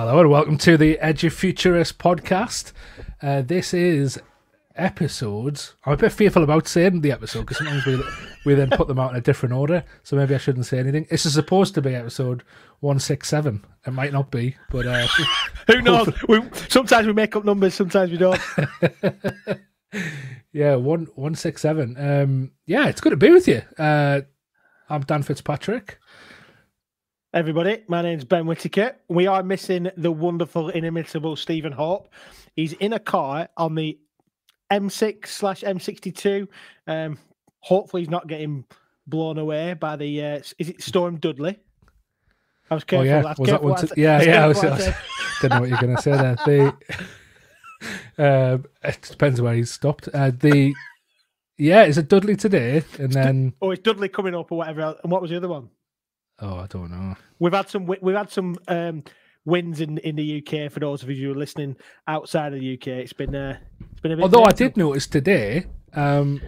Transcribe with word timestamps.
Hello 0.00 0.20
and 0.20 0.30
welcome 0.30 0.56
to 0.58 0.76
the 0.76 0.96
Edufuturist 1.02 1.94
podcast. 1.94 2.70
Uh, 3.20 3.42
this 3.42 3.74
is 3.74 4.16
episodes. 4.76 5.74
I'm 5.84 5.94
a 5.94 5.96
bit 5.96 6.12
fearful 6.12 6.44
about 6.44 6.68
saying 6.68 7.00
the 7.00 7.10
episode 7.10 7.40
because 7.40 7.56
sometimes 7.56 7.84
we 7.84 8.00
we 8.46 8.54
then 8.54 8.70
put 8.70 8.86
them 8.86 9.00
out 9.00 9.10
in 9.10 9.16
a 9.16 9.20
different 9.20 9.56
order. 9.56 9.82
So 10.04 10.14
maybe 10.14 10.36
I 10.36 10.38
shouldn't 10.38 10.66
say 10.66 10.78
anything. 10.78 11.08
This 11.10 11.26
is 11.26 11.34
supposed 11.34 11.74
to 11.74 11.82
be 11.82 11.96
episode 11.96 12.44
one 12.78 13.00
six 13.00 13.28
seven. 13.28 13.64
It 13.88 13.90
might 13.90 14.12
not 14.12 14.30
be, 14.30 14.54
but 14.70 14.86
uh, 14.86 15.08
Who 15.66 15.82
knows? 15.82 16.14
We, 16.28 16.42
sometimes 16.68 17.08
we 17.08 17.12
make 17.12 17.34
up 17.34 17.44
numbers, 17.44 17.74
sometimes 17.74 18.12
we 18.12 18.18
don't. 18.18 18.40
yeah, 20.52 20.76
one 20.76 21.08
one 21.16 21.34
six 21.34 21.60
seven. 21.60 21.96
Um, 21.98 22.52
yeah, 22.66 22.86
it's 22.86 23.00
good 23.00 23.10
to 23.10 23.16
be 23.16 23.32
with 23.32 23.48
you. 23.48 23.62
Uh, 23.76 24.20
I'm 24.88 25.02
Dan 25.02 25.24
Fitzpatrick. 25.24 25.98
Everybody, 27.34 27.82
my 27.88 28.00
name's 28.00 28.24
Ben 28.24 28.46
Whitaker. 28.46 28.96
We 29.08 29.26
are 29.26 29.42
missing 29.42 29.90
the 29.98 30.10
wonderful, 30.10 30.70
inimitable 30.70 31.36
Stephen 31.36 31.72
Hope. 31.72 32.08
He's 32.56 32.72
in 32.74 32.94
a 32.94 32.98
car 32.98 33.48
on 33.56 33.74
the 33.74 33.98
M6 34.72 35.26
slash 35.26 35.60
M62. 35.60 36.48
Um, 36.86 37.18
hopefully, 37.60 38.02
he's 38.02 38.10
not 38.10 38.28
getting 38.28 38.64
blown 39.06 39.36
away 39.38 39.74
by 39.74 39.96
the. 39.96 40.24
Uh, 40.24 40.40
is 40.58 40.70
it 40.70 40.82
Storm 40.82 41.18
Dudley? 41.18 41.58
I 42.70 42.74
was 42.74 42.82
Oh 42.84 42.86
careful. 42.86 43.06
yeah, 43.06 43.22
I 43.26 43.34
was 43.38 43.50
that 43.50 43.62
one? 43.62 43.70
what 43.72 43.78
I 43.78 43.82
To, 43.82 43.86
said. 43.88 43.98
yeah, 43.98 44.22
yeah. 44.22 44.44
I 44.44 44.48
was, 44.48 44.58
I 44.64 44.70
was, 44.70 44.84
said. 44.84 44.96
didn't 45.42 45.54
know 45.54 45.60
what 45.60 45.68
you're 45.68 45.78
going 45.80 45.96
to 45.96 46.02
say 46.02 46.12
there. 46.12 46.36
The 46.46 46.74
um, 48.54 48.64
it 48.82 49.02
depends 49.02 49.40
where 49.42 49.54
he's 49.54 49.70
stopped. 49.70 50.08
Uh, 50.14 50.30
the 50.30 50.74
yeah, 51.58 51.84
is 51.84 51.98
it 51.98 52.08
Dudley 52.08 52.36
today? 52.36 52.84
And 52.98 53.12
then 53.12 53.52
Oh, 53.60 53.70
it's 53.72 53.82
Dudley 53.82 54.08
coming 54.08 54.34
up 54.34 54.50
or 54.50 54.58
whatever. 54.58 54.80
else. 54.80 54.98
And 55.02 55.12
what 55.12 55.20
was 55.20 55.30
the 55.30 55.36
other 55.36 55.48
one? 55.48 55.68
Oh, 56.40 56.56
I 56.56 56.66
don't 56.66 56.90
know. 56.90 57.16
We've 57.38 57.52
had 57.52 57.68
some. 57.68 57.86
We've 57.86 58.16
had 58.16 58.30
some 58.30 58.56
um, 58.68 59.04
wins 59.44 59.80
in, 59.80 59.98
in 59.98 60.16
the 60.16 60.42
UK. 60.42 60.70
For 60.70 60.80
those 60.80 61.02
of 61.02 61.10
you 61.10 61.28
who 61.28 61.32
are 61.32 61.38
listening 61.38 61.76
outside 62.06 62.54
of 62.54 62.60
the 62.60 62.74
UK, 62.74 62.88
it's 62.88 63.12
been. 63.12 63.34
Uh, 63.34 63.58
it's 63.92 64.00
been 64.00 64.12
a 64.12 64.16
bit. 64.16 64.22
Although 64.22 64.44
I 64.44 64.52
did 64.52 64.76
notice 64.76 65.06
today, 65.06 65.66
um, 65.94 66.40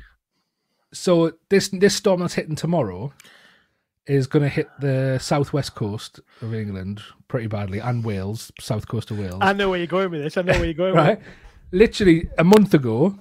so 0.93 1.33
this 1.49 1.69
this 1.69 1.95
storm 1.95 2.21
that's 2.21 2.35
hitting 2.35 2.57
tomorrow 2.57 3.13
is 4.07 4.27
going 4.27 4.43
to 4.43 4.49
hit 4.49 4.69
the 4.81 5.19
southwest 5.21 5.75
coast 5.75 6.21
of 6.43 6.55
England 6.55 7.01
pretty 7.29 7.47
badly, 7.47 7.79
and 7.79 8.05
Wales, 8.05 8.51
south 8.61 8.89
coast 8.89 9.11
of 9.11 9.19
Wales. 9.19 9.39
I 9.41 9.53
know 9.53 9.71
where 9.71 9.79
you're 9.79 9.87
going 9.87 10.11
with 10.11 10.23
this. 10.23 10.37
I 10.37 10.43
know 10.43 10.55
where 10.55 10.65
you're 10.65 10.75
going 10.75 10.95
with 10.95 11.05
right? 11.05 11.21
Literally 11.73 12.29
a 12.39 12.45
month 12.45 12.75
ago, 12.75 13.19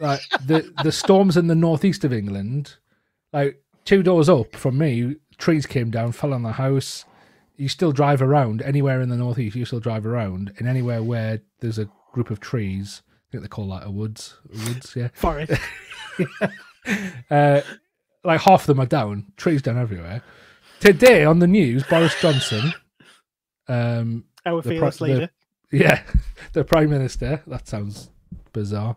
like 0.00 0.20
the 0.46 0.72
the 0.82 0.92
storms 0.92 1.36
in 1.36 1.48
the 1.48 1.54
northeast 1.54 2.04
of 2.04 2.12
England, 2.12 2.76
like 3.32 3.62
two 3.84 4.02
doors 4.02 4.28
up 4.28 4.54
from 4.54 4.78
me, 4.78 5.16
trees 5.38 5.66
came 5.66 5.90
down, 5.90 6.12
fell 6.12 6.32
on 6.34 6.42
the 6.42 6.52
house. 6.52 7.04
You 7.56 7.68
still 7.68 7.92
drive 7.92 8.22
around 8.22 8.62
anywhere 8.62 9.00
in 9.00 9.08
the 9.08 9.16
northeast. 9.16 9.56
You 9.56 9.64
still 9.64 9.80
drive 9.80 10.06
around, 10.06 10.52
and 10.58 10.66
anywhere 10.68 11.02
where 11.02 11.40
there's 11.60 11.78
a 11.78 11.88
group 12.12 12.30
of 12.30 12.40
trees, 12.40 13.02
I 13.08 13.32
think 13.32 13.42
they 13.42 13.48
call 13.48 13.68
that 13.68 13.86
a 13.86 13.90
woods. 13.90 14.36
A 14.52 14.56
woods, 14.68 14.94
yeah. 14.96 15.08
Forest. 15.14 15.52
Uh, 17.30 17.60
like 18.24 18.40
half 18.40 18.62
of 18.62 18.66
them 18.66 18.80
are 18.80 18.86
down, 18.86 19.26
trees 19.36 19.62
down 19.62 19.78
everywhere. 19.78 20.20
Today 20.80 21.24
on 21.24 21.38
the 21.38 21.46
news, 21.46 21.84
Boris 21.84 22.20
Johnson, 22.20 22.72
um, 23.68 24.24
Our 24.44 24.62
The 24.62 24.70
pro- 24.70 24.90
fearless 24.90 24.96
the- 24.98 25.04
leader. 25.04 25.30
yeah, 25.70 26.02
the 26.52 26.64
prime 26.64 26.90
minister. 26.90 27.40
That 27.46 27.68
sounds 27.68 28.10
bizarre. 28.52 28.96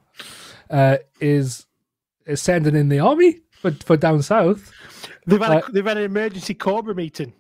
Uh, 0.69 0.97
is 1.21 1.67
is 2.25 2.41
sending 2.41 2.75
in 2.75 2.89
the 2.89 2.99
army 2.99 3.41
for 3.61 3.71
for 3.71 3.97
down 3.97 4.21
south. 4.21 4.71
They've 5.27 5.41
had, 5.41 5.63
a, 5.63 5.71
they've 5.71 5.85
had 5.85 5.97
an 5.97 6.03
emergency 6.03 6.53
Cobra 6.53 6.93
meeting. 6.95 7.33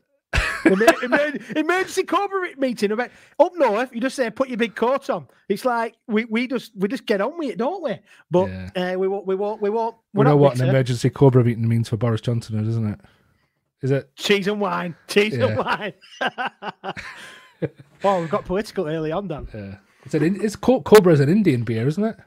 Emer- 0.65 0.85
emer- 1.03 1.39
emergency 1.55 2.03
Cobra 2.03 2.49
meeting 2.57 2.91
about 2.91 3.11
up 3.39 3.51
north. 3.55 3.93
You 3.93 4.01
just 4.01 4.15
say, 4.15 4.29
"Put 4.29 4.49
your 4.49 4.57
big 4.57 4.75
coat 4.75 5.09
on." 5.09 5.27
It's 5.47 5.65
like 5.65 5.95
we, 6.07 6.25
we 6.25 6.47
just 6.47 6.71
we 6.75 6.87
just 6.87 7.05
get 7.05 7.21
on 7.21 7.37
with 7.37 7.49
it, 7.49 7.57
don't 7.57 7.83
we? 7.83 7.99
But 8.31 8.49
uh, 8.75 8.95
we 8.97 9.07
won't 9.07 9.27
we 9.27 9.35
won't 9.35 9.61
we 9.61 9.69
won't. 9.69 9.95
We 10.13 10.23
know 10.23 10.35
what 10.35 10.59
an 10.59 10.69
emergency 10.69 11.09
Cobra 11.09 11.43
meeting 11.43 11.67
means 11.67 11.89
for 11.89 11.97
Boris 11.97 12.21
Johnson, 12.21 12.63
doesn't 12.63 12.87
it? 12.87 12.99
Is 13.81 13.91
it? 13.91 14.15
cheese 14.15 14.47
and 14.47 14.59
wine, 14.59 14.95
cheese 15.07 15.35
and 15.35 15.57
wine. 15.57 15.93
oh, 18.03 18.19
we've 18.19 18.29
got 18.29 18.45
political 18.45 18.87
early 18.87 19.11
on, 19.11 19.27
Dan. 19.27 19.47
Uh, 19.53 19.77
it's 20.05 20.15
an 20.15 20.39
it's 20.41 20.55
Cobra 20.55 21.13
is 21.13 21.19
an 21.19 21.29
Indian 21.29 21.63
beer, 21.63 21.87
isn't 21.87 22.03
it? 22.03 22.17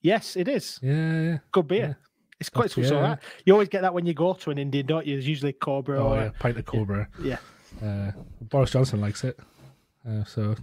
Yes, 0.00 0.36
it 0.36 0.46
is 0.48 0.78
Yeah, 0.82 1.22
yeah. 1.22 1.38
good 1.52 1.68
beer. 1.68 1.98
It's 2.40 2.50
quite 2.50 2.76
all 2.76 2.84
yeah. 2.84 3.00
right. 3.00 3.18
You 3.44 3.52
always 3.54 3.68
get 3.68 3.80
that 3.82 3.94
when 3.94 4.04
you 4.06 4.12
go 4.14 4.34
to 4.34 4.50
an 4.50 4.58
Indian, 4.58 4.86
don't 4.86 5.06
you? 5.06 5.14
There's 5.14 5.26
usually 5.28 5.52
Cobra 5.54 5.98
Oh 6.02 6.08
or 6.08 6.16
yeah, 6.16 6.30
pint 6.38 6.58
of 6.58 6.64
Cobra. 6.66 7.08
yeah. 7.22 7.38
Uh, 7.82 8.12
Boris 8.42 8.70
Johnson 8.70 9.00
likes 9.00 9.24
it, 9.24 9.38
uh, 10.08 10.24
so 10.24 10.54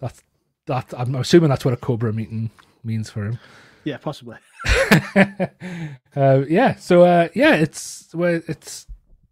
that's 0.00 0.22
that. 0.66 0.92
I'm 0.96 1.14
assuming 1.14 1.48
that's 1.50 1.64
what 1.64 1.72
a 1.74 1.76
Cobra 1.78 2.12
meeting 2.12 2.50
means 2.84 3.08
for 3.10 3.24
him. 3.24 3.38
yeah, 3.84 3.96
possibly. 3.98 4.36
uh, 5.14 6.42
yeah. 6.48 6.74
So 6.76 7.02
uh, 7.02 7.28
yeah, 7.34 7.54
it's 7.54 8.08
we're 8.14 8.42
it's 8.48 8.86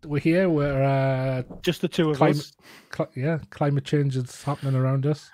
we're 0.04 0.20
here. 0.20 0.48
We're 0.48 0.82
uh, 0.82 1.42
Just 1.62 1.80
the 1.82 1.88
two 1.88 2.10
of 2.10 2.16
Climate- 2.16 2.36
us. 2.38 2.52
cl- 2.94 3.10
yeah, 3.14 3.38
climate 3.50 3.84
change 3.84 4.16
is 4.16 4.42
happening 4.44 4.74
around 4.74 5.06
us. 5.06 5.30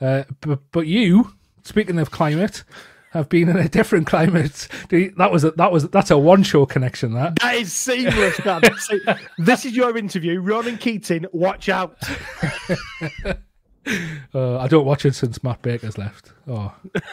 Uh, 0.00 0.24
but 0.40 0.60
but 0.72 0.86
you, 0.86 1.32
speaking 1.62 1.98
of 1.98 2.10
climate, 2.10 2.64
have 3.16 3.28
been 3.28 3.48
in 3.48 3.56
a 3.56 3.68
different 3.68 4.06
climate. 4.06 4.68
That 4.90 5.30
was 5.32 5.44
a, 5.44 5.50
that 5.52 5.72
was 5.72 5.88
that's 5.88 6.10
a 6.10 6.18
one 6.18 6.42
show 6.42 6.66
connection. 6.66 7.14
That 7.14 7.36
That 7.40 7.56
is 7.56 7.72
seamless, 7.72 8.44
man. 8.44 8.62
See, 8.78 9.00
this 9.38 9.64
is 9.64 9.74
your 9.74 9.96
interview. 9.96 10.40
Ronan 10.40 10.78
Keating, 10.78 11.26
watch 11.32 11.68
out. 11.68 11.96
uh, 14.34 14.58
I 14.58 14.68
don't 14.68 14.86
watch 14.86 15.04
it 15.04 15.14
since 15.14 15.42
Matt 15.42 15.62
Baker's 15.62 15.98
left. 15.98 16.32
Oh, 16.46 16.72
it's, 16.94 17.06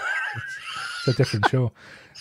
it's 0.99 1.07
a 1.07 1.13
different 1.13 1.49
show. 1.49 1.71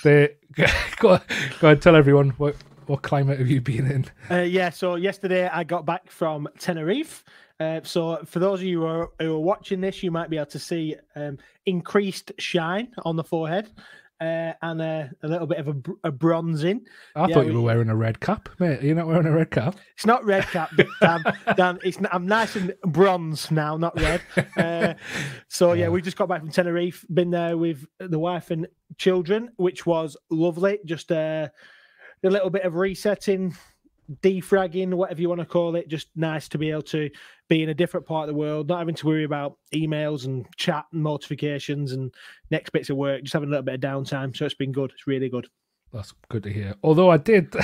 They 0.04 0.34
go 0.97 1.21
go 1.60 1.69
and 1.69 1.82
tell 1.82 1.97
everyone 1.97 2.31
what 2.31 2.56
what 2.87 3.03
climate 3.03 3.38
have 3.38 3.48
you 3.48 3.60
been 3.60 3.91
in? 3.91 4.06
Uh, 4.31 4.42
yeah, 4.42 4.71
so 4.71 4.97
yesterday 4.97 5.48
I 5.48 5.65
got 5.65 5.87
back 5.87 6.10
from 6.10 6.48
Tenerife. 6.59 7.25
Uh, 7.62 7.80
so 7.84 8.18
for 8.26 8.38
those 8.38 8.60
of 8.60 8.66
you 8.66 8.80
who 8.80 8.86
are, 8.86 9.10
who 9.20 9.34
are 9.36 9.40
watching 9.40 9.80
this, 9.80 10.02
you 10.02 10.10
might 10.10 10.30
be 10.30 10.36
able 10.36 10.46
to 10.46 10.58
see 10.58 10.96
um, 11.16 11.38
increased 11.66 12.32
shine 12.38 12.88
on 13.04 13.16
the 13.16 13.24
forehead 13.24 13.70
uh, 14.20 14.52
and 14.62 14.80
uh, 14.80 15.04
a 15.22 15.28
little 15.28 15.46
bit 15.46 15.58
of 15.58 15.68
a, 15.68 15.72
br- 15.72 15.92
a 16.04 16.10
bronzing. 16.12 16.80
I 17.16 17.26
Yeah, 17.28 17.34
thought 17.34 17.46
you 17.46 17.52
we- 17.52 17.58
were 17.58 17.64
wearing 17.64 17.88
a 17.88 17.96
red 17.96 18.20
cap, 18.20 18.48
mate. 18.58 18.82
You're 18.82 18.94
not 18.96 19.06
wearing 19.06 19.26
a 19.26 19.32
red 19.32 19.50
cap. 19.50 19.76
It's 19.96 20.06
not 20.06 20.24
red 20.24 20.44
cap, 20.44 20.70
Dan. 21.00 21.22
Dan 21.56 21.78
it's 21.84 21.98
I'm 22.10 22.26
nice 22.26 22.54
and 22.56 22.74
bronze 22.86 23.50
now, 23.50 23.76
not 23.76 23.98
red. 24.00 24.22
Uh, 24.56 24.94
so 25.48 25.72
yeah, 25.72 25.88
we 25.88 26.02
just 26.02 26.16
got 26.16 26.28
back 26.28 26.40
from 26.40 26.50
Tenerife. 26.50 27.04
Been 27.12 27.30
there 27.30 27.56
with 27.56 27.84
the 27.98 28.18
wife 28.18 28.50
and 28.50 28.66
children, 28.96 29.50
which 29.56 29.86
was 29.86 30.16
lovely. 30.30 30.78
Just 30.84 31.10
uh, 31.12 31.48
a 32.24 32.30
little 32.30 32.50
bit 32.50 32.62
of 32.62 32.74
resetting, 32.76 33.56
defragging, 34.20 34.94
whatever 34.94 35.20
you 35.20 35.28
want 35.28 35.40
to 35.40 35.46
call 35.46 35.76
it. 35.76 35.88
Just 35.88 36.08
nice 36.16 36.48
to 36.48 36.58
be 36.58 36.70
able 36.70 36.82
to 36.82 37.10
be 37.48 37.62
in 37.62 37.68
a 37.68 37.74
different 37.74 38.06
part 38.06 38.28
of 38.28 38.34
the 38.34 38.38
world, 38.38 38.68
not 38.68 38.78
having 38.78 38.94
to 38.94 39.06
worry 39.06 39.24
about 39.24 39.58
emails 39.74 40.24
and 40.24 40.46
chat 40.56 40.86
and 40.92 41.02
notifications 41.02 41.92
and 41.92 42.14
next 42.50 42.70
bits 42.70 42.90
of 42.90 42.96
work. 42.96 43.22
Just 43.22 43.32
having 43.32 43.48
a 43.48 43.50
little 43.50 43.64
bit 43.64 43.74
of 43.74 43.80
downtime. 43.80 44.36
So 44.36 44.44
it's 44.44 44.54
been 44.54 44.72
good. 44.72 44.92
It's 44.92 45.06
really 45.06 45.28
good. 45.28 45.48
That's 45.92 46.14
good 46.28 46.42
to 46.44 46.52
hear. 46.52 46.74
Although 46.82 47.10
I 47.10 47.18
did, 47.18 47.54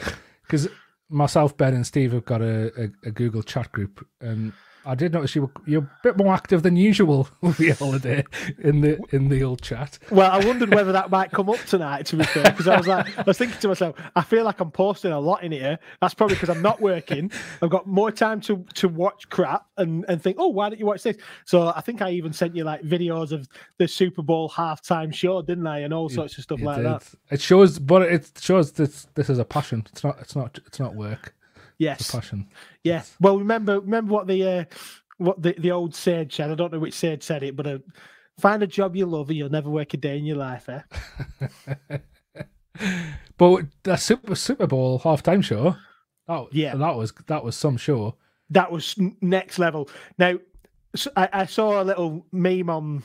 because 0.42 0.68
myself, 1.08 1.56
Ben, 1.56 1.74
and 1.74 1.86
Steve 1.86 2.12
have 2.12 2.24
got 2.24 2.40
a, 2.40 2.72
a, 2.80 3.08
a 3.08 3.10
Google 3.10 3.42
chat 3.42 3.72
group, 3.72 4.06
and 4.20 4.52
I 4.84 4.94
did 4.94 5.12
notice 5.12 5.34
you 5.34 5.42
were 5.42 5.50
you're 5.66 5.82
a 5.82 5.90
bit 6.02 6.16
more 6.16 6.34
active 6.34 6.62
than 6.62 6.76
usual 6.76 7.28
over 7.42 7.62
your 7.62 7.74
holiday 7.74 8.24
in 8.58 8.80
the 8.80 8.98
in 9.10 9.28
the 9.28 9.42
old 9.44 9.62
chat. 9.62 9.98
Well, 10.10 10.30
I 10.30 10.44
wondered 10.44 10.74
whether 10.74 10.92
that 10.92 11.10
might 11.10 11.30
come 11.30 11.48
up 11.48 11.60
tonight. 11.66 12.06
To 12.06 12.16
be 12.16 12.24
fair, 12.24 12.44
because 12.44 12.68
I 12.68 12.76
was 12.76 12.88
like, 12.88 13.18
I 13.18 13.22
was 13.22 13.38
thinking 13.38 13.58
to 13.60 13.68
myself, 13.68 13.96
I 14.16 14.22
feel 14.22 14.44
like 14.44 14.60
I'm 14.60 14.70
posting 14.70 15.12
a 15.12 15.20
lot 15.20 15.42
in 15.42 15.52
here. 15.52 15.78
That's 16.00 16.14
probably 16.14 16.36
because 16.36 16.48
I'm 16.48 16.62
not 16.62 16.80
working. 16.80 17.30
I've 17.62 17.70
got 17.70 17.86
more 17.86 18.10
time 18.10 18.40
to 18.42 18.64
to 18.74 18.88
watch 18.88 19.28
crap 19.28 19.66
and 19.76 20.04
and 20.08 20.22
think, 20.22 20.36
oh, 20.40 20.48
why 20.48 20.68
don't 20.68 20.78
you 20.78 20.86
watch 20.86 21.02
this? 21.02 21.16
So 21.44 21.72
I 21.74 21.80
think 21.80 22.02
I 22.02 22.10
even 22.10 22.32
sent 22.32 22.56
you 22.56 22.64
like 22.64 22.82
videos 22.82 23.32
of 23.32 23.48
the 23.78 23.86
Super 23.86 24.22
Bowl 24.22 24.48
halftime 24.48 25.14
show, 25.14 25.42
didn't 25.42 25.66
I, 25.66 25.80
and 25.80 25.94
all 25.94 26.08
sorts 26.08 26.36
of 26.38 26.44
stuff 26.44 26.60
like 26.60 26.82
that. 26.82 27.08
It 27.30 27.40
shows, 27.40 27.78
but 27.78 28.02
it 28.02 28.30
shows 28.40 28.72
this 28.72 29.06
this 29.14 29.30
is 29.30 29.38
a 29.38 29.44
passion. 29.44 29.86
It's 29.92 30.02
not. 30.02 30.18
It's 30.20 30.34
not. 30.34 30.58
It's 30.66 30.80
not 30.80 30.94
work. 30.94 31.34
Yes, 31.82 32.10
passion. 32.10 32.48
yeah. 32.84 33.02
Well, 33.20 33.38
remember 33.38 33.80
remember 33.80 34.12
what 34.12 34.26
the 34.26 34.40
uh, 34.44 34.64
what 35.18 35.42
the 35.42 35.54
the 35.58 35.70
old 35.72 35.94
sage 35.94 36.36
said. 36.36 36.50
I 36.50 36.54
don't 36.54 36.72
know 36.72 36.78
which 36.78 36.94
sage 36.94 37.22
said 37.22 37.42
it, 37.42 37.56
but 37.56 37.66
uh, 37.66 37.78
find 38.38 38.62
a 38.62 38.66
job 38.66 38.94
you 38.96 39.06
love, 39.06 39.28
and 39.30 39.38
you'll 39.38 39.50
never 39.50 39.70
work 39.70 39.94
a 39.94 39.96
day 39.96 40.16
in 40.18 40.24
your 40.24 40.36
life. 40.38 40.68
Eh? 40.68 41.98
But 43.38 43.66
the 43.82 43.96
Super 43.96 44.34
Super 44.34 44.66
Bowl 44.66 45.00
halftime 45.00 45.42
show, 45.44 45.76
that, 46.28 46.46
Yeah. 46.52 46.74
that 46.76 46.96
was 46.96 47.12
that 47.26 47.44
was 47.44 47.56
some 47.56 47.76
show. 47.76 48.16
that 48.50 48.70
was 48.70 48.94
next 49.20 49.58
level. 49.58 49.88
Now, 50.18 50.38
I 51.16 51.46
saw 51.46 51.82
a 51.82 51.84
little 51.84 52.26
meme 52.32 52.70
on 52.70 53.02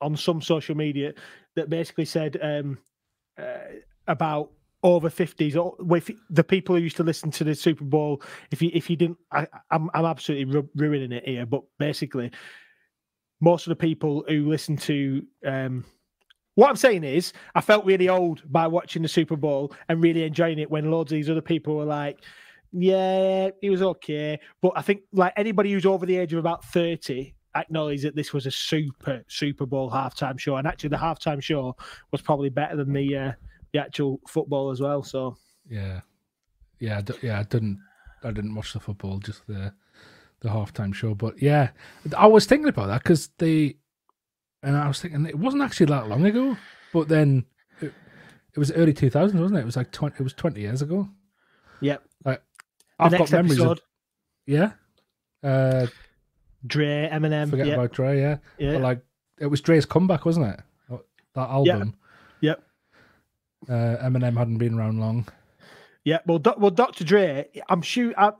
on 0.00 0.16
some 0.16 0.40
social 0.42 0.76
media 0.76 1.12
that 1.56 1.68
basically 1.70 2.04
said 2.06 2.38
um, 2.42 2.78
uh, 3.38 3.80
about 4.06 4.50
over 4.82 5.10
50s 5.10 5.56
or 5.56 5.74
with 5.78 6.10
the 6.30 6.44
people 6.44 6.74
who 6.74 6.82
used 6.82 6.96
to 6.96 7.02
listen 7.02 7.30
to 7.32 7.44
the 7.44 7.54
Super 7.54 7.84
Bowl. 7.84 8.22
If 8.50 8.62
you 8.62 8.70
if 8.72 8.88
you 8.88 8.96
didn't, 8.96 9.18
I, 9.32 9.46
I'm 9.70 9.90
I'm 9.94 10.04
absolutely 10.04 10.54
ru- 10.54 10.70
ruining 10.74 11.12
it 11.12 11.26
here. 11.26 11.46
But 11.46 11.62
basically, 11.78 12.30
most 13.40 13.66
of 13.66 13.70
the 13.70 13.76
people 13.76 14.24
who 14.28 14.48
listen 14.48 14.76
to 14.78 15.26
um, 15.46 15.84
what 16.54 16.68
I'm 16.68 16.76
saying 16.76 17.04
is, 17.04 17.32
I 17.54 17.60
felt 17.60 17.84
really 17.84 18.08
old 18.08 18.42
by 18.50 18.66
watching 18.66 19.02
the 19.02 19.08
Super 19.08 19.36
Bowl 19.36 19.72
and 19.88 20.02
really 20.02 20.24
enjoying 20.24 20.58
it 20.58 20.70
when 20.70 20.90
loads 20.90 21.12
of 21.12 21.16
these 21.16 21.30
other 21.30 21.40
people 21.40 21.76
were 21.76 21.84
like, 21.84 22.18
"Yeah, 22.72 23.50
it 23.62 23.70
was 23.70 23.82
okay," 23.82 24.40
but 24.62 24.72
I 24.76 24.82
think 24.82 25.02
like 25.12 25.32
anybody 25.36 25.72
who's 25.72 25.86
over 25.86 26.06
the 26.06 26.16
age 26.16 26.32
of 26.32 26.38
about 26.38 26.64
30 26.66 27.34
acknowledge 27.56 28.02
that 28.02 28.14
this 28.14 28.32
was 28.32 28.46
a 28.46 28.50
super 28.50 29.24
Super 29.28 29.66
Bowl 29.66 29.90
halftime 29.90 30.38
show, 30.38 30.56
and 30.56 30.66
actually 30.66 30.90
the 30.90 30.96
halftime 30.96 31.42
show 31.42 31.76
was 32.12 32.22
probably 32.22 32.50
better 32.50 32.76
than 32.76 32.92
the 32.92 33.16
uh, 33.16 33.32
the 33.72 33.78
actual 33.78 34.20
football 34.26 34.70
as 34.70 34.80
well. 34.80 35.02
So 35.02 35.36
Yeah, 35.68 36.00
yeah, 36.78 36.98
I 36.98 37.00
d- 37.02 37.14
yeah. 37.22 37.38
I 37.38 37.42
didn't, 37.44 37.80
I 38.24 38.30
didn't 38.30 38.54
watch 38.54 38.72
the 38.72 38.80
football, 38.80 39.18
just 39.18 39.46
the 39.46 39.72
the 40.40 40.48
halftime 40.48 40.94
show. 40.94 41.14
But 41.14 41.40
yeah, 41.40 41.70
I 42.16 42.26
was 42.26 42.46
thinking 42.46 42.68
about 42.68 42.86
that 42.88 43.02
because 43.02 43.28
they, 43.38 43.76
and 44.62 44.76
I 44.76 44.88
was 44.88 45.00
thinking 45.00 45.26
it 45.26 45.38
wasn't 45.38 45.62
actually 45.62 45.86
that 45.86 46.08
long 46.08 46.24
ago. 46.24 46.56
But 46.92 47.08
then 47.08 47.44
it, 47.80 47.92
it 48.54 48.58
was 48.58 48.72
early 48.72 48.92
two 48.92 49.10
thousands, 49.10 49.40
wasn't 49.40 49.58
it? 49.58 49.62
It 49.62 49.66
was 49.66 49.76
like 49.76 49.92
twenty. 49.92 50.16
It 50.18 50.24
was 50.24 50.34
twenty 50.34 50.62
years 50.62 50.82
ago. 50.82 51.08
Yep. 51.80 52.02
Like 52.24 52.42
the 52.98 53.04
I've 53.04 53.12
got 53.12 53.30
memories 53.32 53.52
episode, 53.52 53.78
of 53.78 53.84
yeah. 54.46 54.72
Uh, 55.42 55.86
Dre, 56.66 57.08
Eminem, 57.10 57.48
forget 57.48 57.66
yep, 57.66 57.78
about 57.78 57.92
Dre. 57.92 58.20
Yeah, 58.20 58.36
yeah, 58.58 58.72
But 58.72 58.82
like 58.82 59.02
it 59.38 59.46
was 59.46 59.60
Dre's 59.60 59.86
comeback, 59.86 60.26
wasn't 60.26 60.46
it? 60.46 60.60
That 61.34 61.48
album. 61.48 61.78
Yep. 61.88 61.99
Uh, 63.68 63.96
Eminem 64.02 64.36
hadn't 64.36 64.58
been 64.58 64.74
around 64.78 65.00
long. 65.00 65.28
yeah. 66.04 66.18
Well, 66.26 66.38
doc, 66.38 66.58
well, 66.58 66.70
Dr. 66.70 67.04
Dre, 67.04 67.48
I'm 67.68 67.82
sure 67.82 68.12
I, 68.16 68.32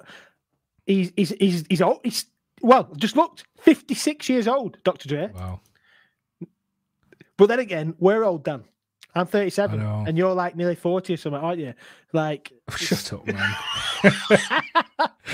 he's 0.86 1.12
he's 1.16 1.30
he's 1.38 1.64
he's 1.68 1.82
old. 1.82 2.00
He's 2.02 2.26
well, 2.62 2.88
just 2.96 3.16
looked 3.16 3.44
56 3.60 4.28
years 4.28 4.46
old, 4.48 4.78
Dr. 4.84 5.08
Dre. 5.08 5.30
Wow. 5.34 5.60
But 7.36 7.46
then 7.46 7.58
again, 7.58 7.94
we're 7.98 8.22
old, 8.22 8.44
Dan. 8.44 8.64
I'm 9.14 9.26
37, 9.26 9.80
I 9.80 9.82
know. 9.82 10.04
and 10.06 10.16
you're 10.16 10.34
like 10.34 10.54
nearly 10.56 10.76
40 10.76 11.14
or 11.14 11.16
something, 11.16 11.40
aren't 11.40 11.58
you? 11.58 11.74
Like, 12.12 12.52
Shut 12.76 13.12
up, 13.12 13.26
man. 13.26 13.54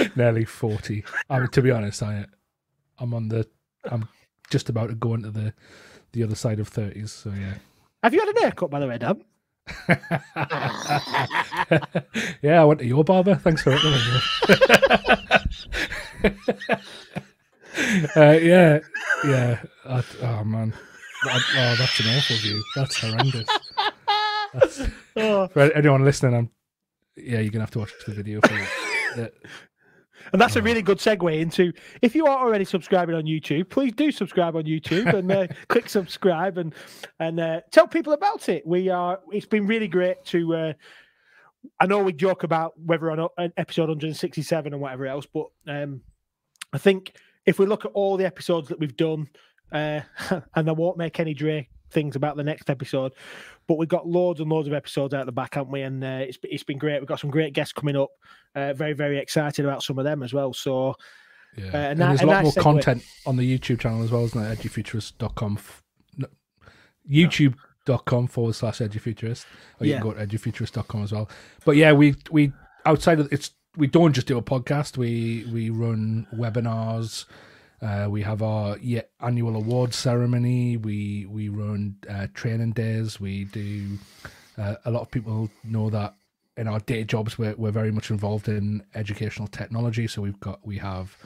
Nearly 0.16 0.44
forty. 0.44 1.04
I 1.28 1.40
mean, 1.40 1.48
to 1.48 1.62
be 1.62 1.70
honest, 1.70 2.02
I, 2.02 2.24
I'm 2.98 3.12
on 3.12 3.28
the, 3.28 3.46
I'm 3.84 4.08
just 4.50 4.68
about 4.68 4.88
to 4.88 4.94
go 4.94 5.14
into 5.14 5.30
the, 5.30 5.52
the 6.12 6.22
other 6.22 6.34
side 6.34 6.58
of 6.60 6.68
thirties. 6.68 7.12
So 7.12 7.30
yeah. 7.30 7.54
have 8.02 8.14
you 8.14 8.20
had 8.20 8.28
an 8.28 8.36
haircut, 8.42 8.70
by 8.70 8.80
the 8.80 8.86
way, 8.86 8.98
Dan? 8.98 9.22
yeah, 12.40 12.60
I 12.60 12.64
went 12.64 12.80
to 12.80 12.86
your 12.86 13.04
barber. 13.04 13.34
Thanks 13.36 13.62
for 13.62 13.72
it. 13.74 13.84
uh, 18.16 18.38
yeah, 18.42 18.80
yeah. 19.24 19.62
I, 19.84 20.02
oh 20.22 20.44
man, 20.44 20.72
I, 21.24 21.40
oh, 21.56 21.74
that's 21.78 22.00
an 22.00 22.16
awful 22.16 22.36
view. 22.36 22.62
That's 22.76 22.98
horrendous. 23.00 23.48
That's, 24.54 24.82
Oh, 25.16 25.48
for 25.48 25.72
anyone 25.72 26.04
listening, 26.04 26.34
I'm. 26.34 26.50
Yeah, 27.16 27.40
you're 27.40 27.50
gonna 27.50 27.64
have 27.64 27.70
to 27.72 27.78
watch 27.80 27.92
the 28.06 28.12
video 28.12 28.40
for 28.42 28.56
it. 29.20 29.34
And 30.32 30.40
that's 30.40 30.56
a 30.56 30.62
really 30.62 30.82
good 30.82 30.98
segue 30.98 31.40
into 31.40 31.72
if 32.02 32.14
you 32.14 32.26
are 32.26 32.38
already 32.38 32.64
subscribing 32.64 33.14
on 33.14 33.24
YouTube, 33.24 33.68
please 33.68 33.92
do 33.92 34.10
subscribe 34.10 34.56
on 34.56 34.64
YouTube 34.64 35.12
and 35.12 35.30
uh, 35.30 35.46
click 35.68 35.88
subscribe 35.88 36.58
and 36.58 36.74
and 37.20 37.40
uh, 37.40 37.60
tell 37.70 37.86
people 37.86 38.12
about 38.12 38.48
it. 38.48 38.66
We 38.66 38.88
are. 38.88 39.20
It's 39.30 39.46
been 39.46 39.66
really 39.66 39.88
great 39.88 40.24
to. 40.26 40.54
Uh, 40.54 40.72
I 41.80 41.86
know 41.86 42.02
we 42.02 42.12
joke 42.12 42.44
about 42.44 42.78
whether 42.78 43.10
or 43.10 43.16
not 43.16 43.32
an 43.38 43.52
episode 43.56 43.88
167 43.88 44.72
and 44.72 44.80
whatever 44.80 45.06
else, 45.06 45.26
but 45.26 45.46
um, 45.66 46.00
I 46.72 46.78
think 46.78 47.16
if 47.44 47.58
we 47.58 47.66
look 47.66 47.84
at 47.84 47.90
all 47.92 48.16
the 48.16 48.26
episodes 48.26 48.68
that 48.68 48.78
we've 48.78 48.96
done, 48.96 49.28
uh, 49.72 50.00
and 50.54 50.68
I 50.68 50.72
won't 50.72 50.96
make 50.96 51.18
any 51.18 51.34
Dre 51.34 51.68
things 51.90 52.16
about 52.16 52.36
the 52.36 52.44
next 52.44 52.68
episode, 52.70 53.12
but 53.66 53.78
we've 53.78 53.88
got 53.88 54.06
loads 54.06 54.40
and 54.40 54.50
loads 54.50 54.68
of 54.68 54.74
episodes 54.74 55.14
out 55.14 55.26
the 55.26 55.32
back, 55.32 55.54
haven't 55.54 55.72
we? 55.72 55.82
And 55.82 56.02
uh, 56.02 56.18
it's 56.28 56.38
it's 56.42 56.64
been 56.64 56.78
great. 56.78 57.00
We've 57.00 57.08
got 57.08 57.20
some 57.20 57.30
great 57.30 57.52
guests 57.52 57.72
coming 57.72 57.96
up. 57.96 58.10
Uh, 58.54 58.72
very 58.72 58.92
very 58.92 59.18
excited 59.18 59.64
about 59.64 59.82
some 59.82 59.98
of 59.98 60.04
them 60.04 60.22
as 60.22 60.32
well. 60.34 60.52
So 60.52 60.94
Yeah. 61.56 61.66
Uh, 61.66 61.76
and 61.76 61.98
ni- 61.98 62.04
there's 62.06 62.22
a 62.22 62.24
a 62.24 62.26
lot 62.26 62.32
nice 62.34 62.44
more 62.44 62.52
segue. 62.52 62.62
content 62.62 63.02
on 63.26 63.36
the 63.36 63.58
YouTube 63.58 63.80
channel 63.80 64.02
as 64.02 64.10
well, 64.10 64.24
isn't 64.24 64.42
it? 64.42 64.58
Edufuturist.com. 64.58 65.54
f- 65.58 65.82
no, 66.18 66.26
YouTube.com 67.10 68.26
forward 68.26 68.54
slash 68.54 68.78
edufuturist. 68.78 69.44
Or 69.80 69.86
you 69.86 69.92
Yeah. 69.92 70.00
can 70.00 70.08
go 70.10 70.14
to 70.14 70.26
edufuturist.com 70.26 71.02
as 71.04 71.12
well. 71.12 71.28
But 71.64 71.76
yeah, 71.76 71.92
we 71.92 72.14
we 72.30 72.52
outside 72.84 73.20
of 73.20 73.32
it's 73.32 73.50
we 73.76 73.86
don't 73.86 74.12
just 74.14 74.26
do 74.26 74.38
a 74.38 74.42
podcast, 74.42 74.96
we 74.96 75.46
we 75.52 75.70
run 75.70 76.26
webinars. 76.34 77.26
Uh, 77.82 78.06
we 78.08 78.22
have 78.22 78.42
our 78.42 78.78
yeah, 78.78 79.02
annual 79.20 79.56
awards 79.56 79.96
ceremony. 79.96 80.76
We 80.76 81.26
we 81.26 81.48
run 81.48 81.96
uh, 82.08 82.28
training 82.34 82.72
days. 82.72 83.20
We 83.20 83.44
do. 83.44 83.98
Uh, 84.56 84.76
a 84.84 84.90
lot 84.90 85.02
of 85.02 85.10
people 85.10 85.50
know 85.64 85.90
that 85.90 86.14
in 86.56 86.66
our 86.66 86.80
day 86.80 87.04
jobs 87.04 87.36
we're, 87.36 87.54
we're 87.56 87.70
very 87.70 87.92
much 87.92 88.10
involved 88.10 88.48
in 88.48 88.82
educational 88.94 89.48
technology. 89.48 90.06
So 90.06 90.22
we've 90.22 90.40
got 90.40 90.66
we 90.66 90.78
have 90.78 91.16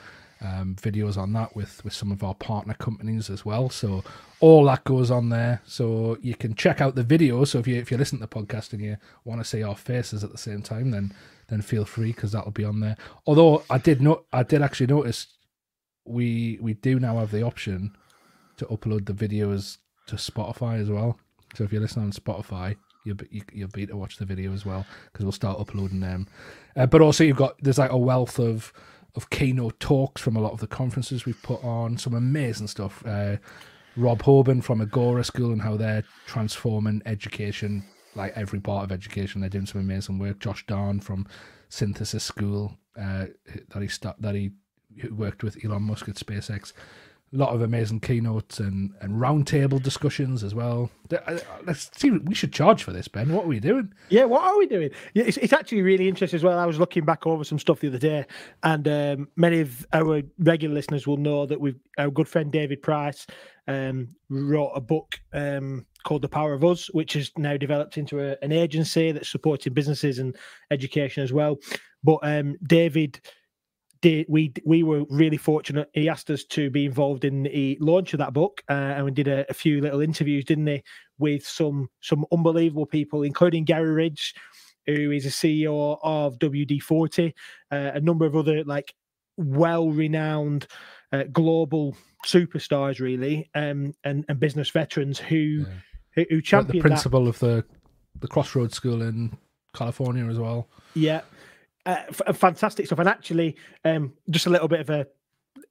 um, 0.40 0.74
videos 0.80 1.16
on 1.16 1.32
that 1.34 1.54
with 1.54 1.84
with 1.84 1.92
some 1.92 2.10
of 2.10 2.24
our 2.24 2.34
partner 2.34 2.74
companies 2.74 3.30
as 3.30 3.44
well. 3.44 3.70
So 3.70 4.02
all 4.40 4.64
that 4.64 4.84
goes 4.84 5.10
on 5.10 5.28
there. 5.28 5.60
So 5.66 6.18
you 6.20 6.34
can 6.34 6.54
check 6.54 6.80
out 6.80 6.94
the 6.94 7.02
video. 7.02 7.44
So 7.44 7.58
if 7.58 7.68
you 7.68 7.76
if 7.76 7.90
you 7.90 7.96
listen 7.96 8.18
to 8.18 8.26
the 8.26 8.28
podcast 8.28 8.72
and 8.72 8.82
you 8.82 8.96
want 9.24 9.40
to 9.40 9.44
see 9.44 9.62
our 9.62 9.76
faces 9.76 10.24
at 10.24 10.32
the 10.32 10.38
same 10.38 10.62
time, 10.62 10.90
then 10.90 11.12
then 11.48 11.62
feel 11.62 11.84
free 11.84 12.12
because 12.12 12.32
that'll 12.32 12.50
be 12.50 12.64
on 12.64 12.80
there. 12.80 12.96
Although 13.26 13.64
I 13.68 13.78
did 13.78 14.00
not, 14.00 14.24
I 14.32 14.42
did 14.42 14.62
actually 14.62 14.86
notice 14.86 15.26
we 16.10 16.58
we 16.60 16.74
do 16.74 17.00
now 17.00 17.18
have 17.18 17.30
the 17.30 17.42
option 17.42 17.96
to 18.56 18.66
upload 18.66 19.06
the 19.06 19.12
videos 19.12 19.78
to 20.06 20.16
Spotify 20.16 20.80
as 20.80 20.90
well. 20.90 21.18
So 21.54 21.64
if 21.64 21.72
you're 21.72 21.80
listening 21.80 22.06
on 22.06 22.12
Spotify, 22.12 22.76
you'll 23.04 23.16
be, 23.16 23.26
you, 23.30 23.42
you'll 23.52 23.68
be 23.68 23.86
to 23.86 23.96
watch 23.96 24.18
the 24.18 24.24
video 24.24 24.52
as 24.52 24.64
well 24.64 24.86
because 25.12 25.24
we'll 25.24 25.32
start 25.32 25.58
uploading 25.58 26.00
them. 26.00 26.26
Uh, 26.76 26.86
but 26.86 27.00
also 27.00 27.24
you've 27.24 27.36
got 27.36 27.54
there's 27.60 27.78
like 27.78 27.90
a 27.90 27.98
wealth 27.98 28.38
of 28.38 28.72
of 29.16 29.30
keynote 29.30 29.80
talks 29.80 30.20
from 30.22 30.36
a 30.36 30.40
lot 30.40 30.52
of 30.52 30.60
the 30.60 30.66
conferences 30.66 31.24
we've 31.24 31.42
put 31.42 31.62
on. 31.64 31.96
Some 31.96 32.14
amazing 32.14 32.68
stuff. 32.68 33.04
Uh, 33.04 33.36
Rob 33.96 34.22
Houben 34.22 34.62
from 34.62 34.80
Agora 34.80 35.24
School 35.24 35.52
and 35.52 35.60
how 35.60 35.76
they're 35.76 36.04
transforming 36.26 37.02
education, 37.06 37.84
like 38.14 38.32
every 38.36 38.60
part 38.60 38.84
of 38.84 38.92
education. 38.92 39.40
They're 39.40 39.50
doing 39.50 39.66
some 39.66 39.80
amazing 39.80 40.18
work. 40.18 40.38
Josh 40.38 40.64
Dahn 40.66 41.00
from 41.00 41.26
Synthesis 41.68 42.22
School 42.22 42.78
uh, 42.96 43.26
that 43.70 43.82
he 43.82 43.88
start, 43.88 44.16
that 44.20 44.36
he 44.36 44.52
who 44.98 45.14
worked 45.14 45.42
with 45.42 45.62
Elon 45.64 45.82
Musk 45.82 46.08
at 46.08 46.16
SpaceX. 46.16 46.72
A 47.32 47.36
lot 47.36 47.54
of 47.54 47.62
amazing 47.62 48.00
keynotes 48.00 48.58
and, 48.58 48.92
and 49.00 49.12
roundtable 49.12 49.80
discussions 49.80 50.42
as 50.42 50.52
well. 50.52 50.90
Uh, 51.12 51.38
Let's 51.64 51.88
see. 51.96 52.10
We 52.10 52.34
should 52.34 52.52
charge 52.52 52.82
for 52.82 52.92
this, 52.92 53.06
Ben. 53.06 53.32
What 53.32 53.44
are 53.44 53.48
we 53.48 53.60
doing? 53.60 53.92
Yeah, 54.08 54.24
what 54.24 54.42
are 54.42 54.58
we 54.58 54.66
doing? 54.66 54.90
Yeah, 55.14 55.22
it's, 55.24 55.36
it's 55.36 55.52
actually 55.52 55.82
really 55.82 56.08
interesting 56.08 56.38
as 56.38 56.42
well. 56.42 56.58
I 56.58 56.66
was 56.66 56.80
looking 56.80 57.04
back 57.04 57.28
over 57.28 57.44
some 57.44 57.60
stuff 57.60 57.78
the 57.78 57.86
other 57.86 57.98
day, 57.98 58.26
and 58.64 58.88
um, 58.88 59.28
many 59.36 59.60
of 59.60 59.86
our 59.92 60.22
regular 60.40 60.74
listeners 60.74 61.06
will 61.06 61.18
know 61.18 61.46
that 61.46 61.60
we've 61.60 61.78
our 61.98 62.10
good 62.10 62.26
friend 62.26 62.50
David 62.50 62.82
Price 62.82 63.28
um, 63.68 64.08
wrote 64.28 64.72
a 64.74 64.80
book 64.80 65.20
um, 65.32 65.86
called 66.04 66.22
The 66.22 66.28
Power 66.28 66.52
of 66.52 66.64
Us, 66.64 66.88
which 66.88 67.12
has 67.12 67.30
now 67.36 67.56
developed 67.56 67.96
into 67.96 68.18
a, 68.18 68.36
an 68.42 68.50
agency 68.50 69.12
that's 69.12 69.28
supporting 69.28 69.72
businesses 69.72 70.18
and 70.18 70.34
education 70.72 71.22
as 71.22 71.32
well. 71.32 71.58
But 72.02 72.18
um, 72.22 72.56
David 72.64 73.20
did 74.02 74.26
we 74.28 74.52
we 74.64 74.82
were 74.82 75.04
really 75.10 75.36
fortunate. 75.36 75.90
He 75.92 76.08
asked 76.08 76.30
us 76.30 76.44
to 76.44 76.70
be 76.70 76.86
involved 76.86 77.24
in 77.24 77.42
the 77.44 77.76
launch 77.80 78.14
of 78.14 78.18
that 78.18 78.32
book, 78.32 78.62
uh, 78.68 78.72
and 78.72 79.04
we 79.04 79.10
did 79.10 79.28
a, 79.28 79.44
a 79.50 79.54
few 79.54 79.80
little 79.80 80.00
interviews, 80.00 80.44
didn't 80.44 80.64
they, 80.64 80.82
with 81.18 81.46
some 81.46 81.88
some 82.00 82.24
unbelievable 82.32 82.86
people, 82.86 83.22
including 83.22 83.64
Gary 83.64 83.90
Ridge, 83.90 84.34
who 84.86 85.10
is 85.10 85.26
a 85.26 85.30
CEO 85.30 85.98
of 86.02 86.38
WD40, 86.38 87.32
uh, 87.70 87.90
a 87.94 88.00
number 88.00 88.24
of 88.24 88.36
other 88.36 88.64
like 88.64 88.94
well-renowned 89.36 90.66
uh, 91.12 91.24
global 91.32 91.96
superstars, 92.26 93.00
really, 93.00 93.50
um, 93.54 93.92
and 94.04 94.24
and 94.28 94.40
business 94.40 94.70
veterans 94.70 95.18
who 95.18 95.36
Yeah. 95.36 95.66
who, 96.14 96.22
who 96.22 96.22
Like 96.22 96.28
the 96.28 96.42
championed 96.42 96.90
that 96.96 97.06
of 97.06 97.38
the 97.38 97.64
the 98.20 98.28
Crossroads 98.28 98.74
School 98.74 99.02
in 99.02 99.36
California 99.74 100.26
as 100.26 100.38
well. 100.38 100.68
Yeah, 100.94 101.20
uh, 101.86 102.02
f- 102.08 102.36
fantastic 102.36 102.86
stuff. 102.86 102.98
And 102.98 103.08
actually, 103.08 103.56
um, 103.84 104.12
just 104.30 104.46
a 104.46 104.50
little 104.50 104.68
bit 104.68 104.80
of 104.80 104.90
a 104.90 105.06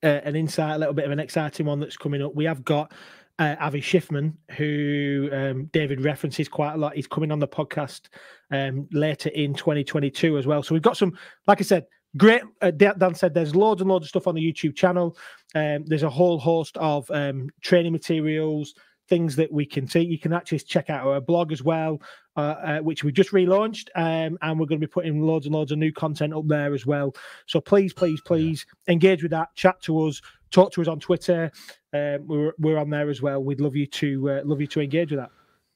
uh, 0.04 0.22
an 0.24 0.36
insight, 0.36 0.76
a 0.76 0.78
little 0.78 0.94
bit 0.94 1.06
of 1.06 1.12
an 1.12 1.20
exciting 1.20 1.66
one 1.66 1.80
that's 1.80 1.98
coming 1.98 2.22
up. 2.22 2.36
We 2.36 2.46
have 2.46 2.64
got 2.64 2.94
uh, 3.38 3.56
Avi 3.60 3.82
Schiffman, 3.82 4.34
who 4.52 5.30
um, 5.32 5.66
David 5.72 6.02
references 6.02 6.48
quite 6.48 6.74
a 6.74 6.78
lot. 6.78 6.96
He's 6.96 7.08
coming 7.08 7.32
on 7.32 7.40
the 7.40 7.48
podcast 7.48 8.10
um, 8.52 8.88
later 8.92 9.30
in 9.30 9.54
2022 9.54 10.38
as 10.38 10.46
well. 10.46 10.62
So 10.62 10.74
we've 10.74 10.82
got 10.82 10.98
some, 10.98 11.18
like 11.48 11.62
I 11.62 11.64
said, 11.64 11.86
great. 12.18 12.42
Uh, 12.62 12.72
Dan 12.72 12.98
Dan 12.98 13.16
said 13.16 13.34
there's 13.34 13.56
loads 13.56 13.82
and 13.82 13.90
loads 13.90 14.06
of 14.06 14.10
stuff 14.10 14.28
on 14.28 14.36
the 14.36 14.42
YouTube 14.42 14.76
channel. 14.76 15.18
Um, 15.56 15.86
there's 15.86 16.04
a 16.04 16.10
whole 16.10 16.38
host 16.38 16.78
of 16.78 17.10
um, 17.12 17.50
training 17.62 17.94
materials, 17.94 18.74
things 19.10 19.36
that 19.36 19.52
we 19.52 19.66
can 19.66 19.88
see. 19.88 20.02
You 20.02 20.20
can 20.20 20.32
actually 20.32 20.60
check 20.60 20.90
out 20.90 21.06
our 21.06 21.20
blog 21.20 21.52
as 21.52 21.64
well, 21.64 22.02
uh, 22.38 22.40
uh, 22.40 22.80
which 22.80 23.04
we 23.04 23.12
just 23.12 23.32
relaunched, 23.32 23.90
um, 23.96 24.38
and 24.42 24.60
we're 24.60 24.68
going 24.68 24.80
to 24.80 24.88
be 24.88 24.92
putting 24.92 25.22
loads 25.22 25.46
and 25.46 25.56
loads 25.56 25.72
of 25.72 25.80
new 25.80 25.92
content 25.92 26.34
up 26.34 26.48
there 26.48 26.74
as 26.74 26.86
well. 26.86 27.14
So 27.48 27.60
please, 27.60 27.92
please, 27.92 28.22
please 28.22 28.66
yeah. 28.88 28.94
engage 28.94 29.24
with 29.24 29.32
that. 29.32 29.54
Chat 29.56 29.82
to 29.84 30.06
us. 30.06 30.22
Talk 30.52 30.72
to 30.74 30.82
us 30.82 30.88
on 30.88 31.00
Twitter. 31.00 31.52
Um, 31.94 32.28
we're 32.28 32.54
we're 32.58 32.78
on 32.78 32.90
there 32.90 33.10
as 33.10 33.22
well. 33.22 33.44
We'd 33.44 33.62
love 33.62 33.76
you 33.76 33.88
to 33.88 34.30
uh, 34.30 34.42
love 34.46 34.62
you 34.62 34.68
to 34.68 34.82
engage 34.82 35.12
with 35.12 35.20
that. 35.20 35.32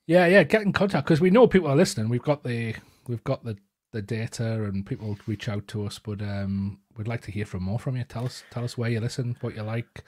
Yeah, 0.08 0.26
yeah. 0.28 0.44
Get 0.44 0.62
in 0.62 0.74
contact 0.74 1.06
because 1.06 1.22
we 1.22 1.30
know 1.30 1.48
people 1.48 1.70
are 1.70 1.76
listening. 1.76 2.10
We've 2.10 2.22
got 2.22 2.44
the 2.44 2.76
we've 3.08 3.24
got 3.24 3.44
the 3.44 3.58
the 3.92 4.02
data 4.02 4.64
and 4.64 4.86
people 4.86 5.18
reach 5.28 5.48
out 5.48 5.68
to 5.70 5.86
us, 5.86 6.00
but 6.00 6.22
um, 6.22 6.80
we'd 6.98 7.08
like 7.08 7.22
to 7.22 7.32
hear 7.32 7.46
from 7.46 7.64
more 7.64 7.80
from 7.80 7.96
you. 7.96 8.04
Tell 8.04 8.26
us 8.26 8.44
tell 8.52 8.64
us 8.64 8.78
where 8.78 8.90
you 8.90 9.00
listen, 9.00 9.38
what 9.42 9.56
you 9.56 9.62
like, 9.62 10.04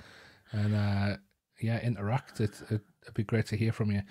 and 0.51 0.75
uh, 0.75 1.17
yeah, 1.61 1.79
interact. 1.81 2.41
It, 2.41 2.61
it 2.69 2.81
would 3.05 3.13
be 3.13 3.23
great 3.23 3.45
to 3.47 3.57
hear 3.57 3.71
from 3.71 3.91
you. 3.91 4.01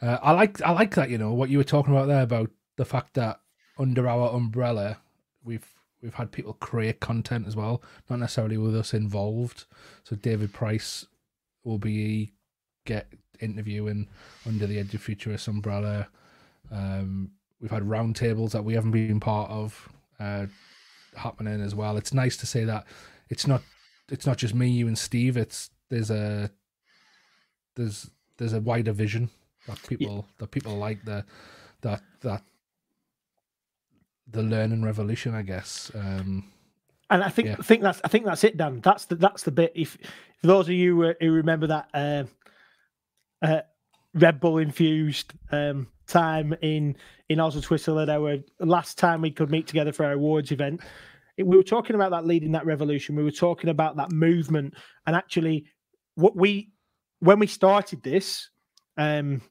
Uh, 0.00 0.18
I 0.22 0.32
like 0.32 0.60
I 0.62 0.72
like 0.72 0.94
that. 0.94 1.10
You 1.10 1.18
know 1.18 1.32
what 1.32 1.50
you 1.50 1.58
were 1.58 1.64
talking 1.64 1.94
about 1.94 2.08
there 2.08 2.22
about 2.22 2.50
the 2.76 2.84
fact 2.84 3.14
that 3.14 3.40
under 3.78 4.08
our 4.08 4.34
umbrella, 4.34 4.98
we've 5.44 5.66
we've 6.02 6.14
had 6.14 6.32
people 6.32 6.54
create 6.54 7.00
content 7.00 7.46
as 7.46 7.56
well, 7.56 7.82
not 8.10 8.18
necessarily 8.18 8.58
with 8.58 8.76
us 8.76 8.92
involved. 8.92 9.64
So 10.02 10.16
David 10.16 10.52
Price 10.52 11.06
will 11.64 11.78
be 11.78 12.32
get 12.84 13.12
interviewing 13.40 14.08
under 14.46 14.66
the 14.66 14.82
Edufuturist 14.82 15.48
umbrella. 15.48 16.08
Um, 16.70 17.30
we've 17.60 17.70
had 17.70 17.84
roundtables 17.84 18.50
that 18.50 18.64
we 18.64 18.74
haven't 18.74 18.90
been 18.90 19.20
part 19.20 19.50
of 19.50 19.88
uh, 20.18 20.46
happening 21.16 21.60
as 21.60 21.74
well. 21.74 21.96
It's 21.96 22.12
nice 22.12 22.36
to 22.38 22.46
say 22.46 22.64
that 22.64 22.84
it's 23.28 23.46
not 23.46 23.62
it's 24.10 24.26
not 24.26 24.38
just 24.38 24.54
me, 24.54 24.68
you, 24.68 24.88
and 24.88 24.98
Steve. 24.98 25.36
It's 25.36 25.70
there's 25.88 26.10
a 26.10 26.50
there's 27.76 28.10
there's 28.38 28.52
a 28.52 28.60
wider 28.60 28.92
vision 28.92 29.30
that 29.66 29.82
people 29.88 30.26
yeah. 30.26 30.34
that 30.38 30.50
people 30.50 30.76
like 30.76 31.04
the 31.04 31.24
that 31.82 32.02
that 32.20 32.42
the 34.30 34.42
learning 34.42 34.82
revolution, 34.82 35.34
I 35.34 35.42
guess. 35.42 35.90
Um, 35.94 36.52
and 37.10 37.22
I 37.22 37.28
think 37.28 37.48
yeah. 37.48 37.56
I 37.58 37.62
think 37.62 37.82
that's 37.82 38.00
I 38.04 38.08
think 38.08 38.24
that's 38.24 38.44
it, 38.44 38.56
Dan. 38.56 38.80
That's 38.80 39.04
the 39.04 39.16
that's 39.16 39.42
the 39.42 39.50
bit. 39.50 39.72
If 39.74 39.98
for 40.38 40.46
those 40.46 40.68
of 40.68 40.74
you 40.74 41.02
uh, 41.02 41.12
who 41.20 41.30
remember 41.30 41.66
that 41.66 41.88
uh, 41.92 42.24
uh, 43.44 43.60
Red 44.14 44.40
Bull 44.40 44.58
infused 44.58 45.34
um, 45.50 45.88
time 46.06 46.54
in 46.62 46.96
in 47.28 47.40
Oslo 47.40 47.60
Switzerland, 47.60 48.10
our 48.10 48.38
last 48.60 48.98
time 48.98 49.20
we 49.20 49.30
could 49.30 49.50
meet 49.50 49.66
together 49.66 49.92
for 49.92 50.04
our 50.06 50.12
awards 50.12 50.52
event, 50.52 50.80
we 51.36 51.56
were 51.56 51.62
talking 51.62 51.96
about 51.96 52.10
that 52.12 52.26
leading 52.26 52.52
that 52.52 52.66
revolution. 52.66 53.16
We 53.16 53.24
were 53.24 53.30
talking 53.30 53.70
about 53.70 53.96
that 53.96 54.10
movement, 54.10 54.74
and 55.06 55.14
actually, 55.14 55.66
what 56.14 56.36
we 56.36 56.71
when 57.22 57.38
we 57.38 57.46
started 57.46 58.02
this, 58.02 58.50
um, 58.96 59.42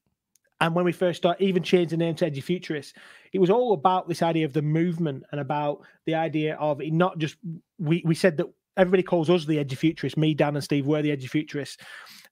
and 0.59 0.75
when 0.75 0.83
we 0.83 0.91
first 0.91 1.17
started, 1.17 1.41
even 1.41 1.63
changed 1.63 1.93
the 1.93 1.97
name 1.97 2.15
to 2.15 2.25
Edgy 2.25 2.41
Edufuturists, 2.41 2.91
it 3.31 3.39
was 3.39 3.49
all 3.49 3.71
about 3.71 4.09
this 4.09 4.21
idea 4.21 4.45
of 4.45 4.51
the 4.51 4.61
movement 4.61 5.23
and 5.31 5.39
about 5.39 5.79
the 6.05 6.15
idea 6.15 6.55
of 6.55 6.81
it 6.81 6.91
not 6.91 7.17
just 7.17 7.37
we 7.79 8.03
we 8.05 8.13
said 8.13 8.35
that 8.37 8.47
everybody 8.75 9.03
calls 9.03 9.29
us 9.29 9.45
the 9.45 9.57
Edgy 9.57 9.77
Edufuturists, 9.77 10.17
me, 10.17 10.33
Dan, 10.33 10.55
and 10.55 10.63
Steve, 10.63 10.85
we're 10.85 11.01
the 11.01 11.15
Edufuturists, 11.15 11.77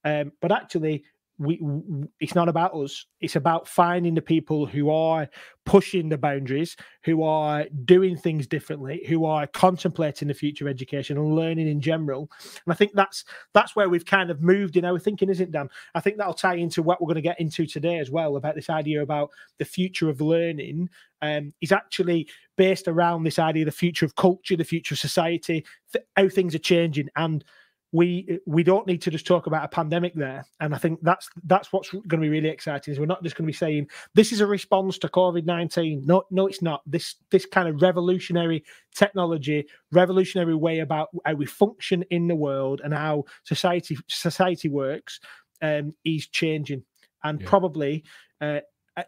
um, 0.04 0.34
but 0.42 0.52
actually 0.52 1.06
we, 1.40 1.58
we, 1.62 2.08
it's 2.20 2.36
not 2.36 2.50
about 2.50 2.76
us 2.76 3.06
it's 3.22 3.38
about 3.38 3.68
finding 3.68 4.14
the 4.14 4.22
people 4.22 4.66
who 4.66 4.90
are 4.90 5.28
pushing 5.66 6.10
the 6.10 6.18
boundaries 6.18 6.76
who 7.04 7.24
are 7.24 7.66
doing 7.86 8.18
things 8.18 8.46
differently 8.46 9.04
who 9.08 9.26
are 9.26 9.48
contemplating 9.48 10.28
the 10.28 10.34
future 10.34 10.68
of 10.68 10.70
education 10.70 11.18
and 11.18 11.36
learning 11.36 11.68
in 11.68 11.80
general. 11.80 12.30
And 12.66 12.74
i 12.74 12.76
think 12.76 12.92
that's 12.94 13.24
that's 13.54 13.76
where 13.76 13.88
we've 13.88 14.06
kind 14.06 14.30
of 14.30 14.42
moved 14.42 14.78
in 14.78 14.86
our 14.86 15.00
thinking 15.00 15.30
isn't 15.30 15.52
dan? 15.52 15.70
I 15.96 16.02
think 16.02 16.18
that'll 16.18 16.34
tie 16.34 16.56
into 16.56 16.84
what 16.84 17.02
we're 17.02 17.08
going 17.08 17.16
to 17.16 17.22
get 17.22 17.40
into 17.40 17.66
today 17.66 18.00
as 18.00 18.12
well 18.12 18.36
about 18.36 18.56
this 18.56 18.70
idea 18.70 19.02
about 19.02 19.30
the 19.60 19.66
future 19.66 20.10
of 20.10 20.22
learning 20.22 20.90
um, 21.22 21.54
is 21.62 21.72
actually 21.72 22.28
based 22.58 22.88
around 22.88 23.24
this 23.24 23.40
idea 23.40 23.64
of 23.64 23.68
the 23.68 23.72
future 23.72 24.06
of 24.06 24.16
culture 24.16 24.58
the 24.58 24.64
future 24.64 24.94
of 24.94 25.00
society 25.00 25.66
th- 25.94 26.06
how 26.18 26.28
things 26.28 26.54
are 26.54 26.60
changing 26.60 27.10
and 27.16 27.46
we 27.92 28.40
we 28.46 28.64
don't 28.64 28.86
need 28.86 29.02
to 29.02 29.12
just 29.12 29.26
talk 29.26 29.48
about 29.48 29.66
a 29.66 29.68
pandemic 29.68 30.14
there. 30.14 30.46
And 30.60 30.76
i 30.76 30.78
think 30.78 31.00
that's 31.02 31.30
that's 31.46 31.74
what's 31.74 31.90
going 31.90 32.04
to 32.04 32.18
be 32.18 32.30
really 32.30 32.50
exciting 32.50 32.92
is 32.92 33.00
we're 33.00 33.06
not 33.06 33.24
just 33.24 33.36
going 33.36 33.46
to 33.46 33.52
be 33.52 33.58
saying 33.58 33.88
this 34.14 34.32
is 34.32 34.42
a 34.42 34.48
response 34.48 34.98
to 35.00 35.08
covid-19 35.10 36.06
no 36.06 36.24
no 36.30 36.48
it's 36.48 36.62
not. 36.62 36.82
This 36.86 37.16
this 37.32 37.46
kind 37.46 37.68
of 37.68 37.82
revolutionary 37.82 38.64
technology 38.96 39.68
revolutionary 39.92 40.56
way 40.56 40.80
about 40.80 41.10
how 41.26 41.34
we 41.34 41.46
function 41.46 42.04
in 42.10 42.28
the 42.28 42.36
world 42.36 42.82
and 42.84 42.94
how 42.94 43.26
society 43.44 43.98
society 44.08 44.70
works 44.70 45.20
um, 45.62 45.96
is 46.06 46.28
changing. 46.28 46.84
And 47.24 47.42
yeah. 47.42 47.50
probably 47.50 48.04
uh, 48.40 48.62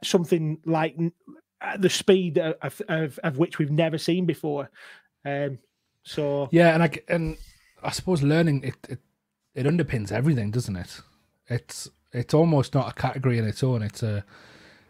something 0.03 0.59
like 0.65 0.97
the 1.79 1.89
speed 1.89 2.37
of, 2.37 2.81
of, 2.89 3.19
of 3.23 3.37
which 3.37 3.57
we've 3.57 3.71
never 3.71 3.97
seen 3.97 4.25
before. 4.25 4.69
Um, 5.23 5.59
so 6.03 6.49
yeah 6.51 6.73
and 6.73 6.83
i 6.83 6.91
and 7.07 7.37
I 7.83 7.91
suppose 7.91 8.23
learning 8.23 8.63
it, 8.63 8.75
it 8.89 8.99
it 9.53 9.65
underpins 9.65 10.11
everything, 10.11 10.51
doesn't 10.51 10.75
it? 10.75 11.01
It's 11.47 11.89
it's 12.13 12.33
almost 12.33 12.73
not 12.73 12.89
a 12.89 12.93
category 12.93 13.37
in 13.37 13.45
its 13.45 13.63
own. 13.63 13.81
It's 13.81 14.03
a 14.03 14.23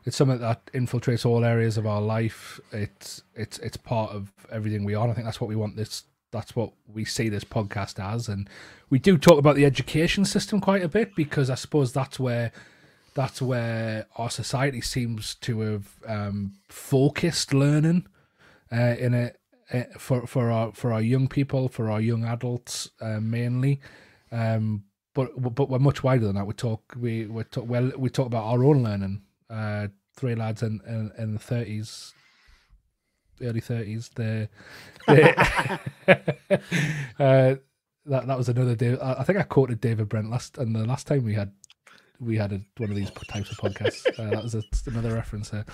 it's 0.05 0.17
something 0.17 0.39
that 0.39 0.65
infiltrates 0.67 1.25
all 1.25 1.45
areas 1.45 1.77
of 1.77 1.85
our 1.85 2.01
life. 2.01 2.59
It's 2.71 3.23
it's 3.35 3.59
it's 3.59 3.77
part 3.77 4.11
of 4.11 4.31
everything 4.51 4.83
we 4.83 4.95
are. 4.95 5.03
And 5.03 5.11
I 5.11 5.15
think 5.15 5.25
that's 5.25 5.41
what 5.41 5.49
we 5.49 5.55
want 5.55 5.75
this. 5.75 6.03
That's 6.31 6.55
what 6.55 6.71
we 6.87 7.03
see 7.03 7.27
this 7.27 7.43
podcast 7.43 7.99
as, 7.99 8.29
and 8.29 8.49
we 8.89 8.99
do 8.99 9.17
talk 9.17 9.37
about 9.37 9.57
the 9.57 9.65
education 9.65 10.23
system 10.23 10.61
quite 10.61 10.81
a 10.81 10.87
bit 10.87 11.13
because 11.13 11.49
I 11.49 11.55
suppose 11.55 11.91
that's 11.91 12.19
where 12.19 12.53
that's 13.13 13.41
where 13.41 14.05
our 14.15 14.29
society 14.29 14.79
seems 14.79 15.35
to 15.35 15.59
have 15.59 15.89
um, 16.07 16.53
focused 16.69 17.53
learning 17.53 18.07
uh, 18.71 18.95
in 18.97 19.13
a 19.13 19.31
uh, 19.73 19.83
for 19.97 20.27
for 20.27 20.51
our 20.51 20.71
for 20.73 20.93
our 20.93 21.01
young 21.01 21.27
people, 21.27 21.67
for 21.67 21.89
our 21.89 22.01
young 22.01 22.23
adults 22.23 22.89
uh, 23.01 23.19
mainly. 23.19 23.79
Um, 24.31 24.83
but 25.13 25.29
but 25.55 25.69
we're 25.69 25.79
much 25.79 26.03
wider 26.03 26.25
than 26.25 26.35
that. 26.35 26.47
We 26.47 26.53
talk 26.53 26.95
we 26.97 27.25
we 27.25 27.43
talk 27.43 27.67
well 27.67 27.91
we 27.97 28.09
talk 28.09 28.27
about 28.27 28.45
our 28.45 28.63
own 28.63 28.83
learning. 28.83 29.21
Uh, 29.49 29.87
three 30.15 30.35
lads 30.35 30.63
in 30.63 30.79
in, 30.87 31.11
in 31.17 31.33
the 31.33 31.39
thirties, 31.39 32.13
early 33.41 33.61
thirties. 33.61 34.09
They, 34.15 34.49
they 35.07 35.33
uh, 37.19 37.55
that 38.05 38.27
that 38.27 38.37
was 38.37 38.49
another 38.49 38.75
day. 38.75 38.97
I 39.01 39.23
think 39.23 39.39
I 39.39 39.43
quoted 39.43 39.81
David 39.81 40.09
Brent 40.09 40.29
last 40.29 40.57
and 40.57 40.75
the 40.75 40.85
last 40.85 41.07
time 41.07 41.23
we 41.23 41.33
had 41.33 41.51
we 42.19 42.37
had 42.37 42.53
a, 42.53 42.61
one 42.77 42.89
of 42.89 42.95
these 42.95 43.11
types 43.11 43.51
of 43.51 43.57
podcasts. 43.57 44.07
Uh, 44.17 44.29
that 44.29 44.43
was 44.43 44.55
a, 44.55 44.63
another 44.85 45.13
reference 45.13 45.49
there. 45.49 45.65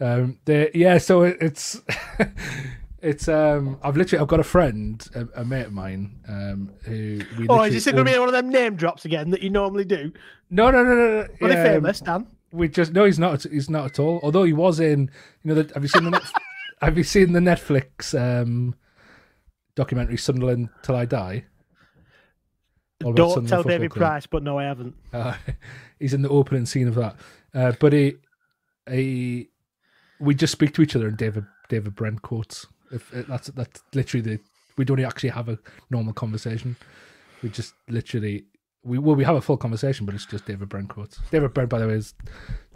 Um, 0.00 0.38
they, 0.46 0.70
yeah, 0.72 0.98
so 0.98 1.22
it, 1.22 1.36
it's 1.40 1.80
it's 3.02 3.28
um, 3.28 3.78
I've 3.82 3.96
literally 3.96 4.20
I've 4.20 4.28
got 4.28 4.40
a 4.40 4.44
friend, 4.44 5.06
a, 5.14 5.40
a 5.40 5.44
mate 5.44 5.66
of 5.66 5.72
mine, 5.72 6.20
um, 6.28 6.72
who 6.84 7.20
we. 7.38 7.48
Oh, 7.48 7.62
is 7.62 7.72
this 7.72 7.84
going 7.84 8.04
to 8.04 8.12
be 8.12 8.18
one 8.18 8.28
of 8.28 8.34
them 8.34 8.50
name 8.50 8.76
drops 8.76 9.04
again 9.04 9.30
that 9.30 9.42
you 9.42 9.50
normally 9.50 9.84
do? 9.84 10.12
No, 10.50 10.70
no, 10.70 10.82
no, 10.82 10.94
no. 10.94 11.06
no. 11.06 11.18
Are 11.20 11.24
um, 11.24 11.48
they 11.48 11.54
famous, 11.54 12.00
Dan? 12.00 12.26
We 12.52 12.68
just 12.68 12.92
no, 12.92 13.04
he's 13.04 13.18
not. 13.18 13.42
He's 13.44 13.70
not 13.70 13.86
at 13.86 13.98
all. 13.98 14.20
Although 14.22 14.44
he 14.44 14.52
was 14.52 14.80
in, 14.80 15.10
you 15.42 15.54
know, 15.54 15.62
the, 15.62 15.72
have 15.74 15.82
you 15.82 15.88
seen 15.88 16.04
the 16.04 16.10
Net, 16.10 16.22
have 16.82 16.98
you 16.98 17.04
seen 17.04 17.32
the 17.32 17.40
Netflix 17.40 18.18
um, 18.18 18.74
documentary 19.76 20.18
Sunderland 20.18 20.68
Till 20.82 20.96
I 20.96 21.04
Die? 21.06 21.44
Don't 23.00 23.48
tell 23.48 23.62
David 23.62 23.92
Club. 23.92 24.10
Price, 24.10 24.26
but 24.26 24.42
no, 24.42 24.58
I 24.58 24.64
haven't. 24.64 24.94
Uh, 25.12 25.34
he's 25.98 26.14
in 26.14 26.22
the 26.22 26.28
opening 26.28 26.66
scene 26.66 26.86
of 26.86 26.94
that. 26.94 27.16
Uh, 27.54 27.72
but 27.80 27.92
he, 27.92 28.14
he, 28.88 29.48
we 30.20 30.34
just 30.34 30.52
speak 30.52 30.72
to 30.74 30.82
each 30.82 30.94
other 30.94 31.08
in 31.08 31.16
David 31.16 31.46
David 31.68 31.94
Brent 31.94 32.22
quotes. 32.22 32.66
If 32.90 33.12
it, 33.12 33.28
that's 33.28 33.48
that's 33.48 33.82
literally 33.94 34.22
the 34.22 34.40
we 34.76 34.84
don't 34.84 35.00
actually 35.04 35.30
have 35.30 35.48
a 35.48 35.58
normal 35.90 36.12
conversation. 36.12 36.76
We 37.42 37.48
just 37.50 37.74
literally 37.88 38.44
we 38.84 38.98
well 38.98 39.16
we 39.16 39.24
have 39.24 39.36
a 39.36 39.40
full 39.40 39.56
conversation, 39.56 40.06
but 40.06 40.14
it's 40.14 40.26
just 40.26 40.46
David 40.46 40.68
Brent 40.68 40.88
quotes. 40.88 41.18
David 41.30 41.52
Brent, 41.52 41.68
by 41.68 41.78
the 41.78 41.86
way, 41.86 41.94
is 41.94 42.14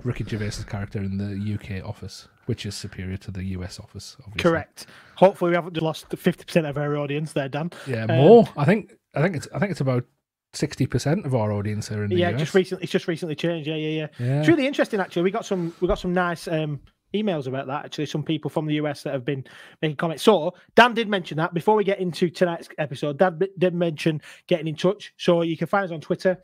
Ricky 0.02 0.24
Gervais's 0.24 0.64
character 0.64 0.98
in 0.98 1.16
the 1.16 1.54
UK 1.54 1.86
office, 1.86 2.28
which 2.46 2.66
is 2.66 2.74
superior 2.74 3.16
to 3.18 3.30
the 3.30 3.44
US 3.44 3.80
office. 3.80 4.16
Obviously. 4.20 4.42
Correct. 4.42 4.86
Hopefully, 5.16 5.50
we 5.50 5.54
haven't 5.56 5.80
lost 5.80 6.06
fifty 6.16 6.44
percent 6.44 6.66
of 6.66 6.76
our 6.76 6.96
audience 6.96 7.32
there, 7.32 7.48
Dan. 7.48 7.70
Yeah, 7.86 8.04
um, 8.04 8.16
more. 8.16 8.48
I 8.56 8.64
think. 8.64 8.94
I 9.14 9.22
think 9.22 9.36
it's. 9.36 9.48
I 9.54 9.58
think 9.58 9.70
it's 9.70 9.80
about 9.80 10.04
sixty 10.52 10.86
percent 10.86 11.24
of 11.24 11.34
our 11.34 11.52
audience 11.52 11.90
are 11.90 12.04
in 12.04 12.10
the 12.10 12.16
yeah, 12.16 12.30
US. 12.30 12.40
just 12.40 12.54
recently. 12.54 12.82
It's 12.82 12.92
just 12.92 13.08
recently 13.08 13.34
changed. 13.34 13.68
Yeah, 13.68 13.76
yeah, 13.76 13.88
yeah, 13.88 14.06
yeah. 14.18 14.40
It's 14.40 14.48
really 14.48 14.66
interesting. 14.66 15.00
Actually, 15.00 15.22
we 15.22 15.30
got 15.30 15.46
some. 15.46 15.74
We 15.80 15.88
got 15.88 15.98
some 15.98 16.12
nice 16.12 16.48
um, 16.48 16.80
emails 17.14 17.46
about 17.46 17.66
that. 17.68 17.84
Actually, 17.84 18.06
some 18.06 18.22
people 18.22 18.50
from 18.50 18.66
the 18.66 18.74
US 18.74 19.02
that 19.02 19.12
have 19.12 19.24
been 19.24 19.44
making 19.80 19.96
comments. 19.96 20.22
So 20.22 20.54
Dan 20.74 20.94
did 20.94 21.08
mention 21.08 21.36
that 21.38 21.54
before 21.54 21.76
we 21.76 21.84
get 21.84 22.00
into 22.00 22.28
tonight's 22.28 22.68
episode. 22.78 23.18
Dan 23.18 23.40
did 23.58 23.74
mention 23.74 24.20
getting 24.46 24.66
in 24.66 24.76
touch. 24.76 25.12
So 25.16 25.42
you 25.42 25.56
can 25.56 25.66
find 25.66 25.84
us 25.84 25.90
on 25.92 26.00
Twitter 26.00 26.38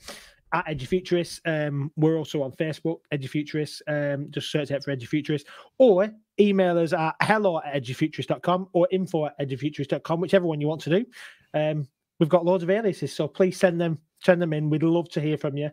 at 0.52 0.66
Edufuturists. 0.66 1.40
Um, 1.44 1.90
we're 1.96 2.16
also 2.16 2.42
on 2.42 2.52
Facebook, 2.52 2.98
Edufuturists. 3.12 3.82
Um, 3.86 4.28
just 4.30 4.50
search 4.50 4.70
out 4.70 4.82
for 4.84 4.94
Edufuturists 4.96 5.44
or 5.78 6.08
email 6.38 6.78
us 6.78 6.92
at 6.92 7.14
hello 7.22 7.60
at 7.60 7.82
edufuturists.com 7.82 8.68
or 8.72 8.88
info 8.90 9.26
at 9.26 9.38
edufuturists.com, 9.38 10.20
whichever 10.20 10.46
one 10.46 10.60
you 10.60 10.68
want 10.68 10.80
to 10.82 10.90
do. 10.90 11.06
Um, 11.54 11.86
we've 12.18 12.28
got 12.28 12.44
loads 12.44 12.62
of 12.62 12.70
aliases, 12.70 13.12
so 13.12 13.28
please 13.28 13.58
send 13.58 13.80
them 13.80 13.98
send 14.22 14.40
them 14.40 14.52
in. 14.52 14.70
We'd 14.70 14.82
love 14.82 15.08
to 15.10 15.20
hear 15.20 15.38
from 15.38 15.56
you. 15.56 15.70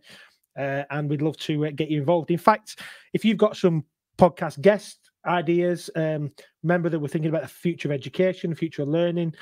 uh, 0.57 0.83
and 0.89 1.09
we'd 1.09 1.21
love 1.21 1.37
to 1.37 1.67
uh, 1.67 1.71
get 1.75 1.89
you 1.89 1.99
involved. 1.99 2.31
In 2.31 2.37
fact, 2.37 2.79
if 3.13 3.23
you've 3.23 3.37
got 3.37 3.55
some 3.55 3.83
podcast 4.17 4.61
guest 4.61 5.11
ideas, 5.25 5.89
um, 5.95 6.31
remember 6.63 6.89
that 6.89 6.99
we're 6.99 7.07
thinking 7.07 7.29
about 7.29 7.43
the 7.43 7.47
future 7.47 7.87
of 7.87 7.91
education, 7.91 8.55
future 8.55 8.83
of 8.83 8.87
learning, 8.87 9.33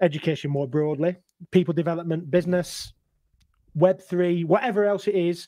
education 0.00 0.50
more 0.50 0.68
broadly, 0.68 1.16
people 1.50 1.74
development, 1.74 2.30
business, 2.30 2.92
Web 3.74 4.00
three, 4.02 4.44
whatever 4.44 4.86
else 4.86 5.06
it 5.06 5.14
is. 5.14 5.46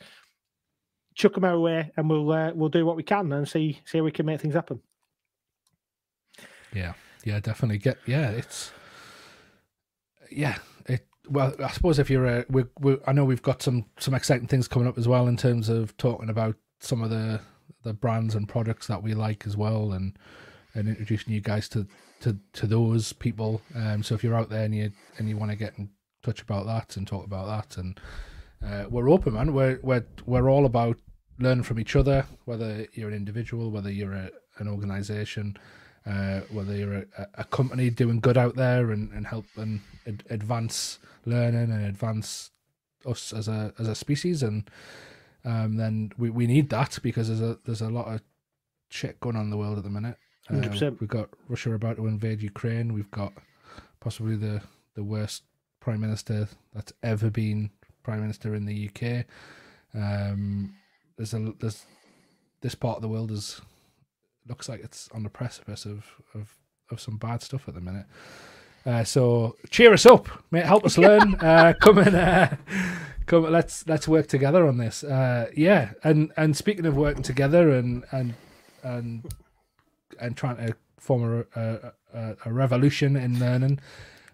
Chuck 1.17 1.35
them 1.35 1.45
our 1.45 1.59
way, 1.59 1.91
and 1.97 2.09
we'll 2.09 2.31
uh, 2.31 2.53
we'll 2.55 2.69
do 2.69 2.87
what 2.87 2.97
we 2.97 3.03
can 3.03 3.33
and 3.33 3.49
see 3.49 3.81
see 3.85 3.99
how 3.99 4.05
we 4.05 4.13
can 4.13 4.27
make 4.27 4.41
things 4.41 4.55
happen. 4.55 4.81
Yeah, 6.73 6.93
yeah, 7.25 7.41
definitely. 7.41 7.79
Get 7.79 7.99
yeah, 8.07 8.31
it's 8.31 8.71
yeah. 10.31 10.59
It 10.87 11.07
well, 11.29 11.55
I 11.59 11.69
suppose 11.71 11.99
if 11.99 12.09
you're 12.09 12.27
a, 12.27 12.45
we 12.49 12.65
we 12.79 12.99
I 13.07 13.13
know 13.13 13.25
we've 13.25 13.43
got 13.43 13.63
some 13.63 13.87
some 13.99 14.15
exciting 14.15 14.47
things 14.47 14.69
coming 14.69 14.87
up 14.87 14.99
as 14.99 15.09
well 15.09 15.27
in 15.27 15.37
terms 15.37 15.69
of 15.69 15.97
talking 15.97 16.31
about 16.31 16.55
some 16.79 17.03
of 17.03 17.11
the 17.11 17.41
the 17.83 17.93
brands 17.93 18.35
and 18.35 18.49
products 18.49 18.87
that 18.87 19.03
we 19.03 19.15
like 19.15 19.47
as 19.47 19.57
well, 19.57 19.93
and 19.93 20.19
and 20.75 20.89
introducing 20.89 21.33
you 21.33 21.41
guys 21.41 21.69
to 21.71 21.87
to 22.21 22.39
to 22.55 22.67
those 22.67 23.13
people. 23.13 23.63
Um, 23.75 24.03
so 24.03 24.15
if 24.15 24.25
you're 24.25 24.37
out 24.37 24.51
there 24.51 24.65
and 24.65 24.75
you 24.75 24.93
and 25.19 25.29
you 25.29 25.37
want 25.37 25.51
to 25.51 25.57
get 25.57 25.79
in 25.79 25.91
touch 26.23 26.43
about 26.43 26.67
that 26.67 26.97
and 26.97 27.07
talk 27.07 27.25
about 27.25 27.47
that, 27.47 27.77
and 27.77 28.01
uh, 28.65 28.85
we're 28.89 29.11
open, 29.11 29.35
man. 29.35 29.55
We're 29.55 29.79
we're 29.83 30.05
we're 30.27 30.51
all 30.51 30.67
about 30.67 30.99
learning 31.39 31.65
from 31.65 31.81
each 31.81 31.97
other, 31.97 32.27
whether 32.45 32.87
you're 32.93 33.09
an 33.09 33.15
individual, 33.15 33.71
whether 33.71 33.91
you're 33.91 34.13
a, 34.13 34.31
an 34.59 34.69
organization 34.69 35.57
uh, 36.07 36.41
whether 36.51 36.75
you're 36.75 36.95
a, 37.19 37.27
a, 37.35 37.45
company 37.45 37.91
doing 37.91 38.21
good 38.21 38.39
out 38.39 38.57
there 38.57 38.91
and, 38.91 39.13
and 39.13 39.27
help 39.27 39.45
ad- 39.59 40.25
advance 40.31 40.99
learning 41.27 41.71
and 41.71 41.85
advance 41.85 42.51
us 43.07 43.33
as 43.33 43.49
a 43.49 43.73
as 43.79 43.87
a 43.87 43.95
species 43.95 44.43
and 44.43 44.71
um, 45.45 45.77
then 45.77 46.13
we, 46.19 46.31
we 46.31 46.47
need 46.47 46.69
that 46.71 46.99
because 47.03 47.29
there's 47.29 47.41
a 47.41 47.59
there's 47.65 47.81
a 47.81 47.89
lot 47.89 48.09
of 48.09 48.21
shit 48.91 49.21
going 49.21 49.37
on 49.37 49.43
in 49.45 49.51
the 49.51 49.57
world 49.57 49.79
at 49.79 49.85
the 49.85 49.91
minute. 49.91 50.17
Uh, 50.51 50.57
we've 51.01 51.09
got 51.09 51.29
Russia 51.49 51.75
about 51.75 51.97
to 51.97 52.07
invade 52.07 52.43
Ukraine. 52.43 52.93
We've 52.93 53.11
got 53.11 53.33
possibly 54.01 54.37
the 54.37 54.63
the 54.95 55.05
worst 55.05 55.45
prime 55.81 56.01
minister 56.01 56.49
that's 56.75 56.93
ever 57.03 57.31
been 57.31 57.71
prime 58.03 58.21
minister 58.21 58.55
in 58.55 58.67
the 58.67 58.91
UK. 58.91 59.25
Um, 59.95 60.75
there's 61.17 61.35
a 61.35 61.53
there's 61.61 61.85
this 62.61 62.75
part 62.75 62.97
of 62.97 63.03
the 63.03 63.09
world 63.09 63.31
is 63.31 63.61
looks 64.49 64.69
like 64.69 64.81
it's 64.83 65.09
on 65.15 65.23
the 65.23 65.31
precipice 65.31 65.85
of 65.85 66.05
of, 66.35 66.57
of 66.91 67.01
some 67.01 67.17
bad 67.17 67.43
stuff 67.43 67.69
at 67.69 67.75
the 67.75 67.81
minute. 67.81 68.07
Uh, 68.85 69.05
so 69.05 69.57
cheer 69.69 69.93
us 69.93 70.07
up, 70.07 70.29
mate. 70.51 70.65
Help 70.65 70.85
us 70.85 70.97
learn. 71.07 71.35
uh, 71.37 71.75
come 71.81 71.99
and 71.99 72.17
uh, 72.17 72.49
come. 73.31 73.51
Let's 73.51 73.87
let's 73.87 74.09
work 74.09 74.27
together 74.27 74.67
on 74.67 74.77
this. 74.77 75.05
Uh, 75.05 75.51
yeah, 75.57 75.93
and 76.05 76.33
and 76.37 76.57
speaking 76.57 76.87
of 76.87 76.97
working 76.97 77.23
together 77.23 77.71
and 77.71 78.05
and 78.11 78.35
and 78.83 79.33
and 80.21 80.37
trying 80.37 80.57
to 80.57 80.75
form 80.99 81.47
a 81.55 81.93
a, 82.13 82.37
a 82.45 82.53
revolution 82.53 83.17
in 83.17 83.39
learning. 83.39 83.81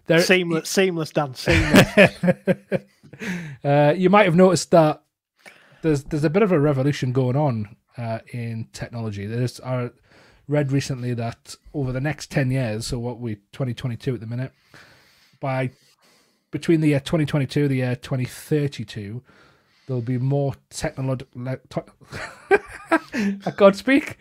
There, 0.07 0.21
seamless, 0.21 0.69
seamless, 0.69 1.11
Dan. 1.11 1.35
Seamless. 1.35 1.87
uh, 3.63 3.93
you 3.95 4.09
might 4.09 4.25
have 4.25 4.35
noticed 4.35 4.71
that 4.71 5.03
there's 5.81 6.03
there's 6.05 6.23
a 6.23 6.29
bit 6.29 6.43
of 6.43 6.51
a 6.51 6.59
revolution 6.59 7.11
going 7.11 7.35
on 7.35 7.75
uh, 7.97 8.19
in 8.33 8.67
technology. 8.73 9.25
There's 9.25 9.59
our 9.59 9.91
read 10.47 10.71
recently 10.71 11.13
that 11.13 11.55
over 11.73 11.91
the 11.91 11.99
next 11.99 12.31
10 12.31 12.51
years, 12.51 12.87
so 12.87 12.97
what 12.97 13.19
we 13.19 13.35
2022 13.35 14.13
at 14.13 14.19
the 14.21 14.25
minute, 14.25 14.53
by 15.41 15.71
between 16.51 16.81
the 16.81 16.89
year 16.89 16.99
2022 16.99 17.61
and 17.61 17.71
the 17.71 17.75
year 17.75 17.95
2032, 17.95 19.21
there'll 19.87 20.01
be 20.01 20.17
more 20.17 20.53
technological. 20.69 21.41
I 23.13 23.51
can't 23.57 23.75
speak. 23.75 24.17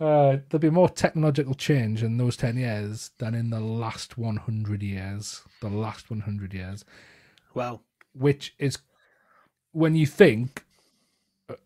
Uh, 0.00 0.38
there'll 0.48 0.60
be 0.60 0.70
more 0.70 0.88
technological 0.88 1.54
change 1.54 2.02
in 2.02 2.18
those 2.18 2.36
10 2.36 2.56
years 2.56 3.10
than 3.18 3.34
in 3.34 3.50
the 3.50 3.60
last 3.60 4.18
100 4.18 4.82
years. 4.82 5.42
The 5.60 5.68
last 5.68 6.10
100 6.10 6.52
years. 6.52 6.84
Well, 7.54 7.82
Which 8.12 8.54
is 8.58 8.78
when 9.72 9.94
you 9.94 10.06
think 10.06 10.64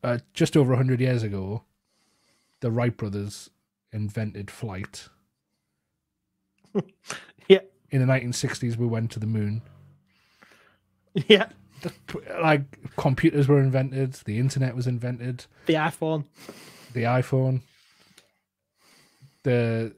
uh, 0.02 0.18
just 0.34 0.56
over 0.56 0.70
100 0.70 1.00
years 1.00 1.22
ago, 1.22 1.62
the 2.60 2.70
Wright 2.70 2.96
brothers 2.96 3.50
invented 3.92 4.50
flight. 4.50 5.08
yeah. 7.48 7.60
In 7.90 8.06
the 8.06 8.12
1960s, 8.12 8.76
we 8.76 8.86
went 8.86 9.10
to 9.12 9.18
the 9.18 9.26
moon. 9.26 9.62
Yeah. 11.28 11.48
Like 12.40 12.62
computers 12.96 13.46
were 13.46 13.60
invented, 13.60 14.14
the 14.24 14.38
internet 14.38 14.74
was 14.74 14.88
invented, 14.88 15.46
the 15.66 15.74
iPhone, 15.74 16.24
the 16.92 17.04
iPhone, 17.04 17.60
the 19.44 19.94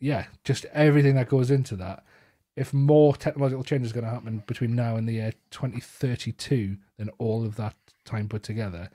yeah, 0.00 0.24
just 0.44 0.64
everything 0.72 1.16
that 1.16 1.28
goes 1.28 1.50
into 1.50 1.76
that. 1.76 2.02
If 2.56 2.72
more 2.72 3.14
technological 3.14 3.62
change 3.62 3.84
is 3.84 3.92
going 3.92 4.04
to 4.04 4.10
happen 4.10 4.42
between 4.46 4.74
now 4.74 4.96
and 4.96 5.06
the 5.06 5.12
year 5.14 5.32
2032 5.50 6.78
than 6.96 7.10
all 7.18 7.44
of 7.44 7.56
that 7.56 7.74
time 8.06 8.26
put 8.26 8.42
together, 8.42 8.88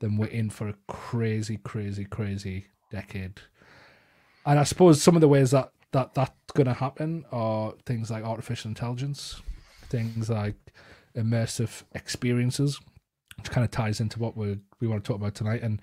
then 0.00 0.18
we're 0.18 0.26
in 0.26 0.50
for 0.50 0.68
a 0.68 0.74
crazy, 0.88 1.56
crazy, 1.56 2.04
crazy 2.04 2.66
decade 2.90 3.40
and 4.48 4.58
I 4.58 4.62
suppose 4.62 5.02
some 5.02 5.14
of 5.14 5.20
the 5.20 5.28
ways 5.28 5.50
that, 5.50 5.72
that 5.92 6.14
that's 6.14 6.52
going 6.54 6.66
to 6.66 6.72
happen 6.72 7.26
are 7.30 7.74
things 7.84 8.10
like 8.10 8.24
artificial 8.24 8.70
intelligence, 8.70 9.42
things 9.90 10.30
like 10.30 10.56
immersive 11.16 11.82
experiences, 11.92 12.80
which 13.36 13.50
kind 13.50 13.64
of 13.64 13.70
ties 13.70 14.00
into 14.00 14.18
what 14.18 14.36
we 14.36 14.58
we 14.80 14.86
want 14.86 15.02
to 15.04 15.08
talk 15.08 15.20
about 15.20 15.34
tonight. 15.34 15.62
And 15.62 15.80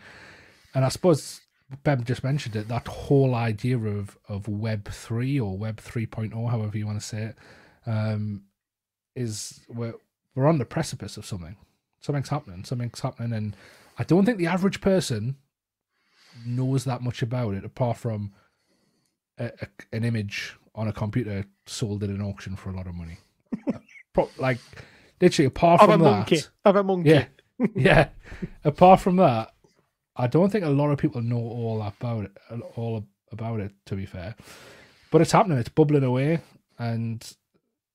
and 0.74 0.86
I 0.86 0.90
suppose 0.90 1.42
Ben 1.84 2.04
just 2.04 2.24
mentioned 2.24 2.56
it, 2.56 2.68
that 2.68 2.88
whole 2.88 3.34
idea 3.34 3.78
of, 3.78 4.18
of 4.30 4.48
Web 4.48 4.88
3 4.90 5.40
or 5.40 5.58
Web 5.58 5.78
3.0, 5.78 6.50
however 6.50 6.78
you 6.78 6.86
want 6.86 7.00
to 7.00 7.06
say 7.06 7.24
it, 7.24 7.36
um, 7.88 8.44
is 9.16 9.62
we're, 9.68 9.96
we're 10.36 10.48
on 10.48 10.60
the 10.60 10.66
precipice 10.66 11.18
of 11.18 11.26
something. 11.26 11.56
Something's 12.02 12.30
happening. 12.30 12.66
Something's 12.66 13.00
happening. 13.00 13.34
And 13.34 13.56
I 13.98 14.04
don't 14.04 14.26
think 14.26 14.38
the 14.38 14.48
average 14.48 14.80
person 14.80 15.38
knows 16.46 16.84
that 16.84 17.02
much 17.02 17.22
about 17.22 17.56
it 17.56 17.66
apart 17.66 17.98
from 17.98 18.34
a, 19.40 19.46
a, 19.46 19.68
an 19.92 20.04
image 20.04 20.56
on 20.76 20.88
a 20.88 20.94
computer 20.94 21.46
sold 21.66 22.04
at 22.04 22.10
an 22.10 22.22
auction 22.22 22.56
for 22.56 22.70
a 22.70 22.76
lot 22.76 22.88
of 22.88 22.94
money. 22.94 23.18
like 24.38 24.60
literally, 25.22 25.48
apart 25.48 25.82
of 25.82 25.90
from 25.90 26.02
a 26.02 26.04
that, 26.04 26.10
monkey. 26.12 26.40
of 26.64 26.76
a 26.76 26.84
monkey. 26.84 27.10
Yeah, 27.10 27.26
yeah. 27.76 28.10
apart 28.64 29.00
from 29.00 29.18
that, 29.18 29.54
I 30.16 30.28
don't 30.28 30.52
think 30.52 30.66
a 30.66 30.70
lot 30.70 30.92
of 30.92 30.98
people 30.98 31.22
know 31.22 31.38
all 31.38 31.82
about 31.82 32.26
it. 32.26 32.32
All 32.76 33.06
about 33.32 33.60
it, 33.60 33.72
to 33.86 33.96
be 33.96 34.06
fair. 34.06 34.36
But 35.12 35.22
it's 35.22 35.32
happening. 35.32 35.58
It's 35.58 35.70
bubbling 35.70 36.04
away, 36.04 36.42
and 36.78 37.26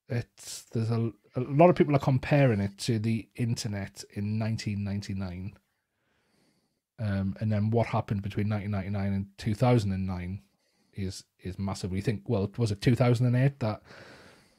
it's 0.09 0.63
there's 0.71 0.91
a 0.91 1.11
a 1.35 1.41
lot 1.41 1.69
of 1.69 1.75
people 1.75 1.95
are 1.95 1.99
comparing 1.99 2.59
it 2.59 2.77
to 2.79 2.99
the 2.99 3.27
internet 3.35 4.03
in 4.13 4.37
1999. 4.37 5.53
Um, 6.99 7.35
and 7.39 7.51
then 7.51 7.71
what 7.71 7.87
happened 7.87 8.21
between 8.21 8.49
1999 8.49 9.13
and 9.13 9.25
2009 9.37 10.41
is 10.93 11.23
is 11.39 11.57
massive. 11.57 11.91
We 11.91 12.01
think, 12.01 12.23
well, 12.27 12.51
was 12.57 12.71
it 12.71 12.81
2008 12.81 13.59
that 13.59 13.81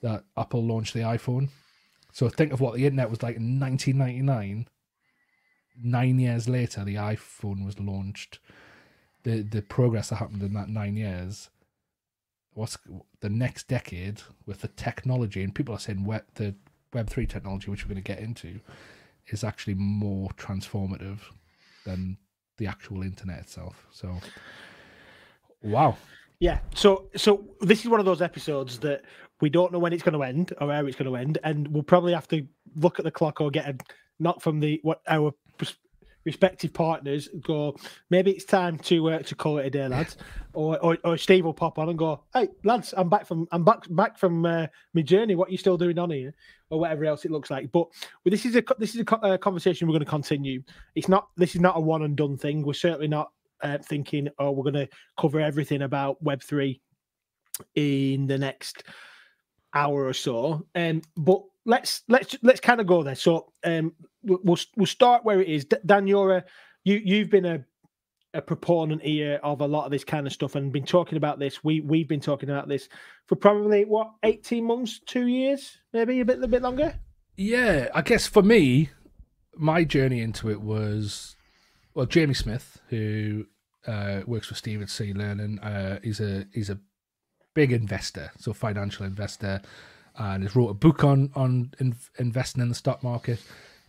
that 0.00 0.24
Apple 0.36 0.64
launched 0.64 0.94
the 0.94 1.00
iPhone? 1.00 1.50
So 2.12 2.28
think 2.28 2.52
of 2.52 2.60
what 2.60 2.74
the 2.74 2.84
internet 2.84 3.10
was 3.10 3.22
like 3.22 3.36
in 3.36 3.58
1999. 3.58 4.68
Nine 5.82 6.18
years 6.18 6.48
later, 6.48 6.84
the 6.84 6.96
iPhone 6.96 7.64
was 7.64 7.80
launched. 7.80 8.38
The 9.24 9.42
the 9.42 9.62
progress 9.62 10.10
that 10.10 10.16
happened 10.16 10.42
in 10.42 10.52
that 10.54 10.68
nine 10.68 10.96
years. 10.96 11.48
What's 12.54 12.76
the 13.20 13.30
next 13.30 13.66
decade 13.66 14.20
with 14.44 14.60
the 14.60 14.68
technology? 14.68 15.42
And 15.42 15.54
people 15.54 15.74
are 15.74 15.78
saying 15.78 16.04
web, 16.04 16.24
the 16.34 16.54
Web 16.92 17.08
three 17.08 17.26
technology, 17.26 17.70
which 17.70 17.84
we're 17.84 17.94
going 17.94 18.02
to 18.02 18.12
get 18.12 18.18
into, 18.18 18.60
is 19.28 19.44
actually 19.44 19.74
more 19.74 20.28
transformative 20.36 21.20
than 21.86 22.18
the 22.58 22.66
actual 22.66 23.02
internet 23.02 23.40
itself. 23.40 23.86
So, 23.90 24.18
wow, 25.62 25.96
yeah. 26.38 26.58
So 26.74 27.08
so 27.16 27.44
this 27.60 27.80
is 27.80 27.88
one 27.88 28.00
of 28.00 28.06
those 28.06 28.20
episodes 28.20 28.78
that 28.80 29.02
we 29.42 29.50
don't 29.50 29.72
know 29.72 29.78
when 29.78 29.92
it's 29.92 30.04
going 30.04 30.14
to 30.14 30.22
end 30.22 30.54
or 30.60 30.68
where 30.68 30.86
it's 30.86 30.96
going 30.96 31.10
to 31.10 31.16
end, 31.16 31.36
and 31.44 31.68
we'll 31.68 31.82
probably 31.82 32.14
have 32.14 32.28
to 32.28 32.46
look 32.76 32.98
at 32.98 33.04
the 33.04 33.10
clock 33.10 33.40
or 33.40 33.50
get 33.50 33.68
a 33.68 33.76
not 34.18 34.40
from 34.40 34.60
the 34.60 34.80
what 34.82 35.02
our 35.08 35.34
respective 36.24 36.72
partners 36.72 37.28
go. 37.42 37.76
Maybe 38.08 38.30
it's 38.30 38.44
time 38.44 38.78
to 38.78 39.10
uh, 39.10 39.18
to 39.18 39.34
call 39.34 39.58
it 39.58 39.66
a 39.66 39.70
day, 39.70 39.88
lads. 39.88 40.16
or, 40.54 40.78
or, 40.78 40.98
or 41.04 41.16
Steve 41.16 41.44
will 41.44 41.52
pop 41.52 41.78
on 41.78 41.88
and 41.88 41.98
go, 41.98 42.22
"Hey, 42.32 42.48
lads, 42.64 42.94
I'm 42.96 43.08
back 43.08 43.26
from 43.26 43.48
I'm 43.50 43.64
back 43.64 43.84
back 43.90 44.16
from 44.16 44.46
uh, 44.46 44.68
my 44.94 45.02
journey. 45.02 45.34
What 45.34 45.48
are 45.48 45.52
you 45.52 45.58
still 45.58 45.76
doing 45.76 45.98
on 45.98 46.10
here?" 46.10 46.32
Or 46.70 46.78
whatever 46.78 47.04
else 47.04 47.24
it 47.24 47.32
looks 47.32 47.50
like. 47.50 47.70
But 47.72 47.88
well, 48.24 48.30
this 48.30 48.46
is 48.46 48.54
a 48.54 48.62
this 48.78 48.94
is 48.94 49.00
a 49.00 49.16
uh, 49.16 49.36
conversation 49.38 49.88
we're 49.88 49.92
going 49.92 50.04
to 50.04 50.10
continue. 50.10 50.62
It's 50.94 51.08
not 51.08 51.28
this 51.36 51.54
is 51.54 51.60
not 51.60 51.76
a 51.76 51.80
one 51.80 52.02
and 52.02 52.16
done 52.16 52.36
thing. 52.38 52.62
We're 52.62 52.74
certainly 52.74 53.08
not 53.08 53.32
uh, 53.60 53.78
thinking, 53.78 54.28
oh, 54.38 54.52
we're 54.52 54.70
going 54.70 54.86
to 54.86 54.88
cover 55.18 55.40
everything 55.40 55.82
about 55.82 56.22
Web3 56.22 56.80
in 57.74 58.26
the 58.26 58.38
next 58.38 58.84
hour 59.74 60.06
or 60.06 60.12
so. 60.12 60.66
Um, 60.74 61.02
but 61.16 61.42
let's 61.64 62.02
let's 62.08 62.36
let's 62.42 62.60
kind 62.60 62.80
of 62.80 62.86
go 62.86 63.02
there. 63.02 63.14
So 63.14 63.52
um, 63.64 63.92
we'll 64.22 64.58
we'll 64.76 64.86
start 64.86 65.24
where 65.24 65.40
it 65.40 65.48
is. 65.48 65.64
Dan, 65.86 66.06
you're 66.06 66.36
a 66.36 66.44
you 66.84 67.00
you've 67.04 67.30
been 67.30 67.46
a 67.46 67.64
a 68.34 68.40
proponent 68.40 69.02
here 69.02 69.38
of 69.42 69.60
a 69.60 69.66
lot 69.66 69.84
of 69.84 69.90
this 69.90 70.04
kind 70.04 70.26
of 70.26 70.32
stuff 70.32 70.54
and 70.54 70.72
been 70.72 70.84
talking 70.84 71.16
about 71.16 71.38
this. 71.38 71.62
We 71.62 71.80
we've 71.80 72.08
been 72.08 72.20
talking 72.20 72.50
about 72.50 72.68
this 72.68 72.88
for 73.26 73.36
probably 73.36 73.84
what 73.84 74.12
eighteen 74.22 74.64
months, 74.64 75.00
two 75.06 75.26
years, 75.26 75.78
maybe 75.92 76.20
a 76.20 76.24
bit 76.24 76.42
a 76.42 76.48
bit 76.48 76.62
longer. 76.62 76.94
Yeah, 77.36 77.88
I 77.94 78.02
guess 78.02 78.26
for 78.26 78.42
me, 78.42 78.90
my 79.54 79.84
journey 79.84 80.20
into 80.20 80.50
it 80.50 80.60
was 80.60 81.36
well, 81.94 82.06
Jamie 82.06 82.34
Smith, 82.34 82.80
who 82.88 83.46
uh, 83.86 84.22
works 84.26 84.46
for 84.46 84.54
Stephen 84.54 84.88
C. 84.88 85.12
Learning, 85.12 85.58
uh, 85.58 85.98
he's 86.02 86.20
a 86.20 86.46
he's 86.52 86.70
a 86.70 86.78
big 87.54 87.72
investor, 87.72 88.30
so 88.38 88.52
financial 88.52 89.06
investor, 89.06 89.60
and 90.16 90.42
has 90.42 90.54
wrote 90.54 90.68
a 90.68 90.74
book 90.74 91.04
on 91.04 91.30
on 91.34 91.72
in, 91.78 91.96
investing 92.18 92.62
in 92.62 92.68
the 92.68 92.74
stock 92.74 93.02
market. 93.02 93.40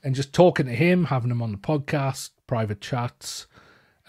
And 0.03 0.13
just 0.15 0.33
talking 0.33 0.65
to 0.65 0.73
him, 0.73 1.05
having 1.05 1.31
him 1.31 1.41
on 1.41 1.53
the 1.53 1.57
podcast, 1.57 2.31
private 2.45 2.81
chats, 2.81 3.47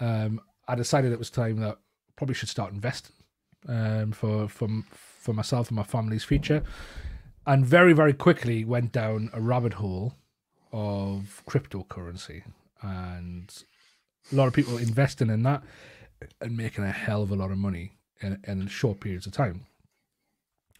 um, 0.01 0.41
I 0.67 0.75
decided 0.75 1.13
it 1.13 1.19
was 1.19 1.29
time 1.29 1.59
that 1.61 1.77
I 1.77 2.11
probably 2.17 2.35
should 2.35 2.49
start 2.49 2.73
investing 2.73 3.15
um, 3.67 4.11
for 4.11 4.47
for 4.47 4.67
for 4.89 5.33
myself 5.33 5.69
and 5.69 5.77
my 5.77 5.83
family's 5.83 6.23
future. 6.23 6.63
And 7.47 7.65
very 7.65 7.93
very 7.93 8.13
quickly 8.13 8.65
went 8.65 8.91
down 8.91 9.29
a 9.33 9.39
rabbit 9.39 9.73
hole 9.73 10.15
of 10.71 11.43
cryptocurrency 11.47 12.43
and 12.81 13.63
a 14.31 14.35
lot 14.35 14.47
of 14.47 14.53
people 14.53 14.77
investing 14.77 15.29
in 15.29 15.43
that 15.43 15.63
and 16.41 16.57
making 16.57 16.83
a 16.83 16.91
hell 16.91 17.23
of 17.23 17.31
a 17.31 17.35
lot 17.35 17.51
of 17.51 17.57
money 17.57 17.93
in, 18.21 18.39
in 18.45 18.67
short 18.67 18.99
periods 18.99 19.25
of 19.25 19.33
time. 19.33 19.65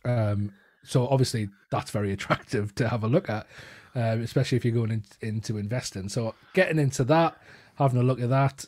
Um, 0.04 0.54
so 0.84 1.08
obviously 1.08 1.50
that's 1.72 1.92
very 1.92 2.12
attractive 2.18 2.76
to 2.76 2.90
have 2.90 3.04
a 3.04 3.08
look 3.08 3.30
at, 3.30 3.48
um, 3.96 4.22
especially 4.22 4.58
if 4.58 4.66
you're 4.66 4.74
going 4.74 4.92
in, 4.92 5.04
into 5.22 5.58
investing. 5.58 6.10
So 6.10 6.36
getting 6.54 6.80
into 6.80 7.04
that, 7.06 7.38
having 7.76 8.00
a 8.00 8.04
look 8.04 8.22
at 8.22 8.30
that, 8.30 8.66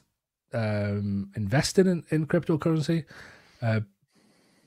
um, 0.54 1.32
investing 1.36 1.88
in, 1.88 2.04
in 2.10 2.28
cryptocurrency, 2.28 3.06
uh, 3.62 3.82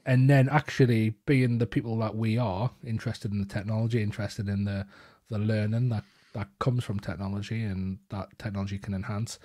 and 0.06 0.28
then 0.28 0.48
actually 0.48 1.10
being 1.26 1.58
the 1.58 1.66
people 1.66 1.96
that 1.98 2.16
we 2.16 2.38
are 2.38 2.70
interested 2.84 3.32
in 3.32 3.38
the 3.38 3.46
technology, 3.46 4.02
interested 4.02 4.48
in 4.48 4.64
the 4.64 4.86
the 5.28 5.38
learning 5.38 5.88
that 5.90 6.04
that 6.32 6.48
comes 6.58 6.84
from 6.84 6.98
technology 7.00 7.62
and 7.62 7.98
that 8.08 8.28
technology 8.38 8.78
can 8.78 8.94
enhance. 8.94 9.38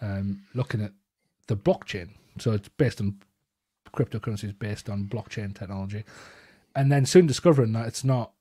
Um, 0.00 0.42
looking 0.54 0.82
at 0.82 0.92
the 1.48 1.56
blockchain, 1.56 2.10
so 2.38 2.52
it's 2.52 2.68
based 2.68 3.00
on 3.00 3.18
cryptocurrency 3.92 4.44
is 4.44 4.52
based 4.52 4.88
on 4.88 5.04
blockchain 5.06 5.54
technology, 5.58 6.04
and 6.74 6.90
then 6.92 7.06
soon 7.06 7.26
discovering 7.26 7.72
that 7.72 7.86
it's 7.86 8.04
not 8.04 8.32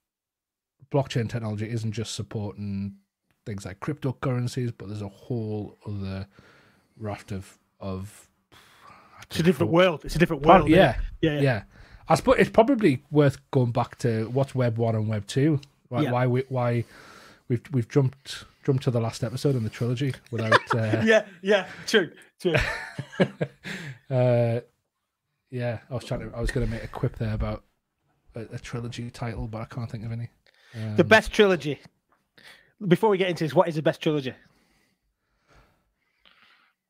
blockchain 0.92 1.30
technology 1.30 1.70
isn't 1.70 1.92
just 1.92 2.14
supporting 2.16 2.96
things 3.46 3.66
like 3.66 3.80
cryptocurrencies, 3.80 4.74
but 4.78 4.88
there's 4.88 5.02
a 5.02 5.08
whole 5.10 5.78
other 5.88 6.28
raft 6.98 7.32
of 7.32 7.58
of. 7.80 8.28
It's 9.30 9.40
a 9.40 9.44
different 9.44 9.72
world. 9.74 10.06
It's 10.06 10.16
a 10.16 10.20
different 10.20 10.44
world. 10.46 10.70
yeah, 10.70 10.98
yeah, 11.22 11.32
yeah, 11.34 11.42
yeah. 11.42 11.64
I 12.08 12.16
suppose 12.16 12.36
it's 12.40 12.50
probably 12.50 13.04
worth 13.12 13.38
going 13.52 13.72
back 13.72 13.98
to 14.00 14.30
what's 14.30 14.56
Web 14.56 14.78
one 14.78 14.96
and 14.96 15.10
Web 15.10 15.28
two. 15.28 15.60
Why, 15.90 16.04
Yeah. 16.04 16.12
why 16.12 16.28
we 16.28 16.42
why 16.50 16.86
we've 17.50 17.62
we've 17.72 17.90
jumped 17.90 18.46
jumped 18.64 18.84
to 18.84 18.92
the 18.92 19.02
last 19.02 19.24
episode 19.24 19.56
in 19.56 19.64
the 19.64 19.70
trilogy 19.70 20.14
without 20.32 20.54
uh, 20.76 21.02
yeah, 21.06 21.26
yeah. 21.42 21.68
True, 21.86 22.12
true. 22.40 22.56
uh 24.10 24.60
yeah 25.50 25.80
I 25.90 25.94
was 25.94 26.04
trying 26.04 26.22
to 26.30 26.36
I 26.36 26.40
was 26.42 26.52
going 26.52 26.66
to 26.66 26.72
make 26.72 26.84
a 26.84 26.88
quip 26.88 27.18
there 27.18 27.34
about 27.34 27.64
a, 28.36 28.42
a 28.54 28.60
trilogy 28.60 29.10
title 29.10 29.48
but 29.48 29.62
I 29.62 29.66
can't 29.66 29.90
think 29.90 30.06
of 30.06 30.12
any. 30.12 30.30
the 30.74 31.04
Um, 31.04 31.08
best 31.08 31.32
trilogy. 31.32 31.80
Before 32.88 33.10
we 33.10 33.18
get 33.18 33.30
into 33.30 33.44
this, 33.44 33.54
what 33.56 33.68
is 33.68 33.76
the 33.76 33.82
best 33.82 34.02
trilogy? 34.02 34.34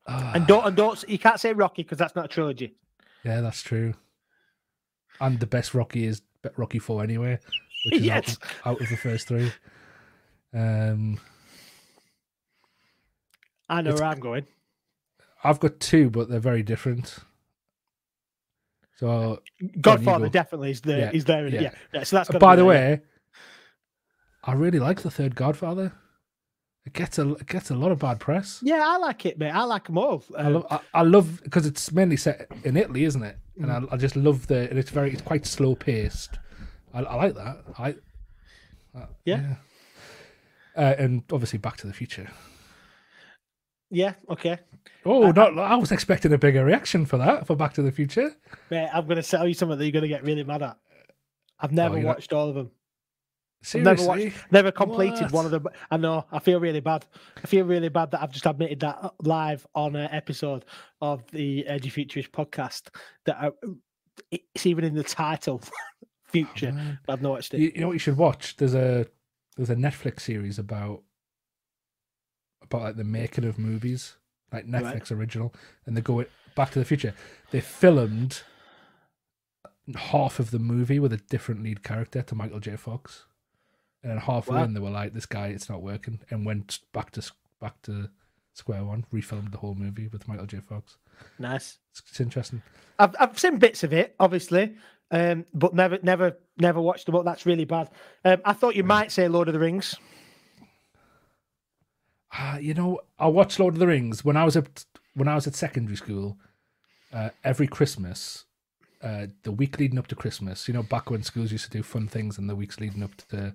ah, 0.06 0.32
And 0.34 0.46
don't 0.46 0.66
and 0.66 0.76
don't 0.76 1.02
you 1.08 1.18
can't 1.18 1.40
say 1.40 1.52
Rocky 1.52 1.82
because 1.82 1.98
that's 1.98 2.14
not 2.16 2.26
a 2.26 2.28
trilogy. 2.28 2.74
yeah, 3.24 3.40
that's 3.40 3.62
true. 3.62 3.94
And 5.20 5.40
the 5.40 5.46
best 5.46 5.74
Rocky 5.74 6.04
is 6.04 6.22
Rocky 6.56 6.78
Four 6.78 7.02
anyway, 7.02 7.38
which 7.86 7.96
is 7.96 8.02
Yes. 8.02 8.38
out, 8.64 8.72
out 8.74 8.80
of 8.80 8.88
the 8.88 8.96
first 8.96 9.28
three. 9.28 9.50
Um, 10.54 11.18
I 13.68 13.82
know 13.82 13.94
where 13.94 14.04
I'm 14.04 14.20
going. 14.20 14.46
I've 15.44 15.60
got 15.60 15.78
two, 15.80 16.10
but 16.10 16.28
they're 16.28 16.40
very 16.40 16.62
different. 16.62 17.18
So, 18.98 19.40
Godfather 19.80 20.28
definitely 20.28 20.72
is 20.72 20.80
there. 20.80 20.98
Yeah, 20.98 21.10
Is 21.12 21.24
there? 21.24 21.46
in 21.46 21.54
yeah. 21.54 21.60
Yeah. 21.60 21.70
yeah. 21.94 22.02
So 22.04 22.16
that's. 22.16 22.34
uh, 22.34 22.38
by 22.38 22.56
the 22.56 22.64
there, 22.64 22.72
yeah. 22.74 22.96
way, 22.96 23.00
I 24.44 24.52
really 24.54 24.78
like 24.80 25.02
the 25.02 25.10
third 25.10 25.34
Godfather. 25.36 25.92
It 26.84 26.94
gets 26.94 27.18
a 27.18 27.32
it 27.34 27.46
gets 27.46 27.70
a 27.70 27.74
lot 27.74 27.92
of 27.92 27.98
bad 27.98 28.18
press. 28.18 28.60
Yeah, 28.62 28.82
I 28.82 28.96
like 28.96 29.26
it, 29.26 29.38
mate. 29.38 29.50
I 29.50 29.64
like 29.64 29.84
them 29.86 29.98
all. 29.98 30.24
I 30.36 30.42
Um, 30.44 30.54
love 30.54 30.66
I, 30.70 30.80
I 30.94 31.02
love 31.02 31.40
because 31.44 31.66
it's 31.66 31.92
mainly 31.92 32.16
set 32.16 32.48
in 32.64 32.76
Italy, 32.76 33.04
isn't 33.04 33.22
it? 33.22 33.36
And 33.60 33.66
Mm. 33.66 33.88
I, 33.90 33.94
I 33.94 33.96
just 33.98 34.16
love 34.16 34.46
the 34.46 34.68
and 34.70 34.78
it's 34.78 34.90
very 34.90 35.12
it's 35.12 35.20
quite 35.22 35.44
slow 35.44 35.74
paced. 35.74 36.38
I, 36.94 37.00
I 37.02 37.14
like 37.16 37.34
that. 37.34 37.58
I 37.78 37.94
uh, 38.96 39.06
Yeah. 39.24 39.56
Uh, 40.76 40.94
and 40.98 41.24
obviously 41.32 41.58
Back 41.58 41.76
to 41.78 41.86
the 41.86 41.92
Future. 41.92 42.28
Yeah. 43.90 44.14
Okay. 44.30 44.58
Oh, 45.04 45.28
I- 45.28 45.32
not 45.32 45.58
I 45.58 45.76
was 45.76 45.92
expecting 45.92 46.32
a 46.32 46.38
bigger 46.38 46.64
reaction 46.64 47.06
for 47.06 47.18
that 47.18 47.46
for 47.46 47.56
Back 47.56 47.74
to 47.74 47.82
the 47.82 47.92
Future. 47.92 48.34
Mate, 48.70 48.88
I'm 48.92 49.06
going 49.06 49.20
to 49.22 49.28
tell 49.28 49.46
you 49.46 49.54
something 49.54 49.78
that 49.78 49.84
you're 49.84 49.92
going 49.92 50.02
to 50.02 50.08
get 50.08 50.24
really 50.24 50.44
mad 50.44 50.62
at. 50.62 50.76
I've 51.60 51.72
never 51.72 51.96
not- 51.98 52.04
watched 52.06 52.32
all 52.32 52.48
of 52.48 52.54
them. 52.54 52.70
I've 53.60 53.66
Seriously, 53.66 54.06
never 54.06 54.08
watched, 54.08 54.52
never 54.52 54.70
completed 54.70 55.22
What? 55.22 55.32
one 55.32 55.44
of 55.46 55.50
them. 55.50 55.66
I 55.90 55.96
know. 55.96 56.24
I 56.30 56.38
feel 56.38 56.60
really 56.60 56.78
bad. 56.78 57.04
I 57.42 57.46
feel 57.48 57.66
really 57.66 57.88
bad 57.88 58.12
that 58.12 58.22
I've 58.22 58.30
just 58.30 58.46
admitted 58.46 58.78
that 58.80 59.14
live 59.22 59.66
on 59.74 59.96
an 59.96 60.08
episode 60.12 60.64
of 61.00 61.28
the 61.32 61.66
Edgy 61.66 61.88
Futurist 61.90 62.30
podcast. 62.30 62.88
That 63.24 63.36
I, 63.36 63.50
it's 64.30 64.64
even 64.64 64.84
in 64.84 64.94
the 64.94 65.02
title, 65.02 65.60
Future. 66.26 66.72
Oh, 66.78 66.96
but 67.06 67.14
I've 67.14 67.22
not 67.22 67.30
watched 67.30 67.54
it. 67.54 67.60
You, 67.60 67.72
you 67.74 67.80
know 67.80 67.88
what 67.88 67.94
you 67.94 67.98
should 67.98 68.16
watch? 68.16 68.56
There's 68.58 68.74
a 68.74 69.06
there's 69.56 69.70
a 69.70 69.74
Netflix 69.76 70.20
series 70.20 70.60
about 70.60 71.02
about 72.62 72.82
like 72.82 72.96
the 72.96 73.04
making 73.04 73.44
of 73.44 73.58
movies, 73.58 74.16
like 74.52 74.66
Netflix 74.66 75.10
original, 75.10 75.54
and 75.86 75.96
they 75.96 76.00
go 76.00 76.24
Back 76.54 76.70
to 76.72 76.78
the 76.78 76.84
Future. 76.84 77.14
They 77.50 77.60
filmed 77.60 78.42
half 79.94 80.38
of 80.38 80.50
the 80.50 80.58
movie 80.58 80.98
with 80.98 81.12
a 81.12 81.16
different 81.16 81.62
lead 81.62 81.82
character 81.82 82.22
to 82.22 82.34
Michael 82.34 82.60
J. 82.60 82.76
Fox, 82.76 83.24
and 84.02 84.10
then 84.12 84.18
halfway 84.18 84.56
Wow. 84.56 84.64
in 84.64 84.74
they 84.74 84.80
were 84.80 84.90
like, 84.90 85.14
"This 85.14 85.26
guy, 85.26 85.48
it's 85.48 85.68
not 85.68 85.82
working," 85.82 86.20
and 86.30 86.44
went 86.44 86.80
back 86.92 87.10
to 87.12 87.30
back 87.60 87.80
to 87.82 88.10
square 88.52 88.84
one, 88.84 89.06
refilmed 89.12 89.52
the 89.52 89.58
whole 89.58 89.74
movie 89.74 90.08
with 90.08 90.26
Michael 90.28 90.46
J. 90.46 90.58
Fox. 90.60 90.96
Nice. 91.38 91.78
It's, 91.92 92.02
it's 92.10 92.20
interesting. 92.20 92.62
I've 92.98 93.14
I've 93.18 93.38
seen 93.38 93.58
bits 93.58 93.82
of 93.84 93.92
it, 93.92 94.14
obviously, 94.20 94.76
um, 95.10 95.46
but 95.54 95.74
never 95.74 95.98
never 96.02 96.36
never 96.58 96.80
watched 96.80 97.06
the 97.06 97.12
book. 97.12 97.24
That's 97.24 97.46
really 97.46 97.64
bad. 97.64 97.88
Um, 98.24 98.40
I 98.44 98.52
thought 98.52 98.76
you 98.76 98.84
might 98.84 99.10
say 99.12 99.28
Lord 99.28 99.48
of 99.48 99.54
the 99.54 99.60
Rings. 99.60 99.94
Ah, 102.32 102.58
you 102.58 102.74
know, 102.74 103.00
I 103.18 103.26
watched 103.28 103.58
Lord 103.58 103.74
of 103.74 103.80
the 103.80 103.86
Rings 103.86 104.24
when 104.24 104.36
I 104.36 104.44
was 104.44 104.56
at 104.56 104.84
when 105.14 105.28
I 105.28 105.34
was 105.34 105.46
at 105.46 105.54
secondary 105.54 105.96
school. 105.96 106.36
Uh, 107.12 107.30
every 107.42 107.66
Christmas, 107.66 108.44
uh, 109.02 109.26
the 109.42 109.52
week 109.52 109.78
leading 109.78 109.98
up 109.98 110.06
to 110.08 110.14
Christmas, 110.14 110.68
you 110.68 110.74
know, 110.74 110.82
back 110.82 111.10
when 111.10 111.22
schools 111.22 111.50
used 111.50 111.64
to 111.64 111.70
do 111.70 111.82
fun 111.82 112.06
things 112.06 112.36
in 112.36 112.46
the 112.46 112.54
weeks 112.54 112.80
leading 112.80 113.02
up 113.02 113.14
to 113.28 113.54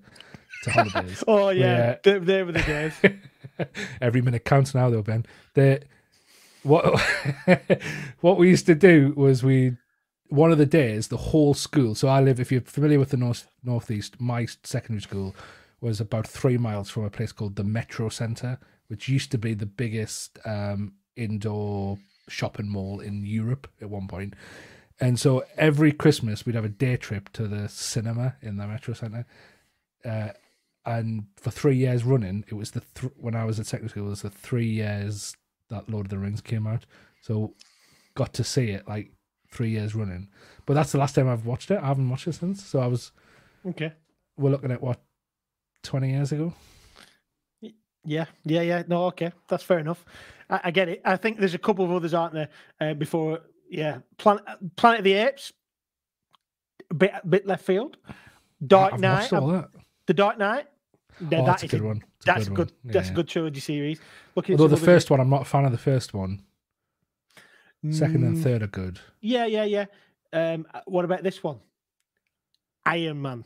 to 0.63 0.71
holidays. 0.71 1.23
Oh 1.27 1.49
yeah. 1.49 1.97
They, 2.03 2.17
they 2.19 2.43
were 2.43 2.51
the 2.51 2.62
days. 2.62 2.93
every 4.01 4.21
minute 4.21 4.45
counts 4.45 4.73
now, 4.73 4.89
though, 4.89 5.03
Ben. 5.03 5.25
The 5.53 5.83
what 6.63 6.99
what 8.21 8.38
we 8.38 8.49
used 8.49 8.65
to 8.65 8.75
do 8.75 9.13
was 9.15 9.43
we 9.43 9.77
one 10.29 10.51
of 10.51 10.57
the 10.57 10.65
days 10.65 11.09
the 11.09 11.17
whole 11.17 11.53
school. 11.53 11.93
So 11.95 12.07
I 12.07 12.21
live. 12.21 12.39
If 12.39 12.51
you're 12.51 12.62
familiar 12.62 12.99
with 12.99 13.09
the 13.09 13.17
north 13.17 13.47
northeast, 13.63 14.19
my 14.19 14.47
secondary 14.63 15.01
school 15.01 15.36
was 15.84 16.00
about 16.00 16.26
three 16.26 16.58
miles 16.58 16.89
from 16.89 17.04
a 17.04 17.10
place 17.10 17.34
called 17.34 17.58
the 17.58 17.63
Metro 17.63 18.08
Centre, 18.08 18.58
which 18.88 19.10
used 19.10 19.32
to 19.32 19.38
be 19.38 19.54
the 19.54 19.65
biggest 19.65 20.39
um, 20.46 20.93
indoor 21.15 22.00
shopping 22.30 22.69
mall 22.69 23.02
in 23.02 23.26
Europe 23.26 23.67
at 23.82 23.89
one 23.89 24.08
point. 24.08 24.34
And 25.00 25.19
so 25.19 25.43
every 25.58 25.91
Christmas 25.91 26.46
we'd 26.46 26.56
have 26.56 26.63
a 26.63 26.69
day 26.69 26.96
trip 26.96 27.30
to 27.34 27.48
the 27.48 27.67
cinema 27.67 28.36
in 28.41 28.56
the 28.56 28.65
Metro 28.65 28.93
Centre. 28.93 29.26
Uh, 30.06 30.30
and 30.86 31.26
for 31.36 31.52
three 31.52 31.76
years 31.76 32.04
running, 32.04 32.46
it 32.48 32.54
was 32.54 32.72
the 32.72 32.84
th- 32.96 33.13
when 33.17 33.36
I 33.36 33.43
was 33.43 33.60
at 33.60 33.65
secondary 33.65 33.89
school, 33.89 34.08
it 34.08 34.12
was 34.12 34.22
the 34.22 34.30
three 34.30 34.69
years 34.69 35.36
that 35.69 35.89
Lord 35.89 36.06
of 36.06 36.10
the 36.12 36.17
Rings 36.17 36.41
came 36.41 36.65
out. 36.65 36.86
So 37.22 37.56
got 38.15 38.34
to 38.36 38.43
see 38.43 38.69
it 38.69 38.88
like 38.88 39.12
three 39.52 39.72
years 39.72 39.96
running. 39.96 40.30
But 40.65 40.76
that's 40.76 40.93
the 40.93 40.98
last 40.98 41.15
time 41.15 41.28
I've 41.28 41.46
watched 41.46 41.72
it. 41.72 41.80
I 41.80 41.88
haven't 41.88 42.10
watched 42.10 42.28
it 42.28 42.36
since. 42.36 42.63
So 42.63 42.80
I 42.80 42.88
was 42.88 43.12
okay. 43.65 43.91
we're 44.38 44.52
looking 44.52 44.72
at 44.72 44.82
what 44.82 45.02
twenty 45.84 46.12
years 46.12 46.32
ago. 46.32 46.54
Yeah, 48.06 48.26
yeah, 48.43 48.62
yeah. 48.62 48.84
No, 48.88 49.06
okay, 49.06 49.32
that's 49.48 49.63
fair 49.63 49.80
enough. 49.80 50.04
I, 50.50 50.60
I 50.65 50.72
get 50.72 50.89
it. 50.89 51.02
I 51.06 51.15
think 51.15 51.39
there's 51.39 51.54
a 51.54 51.60
couple 51.60 51.86
of 51.86 51.91
others, 51.91 52.13
aren't 52.13 52.34
there? 52.34 52.50
Uh, 52.82 52.93
before, 52.93 53.39
yeah, 53.69 54.00
Planet 54.17 54.43
Planet 54.76 55.00
of 55.00 55.04
the 55.06 55.13
Apes, 55.13 55.54
a 56.91 56.93
bit 56.93 57.12
a 57.24 57.26
bit 57.26 57.48
left 57.48 57.63
field. 57.65 57.98
Dark 58.65 58.96
I've 58.96 59.00
Knight. 59.00 59.30
The 59.30 60.13
Dark 60.13 60.38
Knight. 60.38 60.67
Yeah, 61.19 61.39
Oh, 61.41 61.46
that 61.46 61.46
that's 61.46 61.63
a 61.63 61.67
good 61.67 61.82
one. 61.82 62.04
It's 62.17 62.26
That's 62.26 62.48
a 62.48 62.50
one. 62.50 62.56
good. 62.56 62.72
That's 62.84 63.10
a 63.10 63.13
good 63.13 63.28
trilogy 63.28 63.60
series. 63.60 64.00
Looking 64.36 64.54
Although 64.60 64.76
the 64.76 64.82
first 64.82 65.10
one, 65.12 65.19
I'm 65.19 65.30
not 65.30 65.43
a 65.43 65.46
fan 65.46 65.63
of 65.63 65.72
the 65.72 65.78
first 65.78 66.13
one. 66.13 66.43
Second 67.89 68.24
and 68.24 68.36
Mm, 68.38 68.41
third 68.43 68.63
are 68.63 68.67
good. 68.67 69.00
Yeah, 69.22 69.46
yeah, 69.46 69.65
yeah. 69.65 69.86
Um, 70.32 70.65
what 70.86 71.04
about 71.06 71.22
this 71.22 71.43
one? 71.43 71.60
Iron 72.86 73.22
Man. 73.22 73.43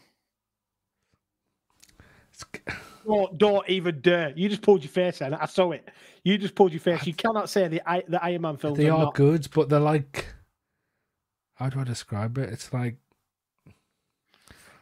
Don't, 3.06 3.38
don't 3.38 3.70
even 3.70 4.02
dare. 4.02 4.34
You 4.36 4.50
just 4.50 4.62
pulled 4.62 4.84
your 4.84 4.92
face 4.92 5.22
out. 5.22 5.34
I 5.42 5.46
saw 5.46 5.72
it. 5.72 5.88
You 6.24 6.38
just 6.38 6.56
pulled 6.56 6.74
your 6.74 6.82
face. 6.82 7.08
You 7.08 7.14
cannot 7.14 7.50
say 7.50 7.68
the 7.70 7.82
I- 7.90 8.04
the 8.08 8.22
Iron 8.24 8.42
Man 8.42 8.58
films 8.58 8.78
They 8.78 8.90
are 8.90 8.98
are 8.98 9.04
not. 9.06 9.16
good, 9.16 9.48
but 9.54 9.70
they're 9.70 9.80
like, 9.80 10.26
how 11.56 11.70
do 11.70 11.80
I 11.80 11.84
describe 11.86 12.38
it? 12.38 12.50
It's 12.50 12.74
like, 12.74 12.98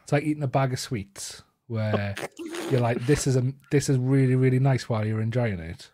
it's 0.02 0.12
like 0.12 0.24
eating 0.24 0.42
a 0.42 0.48
bag 0.48 0.72
of 0.72 0.80
sweets, 0.80 1.42
where 1.68 2.16
you're 2.70 2.80
like, 2.80 3.06
this 3.06 3.26
is 3.28 3.36
a 3.36 3.52
this 3.70 3.88
is 3.88 3.96
really 3.96 4.34
really 4.34 4.58
nice 4.58 4.88
while 4.88 5.06
you're 5.06 5.20
enjoying 5.20 5.60
it, 5.60 5.88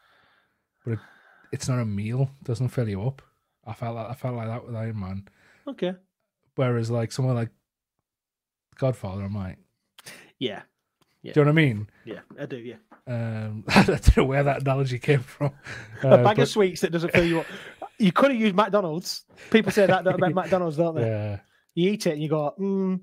but 0.84 0.92
it, 0.94 0.98
it's 1.52 1.68
not 1.68 1.80
a 1.80 1.84
meal. 1.84 2.30
It 2.40 2.44
doesn't 2.46 2.68
fill 2.70 2.88
you 2.88 3.02
up. 3.02 3.20
I 3.66 3.74
felt 3.74 3.94
like 3.96 4.08
I 4.08 4.14
felt 4.14 4.36
like 4.36 4.48
that 4.48 4.66
with 4.66 4.74
Iron 4.74 4.98
Man. 5.00 5.28
Okay. 5.68 5.94
Whereas 6.56 6.90
like 6.90 7.12
somewhere 7.12 7.34
like 7.34 7.50
Godfather, 8.78 9.22
I'm 9.24 9.34
like, 9.34 9.58
Yeah. 10.38 10.62
Do 11.22 11.28
you 11.28 11.32
know 11.36 11.42
what 11.42 11.48
I 11.48 11.52
mean? 11.52 11.88
Yeah. 12.04 12.20
I 12.40 12.46
do. 12.46 12.56
Yeah. 12.56 12.76
Um, 13.06 13.64
I 13.68 13.82
don't 13.84 14.16
know 14.16 14.24
where 14.24 14.42
that 14.44 14.62
analogy 14.62 14.98
came 14.98 15.20
from. 15.20 15.52
a 16.02 16.08
Uh, 16.08 16.16
bag 16.24 16.36
but- 16.36 16.42
of 16.42 16.48
sweets 16.48 16.80
that 16.82 16.90
doesn't 16.92 17.12
fill 17.12 17.24
you 17.24 17.40
up. 17.40 17.46
You 17.98 18.10
could 18.12 18.32
have 18.32 18.40
used 18.40 18.54
McDonald's. 18.56 19.24
People 19.50 19.70
say 19.70 19.86
that 19.86 20.06
about 20.06 20.34
McDonald's, 20.34 20.76
don't 20.76 20.94
they? 20.96 21.02
yeah. 21.06 21.38
You 21.74 21.90
eat 21.92 22.06
it 22.06 22.14
and 22.14 22.22
you 22.22 22.28
go, 22.28 22.54
mm, 22.58 23.00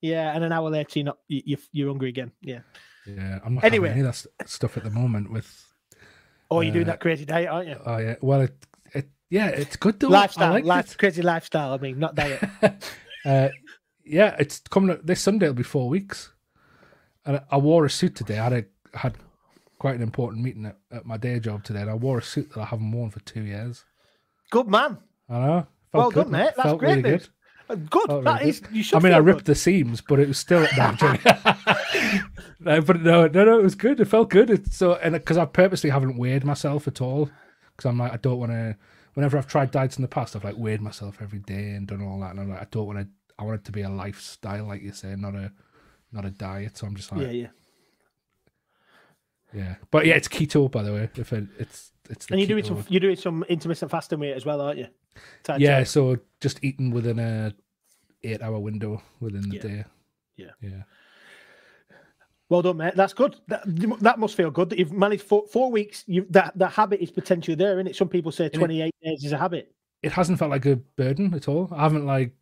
yeah, 0.00 0.34
and 0.34 0.44
an 0.44 0.52
hour 0.52 0.70
later 0.70 0.98
you're 1.00 1.06
not 1.06 1.18
you, 1.28 1.42
you- 1.44 1.58
you're 1.72 1.88
hungry 1.88 2.08
again. 2.10 2.32
Yeah. 2.40 2.60
Yeah, 3.06 3.38
I'm 3.44 3.54
not 3.54 3.64
Anyway. 3.64 3.90
any 3.90 4.00
of 4.00 4.06
that 4.06 4.14
st- 4.16 4.48
stuff 4.48 4.76
at 4.76 4.84
the 4.84 4.90
moment. 4.90 5.30
With 5.32 5.48
Oh, 6.50 6.60
you're 6.60 6.72
doing 6.72 6.86
Uh, 6.88 6.92
that 6.92 7.00
crazy 7.00 7.24
diet, 7.24 7.48
aren't 7.48 7.68
you? 7.68 7.76
oh 7.84 7.98
yeah, 7.98 8.14
well, 8.20 8.40
it, 8.42 8.54
it 8.94 9.08
yeah, 9.30 9.48
it's 9.48 9.76
good 9.76 9.98
though. 10.00 10.08
lifestyle, 10.08 10.50
I 10.50 10.54
like 10.56 10.64
life, 10.64 10.92
it. 10.92 10.98
crazy 10.98 11.22
lifestyle. 11.22 11.72
I 11.72 11.78
mean, 11.78 11.98
not 11.98 12.14
diet. 12.14 12.40
uh, 13.24 13.48
yeah, 14.04 14.36
it's 14.38 14.60
coming 14.70 14.90
up 14.90 15.04
this 15.04 15.20
Sunday. 15.20 15.46
It'll 15.46 15.54
be 15.54 15.62
four 15.64 15.88
weeks, 15.88 16.32
and 17.26 17.40
I, 17.50 17.56
wore 17.58 17.84
a 17.84 17.90
suit 17.90 18.14
today. 18.16 18.38
I 18.38 18.44
had 18.44 18.52
a 18.52 18.64
had 18.96 19.14
quite 19.78 19.96
an 19.96 20.02
important 20.02 20.42
meeting 20.42 20.66
at, 20.66 20.76
at 20.90 21.04
my 21.06 21.16
day 21.16 21.38
job 21.40 21.64
today, 21.64 21.80
and 21.82 21.90
I 21.90 21.94
wore 21.94 22.18
a 22.18 22.22
suit 22.22 22.50
that 22.54 22.60
I 22.60 22.64
haven't 22.64 22.90
worn 22.92 23.10
for 23.10 23.20
two 23.20 23.42
years. 23.42 23.84
Good 24.50 24.68
man. 24.68 24.98
I 25.28 25.38
know. 25.38 25.66
Well 25.92 26.10
good, 26.10 26.24
done, 26.24 26.32
mate. 26.32 26.52
That's 26.56 26.62
Felt 26.62 26.78
great 26.78 26.96
really 26.96 27.10
news. 27.10 27.22
good. 27.22 27.30
Uh, 27.68 27.74
Good. 27.74 28.06
Felt 28.06 28.24
That 28.24 28.38
really 28.40 28.50
is. 28.50 28.62
You 28.70 28.82
should. 28.82 28.96
I 28.96 29.00
mean, 29.00 29.12
I 29.12 29.16
ripped 29.18 29.40
good. 29.40 29.46
the 29.46 29.54
seams, 29.56 30.00
but 30.00 30.20
it 30.20 30.28
was 30.28 30.38
still. 30.38 30.66
No, 30.76 30.94
no, 32.60 32.80
but 32.80 33.02
no, 33.02 33.26
no, 33.26 33.44
no, 33.44 33.58
it 33.58 33.62
was 33.62 33.74
good. 33.74 33.98
It 34.00 34.04
felt 34.06 34.30
good. 34.30 34.50
It's 34.50 34.76
so, 34.76 34.94
and 34.94 35.14
because 35.14 35.36
I 35.36 35.44
purposely 35.46 35.90
haven't 35.90 36.16
weighed 36.16 36.44
myself 36.44 36.86
at 36.86 37.00
all, 37.00 37.30
because 37.76 37.88
I'm 37.88 37.98
like, 37.98 38.12
I 38.12 38.16
don't 38.18 38.38
want 38.38 38.52
to. 38.52 38.76
Whenever 39.14 39.38
I've 39.38 39.46
tried 39.46 39.70
diets 39.70 39.96
in 39.96 40.02
the 40.02 40.08
past, 40.08 40.36
I've 40.36 40.44
like 40.44 40.56
weighed 40.58 40.80
myself 40.82 41.18
every 41.22 41.38
day 41.40 41.70
and 41.70 41.86
done 41.86 42.02
all 42.02 42.20
that, 42.20 42.30
and 42.32 42.40
I'm 42.40 42.50
like, 42.50 42.60
I 42.60 42.66
don't 42.70 42.86
want 42.86 42.98
to. 43.00 43.08
I 43.38 43.44
want 43.44 43.60
it 43.60 43.64
to 43.66 43.72
be 43.72 43.82
a 43.82 43.88
lifestyle, 43.90 44.66
like 44.66 44.82
you 44.82 44.92
say, 44.92 45.14
not 45.16 45.34
a, 45.34 45.52
not 46.16 46.24
a 46.24 46.30
diet. 46.30 46.76
So 46.78 46.86
I'm 46.86 46.96
just 46.96 47.12
like, 47.12 47.20
Yeah, 47.22 47.30
yeah, 47.30 47.46
yeah. 49.54 49.74
But 49.90 50.06
yeah, 50.06 50.14
it's 50.14 50.28
keto, 50.28 50.70
by 50.70 50.82
the 50.82 50.92
way. 50.92 51.08
If 51.14 51.32
it, 51.32 51.44
it's, 51.58 51.92
it's. 52.10 52.26
And 52.30 52.40
you're 52.40 52.48
doing 52.48 52.64
some. 52.64 52.84
You're 52.88 53.00
doing 53.00 53.16
some 53.16 53.44
intermittent 53.48 53.90
fasting 53.90 54.22
as 54.24 54.44
well, 54.44 54.60
aren't 54.60 54.78
you? 54.78 54.88
Yeah, 55.58 55.80
it. 55.80 55.86
so 55.86 56.18
just 56.40 56.62
eating 56.62 56.90
within 56.90 57.18
a 57.18 57.54
eight-hour 58.22 58.58
window 58.58 59.02
within 59.20 59.48
the 59.48 59.56
Yeah. 59.56 59.62
day. 59.62 59.84
Yeah. 60.36 60.50
Yeah. 60.60 60.82
Well 62.48 62.62
done, 62.62 62.76
mate. 62.76 62.94
That's 62.94 63.12
good. 63.12 63.36
That, 63.48 63.62
that 64.02 64.18
must 64.18 64.36
feel 64.36 64.50
good 64.50 64.70
that 64.70 64.78
you've 64.78 64.92
managed 64.92 65.22
four, 65.24 65.46
four 65.48 65.70
weeks. 65.72 66.04
You 66.06 66.26
that 66.30 66.56
the 66.56 66.68
habit 66.68 67.00
is 67.00 67.10
potentially 67.10 67.56
there, 67.56 67.72
isn't 67.78 67.88
it? 67.88 67.96
Some 67.96 68.08
people 68.08 68.30
say 68.30 68.48
28 68.48 68.94
days 69.02 69.24
is 69.24 69.32
a 69.32 69.38
habit. 69.38 69.72
it 70.02 70.12
hasn't 70.12 70.38
felt 70.38 70.50
like 70.52 70.66
a 70.66 70.76
burden 70.76 71.34
at 71.34 71.48
all. 71.48 71.68
I 71.72 71.82
haven't 71.82 72.06
like 72.06 72.32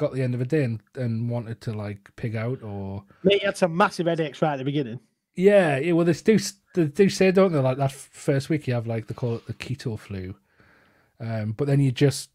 got 0.00 0.14
the 0.14 0.22
end 0.22 0.34
of 0.34 0.40
a 0.40 0.46
day 0.46 0.64
and, 0.64 0.80
and 0.94 1.28
wanted 1.28 1.60
to 1.60 1.72
like 1.74 2.10
pig 2.16 2.34
out 2.34 2.62
or 2.62 3.04
Mate, 3.22 3.42
you 3.42 3.46
had 3.46 3.56
some 3.58 3.76
massive 3.76 4.06
headaches 4.06 4.40
right 4.40 4.54
at 4.54 4.56
the 4.56 4.64
beginning. 4.64 4.98
yeah, 5.34 5.76
yeah. 5.76 5.92
Well, 5.92 6.06
they 6.06 6.14
do 6.14 6.38
they 6.74 6.86
do 6.86 7.10
say 7.10 7.30
don't 7.30 7.52
they 7.52 7.58
like 7.58 7.76
that 7.76 7.92
first 7.92 8.48
week 8.48 8.66
you 8.66 8.72
have 8.72 8.86
like 8.86 9.06
they 9.06 9.14
call 9.14 9.36
it 9.36 9.46
the 9.46 9.52
keto 9.52 9.98
flu, 9.98 10.34
um, 11.20 11.52
but 11.52 11.66
then 11.66 11.80
you 11.80 11.92
just 11.92 12.30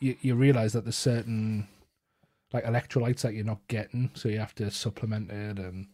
you 0.00 0.16
you 0.20 0.34
realize 0.34 0.74
that 0.74 0.84
there's 0.84 0.96
certain 0.96 1.66
like 2.52 2.64
electrolytes 2.64 3.22
that 3.22 3.32
you're 3.32 3.44
not 3.44 3.66
getting, 3.68 4.10
so 4.14 4.28
you 4.28 4.38
have 4.38 4.54
to 4.56 4.70
supplement 4.70 5.30
it 5.30 5.58
and. 5.58 5.88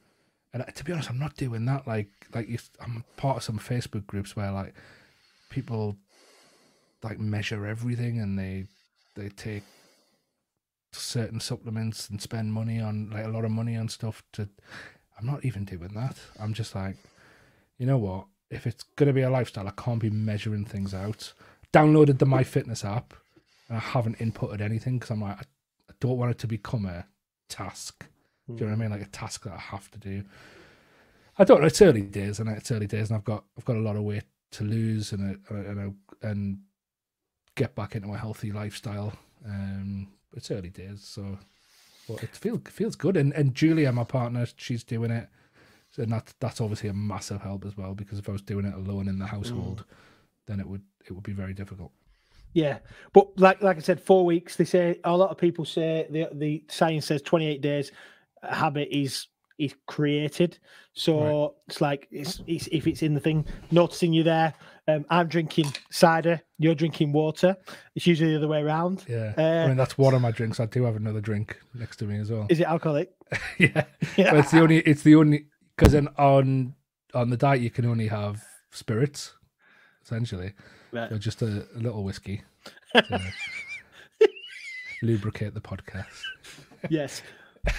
And 0.54 0.62
to 0.76 0.84
be 0.84 0.92
honest, 0.92 1.08
I'm 1.08 1.18
not 1.18 1.34
doing 1.38 1.64
that. 1.64 1.86
Like, 1.86 2.10
like 2.34 2.46
you, 2.46 2.58
I'm 2.78 3.06
part 3.16 3.38
of 3.38 3.42
some 3.42 3.58
Facebook 3.58 4.06
groups 4.06 4.36
where 4.36 4.52
like 4.52 4.74
people 5.48 5.96
like 7.02 7.18
measure 7.18 7.64
everything 7.66 8.20
and 8.20 8.38
they 8.38 8.66
they 9.14 9.30
take 9.30 9.62
certain 10.92 11.40
supplements 11.40 12.08
and 12.08 12.20
spend 12.20 12.52
money 12.52 12.80
on 12.80 13.10
like 13.10 13.24
a 13.24 13.28
lot 13.28 13.44
of 13.44 13.50
money 13.50 13.76
on 13.76 13.88
stuff 13.88 14.22
to 14.32 14.48
I'm 15.18 15.26
not 15.26 15.44
even 15.44 15.64
doing 15.64 15.92
that. 15.94 16.16
I'm 16.40 16.54
just 16.54 16.74
like, 16.74 16.96
you 17.78 17.86
know 17.86 17.98
what? 17.98 18.26
If 18.50 18.66
it's 18.66 18.84
gonna 18.96 19.12
be 19.12 19.22
a 19.22 19.30
lifestyle, 19.30 19.68
I 19.68 19.72
can't 19.72 20.00
be 20.00 20.10
measuring 20.10 20.64
things 20.64 20.92
out. 20.94 21.32
Downloaded 21.72 22.18
the 22.18 22.26
My 22.26 22.44
Fitness 22.44 22.84
app 22.84 23.14
and 23.68 23.78
I 23.78 23.80
haven't 23.80 24.18
inputted 24.18 24.60
anything 24.60 24.98
because 24.98 25.10
I'm 25.10 25.22
like, 25.22 25.38
I, 25.38 25.42
don't 26.00 26.18
want 26.18 26.32
it 26.32 26.38
to 26.38 26.48
become 26.48 26.84
a 26.84 27.06
task. 27.48 28.04
Do 28.48 28.54
you 28.54 28.60
know 28.60 28.66
what 28.66 28.72
I 28.72 28.76
mean? 28.76 28.90
Like 28.90 29.06
a 29.06 29.10
task 29.10 29.44
that 29.44 29.52
I 29.52 29.58
have 29.58 29.88
to 29.92 29.98
do. 29.98 30.24
I 31.38 31.44
don't 31.44 31.60
know. 31.60 31.68
It's 31.68 31.80
early 31.80 32.02
days, 32.02 32.40
and 32.40 32.48
it's 32.48 32.72
early 32.72 32.88
days, 32.88 33.08
and 33.08 33.16
I've 33.16 33.24
got 33.24 33.44
I've 33.56 33.64
got 33.64 33.76
a 33.76 33.80
lot 33.80 33.96
of 33.96 34.02
weight 34.02 34.24
to 34.52 34.64
lose, 34.64 35.12
and 35.12 35.38
and 35.48 35.94
and 36.20 36.58
get 37.54 37.74
back 37.74 37.94
into 37.94 38.12
a 38.12 38.18
healthy 38.18 38.50
lifestyle. 38.50 39.12
Um, 39.46 40.08
it's 40.34 40.50
early 40.50 40.70
days, 40.70 41.02
so 41.04 41.38
but 42.08 42.22
it 42.22 42.36
feels 42.36 42.60
feels 42.66 42.96
good. 42.96 43.16
And 43.16 43.32
and 43.32 43.54
Julia, 43.54 43.92
my 43.92 44.04
partner, 44.04 44.46
she's 44.56 44.84
doing 44.84 45.10
it, 45.10 45.28
and 45.96 46.12
that 46.12 46.34
that's 46.40 46.60
obviously 46.60 46.88
a 46.88 46.94
massive 46.94 47.42
help 47.42 47.64
as 47.64 47.76
well. 47.76 47.94
Because 47.94 48.18
if 48.18 48.28
I 48.28 48.32
was 48.32 48.42
doing 48.42 48.66
it 48.66 48.74
alone 48.74 49.08
in 49.08 49.18
the 49.18 49.26
household, 49.26 49.84
mm. 49.86 49.94
then 50.46 50.60
it 50.60 50.68
would 50.68 50.82
it 51.06 51.12
would 51.12 51.24
be 51.24 51.32
very 51.32 51.54
difficult. 51.54 51.92
Yeah, 52.54 52.78
but 53.12 53.28
like 53.38 53.62
like 53.62 53.76
I 53.76 53.80
said, 53.80 54.00
four 54.00 54.24
weeks. 54.24 54.56
They 54.56 54.64
say 54.64 54.98
a 55.04 55.16
lot 55.16 55.30
of 55.30 55.38
people 55.38 55.64
say 55.64 56.06
the 56.10 56.28
the 56.32 56.64
science 56.68 57.06
says 57.06 57.22
28 57.22 57.60
days. 57.60 57.92
Habit 58.42 58.88
is 58.90 59.28
is 59.58 59.74
created. 59.86 60.58
So 60.94 61.54
it's 61.68 61.80
like 61.80 62.08
it's, 62.10 62.42
it's 62.46 62.68
if 62.70 62.86
it's 62.86 63.02
in 63.02 63.14
the 63.14 63.20
thing. 63.20 63.46
Noticing 63.70 64.12
you 64.12 64.22
there. 64.22 64.54
Um, 64.88 65.04
I'm 65.10 65.28
drinking 65.28 65.72
cider. 65.90 66.40
You're 66.58 66.74
drinking 66.74 67.12
water. 67.12 67.56
It's 67.94 68.06
usually 68.06 68.32
the 68.32 68.38
other 68.38 68.48
way 68.48 68.60
around. 68.62 69.04
Yeah, 69.08 69.32
Uh, 69.38 69.64
I 69.64 69.68
mean 69.68 69.76
that's 69.76 69.96
one 69.96 70.12
of 70.14 70.20
my 70.22 70.32
drinks. 70.32 70.58
I 70.58 70.66
do 70.66 70.82
have 70.84 70.96
another 70.96 71.20
drink 71.20 71.56
next 71.74 71.98
to 71.98 72.04
me 72.04 72.18
as 72.18 72.30
well. 72.30 72.46
Is 72.50 72.58
it 72.60 72.66
alcoholic? 72.66 73.10
yeah, 73.58 73.84
Yeah. 74.16 74.30
but 74.32 74.40
it's 74.40 74.50
the 74.50 74.60
only 74.60 74.78
it's 74.80 75.02
the 75.02 75.14
only 75.14 75.46
because 75.76 75.92
then 75.92 76.08
on 76.18 76.74
on 77.14 77.30
the 77.30 77.36
diet 77.36 77.60
you 77.60 77.70
can 77.70 77.84
only 77.86 78.08
have 78.08 78.42
spirits 78.70 79.34
essentially 80.04 80.52
Right. 80.92 81.08
so 81.10 81.16
just 81.18 81.40
a, 81.42 81.66
a 81.76 81.78
little 81.78 82.02
whiskey 82.04 82.42
to 82.94 83.20
lubricate 85.02 85.54
the 85.54 85.60
podcast 85.60 86.06
yes. 86.88 87.22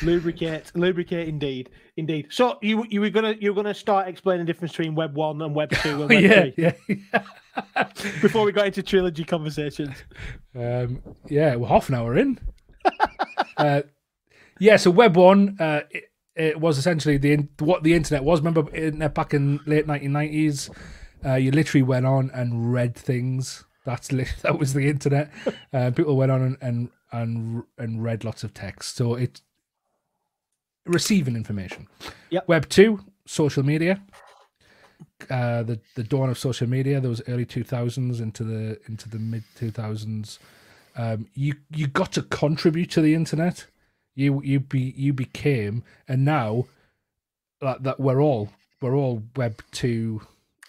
Lubricate, 0.02 0.72
lubricate, 0.76 1.28
indeed, 1.28 1.69
indeed. 1.98 2.28
So 2.30 2.58
you 2.62 2.86
you 2.89 3.02
were 3.02 3.10
gonna 3.10 3.36
you 3.39 3.52
were 3.54 3.56
gonna 3.63 3.74
start 3.74 4.08
explaining 4.08 4.46
the 4.46 4.54
difference 4.54 4.72
between 4.72 4.96
Web 4.96 5.15
One 5.15 5.41
and 5.41 5.54
Web 5.56 5.72
Two 5.72 6.04
and 6.04 6.10
Web 6.10 6.22
yeah 6.24 6.41
Three? 6.52 7.04
yeah. 7.13 7.84
Before 8.22 8.46
we 8.46 8.52
got 8.52 8.67
into 8.67 8.82
trilogy 8.84 9.24
conversations. 9.24 9.96
um 10.56 11.02
yeah 11.30 11.56
we're 11.56 11.67
half 11.67 11.89
an 11.89 11.96
hour 11.96 12.17
in. 12.17 12.39
Uh 13.58 13.84
yeah 14.60 14.78
so 14.78 14.89
web 14.89 15.15
one 15.15 15.56
uh 15.60 15.82
it, 15.91 16.06
it 16.36 16.60
was 16.60 16.78
essentially 16.80 17.17
the 17.17 17.48
what 17.60 17.84
the 17.84 17.93
internet 17.93 18.24
was. 18.24 18.39
Remember 18.41 18.74
internet 18.76 19.13
back 19.13 19.34
in 19.34 19.60
late 19.67 19.86
1990s 19.86 20.76
uh 21.26 21.36
you 21.36 21.52
literally 21.52 21.84
went 21.84 22.06
on 22.06 22.32
and 22.34 22.74
read 22.74 22.96
things. 22.96 23.63
That's 23.86 24.08
that 24.08 24.58
was 24.58 24.74
the 24.74 24.88
internet. 24.89 25.30
Uh, 25.72 25.91
people 25.91 26.15
went 26.17 26.32
on 26.32 26.41
and, 26.41 26.58
and 26.62 26.89
and 27.12 27.63
and 27.78 28.04
read 28.04 28.24
lots 28.24 28.43
of 28.43 28.54
text. 28.54 28.96
So 28.96 29.13
it's 29.15 29.41
receiving 30.86 31.36
information. 31.36 31.88
Yep. 32.30 32.48
web 32.48 32.69
2 32.69 33.00
social 33.26 33.63
media. 33.63 34.02
Uh 35.30 35.63
the 35.63 35.80
the 35.96 36.04
dawn 36.04 36.30
of 36.30 36.38
social 36.38 36.67
media 36.67 37.00
those 37.00 37.22
early 37.28 37.46
2000s 37.46 38.22
into 38.22 38.43
the 38.43 38.80
into 38.88 39.10
the 39.10 39.19
mid 39.19 39.43
2000s 39.58 40.39
um 40.98 41.28
you 41.34 41.56
you 41.72 41.88
got 41.88 42.12
to 42.13 42.22
contribute 42.24 42.91
to 42.91 43.02
the 43.02 43.13
internet. 43.15 43.67
You 44.15 44.41
you 44.43 44.60
be 44.60 44.93
you 44.98 45.13
became 45.13 45.84
and 46.08 46.26
now 46.26 46.65
like 47.62 47.82
that 47.84 48.00
we're 48.00 48.22
all 48.22 48.50
we're 48.82 48.96
all 48.96 49.24
web 49.36 49.62
2 49.72 50.22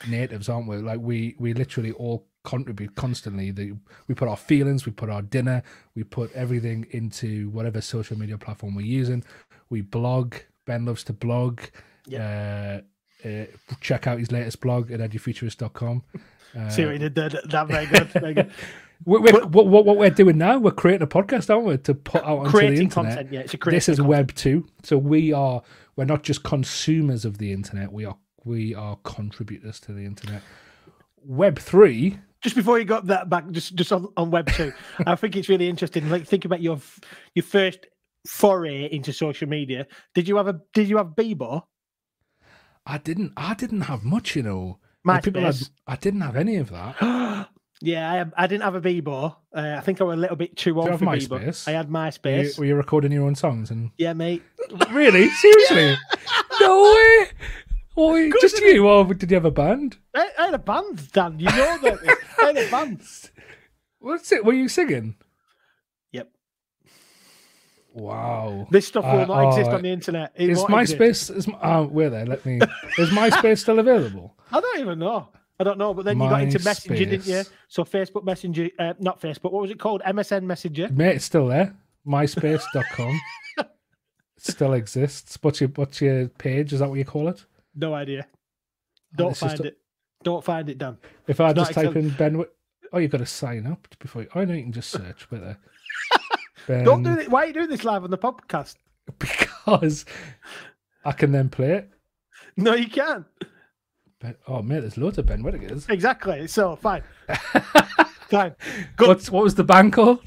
natives 0.08 0.48
aren't 0.48 0.68
we? 0.68 0.76
Like 0.76 1.00
we 1.00 1.34
we 1.38 1.52
literally 1.52 1.92
all 1.92 2.26
contribute 2.44 2.94
constantly. 2.94 3.50
The, 3.50 3.74
we 4.06 4.14
put 4.14 4.28
our 4.28 4.36
feelings 4.36 4.86
we 4.86 4.92
put 4.92 5.10
our 5.10 5.22
dinner 5.22 5.62
we 5.94 6.04
put 6.04 6.30
everything 6.34 6.86
into 6.90 7.48
whatever 7.50 7.80
social 7.80 8.18
media 8.18 8.38
platform 8.38 8.74
we're 8.74 8.82
using 8.86 9.24
we 9.70 9.80
blog 9.80 10.34
Ben 10.66 10.84
loves 10.84 11.04
to 11.04 11.12
blog. 11.12 11.60
Uh, 12.12 12.80
uh, 13.24 13.44
check 13.80 14.06
out 14.06 14.18
his 14.18 14.30
latest 14.30 14.60
blog 14.60 14.90
at 14.90 15.00
edufuturist.com. 15.00 16.02
Uh, 16.56 16.68
See 16.68 16.84
what 16.84 16.92
you 16.92 16.98
did 16.98 17.14
there? 17.14 17.30
That 17.30 17.68
very 17.68 17.86
good. 17.86 18.08
Very 18.08 18.34
good. 18.34 18.52
we 19.04 19.18
we 19.18 19.32
what, 19.32 19.50
what, 19.50 19.84
what 19.84 19.96
we're 19.96 20.10
doing 20.10 20.38
now, 20.38 20.58
we're 20.58 20.70
creating 20.70 21.02
a 21.02 21.06
podcast, 21.06 21.52
aren't 21.52 21.66
we, 21.66 21.76
to 21.78 21.94
put 21.94 22.22
out 22.22 22.38
onto 22.38 22.50
the 22.50 22.58
creating 22.58 22.82
internet. 22.82 23.14
content. 23.16 23.32
Yeah, 23.32 23.40
it's 23.40 23.54
a 23.54 23.58
This 23.58 23.88
is 23.88 23.98
content. 23.98 24.08
Web 24.08 24.34
two, 24.34 24.66
so 24.82 24.98
we 24.98 25.32
are 25.32 25.62
we're 25.96 26.04
not 26.04 26.22
just 26.22 26.42
consumers 26.42 27.24
of 27.24 27.38
the 27.38 27.52
internet. 27.52 27.92
We 27.92 28.04
are 28.04 28.16
we 28.44 28.74
are 28.74 28.96
contributors 29.04 29.80
to 29.80 29.92
the 29.92 30.04
internet. 30.04 30.42
Web 31.24 31.58
three, 31.58 32.18
Just 32.42 32.54
before 32.54 32.78
you 32.78 32.84
got 32.84 33.06
that 33.06 33.30
back, 33.30 33.50
just 33.50 33.74
just 33.74 33.92
on, 33.92 34.08
on 34.16 34.30
Web 34.30 34.50
two, 34.52 34.72
I 35.06 35.14
think 35.16 35.36
it's 35.36 35.48
really 35.48 35.68
interesting. 35.68 36.08
Like 36.10 36.26
think 36.26 36.44
about 36.44 36.60
your 36.60 36.78
your 37.34 37.42
first 37.42 37.86
foray 38.26 38.88
into 38.90 39.12
social 39.12 39.48
media. 39.48 39.86
Did 40.14 40.28
you 40.28 40.36
have 40.36 40.48
a 40.48 40.60
Did 40.72 40.88
you 40.88 40.96
have 40.98 41.08
Bebo? 41.08 41.62
I 42.86 42.98
didn't 42.98 43.32
I 43.36 43.54
didn't 43.54 43.82
have 43.82 44.04
much, 44.04 44.36
you 44.36 44.42
know. 44.42 44.78
Like, 45.04 45.24
people 45.24 45.42
had, 45.42 45.56
I 45.86 45.96
didn't 45.96 46.22
have 46.22 46.36
any 46.36 46.56
of 46.56 46.70
that. 46.70 47.48
yeah, 47.82 48.24
I, 48.36 48.44
I 48.44 48.46
didn't 48.46 48.62
have 48.62 48.74
a 48.74 48.80
Bebo. 48.80 49.36
Uh, 49.54 49.74
I 49.76 49.80
think 49.80 50.00
I 50.00 50.04
was 50.04 50.16
a 50.16 50.20
little 50.20 50.36
bit 50.36 50.56
too 50.56 50.80
old 50.80 50.98
for 50.98 51.04
Bebo. 51.04 51.28
MySpace? 51.28 51.68
I 51.68 51.72
had 51.72 51.92
Were 51.92 51.98
you, 51.98 52.08
MySpace. 52.08 52.58
were 52.58 52.64
you 52.64 52.74
recording 52.74 53.12
your 53.12 53.24
own 53.24 53.34
songs 53.34 53.70
and 53.70 53.90
Yeah, 53.98 54.14
mate. 54.14 54.42
really 54.90 55.28
seriously? 55.28 55.96
No 56.60 56.82
way. 56.84 57.28
Oh, 57.96 58.32
just 58.40 58.60
you, 58.60 58.86
or 58.88 59.04
did 59.12 59.30
you 59.30 59.34
have 59.34 59.44
a 59.44 59.50
band? 59.50 59.98
I, 60.14 60.30
I 60.38 60.44
had 60.46 60.54
a 60.54 60.58
band, 60.58 61.12
Dan. 61.12 61.38
You 61.38 61.46
know 61.46 61.78
that. 61.82 62.18
I 62.40 62.44
had 62.46 62.56
a 62.56 62.70
band. 62.70 63.02
What's 63.98 64.32
it? 64.32 64.44
Were 64.44 64.52
you 64.52 64.68
singing? 64.68 65.16
Wow. 67.94 68.66
This 68.70 68.88
stuff 68.88 69.04
will 69.04 69.20
Uh, 69.20 69.26
not 69.26 69.48
exist 69.48 69.70
oh, 69.70 69.76
on 69.76 69.82
the 69.82 69.88
internet. 69.90 70.32
It 70.34 70.50
Is. 70.50 70.58
MySpace? 70.64 71.34
Is 71.34 71.48
uh, 71.60 71.84
where 71.84 72.10
there? 72.10 72.26
Let 72.26 72.44
me. 72.44 72.58
Is 72.98 73.10
MySpace 73.10 73.58
still 73.62 73.78
available? 73.78 74.34
I 74.50 74.60
don't 74.60 74.80
even 74.80 74.98
know. 74.98 75.28
I 75.60 75.64
don't 75.64 75.78
know. 75.78 75.94
But 75.94 76.04
then 76.04 76.20
you 76.20 76.28
got 76.28 76.42
into 76.42 76.58
Messenger, 76.58 77.04
didn't 77.04 77.26
you? 77.26 77.42
So 77.68 77.84
Facebook 77.84 78.24
Messenger, 78.24 78.68
uh, 78.80 78.94
not 78.98 79.20
Facebook. 79.20 79.52
What 79.52 79.62
was 79.62 79.70
it 79.70 79.78
called? 79.78 80.02
MSN 80.02 80.42
Messenger. 80.42 80.88
Mate, 80.88 81.16
it's 81.16 81.24
still 81.24 81.46
there. 81.46 81.74
MySpace.com. 82.06 83.20
It 83.58 83.66
still 84.38 84.72
exists. 84.72 85.38
What's 85.40 85.60
your 85.60 85.70
what's 85.70 86.00
your 86.00 86.28
page? 86.28 86.72
Is 86.72 86.80
that 86.80 86.88
what 86.88 86.98
you 86.98 87.04
call 87.04 87.28
it? 87.28 87.44
No 87.76 87.94
idea. 87.94 88.26
Oh, 88.26 89.16
Don't 89.16 89.32
is 89.32 89.38
find 89.38 89.60
it. 89.60 89.78
Don't 90.24 90.44
find 90.44 90.68
it, 90.68 90.78
Dan. 90.78 90.98
If 91.28 91.40
I 91.40 91.50
It's 91.50 91.58
just 91.60 91.72
type 91.74 91.94
in 91.94 92.10
Ben, 92.10 92.44
oh, 92.92 92.98
you've 92.98 93.10
got 93.10 93.18
to 93.18 93.26
sign 93.26 93.66
up 93.66 93.86
before. 94.00 94.22
You, 94.22 94.28
oh 94.34 94.44
no, 94.44 94.54
you 94.54 94.62
can 94.64 94.72
just 94.72 94.90
search. 94.90 95.30
Wait 95.30 95.42
there. 95.42 95.58
Don't 96.66 97.02
do 97.02 97.10
um, 97.10 97.16
this. 97.16 97.28
Why 97.28 97.44
are 97.44 97.46
you 97.46 97.52
doing 97.52 97.68
this 97.68 97.84
live 97.84 98.04
on 98.04 98.10
the 98.10 98.18
podcast? 98.18 98.76
because 99.18 100.04
I 101.04 101.12
can 101.12 101.32
then 101.32 101.48
play 101.48 101.72
it. 101.72 101.90
No, 102.56 102.74
you 102.74 102.88
can't. 102.88 103.26
Oh 104.48 104.62
mate, 104.62 104.80
there's 104.80 104.96
loads 104.96 105.18
of 105.18 105.26
Ben 105.26 105.42
Whittakers. 105.42 105.88
Exactly. 105.90 106.46
So 106.46 106.76
fine. 106.76 107.02
fine. 108.30 108.54
Good. 108.96 109.08
What's 109.08 109.30
what 109.30 109.44
was 109.44 109.54
the 109.54 109.64
band 109.64 109.92
called? 109.92 110.20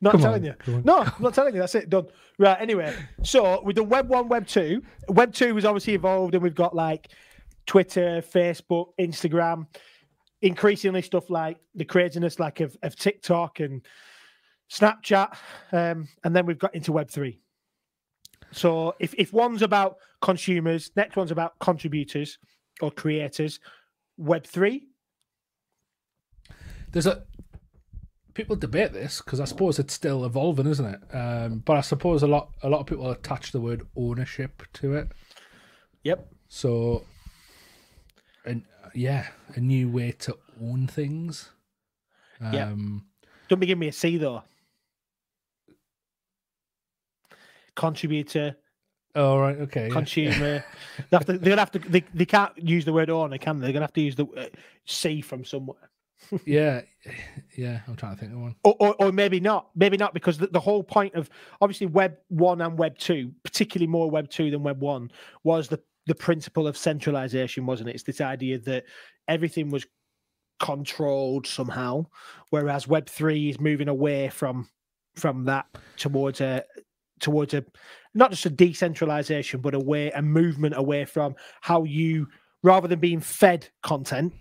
Not 0.00 0.12
Come 0.12 0.20
telling 0.20 0.48
on, 0.48 0.56
you. 0.66 0.82
No, 0.84 0.98
I'm 0.98 1.12
not 1.20 1.34
telling 1.34 1.54
you. 1.54 1.60
That's 1.60 1.74
it. 1.74 1.90
Done. 1.90 2.06
Right. 2.38 2.60
Anyway, 2.60 2.94
so 3.22 3.62
with 3.62 3.76
the 3.76 3.84
Web 3.84 4.08
one, 4.08 4.28
Web 4.28 4.46
two, 4.46 4.82
Web 5.08 5.32
two 5.32 5.54
was 5.54 5.64
obviously 5.64 5.94
evolved, 5.94 6.34
and 6.34 6.42
we've 6.42 6.54
got 6.54 6.74
like 6.74 7.08
Twitter, 7.66 8.22
Facebook, 8.22 8.88
Instagram, 8.98 9.66
increasingly 10.42 11.02
stuff 11.02 11.30
like 11.30 11.58
the 11.74 11.84
craziness 11.84 12.38
like 12.38 12.60
of, 12.60 12.76
of 12.82 12.96
TikTok 12.96 13.60
and 13.60 13.82
Snapchat, 14.70 15.34
um, 15.72 16.08
and 16.24 16.34
then 16.36 16.46
we've 16.46 16.58
got 16.58 16.74
into 16.74 16.92
Web 16.92 17.10
three. 17.10 17.40
So 18.52 18.94
if 18.98 19.14
if 19.14 19.32
one's 19.32 19.62
about 19.62 19.96
consumers, 20.20 20.90
next 20.96 21.16
one's 21.16 21.30
about 21.30 21.58
contributors 21.58 22.38
or 22.80 22.90
creators. 22.90 23.60
Web 24.16 24.44
three, 24.46 24.86
There's 26.92 27.06
a 27.06 27.22
people 28.34 28.56
debate 28.56 28.92
this 28.92 29.20
because 29.20 29.40
I 29.40 29.44
suppose 29.44 29.78
it's 29.78 29.94
still 29.94 30.24
evolving, 30.24 30.66
isn't 30.66 30.86
it? 30.86 31.14
Um, 31.14 31.58
but 31.64 31.76
I 31.76 31.80
suppose 31.82 32.22
a 32.22 32.26
lot 32.26 32.50
a 32.62 32.68
lot 32.68 32.80
of 32.80 32.86
people 32.86 33.10
attach 33.10 33.52
the 33.52 33.60
word 33.60 33.86
ownership 33.96 34.62
to 34.74 34.94
it. 34.94 35.08
yep, 36.02 36.28
So, 36.48 37.04
and 38.44 38.62
yeah, 38.94 39.28
a 39.54 39.60
new 39.60 39.88
way 39.88 40.12
to 40.20 40.36
own 40.62 40.86
things. 40.86 41.50
Yeah. 42.40 42.68
Um, 42.68 43.06
don't 43.48 43.58
be 43.58 43.66
giving 43.66 43.80
me 43.80 43.88
a 43.88 43.92
C 43.92 44.16
though. 44.16 44.42
Contributor, 47.78 48.56
Oh 49.14 49.38
right, 49.38 49.56
okay. 49.60 49.86
yeah. 49.86 49.92
consumer. 49.92 50.64
they 51.10 51.16
have 51.16 51.24
to, 51.26 51.38
they're 51.38 51.50
gonna 51.50 51.60
have 51.60 51.70
to. 51.72 51.78
They, 51.78 52.04
they 52.12 52.26
can't 52.26 52.52
use 52.58 52.84
the 52.84 52.92
word 52.92 53.08
owner, 53.08 53.38
can 53.38 53.58
they? 53.58 53.66
They're 53.66 53.72
gonna 53.72 53.84
have 53.84 53.92
to 53.94 54.00
use 54.00 54.16
the 54.16 54.26
uh, 54.26 54.46
C 54.84 55.20
from 55.20 55.44
somewhere, 55.44 55.90
yeah, 56.44 56.82
yeah. 57.56 57.80
I'm 57.86 57.96
trying 57.96 58.14
to 58.14 58.20
think 58.20 58.32
of 58.32 58.38
one. 58.38 58.54
or, 58.64 58.76
or, 58.78 58.94
or 58.98 59.12
maybe 59.12 59.40
not. 59.40 59.70
Maybe 59.74 59.96
not 59.96 60.14
because 60.14 60.38
the, 60.38 60.48
the 60.48 60.60
whole 60.60 60.82
point 60.82 61.14
of 61.14 61.30
obviously 61.60 61.86
Web 61.86 62.16
one 62.28 62.60
and 62.60 62.78
Web 62.78 62.98
two, 62.98 63.32
particularly 63.44 63.86
more 63.86 64.10
Web 64.10 64.28
two 64.28 64.50
than 64.50 64.62
Web 64.62 64.80
one, 64.80 65.10
was 65.44 65.68
the 65.68 65.80
the 66.06 66.14
principle 66.14 66.66
of 66.66 66.76
centralization, 66.76 67.66
wasn't 67.66 67.88
it? 67.90 67.94
It's 67.94 68.04
this 68.04 68.20
idea 68.20 68.58
that 68.60 68.84
everything 69.26 69.70
was 69.70 69.86
controlled 70.60 71.46
somehow, 71.46 72.06
whereas 72.50 72.88
Web 72.88 73.08
three 73.08 73.50
is 73.50 73.60
moving 73.60 73.88
away 73.88 74.28
from 74.28 74.68
from 75.16 75.44
that 75.44 75.66
towards 75.96 76.40
a 76.40 76.64
towards 77.20 77.54
a 77.54 77.64
not 78.14 78.30
just 78.30 78.46
a 78.46 78.50
decentralization, 78.50 79.60
but 79.60 79.74
a 79.74 79.78
way 79.78 80.10
a 80.12 80.22
movement 80.22 80.74
away 80.76 81.04
from 81.04 81.34
how 81.60 81.84
you 81.84 82.26
rather 82.62 82.88
than 82.88 82.98
being 82.98 83.20
fed 83.20 83.68
content 83.82 84.32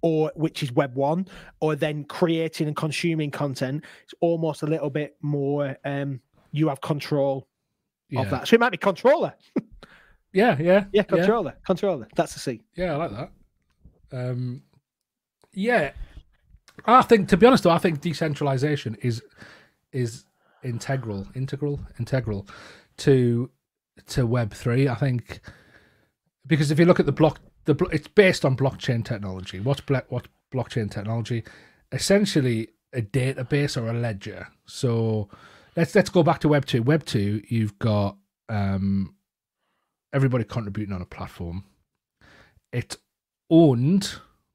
or 0.00 0.32
which 0.34 0.62
is 0.62 0.72
web 0.72 0.94
one 0.96 1.26
or 1.60 1.76
then 1.76 2.02
creating 2.04 2.66
and 2.66 2.74
consuming 2.74 3.30
content 3.30 3.84
it's 4.02 4.14
almost 4.20 4.62
a 4.62 4.66
little 4.66 4.90
bit 4.90 5.16
more 5.22 5.76
um 5.84 6.20
you 6.50 6.66
have 6.68 6.80
control 6.80 7.46
Yeah. 8.08 8.22
of 8.22 8.30
that. 8.30 8.48
So 8.48 8.54
it 8.54 8.60
might 8.60 8.70
be 8.70 8.78
controller. 8.78 9.34
Yeah, 10.34 10.56
yeah, 10.58 10.84
yeah. 10.92 11.02
controller 11.02 11.54
controller. 11.66 12.08
That's 12.16 12.32
the 12.32 12.40
c. 12.40 12.62
Yeah, 12.74 12.94
I 12.94 12.96
like 12.96 13.10
that. 13.10 13.30
Um, 14.12 14.62
yeah, 15.52 15.92
I 16.86 17.02
think 17.02 17.28
to 17.28 17.36
be 17.36 17.44
honest, 17.46 17.64
though, 17.64 17.70
I 17.70 17.76
think 17.78 18.00
decentralization 18.00 18.96
is 19.02 19.22
is 19.92 20.24
integral, 20.62 21.26
integral, 21.34 21.80
integral 21.98 22.46
to 22.98 23.50
to 24.06 24.26
Web 24.26 24.52
three. 24.52 24.88
I 24.88 24.94
think 24.94 25.40
because 26.46 26.70
if 26.70 26.78
you 26.78 26.84
look 26.84 27.00
at 27.00 27.06
the 27.06 27.12
block, 27.12 27.40
the 27.64 27.74
it's 27.92 28.08
based 28.08 28.44
on 28.44 28.56
blockchain 28.56 29.04
technology. 29.04 29.60
What's 29.60 29.80
bla- 29.80 30.04
what 30.08 30.28
blockchain 30.52 30.90
technology? 30.90 31.44
Essentially, 31.92 32.68
a 32.92 33.02
database 33.02 33.80
or 33.80 33.88
a 33.88 33.92
ledger. 33.92 34.48
So 34.66 35.28
let's 35.76 35.94
let's 35.94 36.10
go 36.10 36.22
back 36.22 36.40
to 36.40 36.48
Web 36.48 36.64
two. 36.64 36.82
Web 36.82 37.04
two, 37.04 37.42
you've 37.48 37.78
got 37.78 38.16
um, 38.48 39.14
everybody 40.12 40.44
contributing 40.44 40.94
on 40.94 41.02
a 41.02 41.06
platform. 41.06 41.64
It's 42.72 42.96
owned 43.50 44.14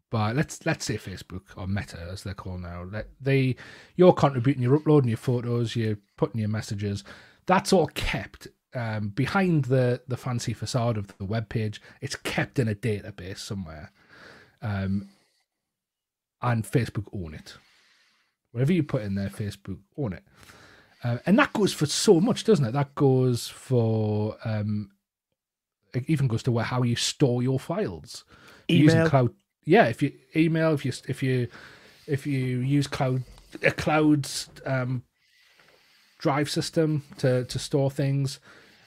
by 0.10 0.32
let's 0.32 0.66
let's 0.66 0.86
say 0.86 0.98
Facebook 0.98 1.44
or 1.56 1.68
Meta 1.68 2.00
as 2.12 2.24
they're 2.24 2.34
called 2.34 2.62
now. 2.62 2.84
Let- 2.84 3.10
They 3.20 3.56
you're 3.96 4.14
contributing, 4.14 4.64
you're 4.64 4.76
uploading 4.76 5.10
your 5.10 5.18
photos, 5.18 5.76
you're 5.76 5.98
putting 6.18 6.40
your 6.40 6.50
messages. 6.50 7.04
That's 7.46 7.72
all 7.74 7.88
kept 7.88 8.48
um, 8.74 9.10
behind 9.10 9.66
the 9.66 10.02
the 10.08 10.18
fancy 10.18 10.54
facade 10.54 10.98
of 10.98 11.16
the 11.18 11.26
web 11.26 11.50
page. 11.50 11.82
It's 12.02 12.16
kept 12.16 12.60
in 12.60 12.68
a 12.68 12.76
database 12.76 13.40
somewhere, 13.40 13.92
um, 14.62 15.10
and 16.42 16.64
Facebook 16.64 17.08
own 17.14 17.34
it. 17.34 17.56
Whatever 18.52 18.74
you 18.74 18.84
put 18.84 19.02
in 19.04 19.16
there, 19.16 19.30
Facebook 19.30 19.80
own 19.98 20.14
it. 20.14 20.24
Uh, 21.04 21.18
and 21.26 21.38
that 21.38 21.54
goes 21.54 21.74
for 21.74 21.86
so 21.86 22.20
much, 22.20 22.44
doesn't 22.44 22.66
it? 22.66 22.72
That 22.72 22.96
goes 22.96 23.48
for 23.48 24.36
um, 24.46 24.90
it 25.94 26.04
even 26.08 26.28
goes 26.28 26.44
to 26.44 26.52
where 26.52 26.64
how 26.66 26.84
you 26.84 26.96
store 26.96 27.44
your 27.44 27.60
files. 27.60 28.24
You're 28.68 28.84
using 28.84 29.00
cloud, 29.10 29.34
yeah. 29.68 29.86
If 29.88 30.02
you 30.02 30.14
email, 30.36 30.74
if 30.74 30.86
you 30.86 30.94
if 31.08 31.22
you 31.22 31.48
if 32.08 32.26
you 32.26 32.60
use 32.60 32.88
cloud 32.88 33.24
a 33.62 33.72
cloud 33.72 34.28
um, 34.66 35.04
drive 36.18 36.50
system 36.50 37.04
to 37.18 37.44
to 37.44 37.60
store 37.60 37.92
things, 37.92 38.40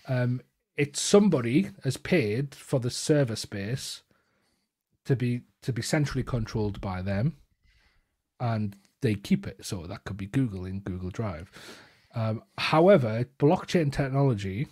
um, 0.08 0.40
it's 0.76 1.00
somebody 1.00 1.70
has 1.84 1.98
paid 1.98 2.54
for 2.54 2.80
the 2.80 2.90
server 2.90 3.36
space 3.36 4.02
to 5.04 5.14
be 5.14 5.42
to 5.62 5.72
be 5.72 5.82
centrally 5.82 6.24
controlled 6.24 6.80
by 6.80 7.02
them, 7.02 7.36
and 8.40 8.74
they 9.02 9.14
keep 9.14 9.46
it. 9.46 9.64
So 9.64 9.86
that 9.86 10.04
could 10.04 10.16
be 10.16 10.26
Google 10.26 10.64
in 10.64 10.80
Google 10.80 11.10
Drive. 11.10 11.50
Um, 12.14 12.42
however, 12.56 13.26
blockchain 13.38 13.92
technology, 13.92 14.66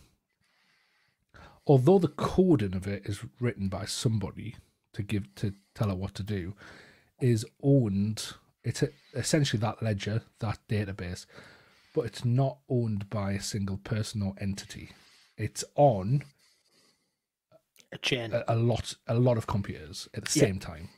although 1.66 1.98
the 1.98 2.08
coding 2.08 2.74
of 2.74 2.88
it 2.88 3.02
is 3.04 3.20
written 3.38 3.68
by 3.68 3.84
somebody 3.84 4.56
to 4.94 5.02
give 5.02 5.34
to 5.36 5.52
tell 5.74 5.90
it 5.90 5.96
what 5.96 6.14
to 6.14 6.22
do, 6.22 6.54
is 7.20 7.44
owned. 7.62 8.32
It's 8.64 8.82
a, 8.82 8.88
essentially 9.14 9.60
that 9.60 9.82
ledger, 9.82 10.22
that 10.40 10.58
database, 10.68 11.26
but 11.94 12.02
it's 12.06 12.24
not 12.24 12.58
owned 12.68 13.08
by 13.10 13.32
a 13.32 13.40
single 13.42 13.78
person 13.78 14.22
or 14.22 14.34
entity. 14.40 14.90
It's 15.36 15.64
on 15.76 16.24
a 17.92 17.98
chain, 17.98 18.32
a, 18.32 18.44
a 18.48 18.56
lot, 18.56 18.94
a 19.06 19.14
lot 19.14 19.38
of 19.38 19.46
computers 19.46 20.08
at 20.14 20.24
the 20.24 20.38
Yeah. 20.38 20.46
same 20.46 20.58
time. 20.58 20.88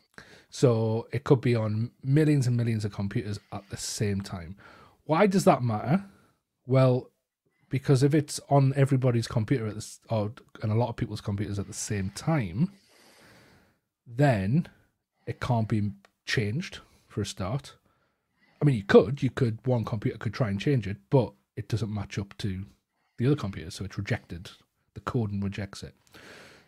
So 0.48 1.06
it 1.12 1.22
could 1.24 1.40
be 1.40 1.54
on 1.54 1.92
millions 2.02 2.46
and 2.46 2.56
millions 2.56 2.84
of 2.84 2.92
computers 2.92 3.38
at 3.52 3.68
the 3.70 3.76
same 3.76 4.20
time. 4.20 4.56
Why 5.04 5.26
does 5.26 5.44
that 5.44 5.62
matter? 5.62 6.04
Well, 6.66 7.10
because 7.68 8.02
if 8.02 8.14
it's 8.14 8.40
on 8.48 8.72
everybody's 8.74 9.28
computer 9.28 9.68
at 9.68 9.74
this, 9.76 10.00
or 10.08 10.32
and 10.62 10.72
a 10.72 10.74
lot 10.74 10.88
of 10.88 10.96
people's 10.96 11.20
computers 11.20 11.58
at 11.58 11.68
the 11.68 11.72
same 11.72 12.10
time, 12.10 12.72
then 14.16 14.68
it 15.26 15.40
can't 15.40 15.68
be 15.68 15.92
changed 16.26 16.80
for 17.06 17.20
a 17.20 17.26
start. 17.26 17.74
I 18.60 18.64
mean, 18.64 18.76
you 18.76 18.84
could, 18.84 19.22
you 19.22 19.30
could, 19.30 19.58
one 19.66 19.84
computer 19.84 20.18
could 20.18 20.34
try 20.34 20.48
and 20.48 20.60
change 20.60 20.86
it, 20.86 20.98
but 21.08 21.32
it 21.56 21.68
doesn't 21.68 21.92
match 21.92 22.18
up 22.18 22.36
to 22.38 22.64
the 23.18 23.26
other 23.26 23.36
computer, 23.36 23.70
so 23.70 23.84
it's 23.84 23.98
rejected. 23.98 24.50
The 24.94 25.00
coding 25.00 25.40
rejects 25.40 25.82
it. 25.82 25.94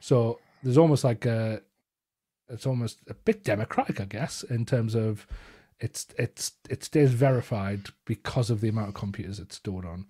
So 0.00 0.38
there's 0.62 0.78
almost 0.78 1.04
like 1.04 1.26
a, 1.26 1.62
it's 2.48 2.66
almost 2.66 2.98
a 3.08 3.14
bit 3.14 3.44
democratic, 3.44 4.00
I 4.00 4.04
guess, 4.04 4.42
in 4.42 4.64
terms 4.66 4.94
of 4.94 5.26
it's 5.80 6.06
it's 6.16 6.52
it 6.70 6.84
stays 6.84 7.10
verified 7.10 7.88
because 8.04 8.50
of 8.50 8.60
the 8.60 8.68
amount 8.68 8.88
of 8.88 8.94
computers 8.94 9.40
it's 9.40 9.56
stored 9.56 9.84
on. 9.84 10.06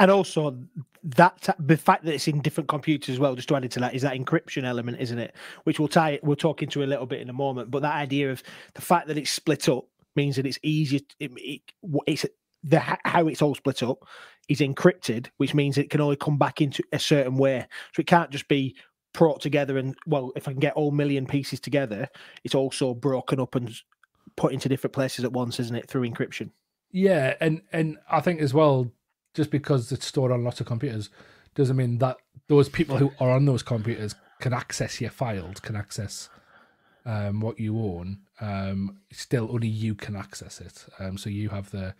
And 0.00 0.10
also 0.10 0.58
that 1.04 1.54
the 1.58 1.76
fact 1.76 2.04
that 2.04 2.14
it's 2.14 2.26
in 2.26 2.40
different 2.40 2.68
computers 2.68 3.12
as 3.12 3.18
well. 3.20 3.34
Just 3.34 3.48
to 3.48 3.56
add 3.56 3.64
into 3.64 3.80
that 3.80 3.94
is 3.94 4.02
that 4.02 4.14
encryption 4.16 4.64
element, 4.64 4.98
isn't 4.98 5.18
it? 5.18 5.36
Which 5.64 5.78
we'll 5.78 5.88
tie 5.88 6.18
we'll 6.22 6.36
talk 6.36 6.62
into 6.62 6.82
a 6.82 6.86
little 6.86 7.06
bit 7.06 7.20
in 7.20 7.28
a 7.28 7.34
moment. 7.34 7.70
But 7.70 7.82
that 7.82 7.94
idea 7.94 8.32
of 8.32 8.42
the 8.74 8.80
fact 8.80 9.06
that 9.06 9.18
it's 9.18 9.30
split 9.30 9.68
up 9.68 9.84
means 10.16 10.36
that 10.36 10.46
it's 10.46 10.58
easier. 10.62 11.00
It, 11.20 11.30
it, 11.36 11.60
it's 12.06 12.26
the 12.64 12.80
how 12.80 13.28
it's 13.28 13.42
all 13.42 13.54
split 13.54 13.82
up 13.82 14.06
is 14.48 14.60
encrypted, 14.60 15.28
which 15.36 15.54
means 15.54 15.78
it 15.78 15.90
can 15.90 16.00
only 16.00 16.16
come 16.16 16.38
back 16.38 16.60
into 16.60 16.82
a 16.92 16.98
certain 16.98 17.36
way. 17.36 17.66
So 17.92 18.00
it 18.00 18.06
can't 18.06 18.30
just 18.30 18.48
be 18.48 18.74
brought 19.12 19.40
together 19.40 19.76
and 19.76 19.94
well, 20.06 20.32
if 20.34 20.48
I 20.48 20.52
can 20.52 20.60
get 20.60 20.74
all 20.74 20.92
million 20.92 21.26
pieces 21.26 21.60
together, 21.60 22.08
it's 22.42 22.54
also 22.54 22.94
broken 22.94 23.38
up 23.38 23.54
and 23.54 23.70
put 24.36 24.52
into 24.52 24.68
different 24.68 24.94
places 24.94 25.24
at 25.24 25.32
once, 25.32 25.60
isn't 25.60 25.76
it? 25.76 25.88
Through 25.88 26.08
encryption. 26.08 26.50
Yeah, 26.90 27.34
and 27.40 27.62
and 27.72 27.98
I 28.10 28.20
think 28.20 28.40
as 28.40 28.54
well, 28.54 28.90
just 29.34 29.50
because 29.50 29.92
it's 29.92 30.06
stored 30.06 30.32
on 30.32 30.44
lots 30.44 30.60
of 30.60 30.66
computers, 30.66 31.10
doesn't 31.54 31.76
mean 31.76 31.98
that 31.98 32.16
those 32.48 32.68
people 32.68 32.96
who 32.96 33.12
are 33.20 33.30
on 33.30 33.44
those 33.44 33.62
computers 33.62 34.14
can 34.40 34.52
access 34.52 35.00
your 35.00 35.10
files, 35.10 35.60
can 35.60 35.76
access 35.76 36.28
um, 37.04 37.40
what 37.40 37.58
you 37.58 37.78
own. 37.78 38.18
Um, 38.40 38.98
still, 39.12 39.48
only 39.50 39.68
you 39.68 39.94
can 39.94 40.16
access 40.16 40.60
it. 40.60 40.86
Um, 40.98 41.18
so 41.18 41.30
you 41.30 41.48
have 41.50 41.70
the, 41.70 41.94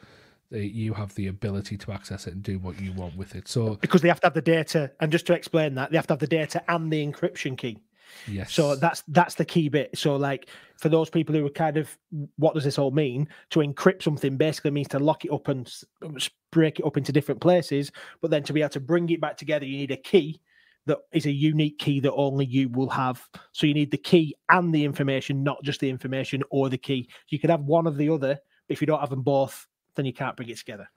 the 0.51 0.67
you 0.67 0.95
have 0.95 1.15
the 1.15 1.29
ability 1.29 1.77
to 1.79 1.93
access 1.93 2.27
it 2.27 2.35
and 2.35 2.43
do 2.43 2.59
what 2.59 2.81
you 2.81 2.93
want 2.93 3.17
with 3.17 3.35
it. 3.35 3.49
So 3.49 3.77
Because 3.77 4.03
they 4.03 4.09
have 4.09 4.21
to 4.21 4.27
have 4.27 4.35
the 4.35 4.43
data, 4.43 4.91
and 5.01 5.13
just 5.13 5.27
to 5.27 5.35
explain 5.35 5.75
that, 5.75 5.91
they 5.91 5.97
have 5.97 6.07
to 6.09 6.15
have 6.15 6.21
the 6.21 6.27
data 6.27 6.63
and 6.69 6.93
the 6.93 7.07
encryption 7.07 7.57
key. 7.57 7.79
Yes, 8.27 8.53
So 8.53 8.77
that's 8.77 9.03
that's 9.09 9.35
the 9.35 9.45
key 9.45 9.69
bit. 9.69 9.91
So 9.97 10.17
like 10.17 10.49
for 10.77 10.89
those 10.89 11.11
people 11.11 11.35
who 11.35 11.45
are 11.47 11.51
kind 11.51 11.77
of 11.77 11.97
what 12.37 12.55
does 12.55 12.65
this 12.65 12.79
all 12.79 12.91
mean? 12.91 13.29
To 13.51 13.61
encrypt 13.61 14.03
something 14.03 14.37
basically 14.37 14.71
means 14.73 14.89
to 14.89 14.99
lock 14.99 15.25
it 15.25 15.33
up 15.33 15.49
and 15.49 15.71
um, 16.03 16.17
s- 16.17 16.31
break 16.53 16.79
it 16.81 16.87
up 16.87 16.97
into 16.97 17.13
different 17.13 17.41
places, 17.41 17.91
but 18.21 18.31
then 18.31 18.43
to 18.45 18.53
be 18.53 18.61
able 18.63 18.71
to 18.71 18.81
bring 18.81 19.09
it 19.11 19.21
back 19.21 19.37
together, 19.37 19.65
you 19.67 19.77
need 19.79 19.91
a 19.91 19.97
key 19.97 20.41
that 20.87 20.99
is 21.13 21.27
a 21.27 21.31
unique 21.31 21.79
key 21.79 22.01
that 22.01 22.13
only 22.15 22.47
you 22.47 22.69
will 22.71 22.89
have. 22.89 23.23
So 23.53 23.67
you 23.67 23.75
need 23.75 23.91
the 23.91 23.99
key 23.99 24.35
and 24.49 24.75
the 24.75 24.85
information, 24.85 25.43
not 25.43 25.63
just 25.63 25.81
the 25.81 25.91
information 25.91 26.43
or 26.51 26.69
the 26.69 26.79
key. 26.79 27.09
You 27.29 27.39
could 27.39 27.51
have 27.51 27.61
one 27.61 27.87
of 27.87 27.97
the 27.99 28.09
other, 28.09 28.39
but 28.67 28.73
if 28.73 28.81
you 28.81 28.87
don't 28.87 29.01
have 29.01 29.11
them 29.11 29.23
both, 29.23 29.67
then 29.95 30.07
you 30.07 30.13
can't 30.15 30.37
bring 30.37 30.49
it 30.49 30.57
together. 30.59 30.89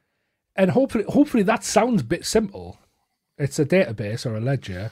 and 0.56 0.72
hopefully, 0.72 1.04
hopefully 1.10 1.44
that 1.44 1.64
sounds 1.64 2.02
a 2.02 2.06
bit 2.06 2.26
simple. 2.26 2.80
It's 3.38 3.60
a 3.60 3.66
database 3.66 4.26
or 4.26 4.36
a 4.36 4.40
ledger 4.40 4.92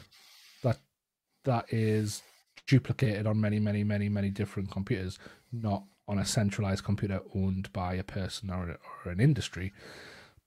that 1.44 1.66
is 1.72 2.24
duplicated 2.68 3.28
on 3.28 3.42
many, 3.42 3.60
many, 3.60 3.84
many, 3.84 4.10
many 4.10 4.30
different 4.30 4.72
computers, 4.72 5.20
not 5.52 5.84
on 6.08 6.20
a 6.20 6.26
centralized 6.26 6.84
computer 6.84 7.22
owned 7.36 7.72
by 7.74 7.94
a 7.94 8.04
person 8.04 8.50
or, 8.50 8.78
or 9.06 9.12
an 9.12 9.20
industry. 9.20 9.74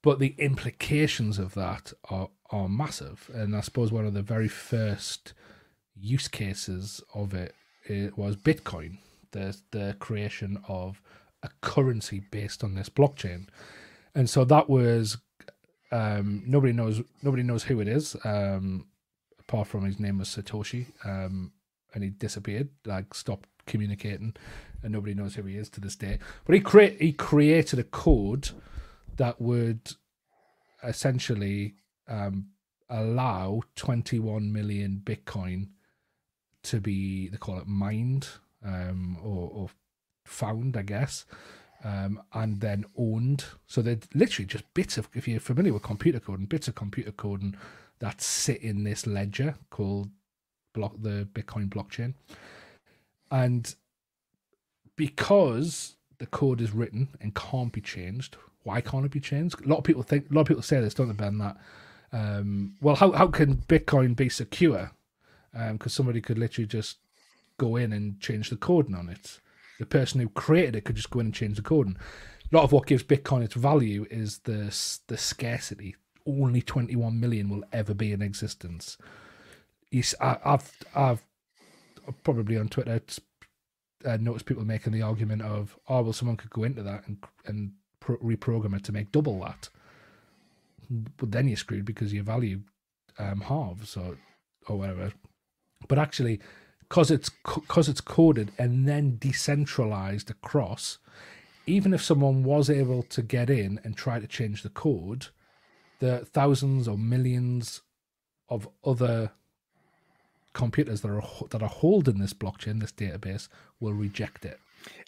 But 0.03 0.19
the 0.19 0.35
implications 0.39 1.39
of 1.39 1.55
that 1.55 1.93
are 2.11 2.29
are 2.51 2.69
massive, 2.69 3.31
and 3.33 3.57
I 3.57 3.63
suppose 3.63 3.91
one 3.91 4.05
of 4.05 4.13
the 4.13 4.23
very 4.23 4.49
first 4.49 5.33
use 5.99 6.29
cases 6.29 7.03
of 7.15 7.33
it, 7.33 7.55
it 7.87 8.19
was 8.19 8.37
Bitcoin, 8.37 8.99
the 9.31 9.57
the 9.71 9.97
creation 9.99 10.63
of 10.69 11.01
a 11.43 11.49
currency 11.63 12.21
based 12.31 12.63
on 12.63 12.75
this 12.75 12.91
blockchain, 12.91 13.49
and 14.15 14.29
so 14.29 14.45
that 14.45 14.69
was 14.69 15.17
um, 15.91 16.43
nobody 16.47 16.75
knows 16.75 17.01
nobody 17.23 17.43
knows 17.43 17.65
who 17.65 17.81
it 17.81 17.89
is. 17.89 18.15
Um, 18.25 18.87
apart 19.55 19.69
from 19.69 19.85
his 19.85 20.01
name 20.01 20.19
was 20.19 20.29
Satoshi, 20.29 20.87
um, 21.05 21.53
and 21.95 22.03
he 22.03 22.11
disappeared, 22.11 22.71
like 22.85 23.15
stopped 23.15 23.49
communicating, 23.67 24.35
and 24.83 24.93
nobody 24.93 25.15
knows 25.15 25.37
who 25.37 25.45
he 25.45 25.57
is 25.57 25.69
to 25.71 25.81
this 25.81 25.95
day. 25.95 26.19
But 26.45 26.57
he 26.57 26.61
create 26.61 27.01
he 27.01 27.13
created 27.13 27.79
a 27.79 27.85
code 27.85 28.51
that 29.17 29.41
would 29.41 29.93
essentially 30.83 31.75
um, 32.09 32.49
allow 32.91 33.63
21 33.77 34.53
million 34.53 35.01
Bitcoin 35.05 35.69
to 36.65 36.81
be 36.81 37.29
they 37.29 37.37
call 37.37 37.59
it 37.59 37.69
mined 37.69 38.27
um, 38.65 39.19
or, 39.23 39.51
or 39.55 39.69
found, 40.25 40.77
I 40.77 40.83
guess. 40.83 41.27
Um, 41.85 42.23
and 42.33 42.61
then 42.61 42.87
owned. 42.97 43.45
So 43.67 43.83
they're 43.83 43.99
literally 44.15 44.47
just 44.47 44.65
bits 44.73 44.97
of, 44.97 45.07
if 45.13 45.29
you're 45.29 45.39
familiar 45.39 45.75
with 45.75 45.83
computer 45.83 46.19
coding, 46.19 46.47
bits 46.47 46.67
of 46.67 46.75
computer 46.75 47.13
coding 47.13 47.55
that 48.05 48.21
sit 48.21 48.61
in 48.61 48.85
this 48.85 49.07
ledger 49.07 49.55
called 49.71 50.11
block 50.75 50.93
the 51.01 51.27
Bitcoin 51.33 51.71
blockchain. 51.71 52.13
And 53.31 53.75
because 54.95 55.97
the 56.19 56.27
code 56.27 56.61
is 56.61 56.73
written 56.73 57.09
and 57.23 57.35
can't 57.35 57.73
be 57.73 57.81
changed, 57.81 58.37
why 58.63 58.83
can't 58.83 59.07
it 59.07 59.11
be 59.11 59.21
changed? 59.21 59.65
A 59.65 59.69
lot 59.69 59.79
of 59.79 59.85
people 59.85 60.03
think, 60.03 60.31
a 60.31 60.35
lot 60.35 60.43
of 60.43 60.49
people 60.49 60.63
say 60.63 60.81
this, 60.81 60.93
don't 60.93 61.09
they, 61.09 61.15
Ben? 61.15 61.39
That 61.39 61.57
um, 62.13 62.77
well, 62.83 62.95
how 62.95 63.13
how 63.13 63.29
can 63.29 63.57
Bitcoin 63.57 64.15
be 64.15 64.29
secure? 64.29 64.91
Because 65.73 65.95
somebody 65.95 66.21
could 66.21 66.39
literally 66.39 66.67
just 66.67 66.99
go 67.57 67.77
in 67.77 67.91
and 67.93 68.21
change 68.21 68.51
the 68.51 68.57
coding 68.57 68.95
on 68.95 69.09
it. 69.09 69.41
The 69.79 69.87
person 69.87 70.21
who 70.21 70.29
created 70.29 70.77
it 70.77 70.85
could 70.85 70.97
just 70.97 71.11
go 71.11 71.21
in 71.21 71.27
and 71.27 71.35
change 71.35 71.57
the 71.57 71.63
coding. 71.63 71.97
A 72.53 72.55
lot 72.55 72.65
of 72.65 72.73
what 72.73 72.87
gives 72.87 73.03
Bitcoin 73.03 73.43
its 73.43 73.55
value 73.55 74.07
is 74.11 74.41
the 74.41 74.77
the 75.07 75.17
scarcity. 75.17 75.97
Only 76.27 76.63
21 76.63 77.21
million 77.21 77.49
will 77.49 77.65
ever 77.73 77.95
be 77.95 78.13
in 78.13 78.23
existence. 78.23 78.97
You, 79.91 80.01
s- 80.01 80.15
I, 80.21 80.39
have 80.45 80.73
I've 80.95 81.25
probably 82.23 82.57
on 82.57 82.69
Twitter 82.69 83.01
uh, 84.05 84.17
noticed 84.21 84.47
people 84.47 84.65
making 84.65 84.93
the 84.93 85.03
argument 85.03 85.43
of, 85.43 85.79
oh 85.89 86.03
well, 86.03 86.13
someone 86.13 86.37
could 86.37 86.51
go 86.51 86.65
into 86.65 86.83
that 86.83 87.07
and 87.07 87.19
and 87.47 87.73
pro- 88.01 88.19
reprogram 88.19 88.77
it 88.77 88.85
to 88.85 88.93
make 88.93 89.13
double 89.13 89.41
that. 89.41 89.69
But 91.17 91.33
then 91.33 91.49
you're 91.49 91.57
screwed 91.57 91.85
because 91.85 92.13
your 92.13 92.25
value 92.25 92.61
um, 93.19 93.41
halves 93.43 93.97
or 93.97 94.17
or 94.69 94.79
whatever. 94.79 95.13
But 95.89 95.99
actually, 95.99 96.41
because 96.81 97.11
it's 97.11 97.31
because 97.45 97.89
it's 97.89 98.01
coded 98.01 98.53
and 98.59 98.87
then 98.89 99.17
decentralized 99.19 100.31
across, 100.31 100.99
even 101.67 101.95
if 101.95 102.03
someone 102.03 102.43
was 102.43 102.69
able 102.71 103.03
to 103.05 103.23
get 103.23 103.51
in 103.51 103.81
and 103.85 103.97
try 103.97 104.19
to 104.19 104.27
change 104.27 104.63
the 104.63 104.69
code, 104.71 105.29
the 106.01 106.25
thousands 106.27 106.89
or 106.89 106.99
millions 106.99 107.83
of 108.49 108.69
other 108.85 109.31
computers 110.53 111.01
that 111.03 111.11
are 111.11 111.49
that 111.51 111.63
are 111.63 111.69
holding 111.69 112.19
this 112.19 112.33
blockchain, 112.33 112.81
this 112.81 112.93
database, 112.93 113.49
will 113.81 113.93
reject 113.93 114.45
it. 114.45 114.59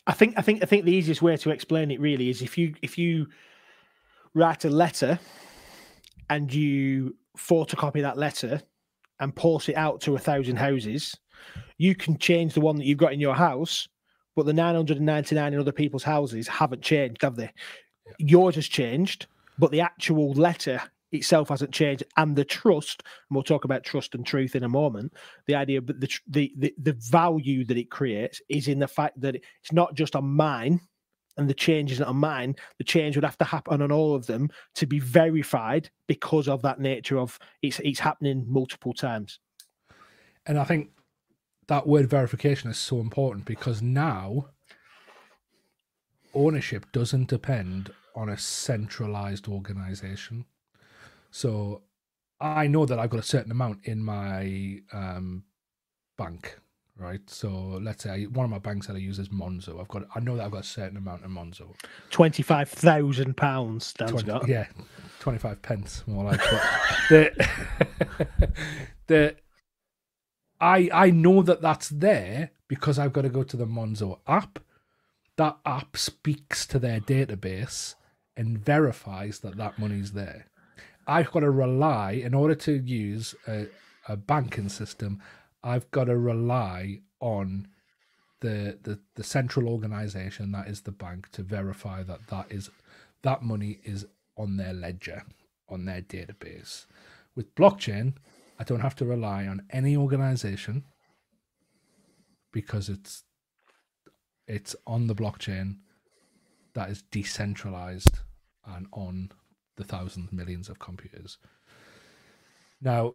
I 0.06 0.12
think 0.12 0.34
I 0.36 0.42
think 0.42 0.62
I 0.62 0.66
think 0.66 0.84
the 0.84 0.94
easiest 0.94 1.22
way 1.22 1.36
to 1.36 1.50
explain 1.50 1.90
it 1.90 2.00
really 2.00 2.28
is 2.28 2.42
if 2.42 2.56
you 2.58 2.74
if 2.82 2.98
you 2.98 3.26
write 4.34 4.64
a 4.64 4.70
letter 4.70 5.18
and 6.28 6.52
you 6.52 7.16
photocopy 7.38 8.02
that 8.02 8.18
letter 8.18 8.60
and 9.20 9.34
post 9.34 9.68
it 9.68 9.76
out 9.76 10.00
to 10.02 10.14
a 10.14 10.18
thousand 10.18 10.56
houses, 10.56 11.16
you 11.78 11.94
can 11.94 12.18
change 12.18 12.54
the 12.54 12.60
one 12.60 12.76
that 12.76 12.84
you've 12.84 12.98
got 12.98 13.12
in 13.12 13.20
your 13.20 13.34
house, 13.34 13.88
but 14.34 14.44
the 14.46 14.52
999 14.52 15.54
in 15.54 15.60
other 15.60 15.72
people's 15.72 16.02
houses 16.02 16.48
haven't 16.48 16.82
changed, 16.82 17.22
have 17.22 17.36
they? 17.36 17.50
Yours 18.18 18.56
has 18.56 18.66
changed, 18.66 19.26
but 19.58 19.70
the 19.70 19.80
actual 19.80 20.32
letter 20.32 20.80
itself 21.12 21.48
hasn't 21.48 21.72
changed, 21.72 22.04
and 22.16 22.36
the 22.36 22.44
trust. 22.44 23.02
And 23.28 23.36
we'll 23.36 23.42
talk 23.42 23.64
about 23.64 23.84
trust 23.84 24.14
and 24.14 24.26
truth 24.26 24.56
in 24.56 24.64
a 24.64 24.68
moment. 24.68 25.12
The 25.46 25.54
idea, 25.54 25.80
but 25.80 26.00
the 26.00 26.10
the 26.28 26.52
the, 26.56 26.74
the 26.78 26.92
value 26.94 27.64
that 27.64 27.78
it 27.78 27.90
creates 27.90 28.40
is 28.48 28.68
in 28.68 28.78
the 28.78 28.88
fact 28.88 29.20
that 29.20 29.36
it's 29.36 29.72
not 29.72 29.94
just 29.94 30.16
on 30.16 30.24
mine, 30.24 30.80
and 31.36 31.48
the 31.48 31.54
change 31.54 31.92
isn't 31.92 32.04
on 32.04 32.16
mine. 32.16 32.56
The 32.78 32.84
change 32.84 33.16
would 33.16 33.24
have 33.24 33.38
to 33.38 33.44
happen 33.44 33.82
on 33.82 33.92
all 33.92 34.14
of 34.14 34.26
them 34.26 34.50
to 34.76 34.86
be 34.86 34.98
verified 34.98 35.90
because 36.06 36.48
of 36.48 36.62
that 36.62 36.80
nature 36.80 37.18
of 37.18 37.38
it's 37.62 37.80
it's 37.80 38.00
happening 38.00 38.44
multiple 38.46 38.92
times. 38.92 39.40
And 40.46 40.58
I 40.58 40.64
think 40.64 40.90
that 41.66 41.86
word 41.86 42.08
verification 42.08 42.70
is 42.70 42.78
so 42.78 43.00
important 43.00 43.44
because 43.44 43.82
now 43.82 44.50
ownership 46.34 46.86
doesn't 46.92 47.28
depend 47.28 47.92
on 48.16 48.30
a 48.30 48.38
centralized 48.38 49.46
organization. 49.46 50.46
So 51.30 51.82
I 52.40 52.66
know 52.66 52.86
that 52.86 52.98
I've 52.98 53.10
got 53.10 53.20
a 53.20 53.24
certain 53.24 53.52
amount 53.52 53.80
in 53.84 54.02
my 54.02 54.80
um, 54.92 55.44
bank, 56.16 56.58
right? 56.98 57.20
So 57.28 57.78
let's 57.82 58.02
say 58.02 58.24
one 58.26 58.44
of 58.44 58.50
my 58.50 58.58
banks 58.58 58.86
that 58.86 58.96
I 58.96 58.98
use 58.98 59.18
is 59.18 59.28
Monzo. 59.28 59.78
I've 59.78 59.88
got 59.88 60.04
I 60.14 60.20
know 60.20 60.36
that 60.36 60.46
I've 60.46 60.50
got 60.50 60.62
a 60.62 60.66
certain 60.66 60.96
amount 60.96 61.24
in 61.24 61.30
Monzo. 61.30 61.74
Twenty 62.10 62.42
five 62.42 62.70
thousand 62.70 63.36
pounds. 63.36 63.92
20, 63.92 64.50
yeah, 64.50 64.66
twenty 65.20 65.38
five 65.38 65.60
pence 65.60 66.02
more 66.06 66.24
like. 66.24 66.40
the 67.10 67.48
the 69.06 69.36
I 70.58 70.88
I 70.92 71.10
know 71.10 71.42
that 71.42 71.60
that's 71.60 71.90
there 71.90 72.50
because 72.66 72.98
I've 72.98 73.12
got 73.12 73.22
to 73.22 73.28
go 73.28 73.42
to 73.42 73.56
the 73.56 73.66
Monzo 73.66 74.20
app. 74.26 74.58
That 75.36 75.58
app 75.66 75.98
speaks 75.98 76.66
to 76.68 76.78
their 76.78 76.98
database 76.98 77.94
and 78.36 78.58
verifies 78.58 79.40
that 79.40 79.56
that 79.56 79.78
money's 79.78 80.12
there. 80.12 80.46
I've 81.06 81.30
got 81.30 81.40
to 81.40 81.50
rely 81.50 82.12
in 82.12 82.34
order 82.34 82.54
to 82.56 82.72
use 82.72 83.34
a, 83.46 83.68
a 84.08 84.16
banking 84.16 84.68
system. 84.68 85.22
I've 85.62 85.90
got 85.90 86.04
to 86.04 86.16
rely 86.16 87.00
on 87.20 87.68
the, 88.40 88.78
the 88.82 88.98
the 89.14 89.24
central 89.24 89.68
organization 89.68 90.52
that 90.52 90.68
is 90.68 90.82
the 90.82 90.92
bank 90.92 91.30
to 91.32 91.42
verify 91.42 92.02
that 92.02 92.26
that 92.28 92.46
is 92.50 92.70
that 93.22 93.42
money 93.42 93.78
is 93.82 94.06
on 94.36 94.56
their 94.56 94.74
ledger 94.74 95.22
on 95.68 95.84
their 95.84 96.02
database. 96.02 96.86
With 97.34 97.54
blockchain, 97.54 98.14
I 98.58 98.64
don't 98.64 98.80
have 98.80 98.96
to 98.96 99.04
rely 99.04 99.46
on 99.46 99.62
any 99.70 99.96
organization 99.96 100.84
because 102.52 102.88
it's 102.88 103.24
it's 104.46 104.76
on 104.86 105.06
the 105.06 105.14
blockchain 105.14 105.78
that 106.74 106.90
is 106.90 107.02
decentralized 107.10 108.20
and 108.66 108.86
on 108.92 109.30
the 109.76 109.84
thousands 109.84 110.32
millions 110.32 110.68
of 110.68 110.78
computers. 110.78 111.38
Now, 112.80 113.14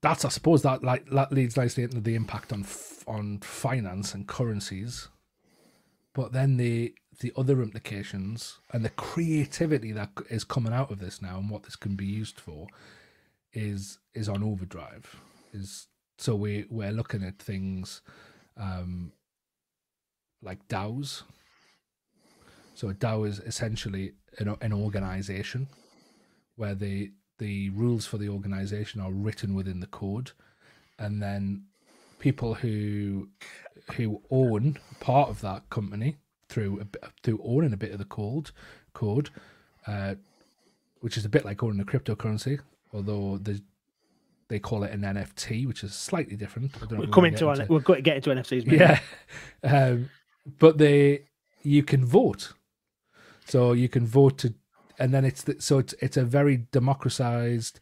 that's 0.00 0.24
I 0.24 0.28
suppose 0.28 0.62
that 0.62 0.82
like 0.82 1.08
that 1.10 1.32
leads 1.32 1.56
nicely 1.56 1.82
into 1.82 2.00
the 2.00 2.14
impact 2.14 2.52
on 2.52 2.64
on 3.06 3.38
finance 3.40 4.14
and 4.14 4.26
currencies, 4.26 5.08
but 6.14 6.32
then 6.32 6.56
the 6.56 6.94
the 7.20 7.32
other 7.36 7.62
implications 7.62 8.58
and 8.72 8.84
the 8.84 8.90
creativity 8.90 9.92
that 9.92 10.10
is 10.28 10.44
coming 10.44 10.72
out 10.72 10.90
of 10.90 10.98
this 10.98 11.22
now 11.22 11.38
and 11.38 11.48
what 11.48 11.62
this 11.62 11.76
can 11.76 11.96
be 11.96 12.04
used 12.04 12.38
for 12.38 12.66
is 13.52 13.98
is 14.14 14.28
on 14.28 14.42
overdrive. 14.42 15.16
Is 15.52 15.88
so 16.18 16.34
we 16.34 16.66
we're 16.68 16.92
looking 16.92 17.22
at 17.22 17.38
things 17.38 18.02
um, 18.56 19.12
like 20.42 20.66
DAOs. 20.68 21.22
So 22.76 22.90
a 22.90 22.94
DAO 22.94 23.26
is 23.26 23.38
essentially 23.40 24.12
an, 24.38 24.54
an 24.60 24.72
organization 24.72 25.66
where 26.56 26.74
the 26.74 27.12
the 27.38 27.70
rules 27.70 28.06
for 28.06 28.18
the 28.18 28.28
organization 28.28 29.00
are 29.00 29.12
written 29.12 29.54
within 29.54 29.80
the 29.80 29.86
code, 29.86 30.32
and 30.98 31.22
then 31.22 31.64
people 32.18 32.54
who 32.54 33.28
who 33.94 34.20
own 34.30 34.78
part 35.00 35.30
of 35.30 35.40
that 35.40 35.68
company 35.70 36.16
through 36.48 36.80
a, 36.80 37.08
through 37.22 37.40
owning 37.42 37.72
a 37.72 37.78
bit 37.78 37.92
of 37.92 37.98
the 37.98 38.04
code 38.04 38.50
code, 38.92 39.30
uh, 39.86 40.14
which 41.00 41.16
is 41.16 41.24
a 41.24 41.30
bit 41.30 41.46
like 41.46 41.62
owning 41.62 41.80
a 41.80 41.84
cryptocurrency, 41.84 42.60
although 42.92 43.38
the 43.38 43.62
they 44.48 44.58
call 44.58 44.84
it 44.84 44.92
an 44.92 45.00
NFT, 45.00 45.66
which 45.66 45.82
is 45.82 45.94
slightly 45.94 46.36
different. 46.36 46.78
We're 46.90 47.06
coming 47.06 47.34
to, 47.36 47.50
into... 47.50 47.66
we're 47.68 47.80
going 47.80 47.98
to 47.98 48.02
get 48.02 48.16
into 48.16 48.30
NFTs. 48.30 48.66
Maybe. 48.66 48.76
Yeah, 48.76 49.00
um, 49.64 50.10
but 50.58 50.76
they 50.76 51.22
you 51.62 51.82
can 51.82 52.04
vote, 52.04 52.52
so 53.46 53.72
you 53.72 53.88
can 53.88 54.06
vote 54.06 54.38
to, 54.38 54.54
and 54.98 55.14
then 55.14 55.24
it's 55.24 55.42
the, 55.44 55.60
so 55.60 55.78
it's 55.78 55.94
it's 56.00 56.16
a 56.16 56.24
very 56.24 56.56
democratized, 56.72 57.80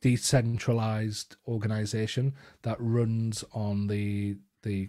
decentralized 0.00 1.36
organization 1.46 2.34
that 2.62 2.76
runs 2.78 3.44
on 3.52 3.88
the 3.88 4.36
the 4.62 4.88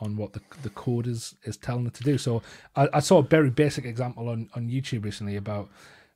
on 0.00 0.16
what 0.16 0.32
the 0.32 0.40
the 0.62 0.70
code 0.70 1.06
is 1.06 1.34
is 1.44 1.56
telling 1.56 1.86
it 1.86 1.94
to 1.94 2.04
do. 2.04 2.18
So 2.18 2.42
I, 2.76 2.88
I 2.94 3.00
saw 3.00 3.18
a 3.18 3.22
very 3.22 3.50
basic 3.50 3.84
example 3.84 4.28
on 4.28 4.48
on 4.54 4.68
YouTube 4.68 5.04
recently 5.04 5.36
about 5.36 5.68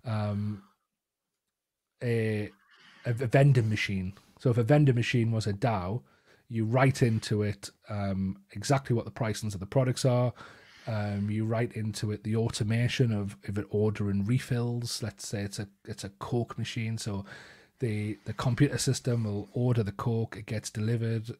um, 0.05 0.63
a 2.03 2.51
a 3.05 3.13
vending 3.13 3.69
machine. 3.69 4.15
So 4.39 4.51
if 4.51 4.59
a 4.59 4.63
vending 4.63 4.95
machine 4.95 5.33
was 5.33 5.47
a 5.47 5.53
DAO, 5.53 6.03
you 6.49 6.65
write 6.65 7.03
into 7.03 7.43
it 7.43 7.71
um, 7.89 8.43
exactly 8.53 8.95
what 8.95 9.05
the 9.05 9.11
pricings 9.11 9.55
of 9.55 9.61
the 9.61 9.67
products 9.67 10.05
are. 10.05 10.33
Um, 10.87 11.31
you 11.31 11.45
write 11.45 11.73
into 11.73 12.11
it 12.11 12.25
the 12.25 12.37
automation 12.37 13.13
of 13.13 13.37
if 13.45 13.59
it 13.59 13.67
ordering 13.71 14.25
refills. 14.25 15.03
Let's 15.03 15.27
say 15.27 15.43
it's 15.43 15.59
a 15.59 15.69
it's 15.85 16.05
a 16.05 16.09
Coke 16.11 16.57
machine, 16.59 16.99
so 16.99 17.25
the 17.81 18.19
the 18.25 18.33
computer 18.33 18.79
system 18.79 19.25
will 19.25 19.49
order 19.53 19.83
the 19.83 19.93
Coke. 19.93 20.37
It 20.37 20.47
gets 20.47 20.71
delivered. 20.71 21.31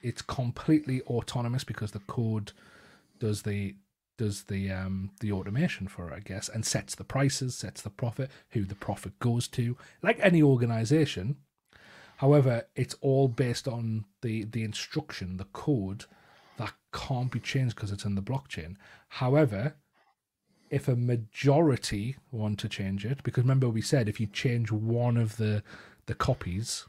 it's 0.00 0.22
completely 0.22 1.02
autonomous 1.02 1.64
because 1.64 1.90
the 1.90 1.98
code 2.00 2.52
does 3.18 3.42
the 3.42 3.74
does 4.16 4.44
the 4.44 4.70
um 4.70 5.10
the 5.20 5.32
automation 5.32 5.88
for 5.88 6.10
it, 6.10 6.14
I 6.14 6.20
guess, 6.20 6.48
and 6.48 6.64
sets 6.64 6.94
the 6.94 7.04
prices, 7.04 7.56
sets 7.56 7.82
the 7.82 7.90
profit, 7.90 8.30
who 8.50 8.64
the 8.64 8.74
profit 8.74 9.18
goes 9.18 9.48
to, 9.48 9.76
like 10.02 10.18
any 10.20 10.42
organization. 10.42 11.36
However, 12.18 12.66
it's 12.74 12.96
all 13.00 13.28
based 13.28 13.68
on 13.68 14.04
the 14.22 14.44
the 14.44 14.64
instruction, 14.64 15.36
the 15.36 15.44
code 15.46 16.04
can't 16.92 17.30
be 17.30 17.40
changed 17.40 17.74
because 17.74 17.92
it's 17.92 18.04
in 18.04 18.14
the 18.14 18.22
blockchain. 18.22 18.76
However, 19.08 19.76
if 20.70 20.88
a 20.88 20.96
majority 20.96 22.16
want 22.30 22.58
to 22.60 22.68
change 22.68 23.04
it, 23.04 23.22
because 23.22 23.44
remember 23.44 23.68
we 23.68 23.82
said 23.82 24.08
if 24.08 24.20
you 24.20 24.26
change 24.26 24.70
one 24.70 25.16
of 25.16 25.36
the 25.36 25.62
the 26.06 26.14
copies, 26.14 26.86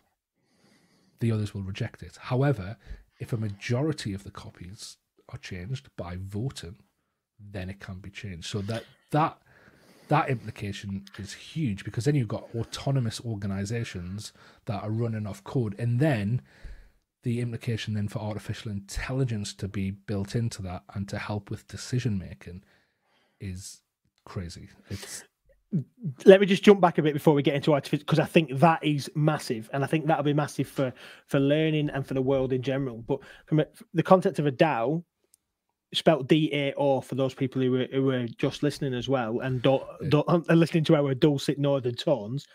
the 1.19 1.31
others 1.31 1.53
will 1.53 1.63
reject 1.63 2.01
it. 2.01 2.17
However, 2.21 2.77
if 3.19 3.33
a 3.33 3.37
majority 3.37 4.13
of 4.13 4.23
the 4.23 4.31
copies 4.31 4.97
are 5.27 5.37
changed 5.37 5.89
by 5.97 6.17
voting, 6.17 6.77
then 7.39 7.69
it 7.69 7.79
can 7.79 7.99
be 7.99 8.09
changed. 8.09 8.47
So 8.47 8.61
that 8.61 8.83
that 9.11 9.37
that 10.07 10.29
implication 10.29 11.05
is 11.17 11.33
huge 11.33 11.83
because 11.85 12.05
then 12.05 12.15
you've 12.15 12.27
got 12.27 12.49
autonomous 12.55 13.21
organizations 13.21 14.33
that 14.65 14.83
are 14.83 14.89
running 14.89 15.27
off 15.27 15.43
code, 15.43 15.75
and 15.77 15.99
then 15.99 16.41
the 17.23 17.41
implication 17.41 17.93
then 17.93 18.07
for 18.07 18.19
artificial 18.19 18.71
intelligence 18.71 19.53
to 19.53 19.67
be 19.67 19.91
built 19.91 20.35
into 20.35 20.61
that 20.61 20.83
and 20.93 21.07
to 21.09 21.17
help 21.17 21.49
with 21.49 21.67
decision 21.67 22.17
making 22.17 22.63
is 23.39 23.81
crazy. 24.25 24.69
It's 24.89 25.23
let 26.25 26.39
me 26.39 26.47
just 26.47 26.63
jump 26.63 26.81
back 26.81 26.97
a 26.97 27.03
bit 27.03 27.13
before 27.13 27.35
we 27.35 27.43
get 27.43 27.53
into 27.53 27.73
artificial 27.73 28.03
because 28.03 28.19
I 28.19 28.25
think 28.25 28.57
that 28.59 28.83
is 28.83 29.11
massive, 29.15 29.69
and 29.71 29.83
I 29.83 29.87
think 29.87 30.07
that'll 30.07 30.23
be 30.23 30.33
massive 30.33 30.67
for 30.67 30.91
for 31.27 31.39
learning 31.39 31.89
and 31.91 32.05
for 32.05 32.15
the 32.15 32.21
world 32.21 32.53
in 32.53 32.61
general. 32.61 33.03
But 33.07 33.19
from 33.45 33.59
a, 33.59 33.67
the 33.93 34.01
concept 34.01 34.39
of 34.39 34.47
a 34.47 34.51
DAO, 34.51 35.03
spelt 35.93 36.27
D 36.27 36.49
A 36.53 36.73
O 36.73 37.01
for 37.01 37.15
those 37.15 37.33
people 37.33 37.61
who 37.61 37.71
were 37.71 37.87
who 37.91 38.03
were 38.03 38.27
just 38.37 38.63
listening 38.63 38.93
as 38.93 39.09
well 39.09 39.39
and 39.39 39.61
don't, 39.61 39.83
don't 40.09 40.27
are 40.27 40.55
listening 40.55 40.83
to 40.85 40.95
our 40.95 41.13
dulcet 41.13 41.59
northern 41.59 41.95
tones. 41.95 42.47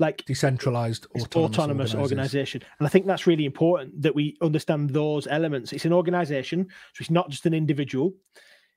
Like 0.00 0.24
decentralized 0.26 1.06
autonomous, 1.06 1.34
autonomous 1.34 1.94
organization. 1.94 2.62
And 2.78 2.86
I 2.86 2.90
think 2.90 3.06
that's 3.06 3.26
really 3.26 3.44
important 3.44 4.00
that 4.00 4.14
we 4.14 4.36
understand 4.40 4.90
those 4.90 5.26
elements. 5.26 5.72
It's 5.72 5.86
an 5.86 5.92
organization, 5.92 6.68
so 6.94 7.02
it's 7.02 7.10
not 7.10 7.30
just 7.30 7.46
an 7.46 7.54
individual. 7.54 8.12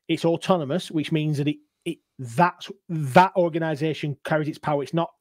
It's 0.07 0.25
autonomous, 0.25 0.89
which 0.89 1.11
means 1.11 1.37
that 1.37 1.47
it, 1.47 1.57
it 1.85 1.99
that 2.17 2.65
that 2.89 3.33
organization 3.35 4.17
carries 4.25 4.47
its 4.47 4.57
power. 4.57 4.81
It's 4.81 4.95
not 4.95 5.11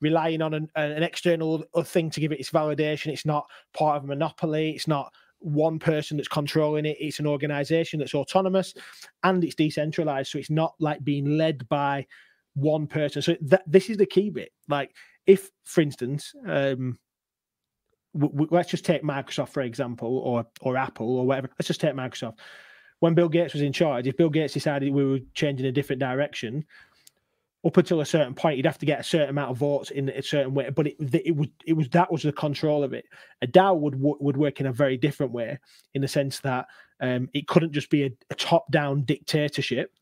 relying 0.00 0.42
on 0.42 0.54
an, 0.54 0.68
an 0.76 1.02
external 1.02 1.64
thing 1.84 2.10
to 2.10 2.20
give 2.20 2.32
it 2.32 2.40
its 2.40 2.50
validation. 2.50 3.12
It's 3.12 3.26
not 3.26 3.46
part 3.72 3.96
of 3.96 4.04
a 4.04 4.06
monopoly. 4.06 4.70
It's 4.70 4.88
not 4.88 5.12
one 5.38 5.78
person 5.78 6.16
that's 6.16 6.28
controlling 6.28 6.86
it. 6.86 6.96
It's 7.00 7.18
an 7.20 7.26
organization 7.26 7.98
that's 7.98 8.14
autonomous 8.14 8.74
and 9.22 9.42
it's 9.44 9.54
decentralized. 9.54 10.30
So 10.30 10.38
it's 10.38 10.50
not 10.50 10.74
like 10.80 11.04
being 11.04 11.36
led 11.36 11.68
by 11.68 12.06
one 12.54 12.86
person. 12.86 13.22
So 13.22 13.36
that 13.42 13.62
this 13.66 13.90
is 13.90 13.96
the 13.96 14.06
key 14.06 14.30
bit. 14.30 14.50
Like 14.68 14.94
if, 15.26 15.50
for 15.64 15.80
instance, 15.80 16.34
um, 16.46 16.98
w- 18.14 18.32
w- 18.32 18.48
let's 18.50 18.70
just 18.70 18.84
take 18.84 19.02
Microsoft 19.02 19.50
for 19.50 19.62
example, 19.62 20.18
or 20.18 20.46
or 20.60 20.76
Apple 20.76 21.18
or 21.18 21.26
whatever. 21.26 21.48
Let's 21.58 21.68
just 21.68 21.80
take 21.80 21.94
Microsoft. 21.94 22.38
When 23.00 23.14
Bill 23.14 23.28
Gates 23.28 23.52
was 23.52 23.62
in 23.62 23.72
charge, 23.72 24.06
if 24.06 24.16
Bill 24.16 24.30
Gates 24.30 24.54
decided 24.54 24.92
we 24.92 25.04
were 25.04 25.20
changing 25.34 25.66
a 25.66 25.72
different 25.72 26.00
direction, 26.00 26.64
up 27.66 27.76
until 27.76 28.00
a 28.00 28.06
certain 28.06 28.34
point, 28.34 28.56
you'd 28.56 28.66
have 28.66 28.78
to 28.78 28.86
get 28.86 29.00
a 29.00 29.04
certain 29.04 29.30
amount 29.30 29.50
of 29.50 29.58
votes 29.58 29.90
in 29.90 30.08
a 30.08 30.22
certain 30.22 30.54
way. 30.54 30.70
But 30.70 30.86
it, 30.86 30.96
it 31.00 31.36
was 31.36 31.48
it 31.66 31.72
was 31.72 31.88
that 31.90 32.10
was 32.10 32.22
the 32.22 32.32
control 32.32 32.84
of 32.84 32.92
it. 32.92 33.04
A 33.42 33.46
DAO 33.46 33.78
would 33.78 33.96
would 34.00 34.36
work 34.36 34.60
in 34.60 34.66
a 34.66 34.72
very 34.72 34.96
different 34.96 35.32
way, 35.32 35.58
in 35.94 36.02
the 36.02 36.08
sense 36.08 36.40
that 36.40 36.66
um, 37.00 37.28
it 37.34 37.48
couldn't 37.48 37.72
just 37.72 37.90
be 37.90 38.04
a, 38.04 38.10
a 38.30 38.34
top 38.34 38.70
down 38.70 39.02
dictatorship. 39.02 39.92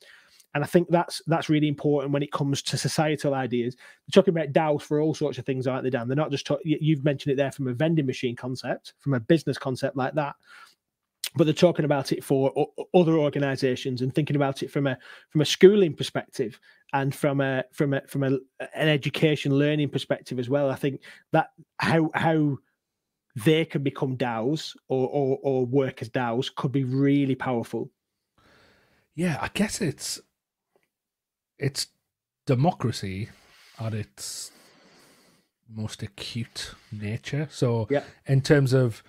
And 0.54 0.62
I 0.62 0.66
think 0.66 0.88
that's 0.88 1.20
that's 1.26 1.48
really 1.48 1.68
important 1.68 2.12
when 2.12 2.22
it 2.22 2.32
comes 2.32 2.62
to 2.62 2.76
societal 2.78 3.34
ideas. 3.34 3.74
They're 3.76 4.22
talking 4.22 4.34
about 4.34 4.52
DAOs 4.52 4.82
for 4.82 5.00
all 5.00 5.14
sorts 5.14 5.38
of 5.38 5.44
things, 5.44 5.66
aren't 5.66 5.84
they, 5.84 5.90
Dan? 5.90 6.08
They're 6.08 6.16
not 6.16 6.30
just 6.30 6.48
you've 6.64 7.04
mentioned 7.04 7.32
it 7.32 7.36
there 7.36 7.52
from 7.52 7.68
a 7.68 7.74
vending 7.74 8.06
machine 8.06 8.36
concept, 8.36 8.94
from 9.00 9.14
a 9.14 9.20
business 9.20 9.58
concept 9.58 9.96
like 9.96 10.14
that 10.14 10.36
but 11.36 11.44
they're 11.44 11.54
talking 11.54 11.84
about 11.84 12.12
it 12.12 12.22
for 12.22 12.52
other 12.94 13.14
organizations 13.14 14.02
and 14.02 14.14
thinking 14.14 14.36
about 14.36 14.62
it 14.62 14.70
from 14.70 14.86
a 14.86 14.96
from 15.30 15.40
a 15.40 15.44
schooling 15.44 15.94
perspective 15.94 16.60
and 16.92 17.14
from 17.14 17.40
a 17.40 17.64
from 17.72 17.94
a 17.94 18.00
from 18.06 18.22
a, 18.22 18.38
an 18.74 18.88
education 18.88 19.52
learning 19.52 19.88
perspective 19.88 20.38
as 20.38 20.48
well. 20.48 20.70
I 20.70 20.76
think 20.76 21.00
that 21.32 21.48
how 21.78 22.10
how 22.14 22.58
they 23.44 23.64
can 23.64 23.82
become 23.82 24.16
DAOs 24.16 24.76
or, 24.88 25.08
or 25.08 25.38
or 25.42 25.66
work 25.66 26.02
as 26.02 26.08
DAOs 26.08 26.54
could 26.54 26.70
be 26.70 26.84
really 26.84 27.34
powerful. 27.34 27.90
Yeah, 29.16 29.38
I 29.40 29.48
guess 29.52 29.80
it's 29.80 30.20
it's 31.58 31.88
democracy 32.46 33.28
at 33.78 33.94
its 33.94 34.50
most 35.68 36.02
acute 36.02 36.74
nature. 36.92 37.48
So, 37.50 37.86
Yeah. 37.90 38.04
in 38.26 38.40
terms 38.42 38.72
of 38.72 39.02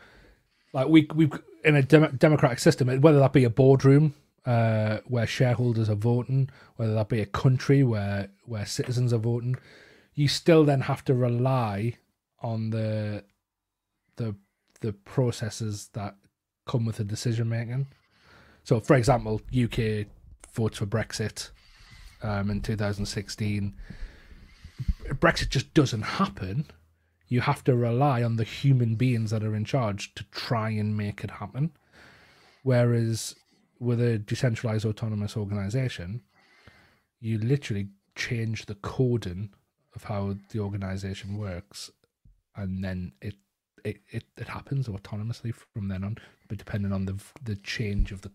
like 0.74 0.88
we 0.88 1.08
we 1.14 1.30
in 1.64 1.76
a 1.76 1.82
dem- 1.84 2.16
democratic 2.18 2.60
system, 2.60 2.88
whether 3.02 3.20
that 3.20 3.34
be 3.34 3.44
a 3.44 3.50
boardroom 3.50 4.14
uh, 4.46 5.00
where 5.06 5.26
shareholders 5.26 5.90
are 5.90 5.96
voting, 5.96 6.50
whether 6.76 6.94
that 6.94 7.10
be 7.10 7.22
a 7.22 7.26
country 7.26 7.84
where 7.84 8.30
where 8.46 8.66
citizens 8.66 9.12
are 9.14 9.18
voting, 9.18 9.56
you 10.14 10.28
still 10.28 10.64
then 10.64 10.82
have 10.82 11.04
to 11.06 11.14
rely 11.14 11.94
on 12.42 12.70
the 12.70 13.24
the 14.18 14.36
the 14.82 14.94
processes 14.94 15.90
that 15.94 16.16
come 16.68 16.86
with 16.86 16.98
the 16.98 17.04
decision 17.04 17.50
making. 17.50 17.88
So, 18.64 18.80
for 18.80 18.96
example, 18.96 19.42
UK 19.54 20.08
votes 20.54 20.78
for 20.80 20.86
Brexit 20.86 21.52
um, 22.22 22.50
in 22.50 22.62
2016. 22.62 23.74
Brexit 25.10 25.50
just 25.50 25.74
doesn't 25.74 26.02
happen. 26.02 26.66
You 27.28 27.42
have 27.42 27.64
to 27.64 27.76
rely 27.76 28.24
on 28.24 28.36
the 28.36 28.44
human 28.44 28.96
beings 28.96 29.32
that 29.32 29.44
are 29.44 29.56
in 29.56 29.66
charge 29.66 30.14
to 30.16 30.24
try 30.32 30.70
and 30.70 30.96
make 30.96 31.24
it 31.24 31.32
happen. 31.32 31.72
Whereas 32.64 33.36
with 33.80 34.02
a 34.02 34.18
decentralized 34.18 34.86
autonomous 34.86 35.36
organization, 35.36 36.22
you 37.20 37.38
literally 37.38 37.90
change 38.16 38.66
the 38.66 38.76
coding 38.76 39.50
of 39.96 40.04
how 40.04 40.36
the 40.50 40.60
organization 40.60 41.38
works, 41.38 41.92
and 42.56 42.84
then 42.84 43.14
it 43.22 43.36
it, 43.84 43.98
it, 44.10 44.24
it 44.38 44.48
happens 44.48 44.88
autonomously 44.88 45.54
from 45.54 45.88
then 45.88 46.04
on, 46.04 46.18
but 46.48 46.58
depending 46.58 46.92
on 46.92 47.06
the 47.06 47.16
the 47.44 47.56
change 47.58 48.12
of 48.12 48.22
the 48.22 48.32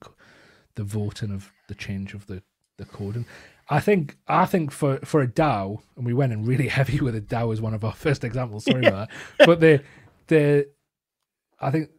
the 0.77 0.85
voting 0.85 1.33
of 1.33 1.53
the 1.69 1.75
change 1.75 2.15
of 2.15 2.27
the 2.27 2.43
the 2.77 2.87
coding. 2.87 3.27
I 3.73 3.79
think 3.79 4.17
I 4.27 4.47
think 4.47 4.73
for 4.73 4.99
for 4.99 5.23
a 5.23 5.29
DAO, 5.29 5.81
and 5.97 6.05
we 6.05 6.13
went 6.13 6.33
in 6.33 6.45
really 6.45 6.69
heavy 6.79 7.01
with 7.01 7.15
a 7.15 7.21
DAO 7.21 7.53
as 7.53 7.61
one 7.61 7.73
of 7.73 7.85
our 7.85 7.95
first 7.95 8.25
examples. 8.25 8.65
Sorry 8.65 8.85
about 8.85 9.09
that, 9.09 9.47
but 9.47 9.61
the 9.61 9.83
the 10.27 10.69
I 11.61 11.71
think 11.71 11.91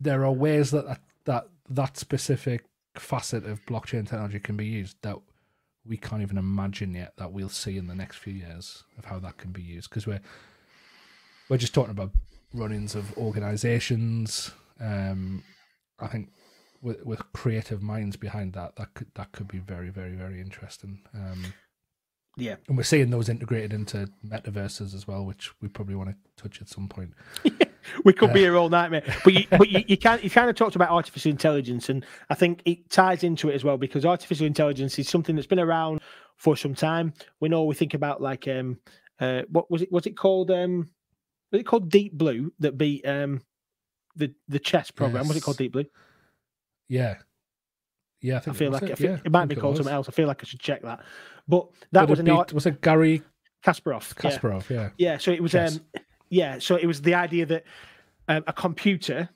there 0.00 0.24
are 0.24 0.32
ways 0.32 0.72
that 0.72 0.86
that 0.86 1.00
that, 1.24 1.48
that 1.70 1.96
specific 1.96 2.64
facet 2.96 3.46
of 3.46 3.64
blockchain 3.66 4.08
technology 4.08 4.40
can 4.40 4.56
be 4.56 4.66
used 4.66 4.96
that 5.02 5.16
we 5.86 5.96
can't 5.96 6.22
even 6.22 6.36
imagine 6.36 6.94
yet 6.94 7.12
that 7.16 7.32
we'll 7.32 7.48
see 7.48 7.76
in 7.78 7.86
the 7.86 7.94
next 7.94 8.16
few 8.16 8.32
years 8.32 8.82
of 8.98 9.04
how 9.04 9.18
that 9.18 9.36
can 9.36 9.52
be 9.52 9.62
used 9.62 9.88
because 9.88 10.06
we're 10.06 10.20
we're 11.48 11.56
just 11.56 11.74
talking 11.74 11.92
about 11.92 12.10
run-ins 12.52 12.94
of 12.94 13.16
organizations 13.16 14.50
um 14.80 15.44
i 16.00 16.06
think 16.06 16.30
with 16.82 17.04
with 17.04 17.32
creative 17.32 17.82
minds 17.82 18.16
behind 18.16 18.52
that 18.54 18.76
that 18.76 18.94
could 18.94 19.08
that 19.14 19.32
could 19.32 19.48
be 19.48 19.58
very 19.58 19.90
very 19.90 20.12
very 20.12 20.40
interesting 20.40 21.00
um 21.14 21.52
Yeah. 22.36 22.56
and 22.68 22.76
we're 22.76 22.82
seeing 22.84 23.10
those 23.10 23.28
integrated 23.28 23.72
into 23.72 24.08
metaverses 24.26 24.94
as 24.94 25.06
well 25.06 25.24
which 25.24 25.50
we 25.60 25.68
probably 25.68 25.94
want 25.96 26.10
to 26.10 26.16
touch 26.42 26.60
at 26.60 26.68
some 26.68 26.88
point 26.88 27.14
We 28.04 28.12
could 28.12 28.32
be 28.32 28.40
here 28.40 28.56
all 28.56 28.68
night, 28.68 28.90
mate. 28.90 29.04
But 29.24 29.32
you, 29.32 29.46
but 29.50 29.68
you, 29.70 29.82
you 29.86 29.96
can 29.96 30.20
you 30.22 30.28
kind 30.28 30.50
of 30.50 30.56
talked 30.56 30.76
about 30.76 30.90
artificial 30.90 31.30
intelligence, 31.30 31.88
and 31.88 32.04
I 32.28 32.34
think 32.34 32.60
it 32.66 32.90
ties 32.90 33.24
into 33.24 33.48
it 33.48 33.54
as 33.54 33.64
well 33.64 33.78
because 33.78 34.04
artificial 34.04 34.46
intelligence 34.46 34.98
is 34.98 35.08
something 35.08 35.34
that's 35.34 35.46
been 35.46 35.58
around 35.58 36.00
for 36.36 36.56
some 36.56 36.74
time. 36.74 37.14
We 37.40 37.48
know 37.48 37.64
we 37.64 37.74
think 37.74 37.94
about 37.94 38.20
like 38.20 38.46
um 38.46 38.78
uh 39.20 39.42
what 39.50 39.70
was 39.70 39.82
it 39.82 39.90
was 39.90 40.06
it 40.06 40.16
called 40.16 40.50
um 40.50 40.90
was 41.50 41.60
it 41.62 41.64
called 41.64 41.90
Deep 41.90 42.12
Blue 42.12 42.52
that 42.58 42.76
beat 42.76 43.06
um 43.06 43.40
the 44.16 44.34
the 44.48 44.58
chess 44.58 44.90
program 44.90 45.26
was 45.26 45.36
it 45.36 45.42
called 45.42 45.56
Deep 45.56 45.72
Blue? 45.72 45.86
Yeah 46.88 47.16
yeah 48.20 48.40
i, 48.46 48.50
I 48.50 48.52
feel 48.52 48.72
like 48.72 48.82
it, 48.82 48.90
I 48.90 48.94
feel, 48.96 49.10
Yeah, 49.12 49.18
it 49.24 49.30
might 49.30 49.42
think 49.42 49.50
be 49.50 49.56
called 49.60 49.76
something 49.76 49.94
else. 49.94 50.08
I 50.08 50.12
feel 50.12 50.26
like 50.26 50.42
I 50.42 50.44
should 50.46 50.60
check 50.60 50.82
that. 50.82 51.00
But 51.46 51.68
that 51.92 52.02
Did 52.02 52.10
was 52.10 52.18
an 52.18 52.30
art 52.30 52.52
was 52.52 52.66
it 52.66 52.80
Garry 52.80 53.22
Kasparov. 53.64 54.14
kasparov 54.14 54.68
yeah 54.68 54.90
Yeah, 54.98 55.18
so 55.18 55.30
it 55.30 55.42
was 55.42 55.52
Chess. 55.52 55.76
um 55.76 55.84
yeah, 56.30 56.58
so 56.58 56.76
it 56.76 56.86
was 56.86 57.00
the 57.00 57.14
idea 57.14 57.46
that 57.46 57.64
um, 58.28 58.44
a 58.46 58.52
computer 58.52 59.28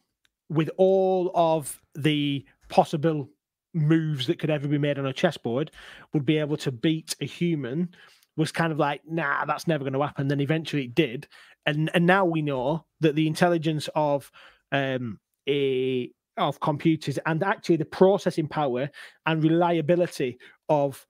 with 0.50 0.70
all 0.76 1.30
of 1.34 1.80
the 1.94 2.44
possible 2.68 3.30
moves 3.72 4.26
that 4.26 4.38
could 4.38 4.50
ever 4.50 4.68
be 4.68 4.76
made 4.78 4.98
on 4.98 5.06
a 5.06 5.12
chessboard 5.12 5.70
would 6.12 6.26
be 6.26 6.36
able 6.36 6.58
to 6.58 6.70
beat 6.70 7.16
a 7.22 7.24
human 7.24 7.88
was 8.36 8.52
kind 8.52 8.72
of 8.72 8.78
like 8.78 9.00
nah 9.08 9.44
that's 9.46 9.66
never 9.66 9.84
going 9.84 9.94
to 9.94 10.02
happen 10.02 10.28
then 10.28 10.40
eventually 10.40 10.84
it 10.84 10.94
did 10.94 11.26
and 11.64 11.90
and 11.94 12.04
now 12.06 12.24
we 12.24 12.42
know 12.42 12.84
that 13.00 13.14
the 13.14 13.26
intelligence 13.26 13.88
of 13.94 14.30
um 14.72 15.18
a 15.48 16.10
of 16.36 16.60
computers 16.60 17.18
and 17.26 17.42
actually 17.42 17.76
the 17.76 17.84
processing 17.84 18.48
power 18.48 18.88
and 19.26 19.42
reliability 19.42 20.38
of 20.68 21.06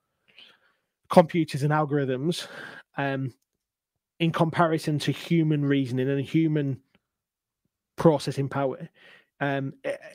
computers 1.09 1.63
and 1.63 1.71
algorithms 1.71 2.47
um 2.97 3.33
in 4.19 4.31
comparison 4.31 4.99
to 4.99 5.11
human 5.11 5.63
reasoning 5.63 6.09
and 6.09 6.25
human 6.25 6.79
processing 7.95 8.49
power 8.49 8.89
um 9.39 9.73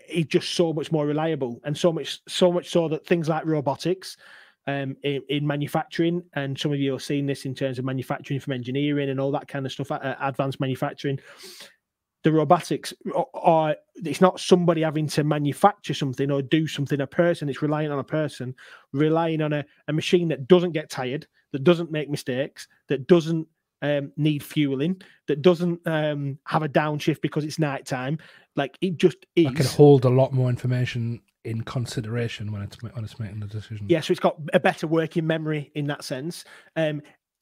is 0.08 0.26
just 0.26 0.54
so 0.54 0.72
much 0.72 0.92
more 0.92 1.06
reliable 1.06 1.60
and 1.64 1.76
so 1.76 1.92
much 1.92 2.20
so 2.28 2.52
much 2.52 2.68
so 2.68 2.88
that 2.88 3.06
things 3.06 3.28
like 3.28 3.46
robotics 3.46 4.16
um 4.66 4.94
in, 5.04 5.22
in 5.30 5.46
manufacturing 5.46 6.22
and 6.34 6.58
some 6.58 6.72
of 6.72 6.78
you 6.78 6.94
are 6.94 7.00
seeing 7.00 7.24
this 7.24 7.46
in 7.46 7.54
terms 7.54 7.78
of 7.78 7.84
manufacturing 7.84 8.40
from 8.40 8.52
engineering 8.52 9.08
and 9.08 9.20
all 9.20 9.32
that 9.32 9.48
kind 9.48 9.64
of 9.64 9.72
stuff 9.72 9.90
uh, 9.90 10.14
advanced 10.20 10.60
manufacturing 10.60 11.18
the 12.24 12.32
robotics 12.32 12.92
are, 13.34 13.76
it's 13.96 14.20
not 14.20 14.40
somebody 14.40 14.82
having 14.82 15.06
to 15.06 15.24
manufacture 15.24 15.94
something 15.94 16.30
or 16.30 16.42
do 16.42 16.66
something 16.66 17.00
a 17.00 17.06
person 17.06 17.48
it's 17.48 17.62
relying 17.62 17.90
on 17.90 17.98
a 17.98 18.04
person 18.04 18.54
relying 18.92 19.40
on 19.40 19.52
a, 19.52 19.64
a 19.88 19.92
machine 19.92 20.28
that 20.28 20.48
doesn't 20.48 20.72
get 20.72 20.90
tired 20.90 21.26
that 21.52 21.64
doesn't 21.64 21.90
make 21.90 22.10
mistakes 22.10 22.68
that 22.88 23.06
doesn't 23.06 23.46
um, 23.80 24.12
need 24.16 24.42
fueling 24.42 25.00
that 25.28 25.42
doesn't 25.42 25.80
um, 25.86 26.38
have 26.44 26.62
a 26.62 26.68
downshift 26.68 27.20
because 27.20 27.44
it's 27.44 27.60
night 27.60 27.86
time 27.86 28.18
like 28.56 28.76
it 28.80 28.96
just 28.96 29.18
is 29.36 29.44
that 29.46 29.56
can 29.56 29.66
hold 29.66 30.04
a 30.04 30.10
lot 30.10 30.32
more 30.32 30.50
information 30.50 31.20
in 31.44 31.62
consideration 31.62 32.52
when 32.52 32.62
it's 32.62 32.82
when 32.82 33.04
it's 33.04 33.18
making 33.18 33.40
the 33.40 33.46
decision. 33.46 33.86
Yeah 33.88 34.00
so 34.00 34.10
it's 34.10 34.20
got 34.20 34.36
a 34.52 34.60
better 34.60 34.86
working 34.86 35.26
memory 35.26 35.70
in 35.74 35.86
that 35.86 36.04
sense. 36.04 36.44
Um 36.76 37.00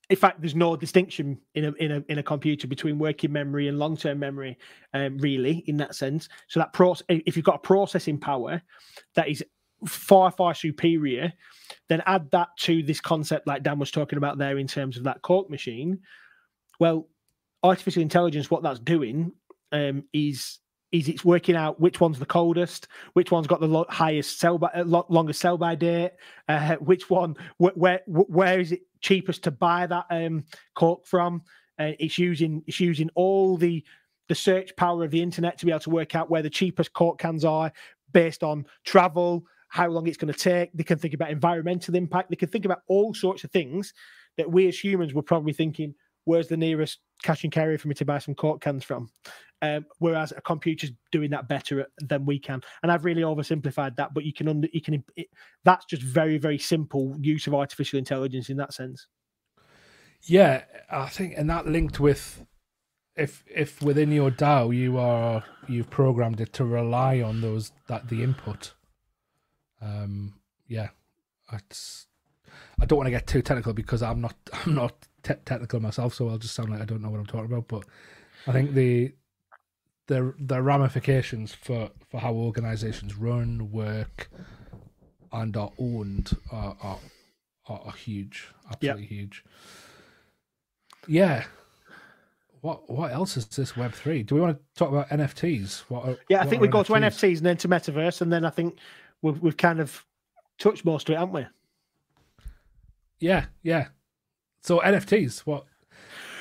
in 0.09 0.16
fact 0.16 0.40
there's 0.40 0.54
no 0.54 0.76
distinction 0.76 1.38
in 1.54 1.66
a 1.66 1.72
in 1.72 1.92
a 1.92 2.04
in 2.09 2.18
a 2.18 2.22
computer 2.22 2.66
between 2.66 2.98
working 2.98 3.32
memory 3.32 3.68
and 3.68 3.78
long-term 3.78 4.18
memory 4.18 4.57
um 4.94 5.18
really 5.18 5.64
in 5.66 5.76
that 5.76 5.94
sense. 5.94 6.28
So 6.48 6.61
that 6.61 6.72
process 6.72 7.04
if 7.09 7.36
you've 7.36 7.44
got 7.44 7.57
a 7.57 7.61
processing 7.61 8.18
power 8.18 8.62
that 9.14 9.28
is 9.28 9.44
far 9.86 10.30
far 10.30 10.54
superior 10.54 11.32
then 11.88 12.02
add 12.07 12.30
that 12.30 12.48
to 12.59 12.82
this 12.82 13.00
concept 13.00 13.46
like 13.46 13.62
dan 13.62 13.78
was 13.78 13.90
talking 13.90 14.16
about 14.16 14.38
there 14.38 14.59
in 14.59 14.66
terms 14.66 14.96
of 14.96 15.04
that 15.04 15.22
Coke 15.22 15.50
machine. 15.50 16.00
Well 16.78 17.09
artificial 17.62 18.02
intelligence 18.02 18.50
what 18.50 18.62
that's 18.62 18.78
doing 18.78 19.32
um 19.72 20.04
is 20.12 20.59
is 20.92 21.09
it's 21.09 21.24
working 21.24 21.57
out 21.57 21.80
which 21.80 22.00
one's 22.00 22.18
the 22.18 22.26
coldest, 22.26 22.88
which 23.14 23.30
one's 23.30 23.46
got 23.46 23.61
the 23.61 23.66
lo- 23.66 23.86
highest 23.88 24.38
sell 24.38 24.57
by, 24.57 24.68
uh, 24.68 24.84
lo- 24.84 25.07
longest 25.09 25.40
sell 25.40 25.59
by 25.59 25.74
date, 25.74 26.12
uh, 26.48 26.76
which 26.80 27.11
one 27.11 27.34
wh- 27.59 27.76
where 27.76 28.00
wh- 28.07 28.30
where 28.30 28.61
is 28.61 28.72
it 28.72 28.82
cheapest 29.01 29.44
to 29.44 29.51
buy 29.51 29.86
that 29.86 30.07
um, 30.11 30.44
Coke 30.74 31.07
from? 31.07 31.42
Uh, 31.78 31.92
it's 31.99 32.18
using 32.18 32.62
it's 32.66 32.80
using 32.80 33.11
all 33.14 33.57
the 33.57 33.84
the 34.28 34.34
search 34.34 34.74
power 34.76 35.05
of 35.05 35.11
the 35.11 35.22
internet 35.22 35.59
to 35.59 35.66
be 35.66 35.72
able 35.72 35.80
to 35.80 35.90
work 35.90 36.14
out 36.14 36.30
where 36.30 36.42
the 36.42 36.51
cheapest 36.51 36.92
Coke 36.92 37.18
cans 37.18 37.44
are 37.44 37.72
based 38.12 38.42
on 38.42 38.66
travel, 38.84 39.44
how 39.68 39.88
long 39.88 40.07
it's 40.07 40.16
going 40.16 40.32
to 40.32 40.38
take. 40.38 40.72
They 40.72 40.82
can 40.82 40.99
think 40.99 41.14
about 41.14 41.30
environmental 41.30 41.94
impact. 41.94 42.30
They 42.30 42.36
can 42.36 42.49
think 42.49 42.64
about 42.64 42.82
all 42.88 43.14
sorts 43.14 43.44
of 43.44 43.51
things 43.51 43.92
that 44.36 44.51
we 44.51 44.68
as 44.68 44.78
humans 44.78 45.14
were 45.14 45.22
probably 45.22 45.53
thinking, 45.53 45.94
where's 46.24 46.49
the 46.49 46.57
nearest 46.57 46.99
cash 47.23 47.45
and 47.45 47.53
carry 47.53 47.77
for 47.77 47.89
me 47.89 47.95
to 47.95 48.05
buy 48.05 48.19
some 48.19 48.35
Coke 48.35 48.61
cans 48.61 48.85
from? 48.85 49.11
Um, 49.62 49.87
whereas 49.99 50.33
a 50.33 50.41
computer's 50.43 50.93
doing 51.12 51.31
that 51.31 51.49
better 51.49 51.87
than 52.01 52.27
we 52.27 52.39
can. 52.39 52.61
And 52.83 52.93
I've 52.93 53.07
really 53.07 53.23
oversimplified 53.23 53.97
that, 53.97 54.12
but 54.12 54.25
you 54.25 54.33
can 54.33 54.49
under 54.49 54.69
you 54.73 54.83
can 54.83 55.03
it, 55.17 55.29
that's 55.64 55.87
just 55.87 56.03
very 56.03 56.37
very 56.37 56.59
simple 56.59 57.17
use 57.21 57.47
of 57.47 57.55
artificial 57.55 57.99
intelligence 57.99 58.51
in 58.51 58.59
that 58.59 58.75
sense. 58.75 59.07
Yeah, 60.23 60.64
I 60.91 61.07
think, 61.09 61.35
and 61.37 61.49
that 61.51 61.67
linked 61.67 62.01
with 62.01 62.45
if 63.17 63.45
if 63.47 63.81
within 63.81 64.12
your 64.12 64.31
DAO 64.31 64.77
you 64.77 64.99
are 64.99 65.43
you've 65.69 65.91
programmed 65.91 66.41
it 66.41 66.53
to 66.55 66.64
rely 66.64 67.21
on 67.23 67.41
those 67.41 67.73
that 67.89 68.09
the 68.09 68.23
input. 68.23 68.75
Um, 69.81 70.35
yeah, 70.69 70.89
it's. 71.53 72.07
I 72.81 72.85
don't 72.85 72.99
want 72.99 73.07
to 73.07 73.11
get 73.11 73.27
too 73.27 73.43
technical 73.43 73.73
because 73.73 74.03
I'm 74.03 74.21
not 74.21 74.37
I'm 74.53 74.75
not 74.75 74.95
te- 75.27 75.41
technical 75.45 75.81
myself, 75.81 76.14
so 76.14 76.29
I'll 76.29 76.39
just 76.39 76.55
sound 76.55 76.70
like 76.70 76.81
I 76.81 76.85
don't 76.85 77.03
know 77.03 77.11
what 77.11 77.18
I'm 77.18 77.27
talking 77.27 77.53
about. 77.53 77.68
But 77.68 77.85
I 78.47 78.53
think 78.53 78.74
the 78.74 79.12
the 80.07 80.35
the 80.39 80.62
ramifications 80.62 81.53
for 81.53 81.91
for 82.09 82.20
how 82.20 82.33
organizations 82.35 83.16
run, 83.16 83.70
work, 83.72 84.31
and 85.33 85.57
are 85.57 85.72
owned 85.79 86.37
are 86.53 86.77
are, 86.81 86.99
are, 87.68 87.93
huge, 87.93 88.49
absolutely 88.70 89.07
huge. 89.07 89.45
Yeah. 91.09 91.45
what 92.61 92.89
what 92.89 93.12
else 93.12 93.37
is 93.37 93.47
this 93.47 93.77
Web 93.77 93.93
three? 93.93 94.22
Do 94.22 94.37
we 94.37 94.41
want 94.41 94.57
to 94.57 94.64
talk 94.79 94.91
about 94.91 95.09
NFTs? 95.09 95.81
What? 95.89 96.09
Are, 96.09 96.16
yeah, 96.29 96.43
I 96.43 96.47
think 96.47 96.62
we 96.62 96.68
go 96.68 96.83
to 96.83 96.93
NFTs 96.93 97.39
and 97.39 97.47
then 97.47 97.57
to 97.59 97.68
metaverse, 97.68 98.20
and 98.20 98.33
then 98.33 98.45
I 98.45 98.51
think 98.51 98.79
we've 99.22 99.41
we've 99.41 99.57
kind 99.57 99.81
of 99.81 100.05
touched 100.59 100.85
most 100.85 101.09
of 101.09 101.14
it, 101.14 101.18
haven't 101.18 101.35
we? 101.35 101.47
Yeah, 103.18 103.47
yeah. 103.62 103.89
So 104.67 104.81
NFTs, 104.81 105.47
what? 105.47 105.64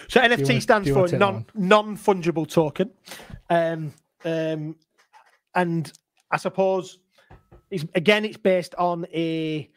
So 0.07 0.19
NFT 0.19 0.49
want- 0.49 0.63
stands 0.63 0.89
for 0.89 0.95
want 0.95 1.07
to 1.09 1.11
take 1.11 1.19
that 1.19 1.25
non 1.25 1.45
non 1.53 1.95
fungible 1.95 2.49
token, 2.49 2.89
um, 3.51 3.93
um, 4.23 4.75
and 5.53 5.93
I 6.31 6.37
suppose 6.37 6.97
it's, 7.69 7.85
again 7.93 8.25
it's 8.25 8.37
based 8.37 8.73
on 8.75 9.05
a 9.13 9.69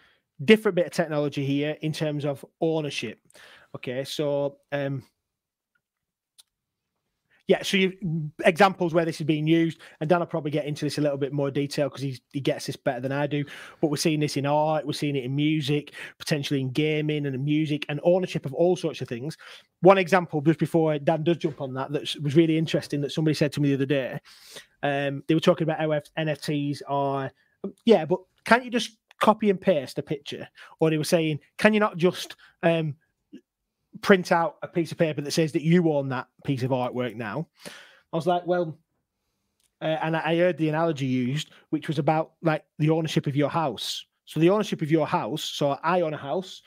different 0.42 0.76
bit 0.76 0.86
of 0.86 0.92
technology 0.92 1.44
here 1.44 1.76
in 1.82 1.92
terms 1.92 2.24
of 2.24 2.42
ownership. 2.62 3.20
Okay, 3.76 4.04
so 4.04 4.56
um, 4.72 5.02
yeah, 7.48 7.62
so 7.62 7.78
you 7.78 8.30
examples 8.44 8.92
where 8.92 9.06
this 9.06 9.22
is 9.22 9.26
being 9.26 9.46
used, 9.46 9.78
and 10.00 10.08
Dan 10.08 10.20
will 10.20 10.26
probably 10.26 10.50
get 10.50 10.66
into 10.66 10.84
this 10.84 10.98
a 10.98 11.00
little 11.00 11.16
bit 11.16 11.32
more 11.32 11.50
detail 11.50 11.88
because 11.88 12.02
he 12.02 12.20
he 12.30 12.40
gets 12.40 12.66
this 12.66 12.76
better 12.76 13.00
than 13.00 13.10
I 13.10 13.26
do. 13.26 13.42
But 13.80 13.88
we're 13.88 13.96
seeing 13.96 14.20
this 14.20 14.36
in 14.36 14.44
art, 14.44 14.86
we're 14.86 14.92
seeing 14.92 15.16
it 15.16 15.24
in 15.24 15.34
music, 15.34 15.94
potentially 16.18 16.60
in 16.60 16.70
gaming 16.70 17.24
and 17.24 17.34
in 17.34 17.42
music, 17.42 17.86
and 17.88 18.00
ownership 18.04 18.44
of 18.44 18.52
all 18.52 18.76
sorts 18.76 19.00
of 19.00 19.08
things. 19.08 19.38
One 19.80 19.96
example, 19.96 20.42
just 20.42 20.58
before 20.58 20.98
Dan 20.98 21.24
does 21.24 21.38
jump 21.38 21.62
on 21.62 21.72
that, 21.72 21.90
that 21.90 22.14
was 22.22 22.36
really 22.36 22.58
interesting 22.58 23.00
that 23.00 23.12
somebody 23.12 23.34
said 23.34 23.52
to 23.52 23.60
me 23.60 23.70
the 23.70 23.74
other 23.76 23.86
day. 23.86 24.20
Um, 24.82 25.24
they 25.26 25.34
were 25.34 25.40
talking 25.40 25.64
about 25.64 25.80
how 25.80 25.88
NFTs 26.22 26.82
are, 26.86 27.32
yeah, 27.86 28.04
but 28.04 28.20
can't 28.44 28.64
you 28.64 28.70
just 28.70 28.98
copy 29.22 29.48
and 29.48 29.60
paste 29.60 29.98
a 29.98 30.02
picture? 30.02 30.46
Or 30.80 30.90
they 30.90 30.98
were 30.98 31.04
saying, 31.04 31.40
can 31.56 31.72
you 31.72 31.80
not 31.80 31.96
just 31.96 32.36
um, 32.62 32.94
print 34.02 34.32
out 34.32 34.56
a 34.62 34.68
piece 34.68 34.92
of 34.92 34.98
paper 34.98 35.20
that 35.20 35.30
says 35.30 35.52
that 35.52 35.62
you 35.62 35.90
own 35.92 36.08
that 36.08 36.28
piece 36.44 36.62
of 36.62 36.70
artwork 36.70 37.14
now. 37.14 37.46
I 38.12 38.16
was 38.16 38.26
like, 38.26 38.46
well, 38.46 38.78
uh, 39.80 39.96
and 40.02 40.16
I 40.16 40.36
heard 40.36 40.58
the 40.58 40.68
analogy 40.68 41.06
used, 41.06 41.50
which 41.70 41.88
was 41.88 41.98
about 41.98 42.32
like 42.42 42.64
the 42.78 42.90
ownership 42.90 43.26
of 43.26 43.36
your 43.36 43.50
house. 43.50 44.04
So 44.24 44.40
the 44.40 44.50
ownership 44.50 44.82
of 44.82 44.90
your 44.90 45.06
house. 45.06 45.42
So 45.42 45.78
I 45.82 46.00
own 46.00 46.14
a 46.14 46.18
house 46.18 46.62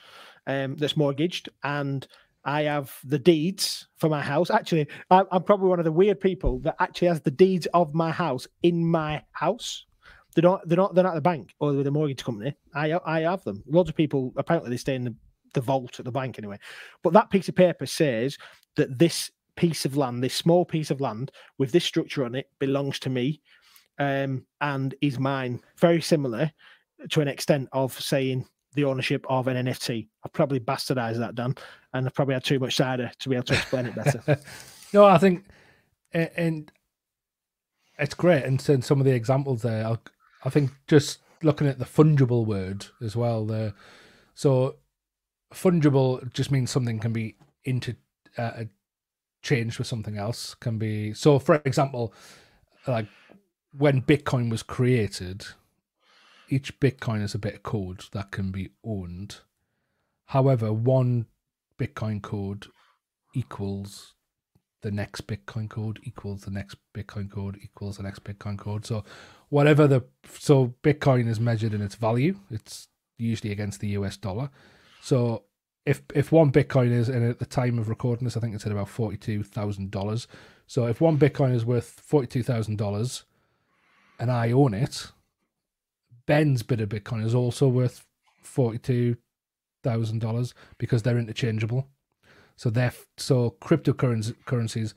um, 0.47 0.75
that's 0.77 0.97
mortgaged, 0.97 1.49
and 1.63 2.07
I 2.45 2.63
have 2.63 2.97
the 3.03 3.19
deeds 3.19 3.87
for 3.97 4.09
my 4.09 4.21
house. 4.21 4.49
Actually, 4.49 4.87
I'm 5.09 5.43
probably 5.43 5.69
one 5.69 5.79
of 5.79 5.85
the 5.85 5.91
weird 5.91 6.19
people 6.19 6.59
that 6.59 6.75
actually 6.79 7.09
has 7.09 7.21
the 7.21 7.31
deeds 7.31 7.67
of 7.73 7.93
my 7.93 8.11
house 8.11 8.47
in 8.63 8.85
my 8.85 9.23
house. 9.31 9.85
They're 10.33 10.43
not. 10.43 10.67
They're 10.67 10.77
not. 10.77 10.95
They're 10.95 11.03
not 11.03 11.11
at 11.11 11.15
the 11.15 11.21
bank 11.21 11.53
or 11.59 11.73
with 11.73 11.85
a 11.87 11.91
mortgage 11.91 12.23
company. 12.23 12.55
I 12.73 12.97
I 13.05 13.21
have 13.21 13.43
them. 13.43 13.63
Loads 13.67 13.89
of 13.89 13.95
people 13.95 14.33
apparently 14.37 14.69
they 14.69 14.77
stay 14.77 14.95
in 14.95 15.03
the 15.03 15.15
the 15.53 15.61
vault 15.61 15.99
at 15.99 16.05
the 16.05 16.11
bank 16.11 16.37
anyway. 16.37 16.59
But 17.03 17.13
that 17.13 17.29
piece 17.29 17.49
of 17.49 17.55
paper 17.55 17.85
says 17.85 18.37
that 18.75 18.97
this 18.97 19.31
piece 19.55 19.85
of 19.85 19.97
land, 19.97 20.23
this 20.23 20.33
small 20.33 20.65
piece 20.65 20.91
of 20.91 21.01
land 21.01 21.31
with 21.57 21.71
this 21.71 21.85
structure 21.85 22.25
on 22.25 22.35
it, 22.35 22.49
belongs 22.59 22.99
to 22.99 23.09
me 23.09 23.41
um, 23.99 24.45
and 24.61 24.95
is 25.01 25.19
mine. 25.19 25.61
Very 25.77 26.01
similar 26.01 26.51
to 27.09 27.21
an 27.21 27.27
extent 27.27 27.69
of 27.71 27.99
saying 27.99 28.45
the 28.73 28.85
ownership 28.85 29.25
of 29.29 29.47
an 29.47 29.65
NFT. 29.65 30.07
I've 30.23 30.33
probably 30.33 30.59
bastardized 30.59 31.17
that, 31.17 31.35
Dan, 31.35 31.55
and 31.93 32.05
I've 32.05 32.13
probably 32.13 32.35
had 32.35 32.43
too 32.43 32.59
much 32.59 32.75
cider 32.75 33.11
to 33.19 33.29
be 33.29 33.35
able 33.35 33.45
to 33.45 33.53
explain 33.53 33.85
it 33.85 33.95
better. 33.95 34.39
no, 34.93 35.05
I 35.05 35.17
think, 35.17 35.45
and 36.13 36.71
it's 37.99 38.13
great. 38.13 38.43
And 38.43 38.61
so 38.61 38.79
some 38.79 38.99
of 38.99 39.05
the 39.05 39.11
examples 39.11 39.61
there, 39.61 39.85
I'll, 39.85 40.01
I 40.43 40.49
think 40.49 40.71
just 40.87 41.19
looking 41.43 41.67
at 41.67 41.79
the 41.79 41.85
fungible 41.85 42.45
word 42.45 42.85
as 43.01 43.15
well 43.15 43.45
there. 43.45 43.73
So 44.33 44.77
fungible 45.53 46.31
just 46.33 46.51
means 46.51 46.71
something 46.71 46.99
can 46.99 47.13
be 47.13 47.35
into 47.63 47.95
uh, 48.37 48.65
changed 49.41 49.77
with 49.77 49.87
something 49.87 50.17
else. 50.17 50.55
Can 50.55 50.77
be 50.77 51.13
so. 51.13 51.39
For 51.39 51.61
example, 51.65 52.13
like 52.87 53.07
when 53.77 54.01
Bitcoin 54.01 54.49
was 54.49 54.63
created, 54.63 55.45
each 56.49 56.79
Bitcoin 56.79 57.23
is 57.23 57.35
a 57.35 57.39
bit 57.39 57.55
of 57.55 57.63
code 57.63 58.05
that 58.13 58.31
can 58.31 58.51
be 58.51 58.69
owned. 58.83 59.37
However, 60.27 60.71
one 60.71 61.27
Bitcoin 61.77 62.21
code 62.21 62.67
equals 63.33 64.13
the 64.81 64.91
next 64.91 65.27
Bitcoin 65.27 65.69
code 65.69 65.99
equals 66.03 66.41
the 66.41 66.51
next 66.51 66.77
Bitcoin 66.93 67.29
code 67.29 67.57
equals 67.61 67.97
the 67.97 68.03
next 68.03 68.23
Bitcoin 68.23 68.57
code. 68.57 68.85
So 68.85 69.03
whatever 69.49 69.87
the 69.87 70.03
so 70.27 70.73
Bitcoin 70.83 71.27
is 71.27 71.39
measured 71.39 71.73
in 71.73 71.81
its 71.81 71.95
value. 71.95 72.35
It's 72.49 72.87
usually 73.17 73.51
against 73.51 73.79
the 73.79 73.89
US 73.89 74.17
dollar. 74.17 74.49
So 75.01 75.43
if 75.85 76.03
if 76.13 76.31
one 76.31 76.51
Bitcoin 76.51 76.91
is 76.91 77.09
and 77.09 77.27
at 77.27 77.39
the 77.39 77.45
time 77.45 77.79
of 77.79 77.89
recording 77.89 78.25
this, 78.25 78.37
I 78.37 78.39
think 78.39 78.55
it's 78.55 78.65
at 78.65 78.71
about 78.71 78.87
forty 78.87 79.17
two 79.17 79.43
thousand 79.43 79.91
dollars. 79.91 80.27
So 80.67 80.85
if 80.85 81.01
one 81.01 81.17
Bitcoin 81.17 81.53
is 81.53 81.65
worth 81.65 81.99
forty 82.05 82.27
two 82.27 82.43
thousand 82.43 82.77
dollars 82.77 83.25
and 84.19 84.31
I 84.31 84.51
own 84.51 84.73
it, 84.73 85.11
Ben's 86.27 86.63
bit 86.63 86.79
of 86.81 86.89
Bitcoin 86.89 87.25
is 87.25 87.35
also 87.35 87.67
worth 87.67 88.05
forty 88.41 88.77
two 88.77 89.17
thousand 89.83 90.19
dollars 90.19 90.53
because 90.77 91.01
they're 91.01 91.17
interchangeable. 91.17 91.87
So 92.55 92.69
they're 92.69 92.93
so 93.17 93.55
cryptocurrencies 93.59 94.93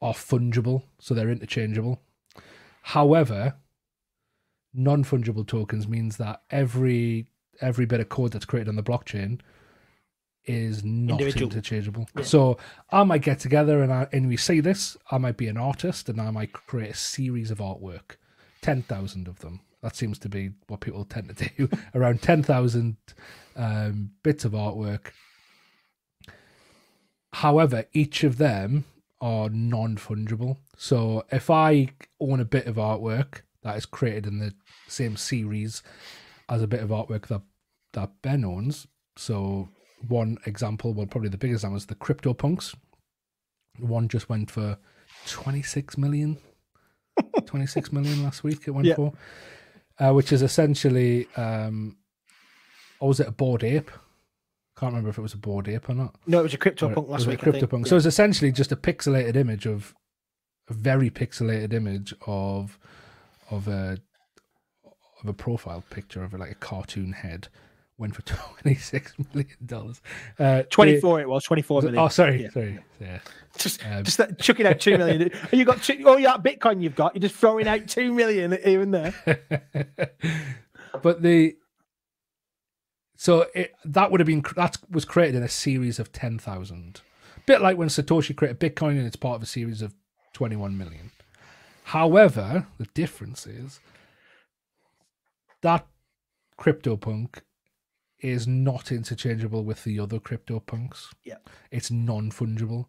are 0.00 0.14
fungible, 0.14 0.84
so 0.98 1.12
they're 1.14 1.30
interchangeable. 1.30 2.00
However, 2.82 3.56
non 4.72 5.04
fungible 5.04 5.46
tokens 5.46 5.86
means 5.86 6.16
that 6.16 6.42
every 6.50 7.26
every 7.60 7.86
bit 7.86 8.00
of 8.00 8.08
code 8.08 8.32
that's 8.32 8.44
created 8.44 8.68
on 8.68 8.76
the 8.76 8.82
blockchain 8.82 9.40
is 10.44 10.82
not 10.84 11.20
Individual. 11.20 11.50
interchangeable. 11.50 12.08
Yeah. 12.16 12.24
So 12.24 12.58
I 12.90 13.04
might 13.04 13.22
get 13.22 13.38
together 13.38 13.82
and 13.82 13.92
I, 13.92 14.08
and 14.12 14.26
we 14.28 14.36
see 14.36 14.60
this. 14.60 14.96
I 15.10 15.18
might 15.18 15.36
be 15.36 15.46
an 15.48 15.56
artist 15.56 16.08
and 16.08 16.20
I 16.20 16.30
might 16.30 16.52
create 16.52 16.90
a 16.90 16.96
series 16.96 17.50
of 17.50 17.58
artwork, 17.58 18.16
ten 18.60 18.82
thousand 18.82 19.28
of 19.28 19.38
them. 19.40 19.60
That 19.82 19.94
seems 19.96 20.18
to 20.20 20.28
be 20.28 20.50
what 20.68 20.80
people 20.80 21.04
tend 21.04 21.36
to 21.36 21.48
do. 21.56 21.68
Around 21.94 22.22
ten 22.22 22.42
thousand 22.42 22.96
um, 23.56 24.10
bits 24.22 24.44
of 24.44 24.52
artwork. 24.52 25.12
However, 27.34 27.84
each 27.92 28.24
of 28.24 28.38
them 28.38 28.84
are 29.20 29.48
non 29.48 29.96
fungible. 29.96 30.56
So 30.76 31.24
if 31.30 31.50
I 31.50 31.88
own 32.20 32.40
a 32.40 32.44
bit 32.44 32.66
of 32.66 32.76
artwork 32.76 33.42
that 33.62 33.76
is 33.76 33.86
created 33.86 34.26
in 34.26 34.38
the 34.40 34.52
same 34.88 35.16
series 35.16 35.82
as 36.52 36.62
a 36.62 36.66
bit 36.66 36.80
of 36.80 36.90
artwork 36.90 37.26
that 37.28 37.42
that 37.94 38.10
Ben 38.22 38.44
owns, 38.44 38.86
so 39.16 39.68
one 40.08 40.38
example, 40.46 40.92
well, 40.94 41.06
probably 41.06 41.28
the 41.30 41.36
biggest 41.38 41.64
one 41.64 41.74
is 41.76 41.86
the 41.86 41.94
CryptoPunks. 41.94 42.74
One 43.78 44.08
just 44.08 44.28
went 44.28 44.50
for 44.50 44.78
26 45.28 45.96
million. 45.98 46.38
26 47.46 47.92
million 47.92 48.22
last 48.22 48.42
week 48.44 48.66
it 48.66 48.70
went 48.70 48.86
Yeah. 48.86 48.94
for, 48.96 49.12
uh, 49.98 50.12
which 50.12 50.32
is 50.32 50.40
essentially, 50.42 51.26
um, 51.36 51.96
or 53.00 53.08
was 53.08 53.20
it 53.20 53.28
a 53.28 53.32
Bored 53.32 53.62
Ape? 53.64 53.90
Can't 54.78 54.92
remember 54.92 55.10
if 55.10 55.18
it 55.18 55.22
was 55.22 55.34
a 55.34 55.38
Bored 55.38 55.68
Ape 55.68 55.88
or 55.90 55.94
not. 55.94 56.14
no, 56.26 56.40
it 56.40 56.44
was 56.44 56.54
a 56.54 56.58
crypto 56.58 56.88
Or 56.90 56.94
punk 56.94 57.08
last 57.08 57.26
was 57.26 57.28
week. 57.28 57.40
CryptoPunk. 57.40 57.86
So 57.86 57.96
it's 57.96 58.06
essentially 58.06 58.50
just 58.52 58.72
a 58.72 58.76
pixelated 58.76 59.36
image 59.36 59.66
of 59.66 59.94
a 60.68 60.72
very 60.72 61.10
pixelated 61.10 61.72
image 61.74 62.14
of 62.26 62.78
of 63.50 63.68
a 63.68 63.98
of 65.22 65.28
a 65.28 65.32
profile 65.34 65.84
picture 65.90 66.22
of 66.24 66.32
like 66.34 66.50
a 66.50 66.54
cartoon 66.56 67.12
head. 67.12 67.48
Went 67.98 68.14
for 68.16 68.22
twenty 68.22 68.74
six 68.76 69.12
million 69.34 69.56
dollars. 69.64 70.00
Uh, 70.38 70.62
24 70.70 71.20
it 71.20 71.28
was, 71.28 71.44
24 71.44 71.82
the- 71.82 71.96
Oh, 72.00 72.08
sorry, 72.08 72.42
Yeah. 72.44 72.50
sorry. 72.50 72.78
Yeah. 73.00 73.18
Just, 73.58 73.84
Um, 73.86 74.02
just 74.02 74.16
that, 74.18 74.38
chucking 74.40 74.66
out 74.66 74.80
two 74.80 74.96
million. 74.98 75.30
You 75.52 75.64
got 75.64 75.82
two, 75.82 76.02
oh, 76.06 76.16
yeah, 76.16 76.36
Bitcoin 76.38 76.82
you've 76.82 76.96
got. 76.96 77.14
You're 77.14 77.20
just 77.20 77.34
throwing 77.36 77.68
out 77.68 77.86
two 77.88 78.12
million 78.12 78.52
here 78.64 78.80
and 78.80 78.92
there. 78.94 79.14
but 81.02 81.22
the 81.22 81.56
so 83.16 83.46
it, 83.54 83.72
that 83.84 84.10
would 84.10 84.18
have 84.20 84.26
been 84.26 84.42
that 84.56 84.78
was 84.90 85.04
created 85.04 85.36
in 85.36 85.42
a 85.42 85.48
series 85.48 85.98
of 85.98 86.12
ten 86.12 86.38
thousand, 86.38 87.02
bit 87.46 87.60
like 87.60 87.76
when 87.76 87.88
Satoshi 87.88 88.34
created 88.34 88.58
Bitcoin 88.58 88.92
and 88.98 89.06
it's 89.06 89.16
part 89.16 89.36
of 89.36 89.42
a 89.42 89.46
series 89.46 89.80
of 89.82 89.94
twenty 90.32 90.56
one 90.56 90.76
million. 90.76 91.12
However, 91.84 92.66
the 92.78 92.86
difference 92.94 93.46
is 93.46 93.80
that 95.62 95.86
CryptoPunk 96.58 97.40
is 98.20 98.46
not 98.46 98.92
interchangeable 98.92 99.64
with 99.64 99.82
the 99.84 99.98
other 99.98 100.18
CryptoPunks. 100.18 101.08
Yeah. 101.24 101.36
it's 101.70 101.90
non 101.90 102.30
fungible. 102.30 102.86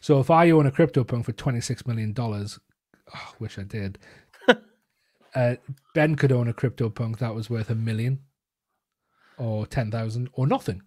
So 0.00 0.18
if 0.20 0.30
I 0.30 0.50
own 0.50 0.66
a 0.66 0.70
CryptoPunk 0.70 1.24
for 1.26 1.32
twenty 1.32 1.60
six 1.60 1.86
million 1.86 2.12
dollars, 2.12 2.58
oh, 3.14 3.34
wish 3.38 3.58
I 3.58 3.62
did. 3.62 3.98
uh, 5.34 5.56
Ben 5.94 6.14
could 6.16 6.32
own 6.32 6.48
a 6.48 6.54
CryptoPunk 6.54 7.18
that 7.18 7.34
was 7.34 7.50
worth 7.50 7.70
a 7.70 7.74
million, 7.74 8.20
or 9.38 9.66
ten 9.66 9.90
thousand, 9.90 10.28
or 10.32 10.46
nothing. 10.46 10.82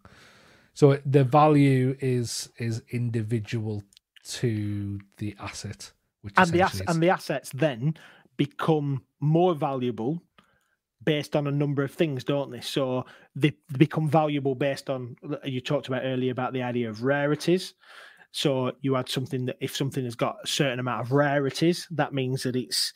So 0.73 0.99
the 1.05 1.23
value 1.23 1.95
is 1.99 2.49
is 2.57 2.81
individual 2.89 3.84
to 4.25 4.99
the 5.17 5.36
asset, 5.39 5.91
which 6.21 6.34
and 6.38 6.49
the 6.49 6.61
essentially 6.61 6.63
ass- 6.63 6.73
is- 6.89 6.95
and 6.95 7.03
the 7.03 7.09
assets 7.09 7.51
then 7.53 7.95
become 8.38 9.03
more 9.19 9.53
valuable 9.53 10.21
based 11.04 11.36
on 11.36 11.47
a 11.47 11.51
number 11.51 11.84
of 11.84 11.91
things, 11.91 12.24
don't 12.24 12.51
they? 12.51 12.62
So 12.62 13.06
they 13.36 13.54
become 13.78 14.10
valuable 14.10 14.56
based 14.56 14.89
on 14.89 15.16
you 15.43 15.62
talked 15.62 15.88
about 15.88 16.04
earlier 16.04 16.32
about 16.32 16.54
the 16.54 16.64
idea 16.64 16.89
of 16.89 17.04
rarities. 17.04 17.74
So 18.32 18.72
you 18.82 18.95
had 18.95 19.10
something 19.10 19.45
that 19.45 19.58
if 19.62 19.76
something 19.76 20.04
has 20.06 20.16
got 20.16 20.38
a 20.43 20.47
certain 20.47 20.80
amount 20.80 21.01
of 21.01 21.12
rarities, 21.12 21.88
that 21.91 22.14
means 22.14 22.43
that 22.43 22.56
it's 22.56 22.93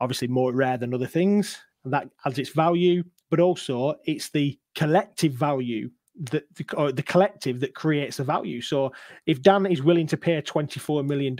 obviously 0.00 0.28
more 0.28 0.52
rare 0.52 0.76
than 0.76 0.94
other 0.94 1.06
things. 1.06 1.58
And 1.84 1.92
that 1.92 2.08
adds 2.26 2.38
its 2.38 2.50
value, 2.50 3.04
but 3.30 3.40
also 3.40 3.94
it's 4.04 4.30
the 4.30 4.58
collective 4.74 5.32
value 5.32 5.90
that 6.22 6.44
the, 6.54 6.66
or 6.76 6.92
the 6.92 7.02
collective 7.02 7.60
that 7.60 7.74
creates 7.74 8.18
the 8.18 8.24
value. 8.24 8.60
So 8.60 8.92
if 9.26 9.40
Dan 9.40 9.64
is 9.66 9.82
willing 9.82 10.06
to 10.08 10.16
pay 10.16 10.40
$24 10.42 11.06
million 11.06 11.36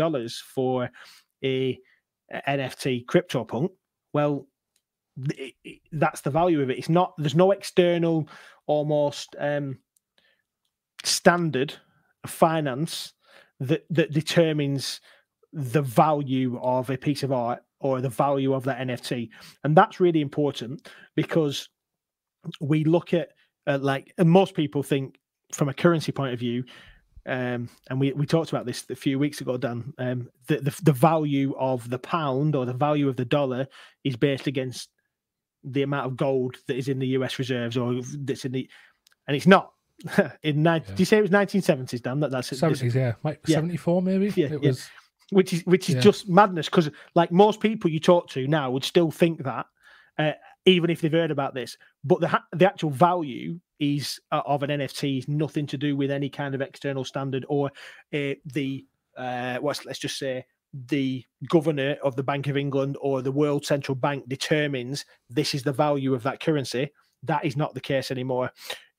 for 0.55 0.91
a, 1.45 1.79
a 2.33 2.41
NFT 2.49 3.05
CryptoPunk, 3.05 3.71
well, 4.13 4.47
that's 5.93 6.21
the 6.23 6.31
value 6.31 6.63
of 6.63 6.71
it. 6.71 6.79
It's 6.79 6.89
not, 6.89 7.15
there's 7.19 7.35
no 7.35 7.51
external 7.51 8.29
almost 8.67 9.35
um, 9.39 9.79
standard 11.05 11.75
of 12.25 12.31
finance 12.31 13.13
that, 13.61 13.85
that 13.91 14.13
determines 14.13 15.01
the 15.53 15.83
value 15.83 16.59
of 16.63 16.91
a 16.91 16.97
piece 16.97 17.23
of 17.23 17.33
art 17.33 17.63
or 17.81 18.01
the 18.01 18.09
value 18.09 18.55
of 18.55 18.65
that 18.65 18.79
NFT. 18.79 19.31
And 19.65 19.77
that's 19.77 20.01
really 20.01 20.21
important 20.21 20.89
because 21.17 21.69
we 22.61 22.85
look 22.85 23.15
at 23.15 23.31
uh, 23.67 23.79
like, 23.81 24.13
and 24.19 24.29
most 24.29 24.55
people 24.55 24.83
think 24.83 25.19
from 25.53 25.69
a 25.69 25.75
currency 25.75 26.13
point 26.13 26.33
of 26.33 26.39
view, 26.39 26.65
um, 27.27 27.69
and 27.89 28.01
we, 28.01 28.13
we 28.13 28.27
talked 28.27 28.51
about 28.51 28.67
this 28.67 28.85
a 28.89 28.97
few 28.97 29.19
weeks 29.19 29.41
ago, 29.41 29.57
Dan. 29.57 29.93
Um, 29.99 30.31
the, 30.47 30.57
the 30.57 30.81
the 30.83 30.93
value 30.93 31.55
of 31.59 31.89
the 31.91 31.99
pound 31.99 32.57
or 32.57 32.65
the 32.65 32.73
value 32.73 33.09
of 33.09 33.17
the 33.17 33.27
dollar 33.27 33.67
is 34.05 34.17
based 34.17 34.47
against 34.47 34.89
the 35.65 35.83
amount 35.83 36.07
of 36.07 36.17
gold 36.17 36.57
that 36.67 36.77
is 36.77 36.89
in 36.89 36.99
the 36.99 37.09
U.S. 37.09 37.39
reserves 37.39 37.77
or 37.77 38.01
that's 38.19 38.45
in 38.45 38.53
the, 38.53 38.69
and 39.27 39.37
it's 39.37 39.47
not. 39.47 39.73
in 40.43 40.63
nine, 40.63 40.81
yeah. 40.83 40.91
did 40.91 41.01
you 41.01 41.05
say 41.05 41.19
it 41.19 41.23
was 41.23 41.31
1970s, 41.31 42.03
Dan? 42.03 42.21
That 42.21 42.31
that's 42.31 42.57
seventies, 42.57 42.95
yeah, 42.95 43.15
like 43.23 43.41
yeah. 43.47 43.57
74 43.57 44.01
maybe. 44.01 44.33
Yeah, 44.35 44.47
it 44.53 44.63
was, 44.63 44.89
which 45.29 45.53
is 45.53 45.67
which 45.67 45.91
is 45.91 45.97
yeah. 45.97 46.01
just 46.01 46.27
madness 46.27 46.67
because 46.67 46.91
like 47.15 47.31
most 47.31 47.61
people 47.61 47.91
you 47.91 48.01
talk 48.01 48.31
to 48.31 48.47
now 48.49 48.71
would 48.71 48.85
still 48.85 49.11
think 49.11 49.45
that. 49.45 49.67
Uh, 50.19 50.33
even 50.67 50.91
if 50.91 51.01
they've 51.01 51.13
heard 51.13 51.31
about 51.31 51.55
this. 51.55 51.77
But 52.05 52.21
the 52.21 52.41
the 52.53 52.67
actual 52.67 52.91
value 52.91 53.61
is 53.79 54.21
uh, 54.31 54.43
of 54.45 54.63
an 54.63 54.71
NFT 54.71 55.19
is 55.19 55.29
nothing 55.29 55.67
to 55.69 55.79
do 55.79 55.97
with 55.97 56.11
any 56.11 56.29
kind 56.29 56.55
of 56.55 56.61
external 56.61 57.05
standard 57.05 57.47
or 57.49 57.71
uh, 58.13 58.35
the 58.45 58.85
uh, 59.17 59.59
what's 59.59 59.85
let's 59.85 59.99
just 59.99 60.19
say 60.19 60.45
the 60.73 61.25
governor 61.49 61.97
of 62.03 62.17
the 62.17 62.23
Bank 62.23 62.47
of 62.47 62.57
England 62.57 62.97
or 63.01 63.23
the 63.23 63.33
World 63.33 63.65
Central 63.67 63.95
Bank 63.95 64.29
determines 64.29 65.05
this 65.29 65.55
is 65.55 65.63
the 65.63 65.73
value 65.73 66.15
of 66.15 66.23
that 66.23 66.41
currency. 66.41 66.91
That 67.23 67.45
is 67.45 67.57
not 67.57 67.75
the 67.75 67.81
case 67.81 68.11
anymore 68.11 68.51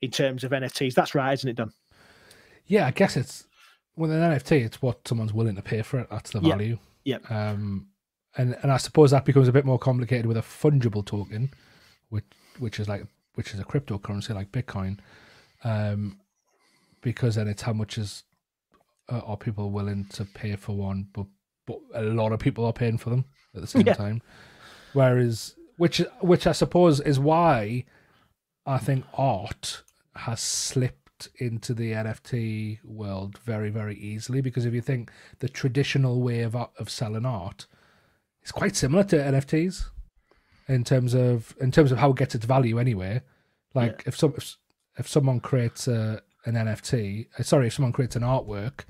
in 0.01 0.11
terms 0.11 0.43
of 0.43 0.51
NFTs. 0.51 0.93
That's 0.93 1.15
right, 1.15 1.33
isn't 1.33 1.49
it, 1.49 1.55
Done. 1.55 1.71
Yeah, 2.67 2.87
I 2.87 2.91
guess 2.91 3.17
it's 3.17 3.45
with 3.95 4.11
an 4.11 4.19
NFT, 4.19 4.63
it's 4.63 4.81
what 4.81 5.07
someone's 5.07 5.33
willing 5.33 5.55
to 5.55 5.61
pay 5.61 5.81
for 5.81 5.99
it. 5.99 6.07
That's 6.09 6.31
the 6.31 6.39
value. 6.39 6.77
Yeah. 7.03 7.17
Um, 7.29 7.87
and 8.37 8.57
and 8.61 8.71
I 8.71 8.77
suppose 8.77 9.11
that 9.11 9.25
becomes 9.25 9.47
a 9.47 9.51
bit 9.51 9.65
more 9.65 9.79
complicated 9.79 10.25
with 10.25 10.37
a 10.37 10.41
fungible 10.41 11.05
token, 11.05 11.51
which 12.09 12.25
which 12.59 12.79
is 12.79 12.87
like 12.87 13.05
which 13.35 13.53
is 13.53 13.59
a 13.59 13.65
cryptocurrency 13.65 14.33
like 14.33 14.51
Bitcoin, 14.51 14.99
um, 15.63 16.19
because 17.01 17.35
then 17.35 17.47
it's 17.47 17.61
how 17.61 17.73
much 17.73 17.97
is 17.97 18.23
uh, 19.09 19.19
are 19.19 19.37
people 19.37 19.71
willing 19.71 20.05
to 20.05 20.25
pay 20.25 20.55
for 20.55 20.75
one, 20.75 21.07
but 21.13 21.25
but 21.91 22.03
a 22.03 22.07
lot 22.07 22.31
of 22.31 22.39
people 22.39 22.65
are 22.65 22.73
paying 22.73 22.97
for 22.97 23.09
them 23.09 23.25
at 23.55 23.61
the 23.61 23.67
same 23.67 23.85
yeah. 23.85 23.93
time. 23.93 24.21
Whereas, 24.93 25.55
which 25.77 26.01
which 26.21 26.47
I 26.47 26.51
suppose 26.51 26.99
is 26.99 27.19
why 27.19 27.85
I 28.65 28.77
think 28.77 29.05
art 29.13 29.83
has 30.15 30.41
slipped 30.41 31.29
into 31.37 31.73
the 31.73 31.91
NFT 31.91 32.79
world 32.83 33.37
very 33.39 33.69
very 33.69 33.95
easily 33.95 34.41
because 34.41 34.65
if 34.65 34.73
you 34.73 34.81
think 34.81 35.11
the 35.39 35.49
traditional 35.49 36.21
way 36.21 36.41
of 36.41 36.55
of 36.55 36.89
selling 36.89 37.25
art 37.25 37.67
it's 38.41 38.51
quite 38.51 38.75
similar 38.75 39.03
to 39.05 39.15
NFTs 39.15 39.89
in 40.67 40.83
terms 40.83 41.13
of 41.13 41.55
in 41.59 41.71
terms 41.71 41.91
of 41.91 41.99
how 41.99 42.11
it 42.11 42.17
gets 42.17 42.35
its 42.35 42.45
value 42.45 42.79
anyway. 42.79 43.21
Like 43.73 44.01
yeah. 44.03 44.07
if 44.07 44.17
some 44.17 44.33
if, 44.35 44.57
if 44.97 45.07
someone 45.07 45.39
creates 45.39 45.87
a, 45.87 46.21
an 46.45 46.55
NFT, 46.55 47.27
uh, 47.37 47.43
sorry, 47.43 47.67
if 47.67 47.73
someone 47.73 47.93
creates 47.93 48.15
an 48.15 48.23
artwork 48.23 48.85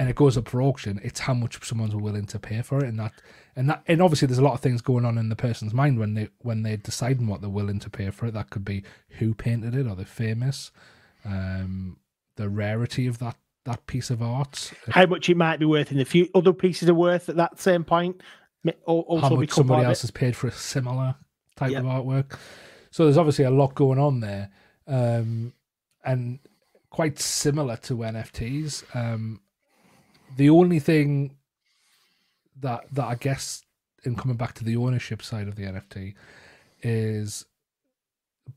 and 0.00 0.08
it 0.08 0.16
goes 0.16 0.38
up 0.38 0.48
for 0.48 0.62
auction, 0.62 0.98
it's 1.04 1.20
how 1.20 1.34
much 1.34 1.62
someone's 1.62 1.94
willing 1.94 2.24
to 2.24 2.38
pay 2.38 2.62
for 2.62 2.78
it, 2.82 2.88
and 2.88 2.98
that 2.98 3.12
and 3.54 3.68
that 3.68 3.82
and 3.86 4.00
obviously 4.00 4.26
there's 4.26 4.38
a 4.38 4.42
lot 4.42 4.54
of 4.54 4.60
things 4.60 4.80
going 4.80 5.04
on 5.04 5.18
in 5.18 5.28
the 5.28 5.36
person's 5.36 5.74
mind 5.74 5.98
when 5.98 6.14
they 6.14 6.28
when 6.38 6.62
they're 6.62 6.78
deciding 6.78 7.26
what 7.26 7.42
they're 7.42 7.50
willing 7.50 7.78
to 7.80 7.90
pay 7.90 8.10
for 8.10 8.26
it. 8.26 8.32
That 8.32 8.48
could 8.48 8.64
be 8.64 8.82
who 9.18 9.34
painted 9.34 9.74
it, 9.74 9.86
or 9.86 9.94
they're 9.94 10.06
famous, 10.06 10.70
um, 11.24 11.98
the 12.36 12.48
rarity 12.48 13.06
of 13.06 13.18
that 13.18 13.36
that 13.66 13.86
piece 13.86 14.08
of 14.08 14.22
art, 14.22 14.72
how 14.88 15.04
much 15.04 15.28
it 15.28 15.36
might 15.36 15.58
be 15.58 15.66
worth 15.66 15.92
in 15.92 15.98
the 15.98 16.06
few 16.06 16.28
other 16.34 16.54
pieces 16.54 16.88
are 16.88 16.94
worth 16.94 17.28
at 17.28 17.36
that 17.36 17.60
same 17.60 17.84
point 17.84 18.22
also 18.84 19.20
how 19.20 19.36
much 19.36 19.50
somebody 19.50 19.84
else 19.84 20.02
has 20.02 20.10
paid 20.10 20.36
for 20.36 20.48
a 20.48 20.52
similar 20.52 21.14
type 21.56 21.70
yep. 21.70 21.80
of 21.80 21.86
artwork. 21.86 22.38
So 22.90 23.04
there's 23.04 23.16
obviously 23.16 23.44
a 23.44 23.50
lot 23.50 23.74
going 23.74 23.98
on 23.98 24.20
there, 24.20 24.50
um, 24.86 25.52
and 26.04 26.40
quite 26.90 27.18
similar 27.18 27.76
to 27.76 27.96
NFTs. 27.98 28.96
Um, 28.96 29.40
the 30.36 30.50
only 30.50 30.78
thing 30.78 31.36
that 32.60 32.84
that 32.92 33.04
I 33.04 33.14
guess 33.14 33.62
in 34.04 34.16
coming 34.16 34.36
back 34.36 34.54
to 34.54 34.64
the 34.64 34.76
ownership 34.76 35.22
side 35.22 35.48
of 35.48 35.56
the 35.56 35.64
NFT 35.64 36.14
is 36.82 37.46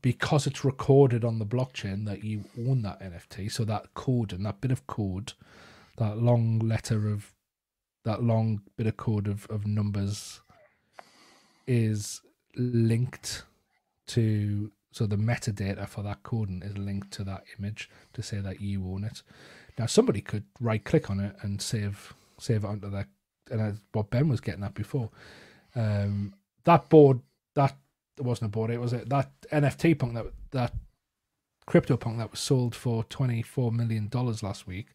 because 0.02 0.46
it's 0.46 0.64
recorded 0.64 1.24
on 1.24 1.38
the 1.38 1.46
blockchain 1.46 2.06
that 2.06 2.24
you 2.24 2.44
own 2.58 2.82
that 2.82 3.00
NFT. 3.00 3.50
So 3.50 3.64
that 3.64 3.94
code 3.94 4.32
and 4.32 4.44
that 4.46 4.60
bit 4.60 4.70
of 4.70 4.86
code, 4.86 5.34
that 5.98 6.18
long 6.18 6.58
letter 6.58 7.08
of 7.08 7.32
that 8.04 8.22
long 8.22 8.60
bit 8.76 8.86
of 8.86 8.96
code 8.96 9.28
of, 9.28 9.46
of 9.48 9.66
numbers 9.66 10.40
is 11.66 12.20
linked 12.56 13.44
to 14.06 14.70
so 14.92 15.06
the 15.06 15.16
metadata 15.16 15.88
for 15.88 16.02
that 16.02 16.22
coding 16.22 16.62
is 16.64 16.78
linked 16.78 17.10
to 17.12 17.24
that 17.24 17.44
image 17.58 17.90
to 18.12 18.22
say 18.22 18.38
that 18.38 18.60
you 18.60 18.86
own 18.86 19.04
it. 19.04 19.22
Now 19.78 19.86
somebody 19.86 20.20
could 20.20 20.44
right 20.60 20.84
click 20.84 21.10
on 21.10 21.20
it 21.20 21.36
and 21.42 21.60
save 21.60 22.14
save 22.38 22.64
it 22.64 22.68
onto 22.68 22.90
that 22.90 23.06
and 23.50 23.60
that's 23.60 23.80
what 23.92 24.10
Ben 24.10 24.28
was 24.28 24.40
getting 24.40 24.64
at 24.64 24.74
before. 24.74 25.10
Um, 25.74 26.34
that 26.64 26.88
board 26.88 27.20
that 27.54 27.76
wasn't 28.18 28.48
a 28.48 28.52
board, 28.52 28.70
it 28.70 28.80
was 28.80 28.92
a, 28.92 29.04
that 29.06 29.30
NFT 29.52 29.98
punk 29.98 30.14
that 30.14 30.26
that 30.52 30.72
crypto 31.66 31.96
punk 31.96 32.18
that 32.18 32.30
was 32.30 32.40
sold 32.40 32.74
for 32.74 33.04
twenty 33.04 33.42
four 33.42 33.72
million 33.72 34.08
dollars 34.08 34.42
last 34.42 34.66
week 34.66 34.88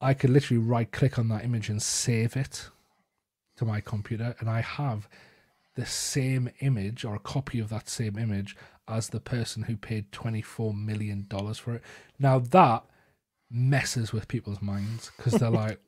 I 0.00 0.14
could 0.14 0.30
literally 0.30 0.62
right 0.62 0.90
click 0.90 1.18
on 1.18 1.28
that 1.28 1.44
image 1.44 1.68
and 1.68 1.82
save 1.82 2.36
it 2.36 2.68
to 3.56 3.64
my 3.64 3.80
computer, 3.80 4.36
and 4.38 4.48
I 4.48 4.60
have 4.60 5.08
the 5.74 5.86
same 5.86 6.50
image 6.60 7.04
or 7.04 7.16
a 7.16 7.20
copy 7.20 7.58
of 7.58 7.68
that 7.70 7.88
same 7.88 8.16
image 8.16 8.56
as 8.86 9.08
the 9.08 9.20
person 9.20 9.64
who 9.64 9.76
paid 9.76 10.12
$24 10.12 10.74
million 10.74 11.26
for 11.54 11.74
it. 11.74 11.82
Now, 12.18 12.38
that 12.38 12.84
messes 13.50 14.12
with 14.12 14.28
people's 14.28 14.62
minds 14.62 15.10
because 15.16 15.34
they're 15.34 15.50
like, 15.64 15.80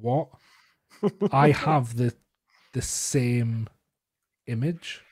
what? 0.00 0.28
I 1.32 1.50
have 1.50 1.96
the 1.96 2.14
the 2.72 2.82
same 2.82 3.68
image. 4.46 5.02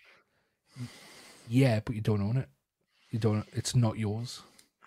Yeah, 1.49 1.80
but 1.84 1.95
you 1.95 2.01
don't 2.01 2.22
own 2.22 2.36
it. 2.36 2.49
You 3.11 3.18
don't. 3.18 3.47
It's 3.53 3.74
not 3.74 3.99
yours. 3.99 4.43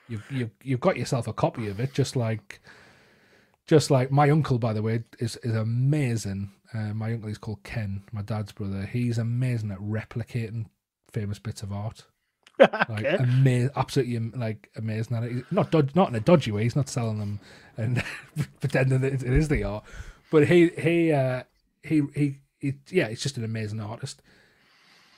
You 0.07 0.21
you 0.29 0.51
you've 0.63 0.79
got 0.79 0.97
yourself 0.97 1.27
a 1.27 1.33
copy 1.33 1.67
of 1.67 1.79
it, 1.79 1.93
just 1.93 2.15
like 2.15 2.61
just 3.67 3.89
like 3.89 4.11
my 4.11 4.29
uncle, 4.29 4.59
by 4.59 4.73
the 4.73 4.81
way, 4.81 5.03
is 5.19 5.37
is 5.37 5.55
amazing. 5.55 6.51
Uh, 6.73 6.93
my 6.93 7.13
uncle 7.13 7.29
is 7.29 7.37
called 7.37 7.63
Ken, 7.63 8.03
my 8.11 8.21
dad's 8.21 8.51
brother. 8.51 8.85
He's 8.85 9.17
amazing 9.17 9.71
at 9.71 9.79
replicating 9.79 10.67
famous 11.11 11.39
bits 11.39 11.63
of 11.63 11.71
art. 11.71 12.05
Like 12.89 13.19
amazing, 13.19 13.69
absolutely 13.75 14.19
like 14.37 14.69
amazing 14.75 15.17
at 15.17 15.23
it. 15.23 15.45
Not 15.51 15.71
dod- 15.71 15.95
not 15.95 16.09
in 16.09 16.15
a 16.15 16.19
dodgy 16.19 16.51
way. 16.51 16.63
He's 16.63 16.75
not 16.75 16.89
selling 16.89 17.19
them 17.19 17.39
and 17.77 18.03
pretending 18.59 19.01
that 19.01 19.13
it 19.13 19.23
is 19.23 19.47
the 19.47 19.63
art. 19.63 19.83
But 20.31 20.47
he 20.47 20.69
he 20.69 21.11
uh, 21.11 21.43
he 21.83 22.01
he 22.15 22.37
he 22.59 22.73
yeah, 22.89 23.09
he's 23.09 23.21
just 23.21 23.37
an 23.37 23.43
amazing 23.43 23.79
artist. 23.79 24.21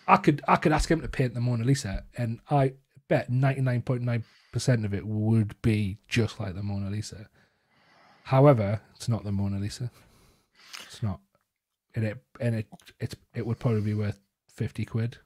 I 0.07 0.17
could 0.17 0.41
I 0.47 0.55
could 0.55 0.71
ask 0.71 0.89
him 0.89 1.01
to 1.01 1.07
paint 1.07 1.33
the 1.33 1.41
Mona 1.41 1.63
Lisa, 1.63 2.05
and 2.17 2.39
I 2.49 2.73
bet 3.07 3.29
ninety 3.29 3.61
nine 3.61 3.81
point 3.81 4.01
nine 4.01 4.23
percent 4.51 4.85
of 4.85 4.93
it 4.93 5.05
would 5.05 5.61
be 5.61 5.97
just 6.07 6.39
like 6.39 6.55
the 6.55 6.63
Mona 6.63 6.89
Lisa. 6.89 7.27
However, 8.23 8.81
it's 8.95 9.09
not 9.09 9.23
the 9.23 9.31
Mona 9.31 9.59
Lisa. 9.59 9.91
It's 10.85 11.03
not. 11.03 11.19
And 11.95 12.05
it 12.05 12.17
and 12.39 12.55
it 12.55 12.67
it's 12.99 13.15
it 13.35 13.45
would 13.45 13.59
probably 13.59 13.81
be 13.81 13.93
worth 13.93 14.19
fifty 14.47 14.85
quid. 14.85 15.17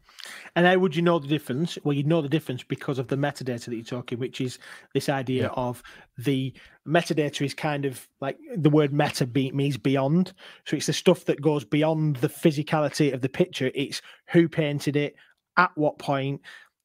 And 0.56 0.66
how 0.66 0.78
would 0.78 0.96
you 0.96 1.02
know 1.02 1.20
the 1.20 1.28
difference? 1.28 1.78
Well, 1.84 1.94
you'd 1.94 2.08
know 2.08 2.22
the 2.22 2.30
difference 2.30 2.64
because 2.64 3.00
of 3.00 3.08
the 3.08 3.16
metadata 3.16 3.66
that 3.66 3.76
you're 3.76 3.84
talking, 3.84 4.20
which 4.20 4.42
is 4.42 4.60
this 4.94 5.10
idea 5.10 5.44
yeah. 5.44 5.50
of 5.50 5.84
the 6.18 6.54
metadata 6.88 7.46
is 7.46 7.54
kind 7.54 7.86
of 7.86 8.08
like 8.22 8.38
the 8.56 8.70
word 8.70 8.94
meta 8.94 9.26
be, 9.26 9.52
means 9.52 9.78
beyond. 9.78 10.34
So 10.66 10.76
it's 10.76 10.88
the 10.88 10.94
stuff 10.94 11.26
that 11.26 11.42
goes 11.42 11.64
beyond 11.64 12.18
the 12.18 12.30
physicality 12.30 13.14
of 13.14 13.22
the 13.22 13.30
picture. 13.30 13.72
It's 13.76 14.02
who 14.28 14.50
painted 14.50 14.96
it, 14.96 15.16
at 15.58 15.72
what 15.76 15.98
point, 15.98 16.42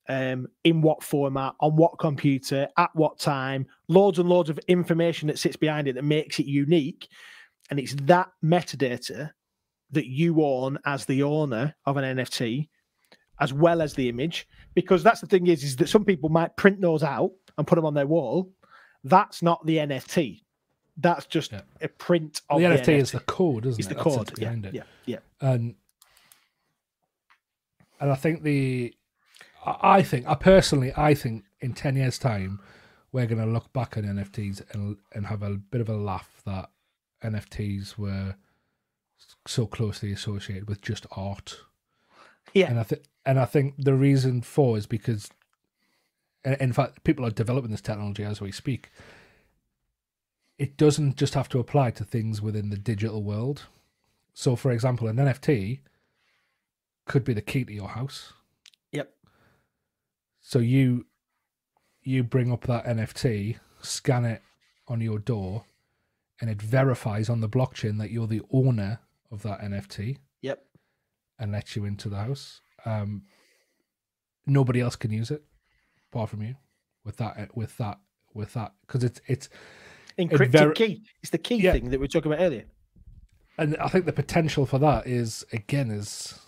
um, 0.09 0.47
in 0.65 0.81
what 0.81 1.03
format, 1.03 1.55
on 1.61 1.77
what 1.77 1.99
computer, 1.99 2.69
at 2.77 2.95
what 2.95 3.19
time, 3.19 3.67
loads 3.89 4.19
and 4.19 4.29
loads 4.29 4.51
of 4.51 4.59
information 4.69 5.29
that 5.29 5.39
sits 5.39 5.57
behind 5.57 5.89
it 5.89 5.95
that 5.95 6.05
makes 6.05 6.39
it 6.39 6.47
unique. 6.47 7.09
And 7.71 7.79
it's 7.79 7.95
that 8.03 8.29
metadata 8.45 9.31
that 9.93 10.07
you 10.07 10.43
own 10.43 10.79
as 10.85 11.05
the 11.05 11.23
owner 11.23 11.75
of 11.87 11.97
an 11.97 12.17
NFT, 12.17 12.69
as 13.43 13.53
well 13.53 13.83
as 13.83 13.95
the 13.95 14.09
image. 14.09 14.47
Because 14.75 15.03
that's 15.03 15.21
the 15.21 15.27
thing 15.27 15.49
is, 15.49 15.63
is 15.65 15.77
that 15.77 15.89
some 15.89 16.05
people 16.05 16.29
might 16.29 16.57
print 16.57 16.81
those 16.81 17.03
out 17.03 17.33
and 17.59 17.67
put 17.67 17.75
them 17.77 17.85
on 17.85 17.95
their 17.95 18.07
wall. 18.07 18.51
That's 19.05 19.43
not 19.43 19.67
the 19.67 19.77
NFT. 19.79 20.43
That's 20.97 21.27
just 21.27 21.53
Yeah. 21.53 21.63
a 21.81 21.89
print 21.89 22.41
of 22.49 22.61
the 22.61 22.69
the, 22.69 22.75
NFT 22.77 22.99
is 22.99 23.11
the 23.13 23.21
code, 23.21 23.67
isn't 23.67 23.81
it? 23.81 23.85
It's 23.85 23.91
it? 23.91 23.97
the 23.97 24.03
code. 24.03 24.31
Yeah, 24.39 24.45
behind 24.45 24.67
it. 24.67 24.75
yeah, 24.75 24.83
yeah. 25.07 25.19
and 25.41 25.75
and 28.01 28.11
I 28.11 28.15
think 28.15 28.43
the 28.43 28.95
I 29.65 30.03
think 30.03 30.27
I 30.27 30.35
personally 30.35 30.93
I 30.97 31.15
think 31.15 31.45
in 31.61 31.73
ten 31.73 31.97
years 31.97 32.19
time 32.19 32.61
we're 33.11 33.27
going 33.27 33.45
to 33.45 33.51
look 33.51 33.73
back 33.73 33.97
on 33.97 34.05
NFTs 34.05 34.63
and 34.75 34.97
and 35.15 35.27
have 35.27 35.43
a 35.43 35.51
bit 35.51 35.81
of 35.81 35.89
a 35.89 35.97
laugh 35.97 36.43
that 36.47 36.71
NFTs 37.23 37.97
were 37.99 38.37
so 39.47 39.67
closely 39.67 40.13
associated 40.13 40.69
with 40.69 40.81
just 40.83 41.07
art. 41.13 41.57
Yeah. 42.55 42.69
and 42.71 42.79
I 42.79 42.83
think 42.83 43.03
and 43.25 43.39
I 43.39 43.45
think 43.45 43.75
the 43.79 43.95
reason 43.95 44.43
for 44.43 44.77
is 44.77 44.87
because 44.87 45.31
in 46.45 46.73
fact 46.73 47.05
people 47.05 47.25
are 47.25 47.31
developing 47.31 47.71
this 47.71 47.81
technology 47.81 48.25
as 48.25 48.41
we 48.41 48.51
speak. 48.53 48.91
It 50.59 50.77
doesn't 50.77 51.17
just 51.17 51.35
have 51.35 51.49
to 51.51 51.59
apply 51.59 51.93
to 51.93 52.05
things 52.05 52.41
within 52.41 52.71
the 52.71 52.77
digital 52.77 53.23
world. 53.23 53.63
So, 54.35 54.55
for 54.57 54.71
example, 54.71 55.09
an 55.09 55.17
NFT 55.17 55.81
could 57.05 57.25
be 57.25 57.35
the 57.35 57.43
key 57.43 57.65
to 57.65 57.73
your 57.73 57.89
house. 57.89 58.33
Yep. 58.93 59.13
So 60.41 60.59
you 60.59 61.07
you 62.03 62.23
bring 62.23 62.53
up 62.53 62.63
that 62.63 62.85
NFT, 62.85 63.59
scan 63.81 64.25
it 64.25 64.43
on 64.89 65.01
your 65.01 65.19
door, 65.19 65.65
and 66.41 66.51
it 66.51 66.61
verifies 66.61 67.29
on 67.29 67.41
the 67.41 67.49
blockchain 67.49 67.99
that 67.99 68.11
you're 68.11 68.27
the 68.27 68.43
owner 68.51 68.99
of 69.31 69.43
that 69.43 69.61
NFT 69.61 70.19
Yep. 70.41 70.65
and 71.39 71.53
lets 71.53 71.77
you 71.77 71.85
into 71.85 72.09
the 72.09 72.17
house. 72.17 72.61
Um, 72.85 73.23
nobody 74.47 74.81
else 74.81 74.97
can 74.97 75.11
use 75.13 75.31
it 75.31 75.43
apart 76.11 76.31
from 76.31 76.43
you 76.43 76.55
with 77.05 77.17
that 77.19 77.55
with 77.57 77.77
that 77.79 77.99
with 78.35 78.53
that 78.55 78.73
because 78.87 79.05
it's 79.05 79.21
it's 79.27 79.49
Encrypted 80.19 80.51
ver- 80.53 80.73
key. 80.73 81.03
It's 81.23 81.31
the 81.31 81.39
key 81.39 81.57
Yeah. 81.57 81.73
thing 81.73 81.85
that 81.91 81.99
we 81.99 82.05
were 82.05 82.09
talking 82.09 82.33
about 82.33 82.43
earlier. 82.45 82.65
and 83.59 83.77
I 83.79 83.89
think 83.89 84.05
the 84.07 84.13
potential 84.13 84.67
for 84.67 84.79
that 84.79 85.07
is 85.07 85.45
again 85.53 85.91
is 85.91 86.39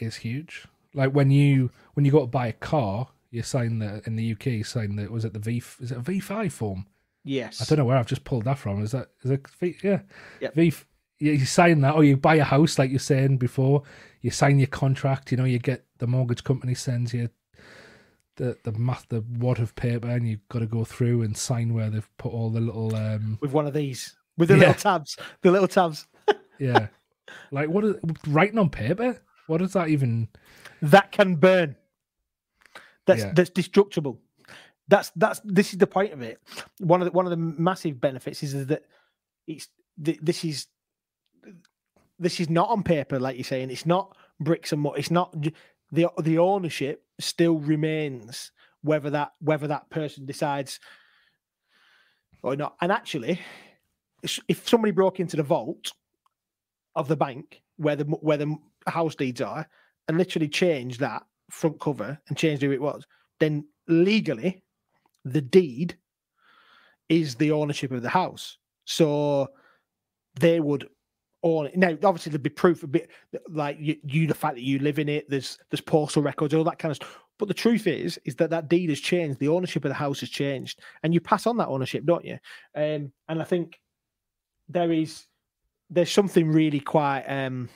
is 0.00 0.16
huge. 0.16 0.66
Like 0.94 1.12
when 1.12 1.30
you 1.30 1.70
when 1.94 2.04
you 2.04 2.12
go 2.12 2.20
to 2.20 2.26
buy 2.26 2.48
a 2.48 2.52
car, 2.52 3.08
you 3.30 3.42
sign 3.42 3.78
the 3.78 4.02
in 4.06 4.16
the 4.16 4.32
UK 4.32 4.46
you 4.46 4.64
sign 4.64 4.96
the 4.96 5.06
was 5.08 5.24
it 5.24 5.32
the 5.32 5.38
V 5.38 5.62
is 5.80 5.92
it 5.92 5.98
a 5.98 6.00
V 6.00 6.20
five 6.20 6.52
form? 6.52 6.86
Yes. 7.24 7.62
I 7.62 7.64
don't 7.66 7.78
know 7.78 7.84
where 7.84 7.96
I've 7.96 8.06
just 8.06 8.24
pulled 8.24 8.44
that 8.44 8.58
from. 8.58 8.82
Is 8.82 8.92
that 8.92 9.08
is 9.22 9.30
it 9.30 9.46
V 9.60 9.76
yeah 9.82 10.00
Yep. 10.40 10.54
V 10.54 10.74
you 11.22 11.44
sign 11.46 11.80
that 11.82 11.94
or 11.94 12.04
you 12.04 12.16
buy 12.16 12.34
a 12.36 12.44
house 12.44 12.78
like 12.78 12.90
you're 12.90 12.98
saying 12.98 13.38
before. 13.38 13.82
You 14.20 14.30
sign 14.30 14.58
your 14.58 14.68
contract. 14.68 15.30
You 15.30 15.38
know 15.38 15.44
you 15.44 15.58
get 15.58 15.84
the 15.98 16.06
mortgage 16.06 16.44
company 16.44 16.74
sends 16.74 17.14
you 17.14 17.28
the 18.36 18.56
the 18.64 18.72
math 18.72 19.06
the 19.08 19.22
wad 19.38 19.58
of 19.58 19.74
paper 19.76 20.08
and 20.08 20.26
you've 20.28 20.46
got 20.48 20.60
to 20.60 20.66
go 20.66 20.84
through 20.84 21.22
and 21.22 21.36
sign 21.36 21.74
where 21.74 21.90
they've 21.90 22.08
put 22.18 22.32
all 22.32 22.50
the 22.50 22.60
little 22.60 22.94
um 22.96 23.38
With 23.40 23.52
one 23.52 23.66
of 23.66 23.74
these. 23.74 24.16
With 24.38 24.48
the 24.48 24.54
Yeah. 24.54 24.60
little 24.60 24.74
tabs. 24.74 25.16
The 25.42 25.50
little 25.50 25.68
tabs. 25.68 26.06
yeah 26.58 26.88
like 27.50 27.68
what 27.68 27.84
is 27.84 27.96
writing 28.26 28.58
on 28.58 28.70
paper 28.70 29.20
what 29.46 29.58
does 29.58 29.72
that 29.74 29.88
even 29.88 30.28
That 30.80 31.12
can 31.12 31.36
burn. 31.36 31.76
That's 33.06 33.22
Yeah. 33.22 33.32
that's 33.34 33.50
destructible. 33.50 34.18
That's 34.88 35.10
that's 35.16 35.40
this 35.44 35.72
is 35.72 35.78
the 35.78 35.86
point 35.86 36.12
of 36.12 36.22
it. 36.22 36.40
One 36.78 37.00
of 37.02 37.06
the 37.06 37.12
one 37.12 37.26
of 37.26 37.30
the 37.30 37.36
massive 37.36 38.00
benefits 38.00 38.42
is 38.42 38.66
that 38.66 38.82
it's 39.46 39.68
this 39.98 40.44
is 40.44 40.66
this 42.22 42.40
is 42.40 42.48
not 42.48 42.68
on 42.70 42.82
paper, 42.82 43.18
like 43.18 43.36
you're 43.36 43.44
saying. 43.44 43.70
It's 43.70 43.86
not 43.86 44.16
bricks 44.40 44.72
and 44.72 44.80
mortar. 44.80 45.00
It's 45.00 45.10
not 45.10 45.34
the 45.90 46.08
the 46.22 46.38
ownership 46.38 47.04
still 47.18 47.58
remains 47.58 48.52
whether 48.82 49.10
that 49.10 49.32
whether 49.40 49.66
that 49.66 49.90
person 49.90 50.26
decides 50.26 50.80
or 52.42 52.56
not. 52.56 52.76
And 52.80 52.90
actually, 52.90 53.40
if- 54.22 54.68
somebody 54.68 54.90
broke 54.92 55.20
into 55.20 55.36
the 55.36 55.42
vault 55.42 55.92
of 56.94 57.08
the 57.08 57.16
bank 57.16 57.62
where 57.76 57.96
the 57.96 58.04
where 58.04 58.36
the 58.36 58.56
house 58.86 59.14
deeds 59.14 59.40
are 59.40 59.66
and 60.08 60.18
literally 60.18 60.48
changed 60.48 61.00
that 61.00 61.22
front 61.50 61.80
cover 61.80 62.18
and 62.28 62.36
changed 62.36 62.62
who 62.62 62.72
it 62.72 62.80
was, 62.80 63.06
then 63.40 63.64
legally 63.88 64.62
the 65.24 65.40
deed 65.40 65.96
is 67.08 67.34
the 67.34 67.52
ownership 67.52 67.92
of 67.92 68.02
the 68.02 68.08
house. 68.08 68.58
So 68.84 69.48
they 70.40 70.60
would 70.60 70.88
it. 71.42 71.76
Now, 71.76 71.90
obviously, 72.04 72.30
there'd 72.30 72.42
be 72.42 72.50
proof 72.50 72.82
a 72.82 72.86
bit 72.86 73.10
like 73.48 73.76
you, 73.80 73.96
you, 74.04 74.26
the 74.26 74.34
fact 74.34 74.54
that 74.54 74.62
you 74.62 74.78
live 74.78 74.98
in 74.98 75.08
it. 75.08 75.28
There's 75.28 75.58
there's 75.70 75.80
postal 75.80 76.22
records, 76.22 76.54
all 76.54 76.64
that 76.64 76.78
kind 76.78 76.90
of 76.90 76.96
stuff. 76.96 77.18
But 77.38 77.48
the 77.48 77.54
truth 77.54 77.86
is, 77.86 78.20
is 78.24 78.36
that 78.36 78.50
that 78.50 78.68
deed 78.68 78.90
has 78.90 79.00
changed. 79.00 79.40
The 79.40 79.48
ownership 79.48 79.84
of 79.84 79.88
the 79.88 79.94
house 79.94 80.20
has 80.20 80.28
changed, 80.28 80.80
and 81.02 81.12
you 81.12 81.20
pass 81.20 81.46
on 81.46 81.56
that 81.56 81.68
ownership, 81.68 82.04
don't 82.04 82.24
you? 82.24 82.38
Um, 82.76 83.12
and 83.28 83.40
I 83.40 83.44
think 83.44 83.80
there 84.68 84.92
is 84.92 85.26
there's 85.90 86.10
something 86.10 86.50
really 86.50 86.80
quite 86.80 87.24
um, 87.24 87.68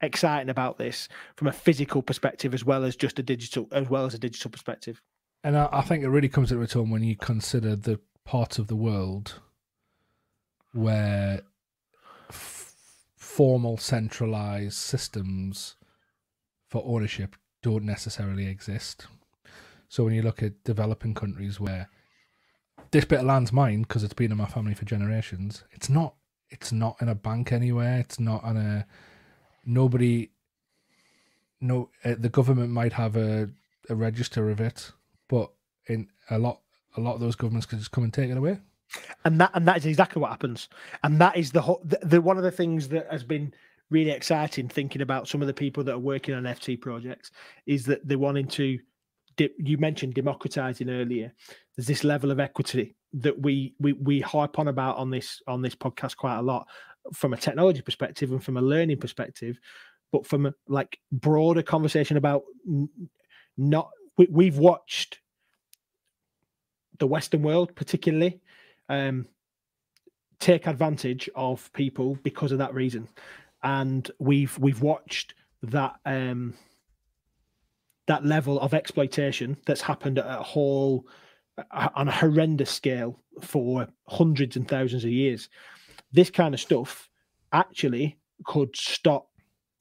exciting 0.00 0.50
about 0.50 0.78
this 0.78 1.08
from 1.36 1.48
a 1.48 1.52
physical 1.52 2.02
perspective 2.02 2.52
as 2.54 2.64
well 2.64 2.84
as 2.84 2.96
just 2.96 3.18
a 3.18 3.22
digital 3.22 3.68
as 3.72 3.88
well 3.88 4.04
as 4.04 4.14
a 4.14 4.18
digital 4.18 4.50
perspective. 4.50 5.00
and 5.44 5.56
I, 5.56 5.68
I 5.72 5.82
think 5.82 6.04
it 6.04 6.08
really 6.08 6.28
comes 6.28 6.52
into 6.52 6.78
a 6.78 6.80
own 6.80 6.90
when 6.90 7.02
you 7.02 7.16
consider 7.16 7.76
the 7.76 8.00
part 8.24 8.58
of 8.58 8.66
the 8.66 8.76
world 8.76 9.40
where 10.72 11.42
formal 13.36 13.78
centralized 13.78 14.76
systems 14.76 15.76
for 16.68 16.82
ownership 16.84 17.34
don't 17.62 17.84
necessarily 17.84 18.46
exist. 18.46 19.06
So 19.88 20.04
when 20.04 20.12
you 20.12 20.20
look 20.20 20.42
at 20.42 20.62
developing 20.64 21.14
countries 21.14 21.58
where 21.58 21.88
this 22.90 23.06
bit 23.06 23.20
of 23.20 23.24
land's 23.24 23.50
mine 23.50 23.82
because 23.82 24.04
it's 24.04 24.12
been 24.12 24.32
in 24.32 24.36
my 24.36 24.46
family 24.46 24.74
for 24.74 24.84
generations 24.84 25.64
it's 25.70 25.88
not 25.88 26.14
it's 26.50 26.72
not 26.72 26.96
in 27.00 27.08
a 27.08 27.14
bank 27.14 27.52
anywhere 27.52 27.98
it's 27.98 28.20
not 28.20 28.44
on 28.44 28.56
a 28.58 28.86
nobody 29.64 30.30
no 31.60 31.88
uh, 32.04 32.14
the 32.18 32.28
government 32.28 32.70
might 32.70 32.92
have 32.92 33.16
a, 33.16 33.48
a 33.88 33.94
register 33.94 34.50
of 34.50 34.60
it 34.60 34.92
but 35.28 35.50
in 35.86 36.08
a 36.28 36.38
lot 36.38 36.60
a 36.98 37.00
lot 37.00 37.14
of 37.14 37.20
those 37.20 37.36
governments 37.36 37.66
could 37.66 37.78
just 37.78 37.92
come 37.92 38.04
and 38.04 38.12
take 38.12 38.30
it 38.30 38.36
away 38.36 38.58
and 39.24 39.40
that 39.40 39.50
and 39.54 39.66
that 39.66 39.76
is 39.78 39.86
exactly 39.86 40.20
what 40.20 40.30
happens. 40.30 40.68
And 41.02 41.20
that 41.20 41.36
is 41.36 41.52
the, 41.52 41.62
the 41.84 41.98
the 42.02 42.20
one 42.20 42.36
of 42.36 42.42
the 42.42 42.50
things 42.50 42.88
that 42.88 43.10
has 43.10 43.24
been 43.24 43.52
really 43.90 44.10
exciting 44.10 44.68
thinking 44.68 45.02
about 45.02 45.28
some 45.28 45.42
of 45.42 45.46
the 45.46 45.54
people 45.54 45.84
that 45.84 45.92
are 45.92 45.98
working 45.98 46.34
on 46.34 46.44
ft 46.44 46.80
projects 46.80 47.30
is 47.66 47.84
that 47.84 48.00
they're 48.08 48.18
wanting 48.18 48.48
to 48.48 48.78
you 49.38 49.78
mentioned 49.78 50.14
democratizing 50.14 50.90
earlier. 50.90 51.32
There's 51.76 51.86
this 51.86 52.04
level 52.04 52.30
of 52.30 52.40
equity 52.40 52.96
that 53.14 53.40
we 53.40 53.74
we 53.78 53.92
we 53.94 54.20
harp 54.20 54.58
on 54.58 54.68
about 54.68 54.96
on 54.96 55.10
this 55.10 55.42
on 55.46 55.62
this 55.62 55.74
podcast 55.74 56.16
quite 56.16 56.38
a 56.38 56.42
lot 56.42 56.66
from 57.12 57.32
a 57.32 57.36
technology 57.36 57.82
perspective 57.82 58.30
and 58.30 58.42
from 58.42 58.56
a 58.56 58.62
learning 58.62 58.98
perspective. 58.98 59.58
But 60.10 60.26
from 60.26 60.46
a 60.46 60.54
like 60.68 60.98
broader 61.10 61.62
conversation 61.62 62.16
about 62.16 62.42
not 63.56 63.90
we, 64.18 64.28
we've 64.30 64.58
watched 64.58 65.20
the 66.98 67.06
western 67.06 67.42
world 67.42 67.74
particularly 67.74 68.40
um, 68.88 69.26
take 70.40 70.66
advantage 70.66 71.28
of 71.34 71.72
people 71.72 72.18
because 72.22 72.52
of 72.52 72.58
that 72.58 72.74
reason. 72.74 73.08
And 73.62 74.10
we've 74.18 74.58
we've 74.58 74.82
watched 74.82 75.34
that 75.62 75.94
um, 76.04 76.54
that 78.06 78.24
level 78.24 78.58
of 78.60 78.74
exploitation 78.74 79.56
that's 79.66 79.80
happened 79.80 80.18
at 80.18 80.26
a 80.26 80.42
whole 80.42 81.06
on 81.70 82.08
a 82.08 82.12
horrendous 82.12 82.70
scale 82.70 83.20
for 83.40 83.86
hundreds 84.08 84.56
and 84.56 84.66
thousands 84.66 85.04
of 85.04 85.10
years. 85.10 85.48
This 86.12 86.30
kind 86.30 86.54
of 86.54 86.60
stuff 86.60 87.08
actually 87.52 88.18
could 88.44 88.74
stop 88.74 89.28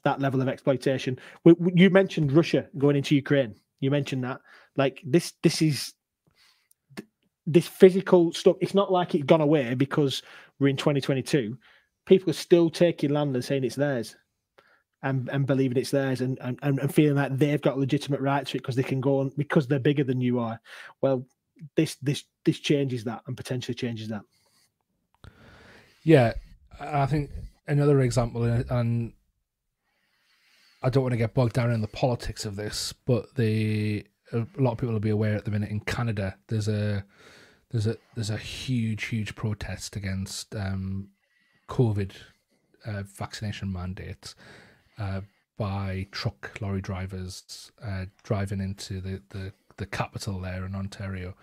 that 0.04 0.20
level 0.20 0.42
of 0.42 0.48
exploitation. 0.48 1.18
You 1.46 1.90
mentioned 1.90 2.32
Russia 2.32 2.68
going 2.78 2.96
into 2.96 3.16
Ukraine. 3.16 3.56
You 3.80 3.92
mentioned 3.92 4.24
that. 4.24 4.42
Like 4.76 5.02
this, 5.06 5.34
this 5.44 5.62
is 5.62 5.94
this 7.46 7.68
physical 7.68 8.34
stuff. 8.34 8.58
It's 8.62 8.74
not 8.74 8.92
like 8.92 9.16
it's 9.16 9.24
gone 9.24 9.42
away 9.42 9.74
because 9.74 10.22
we're 10.60 10.70
in 10.70 10.78
2022. 10.78 11.58
People 12.06 12.30
are 12.30 12.34
still 12.34 12.70
taking 12.70 13.12
land 13.12 13.36
and 13.36 13.44
saying 13.44 13.64
it's 13.64 13.76
theirs, 13.76 14.16
and 15.04 15.30
and 15.30 15.46
believing 15.46 15.78
it's 15.78 15.92
theirs, 15.92 16.22
and 16.22 16.38
and, 16.42 16.60
and 16.62 16.94
feeling 16.94 17.16
like 17.16 17.38
they've 17.38 17.62
got 17.62 17.78
legitimate 17.78 18.22
right 18.22 18.46
to 18.46 18.58
it 18.58 18.62
because 18.62 18.76
they 18.76 18.84
can 18.84 19.02
go 19.02 19.20
on 19.20 19.32
because 19.38 19.68
they're 19.68 19.80
bigger 19.80 20.04
than 20.04 20.22
you 20.22 20.40
are. 20.40 20.60
Well, 21.02 21.26
this 21.76 21.96
this 21.96 22.24
this 22.46 22.60
changes 22.60 23.04
that 23.06 23.22
and 23.28 23.38
potentially 23.38 23.76
changes 23.76 24.08
that. 24.10 24.22
Yeah, 26.04 26.34
I 26.80 27.06
think 27.06 27.30
another 27.68 28.02
example, 28.02 28.44
and 28.44 29.14
I 30.82 30.90
don't 30.90 31.04
want 31.04 31.14
to 31.14 31.18
get 31.18 31.34
bogged 31.34 31.54
down 31.54 31.72
in 31.72 31.82
the 31.82 31.88
politics 31.88 32.46
of 32.46 32.56
this, 32.56 32.94
but 33.06 33.36
the 33.36 34.06
a 34.34 34.46
lot 34.58 34.74
of 34.74 34.78
people 34.78 34.94
will 34.94 35.00
be 35.00 35.10
aware 35.10 35.36
at 35.36 35.46
the 35.46 35.52
minute 35.52 35.70
in 35.70 35.80
Canada. 35.82 36.38
There's 36.48 36.68
a 36.68 37.04
there's 37.72 37.88
a 37.88 37.98
there's 38.16 38.30
a 38.30 38.38
huge 38.38 39.06
huge 39.06 39.36
protest 39.36 39.96
against 39.96 40.56
um, 40.56 41.10
COVID 41.70 42.12
uh, 42.86 43.04
vaccination 43.04 43.72
mandates 43.72 44.36
uh, 44.98 45.22
by 45.58 46.08
truck 46.12 46.58
lorry 46.62 46.82
drivers 46.82 47.72
uh, 47.84 48.06
driving 48.24 48.60
into 48.60 49.00
the, 49.02 49.22
the 49.30 49.54
the 49.78 49.86
capital 49.86 50.40
there 50.40 50.66
in 50.66 50.76
Ontario. 50.76 51.36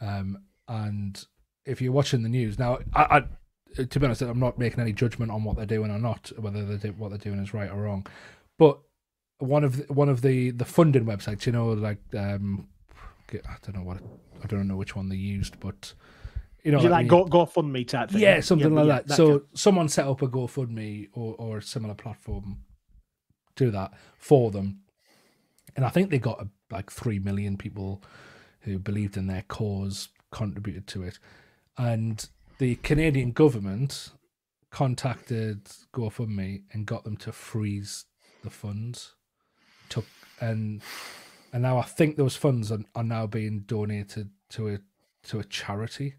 Um, 0.00 0.38
and 0.68 1.24
if 1.66 1.80
you're 1.80 1.92
watching 1.92 2.22
the 2.22 2.28
news 2.28 2.58
now, 2.58 2.78
I, 2.94 3.24
I, 3.76 3.84
to 3.84 4.00
be 4.00 4.06
honest, 4.06 4.22
I'm 4.22 4.40
not 4.40 4.58
making 4.58 4.80
any 4.80 4.92
judgment 4.92 5.30
on 5.30 5.44
what 5.44 5.56
they're 5.56 5.66
doing 5.66 5.90
or 5.90 5.98
not, 5.98 6.32
whether 6.38 6.64
they 6.64 6.76
do, 6.76 6.94
what 6.96 7.10
they're 7.10 7.18
doing 7.18 7.38
is 7.38 7.54
right 7.54 7.70
or 7.70 7.82
wrong. 7.82 8.06
But 8.58 8.80
one 9.40 9.64
of 9.64 9.76
the, 9.78 9.92
one 9.92 10.08
of 10.08 10.22
the 10.22 10.50
the 10.50 10.64
funding 10.64 11.04
websites, 11.04 11.46
you 11.46 11.52
know, 11.52 11.68
like 11.70 11.98
um, 12.16 12.68
I 13.32 13.56
don't 13.62 13.74
know 13.74 13.82
what 13.82 13.98
I 14.42 14.46
don't 14.46 14.68
know 14.68 14.76
which 14.76 14.94
one 14.94 15.08
they 15.08 15.16
used, 15.16 15.58
but 15.60 15.92
you 16.62 16.72
know, 16.72 16.78
it 16.78 16.90
like 16.90 17.08
Go 17.08 17.24
GoFundMe 17.24 17.88
type 17.88 18.10
thing? 18.10 18.20
yeah, 18.20 18.40
something 18.40 18.74
like 18.74 18.86
that. 18.86 19.08
that 19.08 19.16
so 19.16 19.42
someone 19.54 19.88
set 19.88 20.06
up 20.06 20.22
a 20.22 20.28
GoFundMe 20.28 21.08
or 21.12 21.34
or 21.38 21.58
a 21.58 21.62
similar 21.62 21.94
platform, 21.94 22.58
do 23.56 23.70
that 23.70 23.92
for 24.18 24.50
them, 24.50 24.82
and 25.74 25.84
I 25.84 25.88
think 25.88 26.10
they 26.10 26.18
got 26.18 26.40
a, 26.40 26.48
like 26.70 26.90
three 26.90 27.18
million 27.18 27.56
people 27.56 28.02
who 28.60 28.78
believed 28.78 29.16
in 29.16 29.26
their 29.26 29.44
cause 29.48 30.08
contributed 30.30 30.86
to 30.88 31.02
it, 31.02 31.18
and 31.78 32.28
the 32.58 32.76
Canadian 32.76 33.32
government 33.32 34.10
contacted 34.70 35.64
GoFundMe 35.92 36.62
and 36.72 36.86
got 36.86 37.04
them 37.04 37.16
to 37.16 37.32
freeze 37.32 38.04
the 38.44 38.50
funds 38.50 39.14
took 39.90 40.06
and 40.40 40.80
and 41.52 41.62
now 41.62 41.78
I 41.78 41.82
think 41.82 42.16
those 42.16 42.36
funds 42.36 42.72
are, 42.72 42.80
are 42.94 43.04
now 43.04 43.26
being 43.26 43.60
donated 43.60 44.30
to 44.50 44.68
a 44.68 44.78
to 45.28 45.40
a 45.40 45.44
charity. 45.44 46.14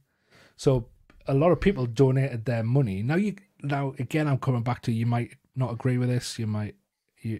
So 0.57 0.87
a 1.27 1.33
lot 1.33 1.51
of 1.51 1.59
people 1.59 1.85
donated 1.85 2.45
their 2.45 2.63
money. 2.63 3.01
Now 3.01 3.15
you 3.15 3.35
now 3.63 3.95
again 3.97 4.27
I'm 4.27 4.37
coming 4.37 4.63
back 4.63 4.81
to 4.83 4.91
you 4.91 5.05
might 5.05 5.37
not 5.55 5.71
agree 5.71 5.97
with 5.97 6.09
this, 6.09 6.37
you 6.37 6.47
might 6.47 6.75
you 7.21 7.39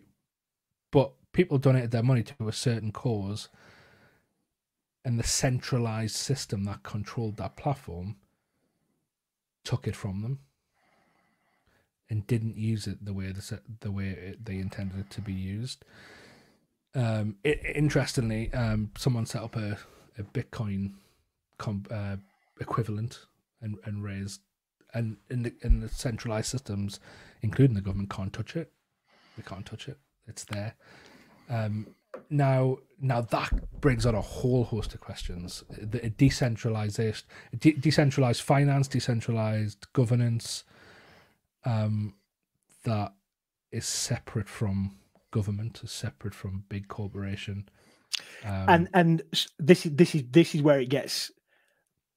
but 0.90 1.12
people 1.34 1.58
donated 1.58 1.92
their 1.92 2.04
money 2.04 2.24
to 2.24 2.48
a 2.48 2.54
certain 2.54 2.92
cause 2.92 3.50
and 5.04 5.20
the 5.20 5.24
centralized 5.24 6.16
system 6.16 6.64
that 6.66 6.84
controlled 6.84 7.38
that 7.38 7.56
platform 7.56 8.18
took 9.64 9.88
it 9.88 9.96
from 9.96 10.22
them 10.22 10.40
and 12.10 12.28
didn't 12.28 12.58
use 12.58 12.88
it 12.88 13.04
the 13.04 13.14
way 13.14 13.32
the, 13.32 13.62
the 13.80 13.92
way 13.92 14.10
it, 14.10 14.46
they 14.46 14.58
intended 14.58 15.00
it 15.00 15.10
to 15.10 15.22
be 15.22 15.34
used. 15.34 15.86
Um, 16.94 17.38
it, 17.44 17.62
interestingly, 17.76 18.52
um, 18.54 18.92
someone 18.98 19.26
set 19.26 19.42
up 19.42 19.56
a, 19.56 19.78
a 20.18 20.24
Bitcoin 20.24 20.94
comp, 21.58 21.88
uh, 21.92 22.18
equivalent 22.60 23.20
and, 23.62 23.78
and 23.86 24.04
raised, 24.04 24.42
and 24.94 25.18
in 25.30 25.44
the, 25.44 25.54
in 25.62 25.80
the 25.80 25.90
centralized 25.90 26.50
systems, 26.50 27.00
including 27.42 27.76
the 27.76 27.82
government, 27.82 28.10
can't 28.10 28.34
touch 28.34 28.56
it. 28.56 28.72
They 29.38 29.44
can't 29.44 29.66
touch 29.66 29.88
it. 29.88 29.98
It's 30.28 30.44
there. 30.44 30.76
Um, 31.50 31.88
now, 32.30 32.78
now 33.00 33.22
that 33.22 33.80
brings 33.80 34.06
on 34.06 34.16
a 34.16 34.22
whole 34.22 34.66
host 34.66 34.94
of 34.94 35.00
questions. 35.00 35.64
The 35.70 36.10
decentralization, 36.10 37.26
de- 37.58 37.74
decentralized 37.74 38.42
finance, 38.42 38.88
decentralized 38.88 39.88
governance, 39.94 40.66
um, 41.66 42.16
that 42.84 43.14
is 43.72 43.86
separate 43.86 44.50
from 44.50 44.98
government, 45.32 45.82
is 45.84 45.92
separate 45.92 46.34
from 46.34 46.64
big 46.70 46.88
corporation. 46.88 47.70
Um, 48.44 48.66
and 48.68 48.90
and 48.94 49.22
this 49.60 49.86
is 49.86 49.96
this 49.96 50.16
is 50.16 50.24
this 50.30 50.56
is 50.56 50.62
where 50.62 50.80
it 50.80 50.90
gets 50.90 51.32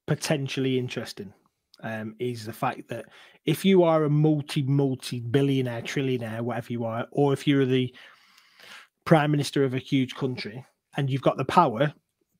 potentially 0.06 0.78
interesting. 0.78 1.32
Um, 1.82 2.14
is 2.18 2.46
the 2.46 2.52
fact 2.52 2.88
that 2.88 3.06
if 3.44 3.64
you 3.64 3.82
are 3.82 4.04
a 4.04 4.10
multi 4.10 4.62
multi 4.62 5.20
billionaire, 5.20 5.82
trillionaire, 5.82 6.40
whatever 6.40 6.72
you 6.72 6.84
are, 6.84 7.06
or 7.10 7.32
if 7.32 7.46
you're 7.46 7.66
the 7.66 7.94
prime 9.04 9.30
minister 9.30 9.64
of 9.64 9.74
a 9.74 9.78
huge 9.78 10.14
country 10.14 10.64
and 10.96 11.10
you've 11.10 11.22
got 11.22 11.36
the 11.36 11.44
power 11.44 11.92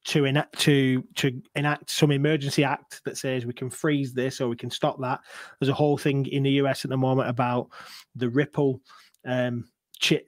to 0.04 0.24
enact 0.24 0.58
to 0.60 1.02
to 1.14 1.42
enact 1.54 1.90
some 1.90 2.10
emergency 2.10 2.62
act 2.62 3.02
that 3.04 3.16
says 3.16 3.46
we 3.46 3.52
can 3.52 3.70
freeze 3.70 4.12
this 4.12 4.40
or 4.40 4.48
we 4.48 4.56
can 4.56 4.70
stop 4.70 5.00
that. 5.00 5.20
There's 5.58 5.70
a 5.70 5.74
whole 5.74 5.98
thing 5.98 6.26
in 6.26 6.42
the 6.42 6.52
US 6.52 6.84
at 6.84 6.90
the 6.90 6.96
moment 6.96 7.28
about 7.28 7.68
the 8.14 8.28
Ripple 8.28 8.80
um, 9.26 9.64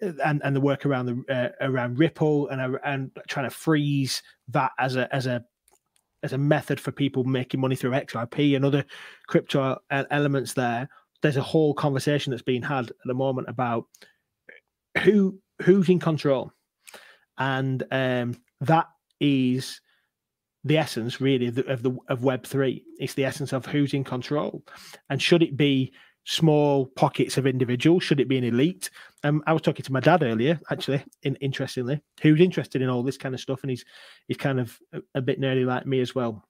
and 0.03 0.41
and 0.45 0.57
the 0.57 0.61
work 0.61 0.87
around 0.87 1.07
the 1.07 1.35
uh, 1.35 1.67
around 1.67 1.99
Ripple 1.99 2.49
and 2.49 2.79
and 2.85 3.11
trying 3.29 3.49
to 3.49 3.55
freeze 3.55 4.23
that 4.49 4.73
as 4.79 4.97
a 4.97 5.13
as 5.15 5.27
a 5.27 5.45
as 6.23 6.33
a 6.33 6.39
method 6.39 6.81
for 6.81 6.93
people 6.93 7.25
making 7.25 7.61
money 7.61 7.77
through 7.77 7.93
XRP 7.93 8.57
and 8.57 8.65
other 8.65 8.85
crypto 9.27 9.79
elements. 9.91 10.55
There, 10.55 10.89
there's 11.23 11.37
a 11.37 11.43
whole 11.43 11.75
conversation 11.75 12.31
that's 12.31 12.43
being 12.43 12.63
had 12.63 12.91
at 12.91 12.97
the 13.05 13.15
moment 13.15 13.49
about 13.49 13.85
who 15.03 15.39
who's 15.63 15.89
in 15.89 15.99
control, 15.99 16.53
and 17.39 17.83
um, 17.91 18.35
that 18.61 18.87
is 19.21 19.81
the 20.65 20.79
essence 20.79 21.21
really 21.21 21.47
of 21.47 21.55
the, 21.55 21.67
of 21.67 21.83
the 21.83 21.97
of 22.09 22.25
Web 22.25 22.47
three. 22.47 22.85
It's 22.99 23.15
the 23.15 23.25
essence 23.25 23.53
of 23.53 23.67
who's 23.67 23.95
in 23.95 24.05
control, 24.05 24.65
and 25.11 25.21
should 25.21 25.43
it 25.43 25.57
be 25.57 25.93
small 26.29 26.87
pockets 26.87 27.39
of 27.39 27.47
individuals? 27.47 28.03
Should 28.03 28.21
it 28.21 28.29
be 28.29 28.37
an 28.37 28.45
elite? 28.45 28.91
Um, 29.23 29.43
I 29.47 29.53
was 29.53 29.63
talking 29.63 29.85
to 29.85 29.93
my 29.93 30.01
dad 30.01 30.23
earlier, 30.23 30.61
actually, 30.71 31.03
in, 31.23 31.37
interestingly, 31.37 32.01
who's 32.21 32.41
interested 32.41 32.83
in 32.83 32.89
all 32.89 33.03
this 33.03 33.17
kind 33.17 33.35
of 33.35 33.41
stuff, 33.41 33.63
and 33.63 33.71
he's 33.71 33.85
he's 34.29 34.37
kind 34.37 34.61
of 34.61 34.79
a, 34.93 35.01
a 35.15 35.23
bit 35.23 35.41
nerdy 35.41 35.65
like 35.65 35.87
me 35.87 36.01
as 36.01 36.15
well. 36.15 36.45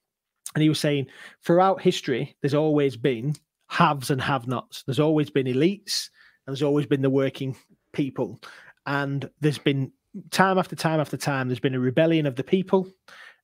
And 0.55 0.63
he 0.63 0.69
was 0.69 0.81
saying, 0.81 1.07
throughout 1.45 1.83
history, 1.83 2.35
there's 2.41 2.55
always 2.55 2.97
been 2.97 3.35
haves 3.69 4.11
and 4.11 4.23
have-nots. 4.23 4.83
There's 4.85 5.01
always 5.01 5.29
been 5.29 5.47
elites, 5.47 6.09
and 6.47 6.55
there's 6.55 6.63
always 6.63 6.87
been 6.87 7.03
the 7.03 7.11
working 7.11 7.55
people, 7.93 8.41
and 8.87 9.29
there's 9.41 9.59
been 9.59 9.93
time 10.31 10.59
after 10.59 10.75
time 10.75 11.01
after 11.01 11.19
time, 11.19 11.49
there's 11.49 11.61
been 11.61 11.75
a 11.75 11.81
rebellion 11.81 12.25
of 12.25 12.37
the 12.37 12.45
people 12.45 12.91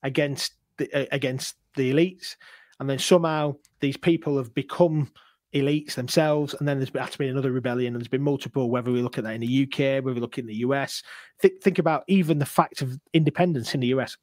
against 0.02 0.54
the, 0.78 0.90
uh, 0.94 1.06
against 1.12 1.56
the 1.76 1.92
elites, 1.92 2.36
and 2.80 2.88
then 2.88 2.98
somehow 2.98 3.54
these 3.80 3.98
people 3.98 4.38
have 4.38 4.54
become 4.54 5.10
elites 5.54 5.94
themselves, 5.94 6.54
and 6.54 6.66
then 6.66 6.78
there's 6.78 6.90
had 6.94 7.10
to 7.10 7.18
be 7.18 7.28
another 7.28 7.52
rebellion, 7.52 7.94
and 7.94 8.00
there's 8.00 8.08
been 8.08 8.22
multiple. 8.22 8.70
Whether 8.70 8.90
we 8.90 9.02
look 9.02 9.18
at 9.18 9.24
that 9.24 9.34
in 9.34 9.40
the 9.40 9.62
UK, 9.64 10.04
whether 10.04 10.14
we 10.14 10.20
look 10.20 10.38
in 10.38 10.46
the 10.46 10.56
US, 10.56 11.02
Th- 11.42 11.60
think 11.60 11.80
about 11.80 12.04
even 12.06 12.38
the 12.38 12.46
fact 12.46 12.82
of 12.82 12.98
independence 13.12 13.74
in 13.74 13.80
the 13.80 13.88
US. 13.88 14.16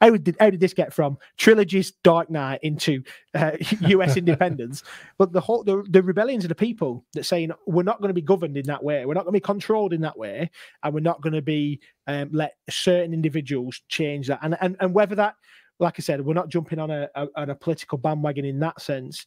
How 0.00 0.16
did 0.16 0.36
how 0.38 0.48
did 0.48 0.60
this 0.60 0.72
get 0.72 0.94
from 0.94 1.18
trilogies, 1.36 1.90
Dark 2.04 2.30
Knight 2.30 2.60
into 2.62 3.02
uh, 3.34 3.52
US 3.80 4.16
independence? 4.16 4.82
But 5.18 5.32
the 5.32 5.40
whole 5.40 5.64
the, 5.64 5.84
the 5.90 6.02
rebellions 6.02 6.44
of 6.44 6.48
the 6.48 6.54
people 6.54 7.04
that 7.14 7.24
saying 7.24 7.50
we're 7.66 7.82
not 7.82 8.00
going 8.00 8.08
to 8.10 8.14
be 8.14 8.22
governed 8.22 8.56
in 8.56 8.66
that 8.66 8.82
way, 8.82 9.04
we're 9.04 9.14
not 9.14 9.24
going 9.24 9.32
to 9.34 9.36
be 9.36 9.40
controlled 9.40 9.92
in 9.92 10.00
that 10.02 10.16
way, 10.16 10.50
and 10.82 10.94
we're 10.94 11.00
not 11.00 11.20
going 11.20 11.32
to 11.32 11.42
be 11.42 11.80
um, 12.06 12.30
let 12.32 12.54
certain 12.70 13.12
individuals 13.12 13.82
change 13.88 14.28
that, 14.28 14.38
and 14.42 14.56
and 14.60 14.76
and 14.80 14.94
whether 14.94 15.16
that. 15.16 15.34
Like 15.80 15.94
I 15.98 16.02
said, 16.02 16.20
we're 16.24 16.34
not 16.34 16.48
jumping 16.48 16.78
on 16.78 16.92
a, 16.92 17.08
a 17.16 17.26
on 17.34 17.50
a 17.50 17.56
political 17.56 17.98
bandwagon 17.98 18.44
in 18.44 18.60
that 18.60 18.80
sense. 18.80 19.26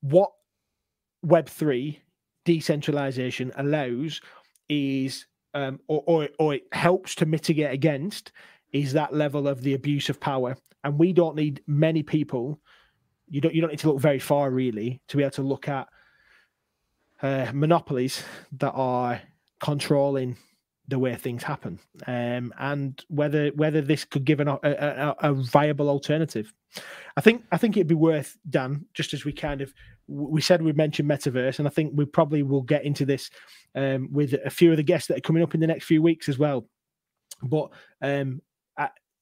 What 0.00 0.30
Web3 1.24 1.98
decentralization 2.44 3.52
allows 3.56 4.20
is, 4.68 5.26
um, 5.54 5.80
or, 5.88 6.02
or, 6.06 6.28
or 6.38 6.54
it 6.54 6.64
helps 6.72 7.14
to 7.16 7.26
mitigate 7.26 7.72
against, 7.72 8.32
is 8.72 8.92
that 8.92 9.14
level 9.14 9.48
of 9.48 9.62
the 9.62 9.74
abuse 9.74 10.08
of 10.08 10.20
power. 10.20 10.56
And 10.84 10.98
we 10.98 11.12
don't 11.12 11.36
need 11.36 11.62
many 11.66 12.02
people. 12.02 12.60
You 13.28 13.40
don't 13.40 13.54
you 13.54 13.60
don't 13.60 13.70
need 13.70 13.80
to 13.80 13.92
look 13.92 14.00
very 14.00 14.18
far 14.18 14.50
really 14.50 15.00
to 15.08 15.16
be 15.16 15.22
able 15.22 15.32
to 15.32 15.42
look 15.42 15.68
at 15.68 15.88
uh, 17.22 17.50
monopolies 17.52 18.24
that 18.58 18.72
are 18.72 19.20
controlling 19.60 20.36
the 20.88 20.98
way 20.98 21.14
things 21.14 21.44
happen, 21.44 21.78
um, 22.06 22.52
and 22.58 23.04
whether 23.08 23.48
whether 23.50 23.80
this 23.80 24.04
could 24.04 24.24
give 24.24 24.40
an, 24.40 24.48
a, 24.48 24.58
a, 24.64 25.14
a, 25.20 25.32
viable 25.34 25.88
alternative. 25.88 26.52
I 27.16 27.20
think 27.20 27.44
I 27.52 27.58
think 27.58 27.76
it'd 27.76 27.86
be 27.86 27.94
worth 27.94 28.36
Dan, 28.48 28.86
just 28.94 29.14
as 29.14 29.24
we 29.24 29.32
kind 29.32 29.60
of 29.60 29.72
we 30.10 30.40
said 30.40 30.62
we 30.62 30.72
mentioned 30.72 31.08
metaverse, 31.08 31.58
and 31.58 31.68
I 31.68 31.70
think 31.70 31.92
we 31.94 32.04
probably 32.04 32.42
will 32.42 32.62
get 32.62 32.84
into 32.84 33.06
this 33.06 33.30
um, 33.74 34.08
with 34.12 34.34
a 34.44 34.50
few 34.50 34.70
of 34.70 34.76
the 34.76 34.82
guests 34.82 35.08
that 35.08 35.18
are 35.18 35.22
coming 35.22 35.42
up 35.42 35.54
in 35.54 35.60
the 35.60 35.66
next 35.66 35.84
few 35.84 36.02
weeks 36.02 36.28
as 36.28 36.38
well. 36.38 36.66
But 37.42 37.70
um, 38.02 38.42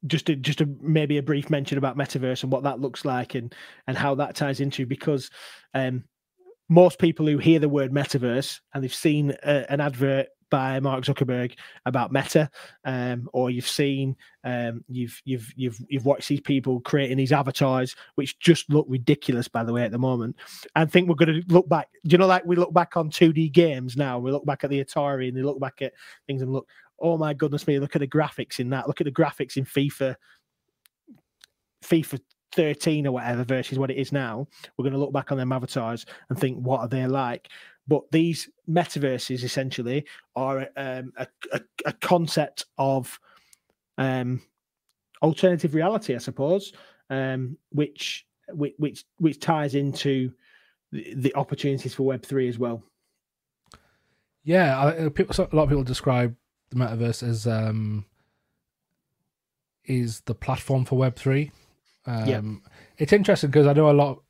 just 0.07 0.29
a, 0.29 0.37
just 0.37 0.61
a, 0.61 0.69
maybe 0.81 1.19
a 1.19 1.23
brief 1.23 1.51
mention 1.51 1.79
about 1.79 1.97
metaverse 1.97 2.43
and 2.43 2.53
what 2.53 2.63
that 2.63 2.81
looks 2.81 3.05
like 3.05 3.35
and 3.35 3.55
and 3.87 3.97
how 3.97 4.15
that 4.15 4.37
ties 4.37 4.61
into 4.61 4.87
because 4.87 5.31
um, 5.75 6.05
most 6.69 6.99
people 6.99 7.27
who 7.27 7.39
hear 7.39 7.59
the 7.59 7.69
word 7.69 7.93
metaverse 7.93 8.61
and 8.73 8.85
they've 8.85 8.95
seen 8.95 9.35
a, 9.43 9.71
an 9.71 9.81
advert 9.81 10.29
by 10.51 10.81
Mark 10.81 11.05
Zuckerberg 11.05 11.55
about 11.87 12.13
Meta, 12.13 12.51
um, 12.85 13.29
or 13.33 13.51
you've 13.51 13.67
seen 13.67 14.17
um, 14.45 14.85
you've 14.89 15.21
you've 15.25 15.53
you've 15.57 15.79
you've 15.89 16.05
watched 16.05 16.29
these 16.29 16.41
people 16.41 16.81
creating 16.81 17.17
these 17.17 17.33
avatars, 17.33 17.95
which 18.15 18.39
just 18.39 18.71
look 18.71 18.87
ridiculous, 18.89 19.49
by 19.49 19.65
the 19.65 19.73
way, 19.73 19.83
at 19.83 19.93
the 19.93 19.99
moment. 19.99 20.37
I 20.75 20.85
think 20.85 21.09
we're 21.09 21.15
going 21.15 21.43
to 21.43 21.53
look 21.53 21.69
back. 21.69 21.89
Do 22.05 22.15
you 22.15 22.19
know, 22.19 22.27
like 22.27 22.45
we 22.45 22.57
look 22.57 22.73
back 22.73 22.97
on 22.97 23.11
2D 23.11 23.53
games 23.53 23.97
now, 23.97 24.19
we 24.19 24.31
look 24.31 24.47
back 24.47 24.65
at 24.65 24.71
the 24.71 24.85
Atari 24.85 25.29
and 25.29 25.37
they 25.37 25.43
look 25.43 25.61
back 25.61 25.83
at 25.83 25.93
things 26.27 26.43
and 26.43 26.53
look. 26.53 26.69
oh 27.01 27.17
my 27.17 27.35
goodness 27.35 27.67
me, 27.67 27.79
look 27.79 27.97
at 27.97 28.01
the 28.01 28.07
graphics 28.07 28.61
in 28.61 28.71
that. 28.71 28.87
Look 28.87 29.01
at 29.01 29.05
the 29.05 29.13
graphics 29.13 29.57
in 29.57 29.65
FIFA, 29.65 30.17
FIFA 31.85 32.21
13 32.53 33.07
or 33.07 33.13
whatever 33.13 33.45
versus 33.45 33.79
what 33.79 33.91
it 33.91 33.97
is 33.97 34.13
now. 34.13 34.47
We're 34.77 34.85
going 34.85 34.95
to 34.95 34.99
look 34.99 35.13
back 35.13 35.33
on 35.33 35.39
them 35.39 35.53
avatars 35.53 36.07
and 36.29 36.39
think, 36.39 36.59
what 36.59 36.81
are 36.81 36.89
they 36.89 37.07
like? 37.07 37.49
But 37.89 38.03
these 38.13 38.51
metaverses 38.69 39.43
essentially 39.43 40.05
are 40.37 40.69
um, 40.77 41.13
a, 41.17 41.27
a, 41.53 41.61
a, 41.87 41.93
concept 41.95 42.67
of 42.77 43.19
um, 43.97 44.43
alternative 45.23 45.75
reality, 45.75 46.15
I 46.15 46.19
suppose, 46.19 46.75
um, 47.09 47.57
which, 47.71 48.27
which 48.51 48.75
which 48.77 49.05
which 49.17 49.41
ties 49.41 49.75
into 49.75 50.33
the, 50.93 51.15
the 51.15 51.35
opportunities 51.35 51.95
for 51.95 52.03
Web 52.05 52.25
three 52.25 52.49
as 52.49 52.59
well. 52.59 52.83
Yeah, 54.45 54.79
I, 54.79 55.09
people, 55.09 55.35
a 55.39 55.57
lot 55.57 55.65
of 55.65 55.69
people 55.71 55.85
describe 55.85 56.37
the 56.71 56.77
metaverse 56.77 57.27
as 57.27 57.47
um, 57.47 58.05
is 59.85 60.21
the 60.23 60.35
platform 60.35 60.85
for 60.85 60.99
Web 60.99 61.17
three. 61.17 61.51
Um, 62.07 62.29
yeah. 62.29 62.71
It's 62.99 63.13
interesting 63.13 63.51
because 63.51 63.67
I 63.67 63.73
know 63.73 63.91
a 63.91 63.93
lot. 63.93 64.23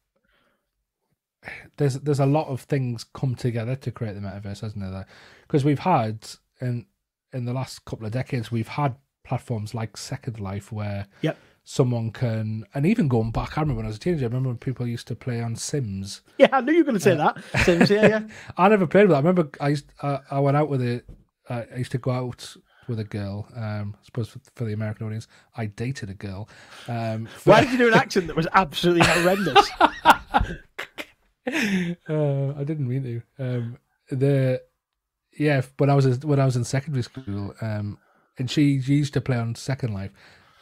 There's 1.76 1.94
there's 1.94 2.20
a 2.20 2.26
lot 2.26 2.48
of 2.48 2.62
things 2.62 3.04
come 3.04 3.34
together 3.34 3.76
to 3.76 3.90
create 3.90 4.14
the 4.14 4.20
metaverse, 4.20 4.60
hasn't 4.60 4.80
there? 4.80 5.06
Because 5.42 5.64
we've 5.64 5.78
had 5.78 6.26
in 6.60 6.86
in 7.32 7.44
the 7.44 7.52
last 7.52 7.84
couple 7.84 8.06
of 8.06 8.12
decades, 8.12 8.50
we've 8.50 8.68
had 8.68 8.96
platforms 9.24 9.74
like 9.74 9.96
Second 9.96 10.40
Life 10.40 10.72
where 10.72 11.06
yep. 11.20 11.36
someone 11.64 12.10
can, 12.10 12.64
and 12.74 12.86
even 12.86 13.08
going 13.08 13.30
back, 13.30 13.58
I 13.58 13.60
remember 13.60 13.78
when 13.78 13.86
I 13.86 13.88
was 13.88 13.96
a 13.96 14.00
teenager, 14.00 14.24
I 14.24 14.28
remember 14.28 14.48
when 14.48 14.58
people 14.58 14.86
used 14.86 15.06
to 15.08 15.14
play 15.14 15.40
on 15.40 15.54
Sims. 15.54 16.22
Yeah, 16.38 16.48
I 16.52 16.60
knew 16.62 16.72
you 16.72 16.78
were 16.78 16.84
going 16.84 16.94
to 16.94 17.00
say 17.00 17.12
uh, 17.12 17.32
that. 17.34 17.64
Sims, 17.64 17.90
yeah, 17.90 18.06
yeah. 18.06 18.22
I 18.56 18.68
never 18.68 18.86
played 18.86 19.02
with 19.02 19.10
that. 19.10 19.16
I 19.16 19.20
remember 19.20 19.50
I 19.60 19.68
used, 19.68 19.92
uh, 20.00 20.18
I 20.30 20.40
went 20.40 20.56
out 20.56 20.68
with 20.68 20.82
it. 20.82 21.04
Uh, 21.48 21.64
I 21.72 21.76
used 21.76 21.92
to 21.92 21.98
go 21.98 22.10
out 22.10 22.56
with 22.88 22.98
a 22.98 23.04
girl. 23.04 23.46
Um, 23.54 23.94
I 24.00 24.04
suppose 24.04 24.28
for, 24.28 24.40
for, 24.54 24.64
the 24.64 24.72
American 24.72 25.06
audience, 25.06 25.28
I 25.56 25.66
dated 25.66 26.08
a 26.08 26.14
girl. 26.14 26.48
Um, 26.88 27.26
for... 27.26 27.50
Why 27.50 27.60
did 27.60 27.72
you 27.72 27.78
do 27.78 27.88
an 27.88 27.94
accent 27.94 28.28
that 28.28 28.36
was 28.36 28.48
absolutely 28.54 29.06
horrendous? 29.06 29.70
uh, 32.08 32.58
I 32.58 32.64
didn't 32.64 32.88
mean 32.88 33.02
to. 33.38 33.44
Um, 33.44 33.78
the 34.10 34.62
yeah, 35.38 35.62
when 35.76 35.90
I 35.90 35.94
was 35.94 36.18
when 36.20 36.40
I 36.40 36.44
was 36.44 36.56
in 36.56 36.64
secondary 36.64 37.02
school, 37.02 37.54
um, 37.60 37.98
and 38.38 38.50
she, 38.50 38.80
she 38.80 38.94
used 38.94 39.14
to 39.14 39.20
play 39.20 39.36
on 39.36 39.54
Second 39.54 39.94
Life. 39.94 40.10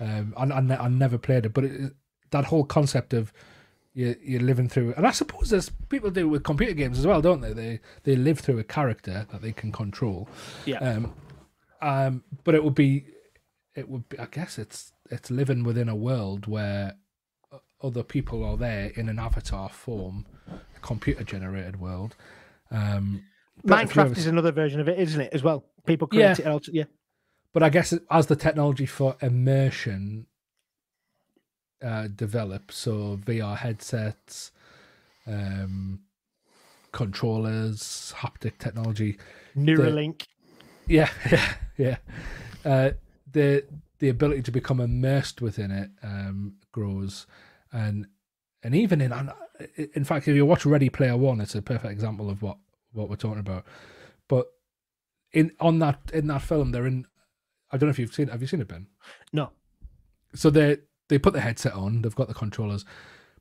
Um, 0.01 0.35
I, 0.37 0.45
I, 0.45 0.85
I 0.85 0.89
never 0.89 1.19
played 1.19 1.47
it, 1.47 1.55
but 1.55 1.65
it, 1.65 1.93
that 2.31 2.45
whole 2.47 2.65
concept 2.65 3.15
of 3.15 3.33
you 3.95 4.15
you're 4.23 4.43
living 4.43 4.69
through, 4.69 4.95
and 4.97 5.07
I 5.07 5.11
suppose 5.11 5.51
there's 5.51 5.71
people 5.89 6.11
do 6.11 6.27
it 6.27 6.31
with 6.31 6.45
computer 6.45 6.75
games 6.75 6.99
as 6.99 7.07
well, 7.07 7.23
don't 7.23 7.41
they? 7.41 7.53
They 7.53 7.81
they 8.03 8.17
live 8.17 8.41
through 8.41 8.59
a 8.59 8.65
character 8.65 9.27
that 9.31 9.43
they 9.43 9.53
can 9.53 9.73
control. 9.73 10.29
Yeah. 10.67 10.79
Um, 10.79 11.15
um, 11.81 12.25
but 12.45 12.55
it 12.55 12.65
would 12.65 12.75
be, 12.75 13.07
it 13.75 13.89
would 13.89 14.09
be. 14.09 14.19
I 14.19 14.27
guess 14.27 14.59
it's 14.59 14.93
it's 15.11 15.31
living 15.31 15.65
within 15.65 15.89
a 15.89 15.97
world 15.97 16.47
where 16.47 16.97
other 17.83 18.03
people 18.03 18.45
are 18.45 18.57
there 18.57 18.91
in 18.97 19.09
an 19.09 19.19
avatar 19.19 19.69
form, 19.69 20.27
computer 20.87 21.25
generated 21.25 21.81
world. 21.81 22.15
Um, 22.71 23.25
Minecraft 23.67 24.17
is 24.17 24.27
another 24.27 24.53
version 24.53 24.81
of 24.81 24.89
it, 24.89 24.99
isn't 24.99 25.21
it? 25.21 25.33
As 25.33 25.43
well, 25.43 25.65
people 25.85 26.07
create 26.07 26.39
yeah. 26.39 26.55
it. 26.55 26.69
Yeah. 26.69 26.85
But 27.53 27.63
I 27.63 27.71
guess 27.71 27.93
as 28.11 28.27
the 28.27 28.37
technology 28.37 28.87
for 28.87 29.17
immersion 29.21 30.27
uh, 31.83 32.09
develops, 32.15 32.77
so 32.77 33.19
VR 33.25 33.57
headsets, 33.57 34.53
um, 35.27 36.01
controllers, 36.93 38.15
haptic 38.19 38.59
technology, 38.59 39.19
Neuralink. 39.57 40.27
The, 40.87 40.95
yeah, 40.95 41.11
yeah, 41.31 41.55
yeah. 41.77 41.97
Uh, 42.65 42.91
the 43.33 43.65
the 43.99 44.11
ability 44.11 44.43
to 44.43 44.53
become 44.53 44.81
immersed 44.81 45.41
within 45.41 45.71
it 45.71 45.91
um, 46.03 46.57
grows, 46.73 47.27
and 47.73 48.07
and 48.63 48.75
even 48.75 49.01
in 49.01 49.13
in 49.95 50.05
fact, 50.05 50.29
if 50.29 50.35
you 50.35 50.47
watch 50.47 50.67
Ready 50.67 50.89
Player 50.89 51.17
One, 51.17 51.41
it's 51.41 51.55
a 51.55 51.63
perfect 51.63 51.93
example 51.93 52.31
of 52.31 52.43
what 52.43 52.59
what 52.93 53.09
we're 53.09 53.17
talking 53.17 53.41
about. 53.41 53.65
But 54.29 54.47
in 55.33 55.53
on 55.61 55.79
that 55.81 56.01
in 56.13 56.27
that 56.29 56.43
film, 56.43 56.73
they're 56.73 56.87
in 56.87 57.07
I 57.71 57.77
don't 57.77 57.89
know 57.89 57.93
if 57.93 57.99
you've 57.99 58.15
seen. 58.15 58.29
Have 58.29 58.41
you 58.41 58.47
seen 58.47 58.61
it, 58.61 58.69
Ben? 58.69 58.87
No. 59.33 59.51
So 60.35 60.51
they 60.51 60.79
they 61.09 61.19
put 61.19 61.33
the 61.33 61.41
headset 61.41 61.75
on. 61.75 62.03
They've 62.03 62.15
got 62.15 62.29
the 62.29 62.35
controllers, 62.35 62.85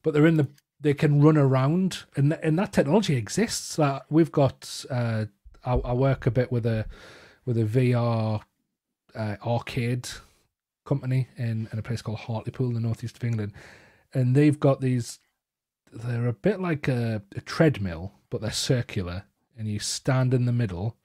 but 0.03 0.13
they're 0.13 0.27
in 0.27 0.37
the. 0.37 0.47
They 0.79 0.93
can 0.93 1.21
run 1.21 1.37
around, 1.37 2.03
and 2.15 2.33
and 2.43 2.57
that 2.59 2.73
technology 2.73 3.15
exists. 3.15 3.77
Like 3.77 4.03
we've 4.09 4.31
got. 4.31 4.85
Uh, 4.89 5.25
I, 5.63 5.73
I 5.73 5.93
work 5.93 6.25
a 6.25 6.31
bit 6.31 6.51
with 6.51 6.65
a 6.65 6.85
with 7.45 7.57
a 7.57 7.63
VR 7.63 8.41
uh, 9.15 9.35
arcade 9.45 10.09
company 10.85 11.27
in, 11.37 11.67
in 11.71 11.79
a 11.79 11.81
place 11.81 12.01
called 12.01 12.19
Hartlepool 12.19 12.67
in 12.67 12.73
the 12.73 12.79
northeast 12.79 13.17
of 13.17 13.23
England, 13.23 13.53
and 14.13 14.35
they've 14.35 14.59
got 14.59 14.81
these. 14.81 15.19
They're 15.91 16.27
a 16.27 16.33
bit 16.33 16.59
like 16.59 16.87
a, 16.87 17.21
a 17.35 17.41
treadmill, 17.41 18.13
but 18.29 18.41
they're 18.41 18.51
circular, 18.51 19.23
and 19.57 19.67
you 19.67 19.79
stand 19.79 20.33
in 20.33 20.45
the 20.45 20.51
middle, 20.51 20.97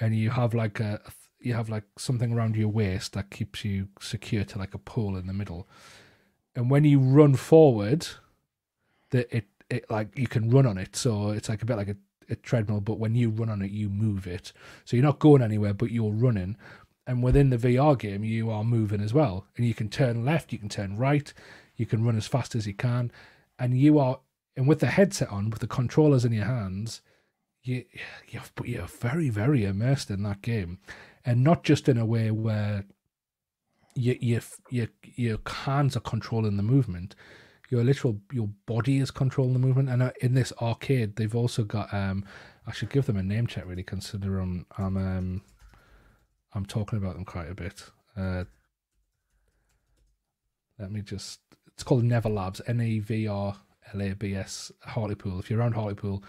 and 0.00 0.16
you 0.16 0.30
have 0.30 0.54
like 0.54 0.80
a, 0.80 1.00
you 1.40 1.54
have 1.54 1.68
like 1.68 1.84
something 1.98 2.32
around 2.32 2.56
your 2.56 2.68
waist 2.68 3.12
that 3.12 3.30
keeps 3.30 3.64
you 3.64 3.88
secure 4.00 4.44
to 4.44 4.58
like 4.58 4.74
a 4.74 4.78
pole 4.78 5.16
in 5.16 5.26
the 5.26 5.32
middle. 5.32 5.68
And 6.56 6.70
when 6.70 6.84
you 6.84 6.98
run 6.98 7.34
forward, 7.34 8.06
that 9.10 9.34
it 9.34 9.46
it 9.70 9.90
like 9.90 10.16
you 10.18 10.26
can 10.26 10.50
run 10.50 10.66
on 10.66 10.78
it. 10.78 10.96
So 10.96 11.30
it's 11.30 11.48
like 11.48 11.62
a 11.62 11.66
bit 11.66 11.76
like 11.76 11.88
a, 11.88 11.96
a 12.30 12.36
treadmill, 12.36 12.80
but 12.80 12.98
when 12.98 13.14
you 13.14 13.30
run 13.30 13.50
on 13.50 13.62
it, 13.62 13.70
you 13.70 13.88
move 13.88 14.26
it. 14.26 14.52
So 14.84 14.96
you're 14.96 15.04
not 15.04 15.18
going 15.18 15.42
anywhere, 15.42 15.74
but 15.74 15.90
you're 15.90 16.12
running. 16.12 16.56
And 17.06 17.22
within 17.22 17.50
the 17.50 17.58
VR 17.58 17.98
game, 17.98 18.24
you 18.24 18.50
are 18.50 18.64
moving 18.64 19.00
as 19.00 19.12
well. 19.12 19.46
And 19.56 19.66
you 19.66 19.74
can 19.74 19.88
turn 19.88 20.24
left, 20.24 20.52
you 20.52 20.58
can 20.58 20.68
turn 20.68 20.96
right, 20.96 21.32
you 21.76 21.86
can 21.86 22.04
run 22.04 22.16
as 22.16 22.26
fast 22.26 22.54
as 22.54 22.66
you 22.66 22.74
can. 22.74 23.10
And 23.58 23.78
you 23.78 23.98
are, 23.98 24.20
and 24.56 24.66
with 24.66 24.80
the 24.80 24.86
headset 24.86 25.28
on, 25.30 25.50
with 25.50 25.60
the 25.60 25.66
controllers 25.66 26.24
in 26.24 26.32
your 26.32 26.44
hands, 26.46 27.00
you, 27.62 27.84
you're, 28.28 28.42
you're 28.64 28.86
very, 28.86 29.30
very 29.30 29.64
immersed 29.64 30.10
in 30.10 30.22
that 30.24 30.42
game 30.42 30.78
and 31.24 31.42
not 31.42 31.64
just 31.64 31.88
in 31.88 31.96
a 31.96 32.04
way 32.06 32.30
where 32.30 32.84
your 33.94 34.16
your 34.20 34.40
your 34.70 34.88
your 35.02 35.38
hands 35.46 35.96
are 35.96 36.00
controlling 36.00 36.56
the 36.56 36.62
movement. 36.62 37.14
Your 37.70 37.82
literal 37.82 38.20
your 38.32 38.50
body 38.66 38.98
is 38.98 39.10
controlling 39.10 39.54
the 39.54 39.58
movement. 39.58 39.88
And 39.88 40.02
uh, 40.02 40.10
in 40.20 40.34
this 40.34 40.52
arcade, 40.60 41.16
they've 41.16 41.34
also 41.34 41.64
got 41.64 41.92
um, 41.94 42.24
I 42.66 42.72
should 42.72 42.90
give 42.90 43.06
them 43.06 43.16
a 43.16 43.22
name 43.22 43.46
check 43.46 43.66
really, 43.66 43.82
consider 43.82 44.38
I'm 44.38 44.66
I'm 44.76 44.96
um, 44.96 45.42
I'm 46.54 46.66
talking 46.66 46.98
about 46.98 47.14
them 47.14 47.24
quite 47.24 47.50
a 47.50 47.54
bit. 47.54 47.84
Uh, 48.16 48.44
let 50.78 50.90
me 50.90 51.00
just. 51.02 51.40
It's 51.74 51.82
called 51.82 52.04
NEVR 52.04 52.34
Labs. 52.34 52.60
N 52.66 52.80
E 52.80 52.98
V 53.00 53.26
R 53.26 53.56
L 53.92 54.02
A 54.02 54.14
B 54.14 54.34
S, 54.34 54.72
Hartlepool. 54.82 55.38
If 55.40 55.50
you're 55.50 55.58
around 55.58 55.74
Hartlepool, 55.74 56.22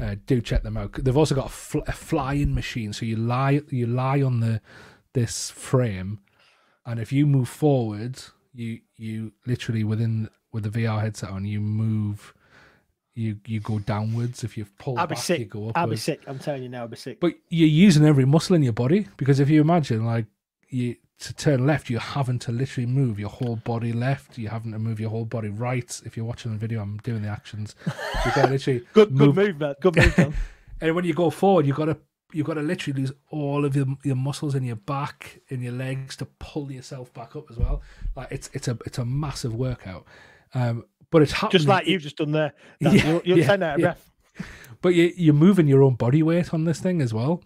uh, 0.00 0.16
do 0.26 0.40
check 0.40 0.62
them 0.62 0.76
out. 0.76 0.92
They've 0.94 1.16
also 1.16 1.34
got 1.34 1.46
a, 1.46 1.50
fl- 1.50 1.78
a, 1.86 1.92
flying 1.92 2.54
machine, 2.54 2.92
so 2.92 3.04
you 3.04 3.16
lie 3.16 3.62
you 3.70 3.86
lie 3.86 4.22
on 4.22 4.40
the 4.40 4.60
this 5.12 5.50
frame, 5.50 6.20
and 6.86 6.98
if 6.98 7.12
you 7.12 7.26
move 7.26 7.48
forward, 7.48 8.20
you 8.54 8.80
you 8.96 9.32
literally 9.46 9.84
within 9.84 10.28
with 10.52 10.70
the 10.70 10.70
VR 10.70 11.00
headset 11.00 11.30
on, 11.30 11.44
you 11.44 11.60
move. 11.60 12.34
You 13.14 13.36
you 13.46 13.60
go 13.60 13.78
downwards. 13.78 14.42
If 14.42 14.56
you 14.56 14.64
pull 14.78 14.98
I'll 14.98 15.06
back, 15.06 15.18
be 15.18 15.20
sick. 15.20 15.40
you 15.40 15.44
go 15.44 15.58
upwards. 15.68 15.76
I'll 15.76 15.86
be 15.86 15.96
sick. 15.96 16.22
I'm 16.26 16.38
telling 16.38 16.62
you 16.62 16.70
now, 16.70 16.82
I'll 16.82 16.88
be 16.88 16.96
sick. 16.96 17.20
But 17.20 17.34
you're 17.50 17.68
using 17.68 18.06
every 18.06 18.24
muscle 18.24 18.56
in 18.56 18.62
your 18.62 18.72
body 18.72 19.06
because 19.18 19.38
if 19.38 19.50
you 19.50 19.60
imagine, 19.60 20.06
like 20.06 20.24
you 20.70 20.96
to 21.20 21.34
turn 21.34 21.66
left, 21.66 21.88
you're 21.88 22.00
having 22.00 22.38
to 22.40 22.52
literally 22.52 22.86
move 22.86 23.18
your 23.18 23.28
whole 23.28 23.56
body 23.56 23.92
left. 23.92 24.38
You're 24.38 24.50
having 24.50 24.72
to 24.72 24.78
move 24.78 24.98
your 24.98 25.10
whole 25.10 25.24
body 25.24 25.48
right. 25.48 26.00
If 26.04 26.16
you're 26.16 26.26
watching 26.26 26.52
the 26.52 26.58
video, 26.58 26.82
I'm 26.82 26.98
doing 26.98 27.22
the 27.22 27.28
actions. 27.28 27.76
You 27.86 28.32
got 28.34 28.50
literally 28.50 28.84
good, 28.92 29.12
move. 29.12 29.34
good 29.36 29.58
move. 29.60 29.76
Good 29.80 29.96
move, 30.18 30.36
and 30.80 30.94
when 30.94 31.04
you 31.04 31.14
go 31.14 31.30
forward, 31.30 31.66
you 31.66 31.74
got 31.74 31.86
to 31.86 31.96
you 32.32 32.42
got 32.44 32.54
to 32.54 32.62
literally 32.62 33.02
use 33.02 33.12
all 33.30 33.64
of 33.64 33.76
your 33.76 33.86
your 34.02 34.16
muscles 34.16 34.54
in 34.54 34.64
your 34.64 34.76
back, 34.76 35.40
in 35.48 35.62
your 35.62 35.74
legs 35.74 36.16
to 36.16 36.24
pull 36.24 36.72
yourself 36.72 37.12
back 37.12 37.36
up 37.36 37.50
as 37.50 37.56
well. 37.56 37.82
Like 38.16 38.28
it's 38.30 38.50
it's 38.52 38.68
a 38.68 38.78
it's 38.84 38.98
a 38.98 39.04
massive 39.04 39.54
workout. 39.54 40.04
Um, 40.54 40.84
but 41.10 41.22
it's 41.22 41.32
happening. 41.32 41.52
Just 41.52 41.68
like 41.68 41.86
you've 41.86 42.02
just 42.02 42.16
done 42.16 42.32
there. 42.32 42.54
That, 42.80 42.94
yeah, 42.94 43.06
you're, 43.06 43.22
you're 43.24 43.38
yeah, 43.38 43.52
out 43.52 43.62
of 43.62 43.62
yeah. 43.62 43.76
breath. 43.76 44.10
But 44.80 44.94
you, 44.94 45.12
you're 45.16 45.34
moving 45.34 45.68
your 45.68 45.82
own 45.82 45.94
body 45.94 46.22
weight 46.22 46.52
on 46.52 46.64
this 46.64 46.80
thing 46.80 47.00
as 47.00 47.14
well. 47.14 47.42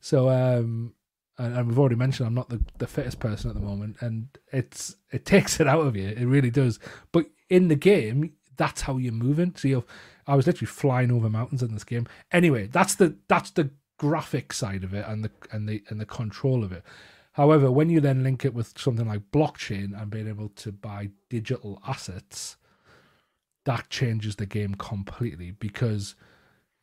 So 0.00 0.30
um, 0.30 0.94
and, 1.38 1.56
and, 1.56 1.68
we've 1.68 1.78
already 1.78 1.96
mentioned 1.96 2.26
I'm 2.26 2.34
not 2.34 2.48
the, 2.48 2.60
the 2.78 2.86
fittest 2.86 3.20
person 3.20 3.48
at 3.48 3.54
the 3.54 3.62
moment, 3.62 3.96
and 4.00 4.28
it's 4.52 4.96
it 5.12 5.24
takes 5.24 5.60
it 5.60 5.66
out 5.66 5.86
of 5.86 5.96
you. 5.96 6.08
It 6.08 6.26
really 6.26 6.50
does. 6.50 6.78
But 7.12 7.26
in 7.48 7.68
the 7.68 7.76
game, 7.76 8.32
that's 8.56 8.82
how 8.82 8.96
you're 8.98 9.12
moving. 9.12 9.54
So 9.56 9.68
you 9.68 9.84
I 10.26 10.36
was 10.36 10.46
literally 10.46 10.66
flying 10.66 11.10
over 11.10 11.30
mountains 11.30 11.62
in 11.62 11.72
this 11.72 11.84
game. 11.84 12.06
Anyway, 12.30 12.66
that's 12.66 12.94
the 12.94 13.16
that's 13.28 13.50
the 13.50 13.70
graphic 13.98 14.52
side 14.52 14.84
of 14.84 14.94
it 14.94 15.04
and 15.06 15.24
the 15.24 15.30
and 15.52 15.68
the 15.68 15.82
and 15.88 16.00
the 16.00 16.06
control 16.06 16.62
of 16.62 16.72
it. 16.72 16.82
However, 17.32 17.70
when 17.70 17.88
you 17.88 18.00
then 18.00 18.24
link 18.24 18.44
it 18.44 18.52
with 18.52 18.76
something 18.76 19.06
like 19.06 19.30
blockchain 19.30 20.00
and 20.00 20.10
being 20.10 20.28
able 20.28 20.48
to 20.50 20.72
buy 20.72 21.10
digital 21.28 21.80
assets, 21.86 22.56
that 23.64 23.88
changes 23.90 24.36
the 24.36 24.46
game 24.46 24.74
completely 24.74 25.52
because 25.52 26.16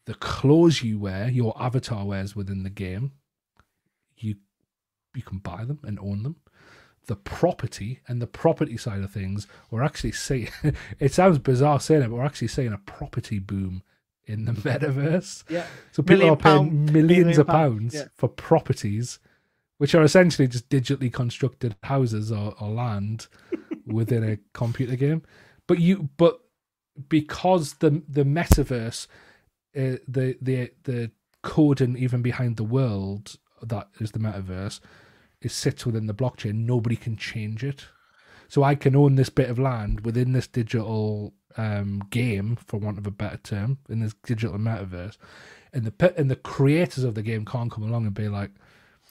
the 0.06 0.14
clothes 0.14 0.82
you 0.82 0.98
wear, 0.98 1.30
your 1.30 1.62
avatar 1.62 2.06
wears 2.06 2.36
within 2.36 2.64
the 2.64 2.70
game, 2.70 3.12
you 4.18 4.36
you 5.16 5.22
can 5.22 5.40
buy 5.40 5.64
them 5.66 5.80
and 5.84 6.00
own 6.00 6.24
them. 6.24 6.38
The 7.08 7.16
property 7.16 8.02
and 8.08 8.22
the 8.22 8.28
property 8.28 8.78
side 8.78 9.02
of 9.02 9.12
things, 9.12 9.48
we're 9.70 9.84
actually 9.84 10.12
seeing. 10.12 10.50
it 11.00 11.14
sounds 11.14 11.38
bizarre 11.40 11.80
saying 11.80 12.02
it, 12.02 12.10
but 12.10 12.16
we're 12.16 12.26
actually 12.26 12.48
seeing 12.48 12.74
a 12.74 12.80
property 12.80 13.40
boom 13.40 13.84
in 14.26 14.46
the 14.46 14.52
metaverse. 14.54 15.44
Yeah. 15.50 15.66
So 15.92 16.02
people 16.04 16.18
Million 16.18 16.34
are 16.34 16.38
paying 16.38 16.58
pound- 16.58 16.94
millions 16.94 17.20
million 17.20 17.42
of 17.42 17.48
pound, 17.48 17.80
pounds 17.80 17.96
yeah. 17.96 18.06
for 18.16 18.28
properties, 18.28 19.20
which 19.78 19.94
are 19.94 20.04
essentially 20.04 20.48
just 20.48 20.70
digitally 20.70 21.14
constructed 21.14 21.76
houses 21.84 22.32
or, 22.32 22.56
or 22.60 22.70
land 22.70 23.28
within 23.86 24.24
a 24.28 24.38
computer 24.54 24.96
game. 24.96 25.22
But 25.68 25.80
you, 25.80 26.10
but 26.18 26.40
because 27.10 27.76
the 27.76 28.02
the 28.08 28.24
metaverse, 28.24 29.08
uh, 29.76 30.02
the 30.08 30.38
the 30.42 30.72
the 30.84 31.12
coding 31.44 31.96
even 31.98 32.24
behind 32.24 32.58
the 32.58 32.64
world 32.64 33.38
that 33.62 33.90
is 34.00 34.12
the 34.12 34.20
metaverse, 34.20 34.80
it 35.42 35.52
sits 35.52 35.86
within 35.86 36.08
the 36.08 36.14
blockchain. 36.14 36.66
Nobody 36.66 36.96
can 36.96 37.18
change 37.18 37.64
it. 37.64 37.86
So 38.48 38.64
I 38.64 38.76
can 38.76 38.96
own 38.96 39.16
this 39.16 39.30
bit 39.30 39.50
of 39.50 39.60
land 39.60 40.06
within 40.06 40.34
this 40.34 40.48
digital 40.48 41.34
um, 41.58 42.04
game, 42.10 42.58
for 42.68 42.78
want 42.78 42.98
of 42.98 43.08
a 43.08 43.12
better 43.12 43.38
term, 43.38 43.80
in 43.90 44.02
this 44.02 44.14
digital 44.24 44.58
metaverse, 44.58 45.18
and 45.74 45.86
the 45.86 46.14
and 46.18 46.30
the 46.30 46.36
creators 46.36 47.04
of 47.04 47.16
the 47.16 47.22
game 47.22 47.46
can't 47.46 47.72
come 47.72 47.84
along 47.84 48.06
and 48.06 48.14
be 48.14 48.30
like, 48.30 48.52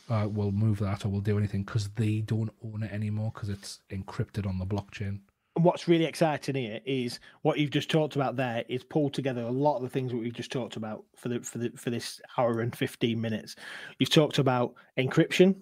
uh, 0.08 0.28
"We'll 0.30 0.52
move 0.52 0.78
that" 0.80 1.04
or 1.04 1.08
"We'll 1.08 1.20
do 1.20 1.38
anything" 1.38 1.64
because 1.64 1.88
they 1.90 2.20
don't 2.20 2.52
own 2.64 2.82
it 2.82 2.92
anymore 2.92 3.32
because 3.34 3.48
it's 3.48 3.80
encrypted 3.90 4.46
on 4.46 4.58
the 4.58 4.66
blockchain. 4.66 5.20
What's 5.56 5.86
really 5.86 6.05
exciting 6.05 6.56
here 6.56 6.81
is 6.85 7.20
what 7.43 7.59
you've 7.59 7.70
just 7.70 7.89
talked 7.89 8.16
about 8.16 8.35
there 8.35 8.64
is 8.68 8.82
pulled 8.82 9.14
together 9.14 9.43
a 9.43 9.51
lot 9.51 9.76
of 9.76 9.82
the 9.82 9.89
things 9.89 10.10
that 10.10 10.18
we've 10.18 10.32
just 10.32 10.51
talked 10.51 10.76
about 10.76 11.05
for 11.14 11.28
the 11.28 11.40
for 11.40 11.59
the 11.59 11.70
for 11.76 11.90
this 11.90 12.20
hour 12.36 12.60
and 12.60 12.74
15 12.74 13.20
minutes. 13.20 13.55
You've 13.98 14.10
talked 14.10 14.39
about 14.39 14.74
encryption. 14.98 15.55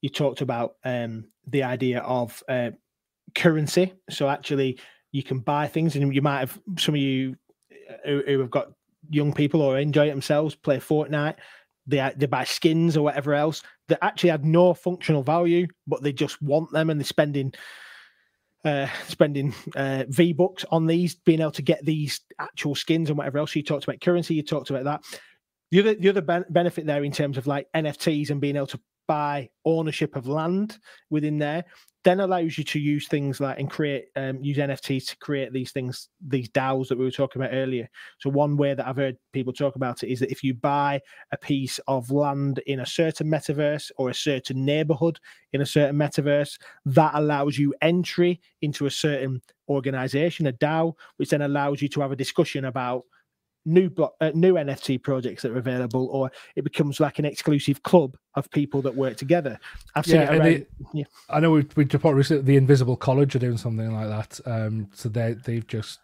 You 0.00 0.10
talked 0.10 0.42
about 0.42 0.76
um, 0.84 1.24
the 1.48 1.64
idea 1.64 2.00
of 2.00 2.40
uh, 2.48 2.70
currency. 3.34 3.92
So 4.08 4.28
actually, 4.28 4.78
you 5.12 5.22
can 5.22 5.40
buy 5.40 5.66
things, 5.66 5.96
and 5.96 6.14
you 6.14 6.22
might 6.22 6.40
have 6.40 6.58
some 6.78 6.94
of 6.94 7.00
you 7.00 7.36
uh, 7.90 7.94
who, 8.04 8.22
who 8.26 8.40
have 8.40 8.50
got 8.50 8.72
young 9.08 9.32
people 9.32 9.60
or 9.60 9.78
enjoy 9.78 10.06
it 10.06 10.10
themselves 10.10 10.54
play 10.54 10.78
Fortnite. 10.78 11.36
They 11.86 12.12
they 12.16 12.26
buy 12.26 12.44
skins 12.44 12.96
or 12.96 13.02
whatever 13.02 13.34
else 13.34 13.62
that 13.88 14.04
actually 14.04 14.30
had 14.30 14.44
no 14.44 14.72
functional 14.72 15.24
value, 15.24 15.66
but 15.86 16.02
they 16.02 16.12
just 16.12 16.40
want 16.40 16.70
them, 16.70 16.90
and 16.90 17.00
they're 17.00 17.04
spending 17.04 17.52
uh, 18.64 18.86
spending 19.08 19.54
uh, 19.76 20.04
V 20.08 20.32
bucks 20.32 20.64
on 20.70 20.86
these, 20.86 21.14
being 21.14 21.40
able 21.40 21.50
to 21.52 21.62
get 21.62 21.84
these 21.84 22.20
actual 22.38 22.74
skins 22.74 23.08
and 23.08 23.18
whatever 23.18 23.38
else. 23.38 23.54
You 23.54 23.62
talked 23.62 23.84
about 23.84 24.00
currency, 24.00 24.34
you 24.34 24.42
talked 24.42 24.70
about 24.70 24.84
that. 24.84 25.02
The 25.70 25.80
other, 25.80 25.94
the 25.94 26.08
other 26.08 26.20
ben- 26.20 26.44
benefit 26.50 26.86
there 26.86 27.04
in 27.04 27.12
terms 27.12 27.38
of 27.38 27.46
like 27.46 27.66
NFTs 27.74 28.30
and 28.30 28.40
being 28.40 28.56
able 28.56 28.66
to 28.68 28.80
buy 29.06 29.50
ownership 29.64 30.16
of 30.16 30.26
land 30.26 30.78
within 31.10 31.38
there, 31.38 31.64
then 32.02 32.20
allows 32.20 32.56
you 32.56 32.64
to 32.64 32.80
use 32.80 33.08
things 33.08 33.40
like 33.40 33.58
and 33.58 33.70
create 33.70 34.06
um, 34.16 34.42
use 34.42 34.56
NFTs 34.56 35.08
to 35.08 35.16
create 35.18 35.52
these 35.52 35.70
things, 35.70 36.08
these 36.26 36.48
DAOs 36.48 36.88
that 36.88 36.98
we 36.98 37.04
were 37.04 37.10
talking 37.10 37.42
about 37.42 37.54
earlier. 37.54 37.88
So 38.18 38.30
one 38.30 38.56
way 38.56 38.74
that 38.74 38.86
I've 38.86 38.96
heard 38.96 39.16
people 39.32 39.52
talk 39.52 39.76
about 39.76 40.02
it 40.02 40.10
is 40.10 40.20
that 40.20 40.30
if 40.30 40.42
you 40.42 40.54
buy 40.54 41.00
a 41.32 41.36
piece 41.36 41.78
of 41.86 42.10
land 42.10 42.60
in 42.66 42.80
a 42.80 42.86
certain 42.86 43.26
metaverse 43.26 43.90
or 43.96 44.08
a 44.08 44.14
certain 44.14 44.64
neighborhood 44.64 45.18
in 45.52 45.60
a 45.60 45.66
certain 45.66 45.96
metaverse, 45.96 46.58
that 46.86 47.12
allows 47.14 47.58
you 47.58 47.74
entry 47.82 48.40
into 48.62 48.86
a 48.86 48.90
certain 48.90 49.42
organization, 49.68 50.46
a 50.46 50.52
DAO, 50.52 50.94
which 51.16 51.30
then 51.30 51.42
allows 51.42 51.82
you 51.82 51.88
to 51.88 52.00
have 52.00 52.12
a 52.12 52.16
discussion 52.16 52.64
about 52.64 53.04
new 53.64 53.90
block, 53.90 54.14
uh, 54.20 54.30
new 54.34 54.54
NFT 54.54 55.02
projects 55.02 55.42
that 55.42 55.52
are 55.52 55.58
available, 55.58 56.08
or 56.12 56.30
it 56.56 56.64
becomes 56.64 57.00
like 57.00 57.18
an 57.18 57.24
exclusive 57.24 57.82
club 57.82 58.16
of 58.34 58.50
people 58.50 58.80
that 58.82 58.94
work 58.94 59.16
together. 59.16 59.58
I've 59.94 60.06
seen 60.06 60.16
Yeah, 60.16 60.22
it 60.22 60.28
around. 60.38 60.44
they- 60.44 60.66
yeah. 60.94 61.04
I 61.28 61.40
know 61.40 61.50
we 61.50 61.66
we 61.76 61.84
recently 61.84 62.42
the 62.42 62.56
Invisible 62.56 62.96
College 62.96 63.36
are 63.36 63.40
doing 63.40 63.56
something 63.58 63.92
like 63.92 64.08
that. 64.08 64.40
Um, 64.46 64.88
so 64.94 65.08
they 65.08 65.34
they've 65.34 65.66
just 65.66 65.98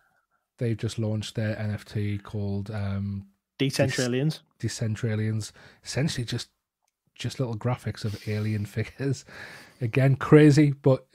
they've 0.59 0.77
just 0.77 0.99
launched 0.99 1.35
their 1.35 1.57
NFT 1.57 2.23
called 2.23 2.70
um, 2.70 3.27
Decentralians. 3.59 4.41
Decentralians. 4.61 5.53
Essentially, 5.85 6.24
just 6.24 6.49
just 7.15 7.41
little 7.41 7.57
graphics 7.57 8.05
of 8.05 8.28
alien 8.28 8.66
figures. 8.77 9.24
Again, 9.81 10.16
crazy, 10.16 10.73
but 10.73 11.07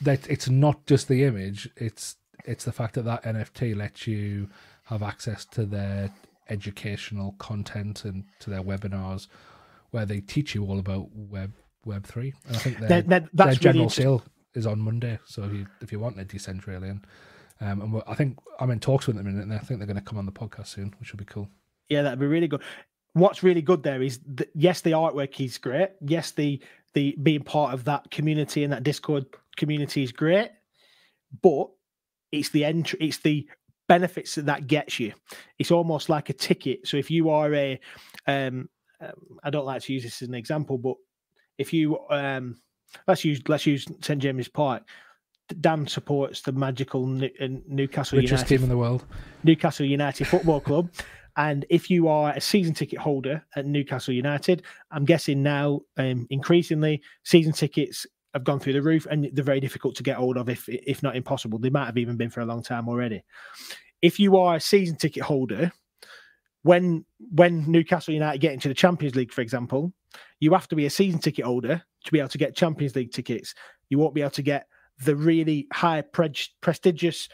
that 0.00 0.28
it's 0.28 0.48
not 0.48 0.84
just 0.86 1.08
the 1.08 1.24
image. 1.24 1.68
It's 1.76 2.16
it's 2.44 2.64
the 2.64 2.72
fact 2.72 2.94
that 2.94 3.04
that 3.04 3.22
NFT 3.24 3.76
lets 3.76 4.06
you 4.06 4.48
have 4.84 5.02
access 5.02 5.44
to 5.46 5.64
their 5.64 6.10
educational 6.48 7.32
content 7.38 8.04
and 8.04 8.24
to 8.40 8.50
their 8.50 8.62
webinars, 8.62 9.28
where 9.90 10.04
they 10.06 10.20
teach 10.20 10.54
you 10.54 10.64
all 10.64 10.78
about 10.78 11.08
web 11.14 11.52
Web 11.84 12.06
three. 12.06 12.32
And 12.46 12.56
I 12.56 12.58
think 12.60 12.78
their, 12.78 12.88
That- 12.88 13.08
that- 13.08 13.32
their 13.32 13.46
really 13.46 13.56
general 13.58 13.82
interesting. 13.84 14.04
sale 14.04 14.24
is 14.54 14.66
on 14.68 14.78
Monday. 14.78 15.18
So 15.26 15.42
if 15.44 15.52
you 15.52 15.66
if 15.80 15.90
you 15.90 15.98
want 15.98 16.20
a 16.20 16.24
Decentralian, 16.24 17.02
um, 17.60 17.80
and 17.82 18.02
I 18.06 18.14
think 18.14 18.38
I'm 18.60 18.70
in 18.70 18.78
talks 18.78 19.08
with 19.08 19.16
them, 19.16 19.26
in 19.26 19.36
it, 19.38 19.42
and 19.42 19.52
I 19.52 19.58
think 19.58 19.80
they're 19.80 19.86
going 19.88 19.96
to 19.96 20.02
come 20.02 20.16
on 20.18 20.26
the 20.26 20.30
podcast 20.30 20.68
soon, 20.68 20.94
which 21.00 21.10
will 21.10 21.18
be 21.18 21.24
cool. 21.24 21.48
Yeah, 21.88 22.02
that'd 22.02 22.20
be 22.20 22.26
really 22.26 22.46
good. 22.46 22.62
What's 23.14 23.42
really 23.42 23.62
good 23.62 23.82
there 23.82 24.00
is 24.00 24.20
that 24.36 24.50
yes, 24.54 24.82
the 24.82 24.92
artwork 24.92 25.44
is 25.44 25.58
great. 25.58 25.90
Yes, 26.00 26.30
the 26.30 26.62
the 26.94 27.16
being 27.20 27.42
part 27.42 27.74
of 27.74 27.82
that 27.86 28.10
community 28.12 28.62
and 28.62 28.72
that 28.72 28.84
Discord 28.84 29.26
community 29.56 30.04
is 30.04 30.12
great, 30.12 30.50
but 31.42 31.68
it's 32.30 32.50
the 32.50 32.64
entry, 32.64 32.98
it's 33.00 33.18
the 33.18 33.48
benefits 33.92 34.36
that 34.36 34.46
that 34.46 34.66
gets 34.66 34.98
you. 34.98 35.12
It's 35.58 35.70
almost 35.70 36.08
like 36.08 36.30
a 36.30 36.32
ticket. 36.32 36.88
So 36.88 36.96
if 36.96 37.10
you 37.10 37.28
are 37.28 37.52
a, 37.54 37.78
um, 38.26 38.70
I 39.44 39.50
don't 39.50 39.66
like 39.66 39.82
to 39.82 39.92
use 39.92 40.02
this 40.02 40.22
as 40.22 40.28
an 40.28 40.34
example, 40.34 40.78
but 40.78 40.96
if 41.58 41.74
you 41.74 41.98
um, 42.08 42.56
let's 43.06 43.22
use 43.22 43.42
let's 43.48 43.66
use 43.66 43.84
St 44.00 44.20
James's 44.20 44.48
Park. 44.48 44.82
Dan 45.60 45.86
supports 45.86 46.40
the 46.40 46.52
magical 46.52 47.06
New, 47.06 47.28
uh, 47.38 47.48
Newcastle 47.68 48.16
Richest 48.16 48.30
United 48.30 48.48
team 48.48 48.62
in 48.62 48.70
the 48.70 48.78
world. 48.78 49.04
Newcastle 49.44 49.84
United 49.84 50.26
Football 50.26 50.60
Club. 50.68 50.88
And 51.36 51.66
if 51.68 51.90
you 51.90 52.08
are 52.08 52.32
a 52.32 52.40
season 52.40 52.72
ticket 52.72 52.98
holder 52.98 53.44
at 53.56 53.66
Newcastle 53.66 54.14
United, 54.14 54.62
I'm 54.90 55.04
guessing 55.04 55.42
now 55.42 55.80
um, 55.98 56.26
increasingly 56.30 57.02
season 57.24 57.52
tickets 57.52 58.06
have 58.34 58.44
gone 58.44 58.60
through 58.60 58.72
the 58.74 58.82
roof 58.82 59.06
and 59.10 59.28
they're 59.32 59.44
very 59.44 59.60
difficult 59.60 59.94
to 59.96 60.02
get 60.02 60.16
hold 60.16 60.36
of, 60.36 60.48
if 60.48 60.68
if 60.68 61.02
not 61.02 61.16
impossible. 61.16 61.58
They 61.58 61.70
might 61.70 61.86
have 61.86 61.98
even 61.98 62.16
been 62.16 62.30
for 62.30 62.40
a 62.40 62.46
long 62.46 62.62
time 62.62 62.88
already. 62.88 63.22
If 64.00 64.18
you 64.18 64.36
are 64.36 64.56
a 64.56 64.60
season 64.60 64.96
ticket 64.96 65.22
holder, 65.22 65.72
when 66.62 67.04
when 67.30 67.70
Newcastle 67.70 68.14
United 68.14 68.40
get 68.40 68.52
into 68.52 68.68
the 68.68 68.74
Champions 68.74 69.14
League, 69.14 69.32
for 69.32 69.40
example, 69.40 69.92
you 70.40 70.52
have 70.52 70.68
to 70.68 70.76
be 70.76 70.86
a 70.86 70.90
season 70.90 71.20
ticket 71.20 71.44
holder 71.44 71.82
to 72.04 72.12
be 72.12 72.18
able 72.18 72.28
to 72.30 72.38
get 72.38 72.56
Champions 72.56 72.96
League 72.96 73.12
tickets. 73.12 73.54
You 73.88 73.98
won't 73.98 74.14
be 74.14 74.22
able 74.22 74.30
to 74.32 74.42
get 74.42 74.66
the 75.04 75.16
really 75.16 75.66
high 75.72 76.00
pre- 76.00 76.34
prestigious 76.60 77.28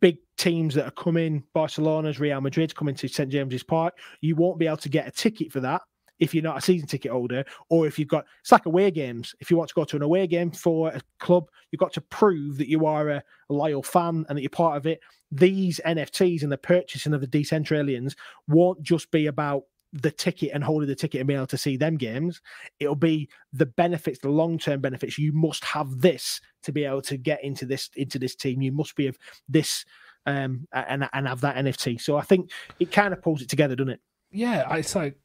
big 0.00 0.18
teams 0.36 0.74
that 0.74 0.86
are 0.86 0.92
coming, 0.92 1.44
Barcelona's, 1.54 2.18
Real 2.18 2.40
Madrid's 2.40 2.72
coming 2.72 2.94
to 2.96 3.08
St 3.08 3.30
James's 3.30 3.62
Park. 3.62 3.98
You 4.20 4.36
won't 4.36 4.58
be 4.58 4.66
able 4.66 4.76
to 4.78 4.88
get 4.88 5.06
a 5.06 5.10
ticket 5.10 5.52
for 5.52 5.60
that 5.60 5.82
if 6.18 6.34
you're 6.34 6.42
not 6.42 6.58
a 6.58 6.60
season 6.60 6.86
ticket 6.88 7.12
holder, 7.12 7.44
or 7.68 7.86
if 7.86 7.98
you've 7.98 8.08
got 8.08 8.24
it's 8.40 8.52
like 8.52 8.66
away 8.66 8.90
games. 8.90 9.34
If 9.40 9.50
you 9.50 9.56
want 9.56 9.68
to 9.68 9.74
go 9.74 9.84
to 9.84 9.96
an 9.96 10.02
away 10.02 10.26
game 10.26 10.50
for 10.50 10.88
a 10.88 11.00
club, 11.18 11.48
you've 11.70 11.80
got 11.80 11.92
to 11.94 12.00
prove 12.00 12.58
that 12.58 12.68
you 12.68 12.86
are 12.86 13.08
a, 13.08 13.22
loyal 13.48 13.82
fan 13.82 14.26
and 14.28 14.36
that 14.36 14.42
you're 14.42 14.50
part 14.50 14.76
of 14.76 14.86
it. 14.86 15.00
These 15.30 15.80
NFTs 15.86 16.42
and 16.42 16.50
the 16.50 16.58
purchasing 16.58 17.14
of 17.14 17.20
the 17.20 17.28
Decentralians 17.28 18.16
won't 18.48 18.82
just 18.82 19.10
be 19.12 19.26
about 19.26 19.62
the 19.92 20.10
ticket 20.10 20.50
and 20.52 20.62
holding 20.62 20.88
the 20.88 20.94
ticket 20.94 21.20
and 21.20 21.28
being 21.28 21.38
able 21.38 21.46
to 21.46 21.58
see 21.58 21.76
them 21.76 21.96
games. 21.96 22.40
It'll 22.80 22.94
be 22.94 23.28
the 23.52 23.66
benefits, 23.66 24.18
the 24.18 24.28
long 24.28 24.58
term 24.58 24.80
benefits. 24.80 25.18
You 25.18 25.32
must 25.32 25.64
have 25.64 26.00
this 26.00 26.40
to 26.64 26.72
be 26.72 26.84
able 26.84 27.02
to 27.02 27.16
get 27.16 27.42
into 27.44 27.66
this 27.66 27.90
into 27.96 28.18
this 28.18 28.34
team. 28.34 28.62
You 28.62 28.72
must 28.72 28.96
be 28.96 29.06
of 29.06 29.18
this 29.48 29.84
um 30.26 30.66
and 30.72 31.08
and 31.12 31.28
have 31.28 31.40
that 31.42 31.56
NFT. 31.56 32.00
So 32.00 32.16
I 32.16 32.22
think 32.22 32.50
it 32.80 32.90
kind 32.92 33.14
of 33.14 33.22
pulls 33.22 33.42
it 33.42 33.48
together, 33.48 33.76
doesn't 33.76 33.94
it? 33.94 34.00
Yeah, 34.32 34.74
it's 34.74 34.94
like 34.94 35.16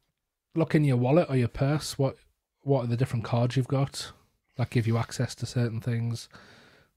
look 0.54 0.74
in 0.74 0.84
your 0.84 0.96
wallet 0.96 1.28
or 1.28 1.36
your 1.36 1.48
purse. 1.48 1.98
What 1.98 2.16
what 2.62 2.84
are 2.84 2.86
the 2.86 2.96
different 2.96 3.24
cards 3.24 3.56
you've 3.56 3.68
got 3.68 4.12
that 4.56 4.70
give 4.70 4.86
you 4.86 4.98
access 4.98 5.34
to 5.36 5.46
certain 5.46 5.80
things? 5.80 6.28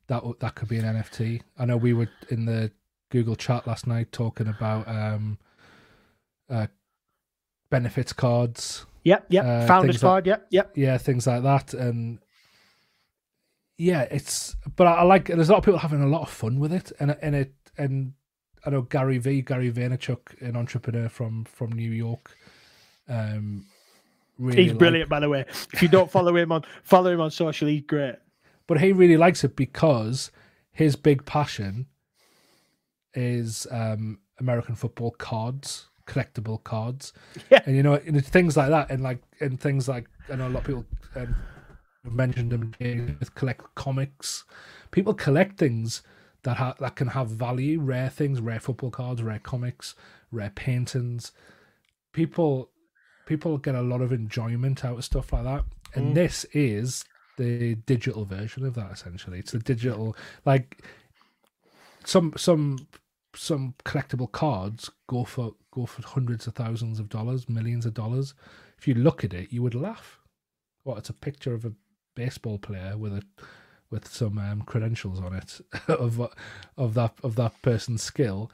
That 0.08 0.24
that 0.40 0.56
could 0.56 0.68
be 0.68 0.78
an 0.78 0.86
NFT. 0.86 1.42
I 1.58 1.66
know 1.66 1.78
we 1.78 1.94
were 1.94 2.10
in 2.30 2.46
the 2.46 2.72
Google 3.10 3.36
chat 3.36 3.66
last 3.66 3.88
night 3.88 4.12
talking 4.12 4.48
about 4.48 4.88
um, 4.88 5.38
uh, 6.50 6.68
benefits 7.70 8.14
cards. 8.14 8.86
Yep, 9.04 9.28
yep. 9.30 9.46
Uh, 9.46 9.68
Founders 9.68 9.96
things 9.96 10.04
like- 10.04 10.10
card, 10.10 10.28
yep, 10.28 10.48
yep. 10.50 10.72
yeah, 10.76 10.98
things 10.98 11.28
like 11.28 11.44
that, 11.44 11.74
and 11.74 12.20
yeah, 13.78 14.02
it's. 14.12 14.56
But 14.76 14.88
I, 14.88 14.94
I 14.96 15.04
like. 15.04 15.28
There's 15.28 15.50
a 15.50 15.52
lot 15.52 15.60
of 15.60 15.66
people 15.66 15.80
having 15.80 16.02
a 16.02 16.08
lot 16.08 16.24
of 16.24 16.30
fun 16.30 16.60
with 16.60 16.74
it, 16.74 16.92
and 17.00 17.16
and 17.22 17.36
it 17.36 17.54
and 17.78 18.14
I 18.66 18.72
know 18.72 18.82
Gary 18.82 19.18
Vee, 19.18 19.42
Gary 19.42 19.72
Vaynerchuk, 19.72 20.42
an 20.42 20.56
entrepreneur 20.56 21.10
from 21.10 21.46
from 21.46 21.72
New 21.72 21.92
York. 21.92 22.36
Um, 23.08 23.66
really 24.38 24.64
He's 24.64 24.72
like- 24.72 24.80
brilliant, 24.80 25.10
by 25.10 25.20
the 25.20 25.30
way. 25.30 25.46
If 25.74 25.82
you 25.82 25.88
don't 25.88 26.10
follow 26.12 26.36
him 26.36 26.52
on 26.52 26.64
follow 26.84 27.12
him 27.12 27.22
on 27.22 27.32
social, 27.32 27.68
he's 27.68 27.82
great. 27.82 28.16
but 28.68 28.80
he 28.82 28.92
really 28.92 29.18
likes 29.18 29.44
it 29.44 29.56
because 29.56 30.32
his 30.72 30.96
big 30.96 31.26
passion 31.26 31.86
is 33.14 33.68
um 33.72 34.20
American 34.40 34.76
football 34.76 35.12
cards, 35.12 35.88
collectible 36.08 36.62
cards, 36.64 37.14
Yeah. 37.50 37.62
and 37.66 37.76
you 37.76 37.84
know, 37.84 37.94
and 37.96 38.18
it's 38.18 38.30
things 38.30 38.58
like 38.58 38.70
that, 38.70 38.90
and 38.92 39.02
like 39.04 39.22
and 39.40 39.60
things 39.60 39.88
like 39.88 40.08
I 40.32 40.36
know 40.36 40.48
a 40.48 40.50
lot 40.50 40.60
of 40.62 40.66
people 40.66 40.86
um, 41.16 41.36
mentioned 42.04 42.52
them 42.52 42.74
with 43.20 43.34
collect 43.36 43.74
comics. 43.76 44.44
People 44.92 45.14
collect 45.14 45.58
things 45.58 46.02
that 46.44 46.58
ha- 46.58 46.76
that 46.80 46.96
can 46.96 47.10
have 47.10 47.30
value, 47.30 47.80
rare 47.80 48.10
things, 48.10 48.42
rare 48.42 48.60
football 48.60 48.92
cards, 48.92 49.24
rare 49.24 49.40
comics, 49.40 49.96
rare 50.32 50.52
paintings. 50.54 51.32
People 52.12 52.70
people 53.26 53.58
get 53.58 53.76
a 53.76 53.82
lot 53.82 54.02
of 54.02 54.12
enjoyment 54.12 54.84
out 54.86 54.98
of 54.98 55.06
stuff 55.06 55.34
like 55.34 55.44
that. 55.44 55.66
And 55.94 56.12
Mm. 56.12 56.16
this 56.16 56.46
is 56.54 57.04
the 57.38 57.76
digital 57.76 58.26
version 58.26 58.66
of 58.66 58.76
that 58.76 58.92
essentially. 58.92 59.40
It's 59.40 59.52
the 59.52 59.60
digital 59.60 60.16
like 60.46 60.84
some 62.04 62.34
some 62.38 62.88
some 63.36 63.74
collectible 63.84 64.32
cards 64.32 64.90
go 65.08 65.24
for 65.26 65.54
go 65.72 65.86
for 65.86 66.02
hundreds 66.04 66.48
of 66.48 66.56
thousands 66.56 67.00
of 67.00 67.10
dollars, 67.10 67.50
millions 67.50 67.86
of 67.86 67.94
dollars. 67.94 68.34
If 68.78 68.88
you 68.88 68.94
look 68.94 69.24
at 69.24 69.34
it, 69.34 69.52
you 69.52 69.62
would 69.64 69.76
laugh. 69.76 70.20
What 70.84 70.98
it's 71.00 71.10
a 71.10 71.14
picture 71.14 71.54
of 71.54 71.66
a 71.66 71.74
baseball 72.16 72.58
player 72.58 72.98
with 72.98 73.14
a 73.14 73.24
with 73.90 74.08
some 74.08 74.38
um, 74.38 74.62
credentials 74.62 75.20
on 75.20 75.34
it 75.36 75.62
of 75.90 76.22
of 76.78 76.94
that 76.94 77.14
of 77.24 77.36
that 77.36 77.62
person's 77.62 78.04
skill. 78.04 78.52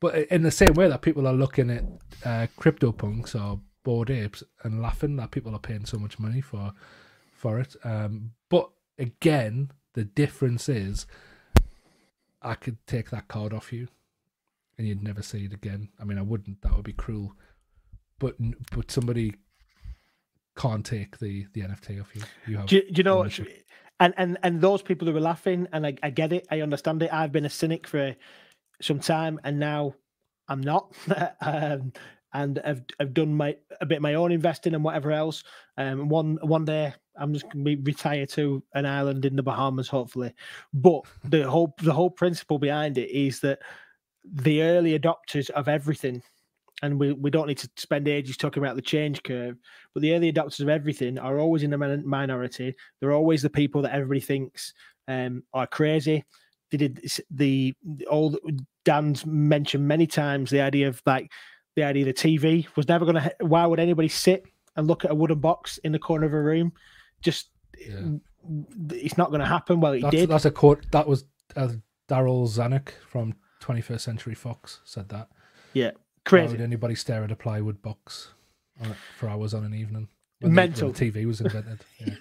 But 0.00 0.26
in 0.28 0.42
the 0.42 0.50
same 0.50 0.74
way 0.74 0.88
that 0.88 1.02
people 1.02 1.26
are 1.26 1.32
looking 1.32 1.70
at 1.70 1.84
uh, 2.24 2.46
crypto 2.56 2.92
punks 2.92 3.34
or 3.34 3.60
bored 3.86 4.10
apes 4.10 4.42
and 4.64 4.82
laughing 4.82 5.14
that 5.14 5.30
people 5.30 5.54
are 5.54 5.60
paying 5.60 5.84
so 5.84 5.96
much 5.96 6.18
money 6.18 6.40
for 6.40 6.72
for 7.30 7.60
it. 7.60 7.76
Um, 7.84 8.32
but 8.48 8.68
again, 8.98 9.70
the 9.92 10.02
difference 10.02 10.68
is 10.68 11.06
I 12.42 12.54
could 12.54 12.84
take 12.88 13.10
that 13.10 13.28
card 13.28 13.54
off 13.54 13.72
you 13.72 13.86
and 14.76 14.88
you'd 14.88 15.04
never 15.04 15.22
see 15.22 15.44
it 15.44 15.52
again. 15.52 15.90
I 16.00 16.04
mean, 16.04 16.18
I 16.18 16.22
wouldn't. 16.22 16.62
That 16.62 16.74
would 16.74 16.84
be 16.84 16.94
cruel. 16.94 17.34
But 18.18 18.34
but 18.72 18.90
somebody 18.90 19.36
can't 20.56 20.84
take 20.84 21.18
the 21.18 21.46
the 21.52 21.60
NFT 21.60 22.00
off 22.00 22.10
you. 22.16 22.22
You 22.48 22.56
have 22.56 22.66
Do, 22.66 22.80
do 22.80 22.92
you 22.92 23.04
know? 23.04 23.20
ownership. 23.20 23.68
And 24.00 24.14
and 24.16 24.36
and 24.42 24.60
those 24.60 24.82
people 24.82 25.06
who 25.06 25.16
are 25.16 25.20
laughing, 25.20 25.68
and 25.72 25.86
I, 25.86 25.94
I 26.02 26.10
get 26.10 26.32
it, 26.32 26.48
I 26.50 26.60
understand 26.60 27.04
it. 27.04 27.12
I've 27.12 27.30
been 27.30 27.46
a 27.46 27.50
cynic 27.50 27.86
for 27.86 28.16
some 28.82 28.98
time, 28.98 29.38
and 29.44 29.60
now 29.60 29.94
I'm 30.48 30.60
not. 30.60 30.92
um, 31.40 31.92
and 32.36 32.60
I've 32.64 32.82
I've 33.00 33.14
done 33.14 33.34
my 33.34 33.56
a 33.80 33.86
bit 33.86 33.96
of 33.96 34.02
my 34.02 34.14
own 34.14 34.30
investing 34.30 34.74
and 34.74 34.84
whatever 34.84 35.10
else. 35.10 35.42
Um, 35.78 36.08
one 36.08 36.38
one 36.42 36.66
day 36.66 36.92
I'm 37.18 37.32
just 37.32 37.50
gonna 37.50 37.64
be 37.64 37.76
retire 37.76 38.26
to 38.26 38.62
an 38.74 38.84
island 38.84 39.24
in 39.24 39.36
the 39.36 39.42
Bahamas, 39.42 39.88
hopefully. 39.88 40.34
But 40.74 41.02
the 41.24 41.48
whole 41.50 41.74
the 41.82 41.94
whole 41.94 42.10
principle 42.10 42.58
behind 42.58 42.98
it 42.98 43.10
is 43.10 43.40
that 43.40 43.60
the 44.24 44.62
early 44.62 44.98
adopters 44.98 45.50
of 45.50 45.68
everything 45.68 46.22
and 46.82 47.00
we, 47.00 47.12
we 47.12 47.30
don't 47.30 47.46
need 47.46 47.56
to 47.56 47.70
spend 47.76 48.06
ages 48.06 48.36
talking 48.36 48.62
about 48.62 48.76
the 48.76 48.82
change 48.82 49.22
curve, 49.22 49.56
but 49.94 50.02
the 50.02 50.12
early 50.12 50.30
adopters 50.30 50.60
of 50.60 50.68
everything 50.68 51.18
are 51.18 51.38
always 51.38 51.62
in 51.62 51.70
the 51.70 51.78
minority. 52.04 52.74
They're 53.00 53.12
always 53.12 53.40
the 53.40 53.48
people 53.48 53.80
that 53.80 53.94
everybody 53.94 54.20
thinks 54.20 54.74
um, 55.08 55.42
are 55.54 55.66
crazy. 55.66 56.22
They 56.70 56.76
did 56.76 57.10
the 57.30 57.72
all 58.10 58.36
Dan's 58.84 59.24
mentioned 59.24 59.88
many 59.88 60.06
times 60.06 60.50
the 60.50 60.60
idea 60.60 60.88
of 60.88 61.00
like 61.06 61.30
the 61.76 61.84
idea 61.84 62.04
the 62.04 62.12
TV 62.12 62.66
was 62.74 62.88
never 62.88 63.04
going 63.04 63.16
to. 63.22 63.32
Why 63.40 63.64
would 63.66 63.78
anybody 63.78 64.08
sit 64.08 64.44
and 64.74 64.86
look 64.88 65.04
at 65.04 65.10
a 65.10 65.14
wooden 65.14 65.38
box 65.38 65.78
in 65.78 65.92
the 65.92 65.98
corner 65.98 66.26
of 66.26 66.32
a 66.32 66.40
room? 66.42 66.72
Just 67.22 67.50
Yeah. 67.78 68.16
it's 68.90 69.16
not 69.16 69.28
going 69.28 69.40
to 69.40 69.46
happen. 69.46 69.80
Well, 69.80 69.92
it 69.92 70.00
That's, 70.02 70.16
did. 70.16 70.28
that's 70.28 70.44
a 70.44 70.50
quote. 70.50 70.90
That 70.92 71.06
was 71.06 71.24
uh, 71.54 71.68
Darryl 72.08 72.46
Zanuck 72.48 72.88
from 73.08 73.34
21st 73.60 74.00
Century 74.00 74.34
Fox 74.34 74.80
said 74.84 75.08
that. 75.10 75.28
Yeah, 75.72 75.90
crazy. 76.24 76.46
Why 76.46 76.52
would 76.52 76.60
anybody 76.62 76.94
stare 76.94 77.22
at 77.24 77.30
a 77.30 77.36
plywood 77.36 77.80
box 77.82 78.32
for 79.16 79.28
hours 79.28 79.54
on 79.54 79.64
an 79.64 79.74
evening? 79.74 80.08
When 80.40 80.52
Mental. 80.52 80.92
the 80.92 81.10
TV 81.10 81.24
was 81.26 81.40
invented. 81.40 81.80
Yeah. 81.98 82.14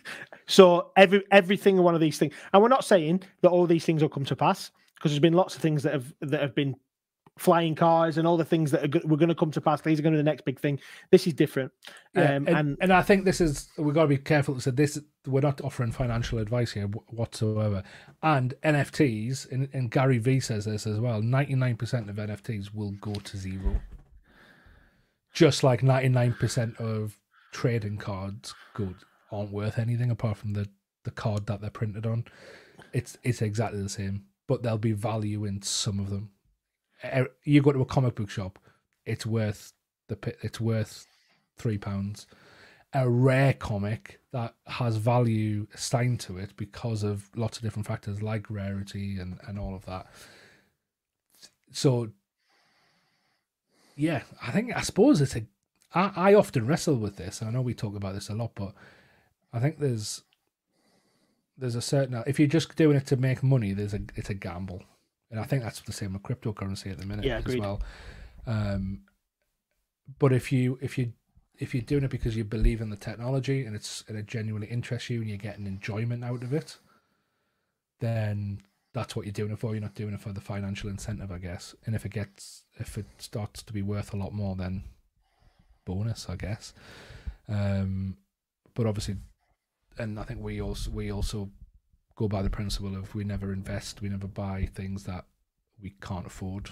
So 0.48 0.92
every 0.96 1.24
every 1.32 1.58
single 1.58 1.84
one 1.84 1.96
of 1.96 2.02
these 2.02 2.18
things, 2.18 2.34
and 2.54 2.62
we're 2.62 2.70
not 2.70 2.86
saying 2.86 3.24
that 3.42 3.50
all 3.50 3.66
these 3.68 3.84
things 3.84 4.02
will 4.02 4.10
come 4.10 4.24
to 4.26 4.36
pass 4.36 4.72
because 4.96 5.12
there's 5.12 5.20
been 5.20 5.34
lots 5.34 5.56
of 5.56 5.62
things 5.62 5.84
that 5.84 5.94
have 5.94 6.14
that 6.22 6.42
have 6.42 6.56
been 6.56 6.76
flying 7.38 7.76
cars 7.76 8.18
and 8.18 8.26
all 8.26 8.38
the 8.38 8.46
things 8.46 8.72
that 8.72 8.84
are, 8.84 8.88
go- 8.88 9.02
were 9.06 9.18
going 9.18 9.30
to 9.30 9.36
come 9.36 9.52
to 9.52 9.62
pass. 9.62 9.82
These 9.82 10.00
are 10.00 10.02
going 10.02 10.14
to 10.14 10.18
be 10.18 10.24
the 10.24 10.30
next 10.30 10.46
big 10.46 10.60
thing. 10.60 10.80
This 11.12 11.28
is 11.28 11.34
different. 11.34 11.72
Yeah, 12.14 12.36
um, 12.36 12.48
and, 12.48 12.50
and, 12.50 12.78
and 12.82 12.94
I 12.94 13.02
think 13.02 13.26
this 13.26 13.42
is 13.42 13.70
we've 13.78 13.94
got 13.94 14.04
to 14.04 14.08
be 14.08 14.18
careful 14.18 14.60
say 14.60 14.72
this. 14.72 15.00
We're 15.28 15.42
not 15.42 15.62
offering 15.62 15.92
financial 15.92 16.40
advice 16.40 16.72
here 16.72 16.86
whatsoever. 16.86 17.84
And 18.24 18.54
NFTs, 18.64 19.52
and, 19.52 19.70
and 19.74 19.92
Gary 19.92 20.18
Vee 20.20 20.40
says 20.40 20.66
this 20.66 20.88
as 20.88 21.00
well. 21.00 21.22
Ninety 21.22 21.56
nine 21.56 21.76
percent 21.76 22.10
of 22.10 22.16
NFTs 22.16 22.74
will 22.74 22.92
go 23.02 23.14
to 23.14 23.38
zero, 23.38 23.82
just 25.34 25.64
like 25.64 25.84
ninety 25.84 26.10
nine 26.10 26.34
percent 26.34 26.80
of 26.80 27.18
trading 27.52 27.98
cards 27.98 28.54
go 28.74 28.94
aren't 29.32 29.52
worth 29.52 29.80
anything 29.80 30.12
apart 30.12 30.38
from 30.38 30.54
the 30.54 30.70
the 31.04 31.12
card 31.12 31.48
that 31.48 31.62
they're 31.62 31.70
printed 31.70 32.06
on. 32.06 32.26
It's 32.94 33.18
it's 33.24 33.42
exactly 33.42 33.82
the 33.82 33.90
same, 33.90 34.26
but 34.48 34.64
there'll 34.64 34.78
be 34.78 34.94
value 34.94 35.46
in 35.46 35.62
some 35.62 36.00
of 36.00 36.10
them. 36.10 36.32
You 37.44 37.62
go 37.62 37.72
to 37.72 37.82
a 37.82 37.86
comic 37.86 38.16
book 38.16 38.30
shop, 38.30 38.60
it's 39.06 39.26
worth 39.26 39.74
the 40.08 40.18
it's 40.42 40.60
worth 40.60 41.06
three 41.58 41.78
pounds. 41.78 42.28
A 42.94 43.10
rare 43.10 43.54
comic 43.54 44.22
that 44.32 44.56
has 44.68 44.96
value 44.96 45.68
assigned 45.74 46.22
to 46.22 46.38
it 46.38 46.56
because 46.56 47.04
of 47.04 47.30
lots 47.36 47.58
of 47.58 47.64
different 47.64 47.88
factors 47.88 48.22
like 48.22 48.50
rarity 48.50 49.18
and, 49.20 49.38
and 49.48 49.60
all 49.60 49.76
of 49.76 49.86
that. 49.86 50.08
So, 51.72 52.12
yeah, 53.98 54.22
I 54.42 54.52
think 54.52 54.76
I 54.76 54.82
suppose 54.82 55.20
it's 55.20 55.36
a. 55.36 55.46
I, 55.94 56.12
I 56.16 56.34
often 56.36 56.68
wrestle 56.68 56.96
with 56.96 57.18
this, 57.18 57.42
I 57.42 57.50
know 57.50 57.62
we 57.62 57.74
talk 57.74 57.96
about 57.96 58.14
this 58.14 58.30
a 58.30 58.34
lot, 58.34 58.52
but 58.56 58.74
I 59.52 59.60
think 59.60 59.80
there's 59.80 60.22
there's 61.58 61.76
a 61.76 61.82
certain 61.82 62.24
if 62.28 62.40
you're 62.40 62.48
just 62.48 62.76
doing 62.76 62.98
it 62.98 63.08
to 63.08 63.18
make 63.18 63.44
money, 63.44 63.74
there's 63.74 63.94
a 63.94 64.02
it's 64.16 64.30
a 64.30 64.34
gamble, 64.34 64.84
and 65.32 65.40
I 65.40 65.44
think 65.44 65.64
that's 65.64 65.82
the 65.82 65.94
same 65.94 66.14
with 66.14 66.24
cryptocurrency 66.24 66.92
at 66.92 67.00
the 67.00 67.06
minute 67.06 67.26
Yeah, 67.26 67.42
as 67.46 67.58
well. 67.58 67.82
Um, 68.46 69.02
but 70.20 70.32
if 70.32 70.52
you 70.52 70.78
if 70.82 70.98
you 70.98 71.14
if 71.58 71.74
you're 71.74 71.84
doing 71.84 72.04
it 72.04 72.12
because 72.12 72.36
you 72.36 72.44
believe 72.44 72.82
in 72.82 72.90
the 72.90 72.98
technology 72.98 73.66
and 73.66 73.76
it's 73.76 74.04
and 74.08 74.18
it 74.18 74.28
genuinely 74.28 74.68
interests 74.68 75.10
you 75.10 75.22
and 75.22 75.30
you're 75.30 75.38
getting 75.38 75.66
enjoyment 75.66 76.24
out 76.24 76.44
of 76.44 76.54
it, 76.54 76.78
then 78.00 78.62
that's 78.94 79.16
what 79.16 79.26
you're 79.26 79.34
doing 79.34 79.52
it 79.52 79.60
for. 79.60 79.74
You're 79.74 79.82
not 79.82 79.96
doing 79.96 80.14
it 80.14 80.22
for 80.22 80.32
the 80.32 80.42
financial 80.42 80.90
incentive, 80.90 81.32
I 81.32 81.38
guess. 81.38 81.76
And 81.86 81.96
if 81.96 82.06
it 82.06 82.12
gets 82.12 82.64
if 82.78 82.98
it 82.98 83.06
starts 83.18 83.64
to 83.64 83.74
be 83.74 83.82
worth 83.82 84.14
a 84.14 84.18
lot 84.18 84.34
more, 84.34 84.56
then 84.56 84.84
bonus, 85.86 86.28
I 86.30 86.36
guess. 86.36 86.74
Um, 87.48 88.18
but 88.74 88.86
obviously, 88.86 89.18
and 89.98 90.20
I 90.20 90.24
think 90.24 90.42
we 90.42 90.62
also 90.62 90.92
we 90.92 91.12
also 91.12 91.50
go 92.16 92.28
by 92.28 92.42
the 92.42 92.50
principle 92.50 92.96
of 92.96 93.14
we 93.16 93.24
never 93.24 93.52
invest, 93.54 94.02
we 94.02 94.10
never 94.10 94.28
buy 94.28 94.70
things 94.74 95.04
that 95.04 95.26
we 95.82 95.94
can't 96.02 96.26
afford. 96.26 96.70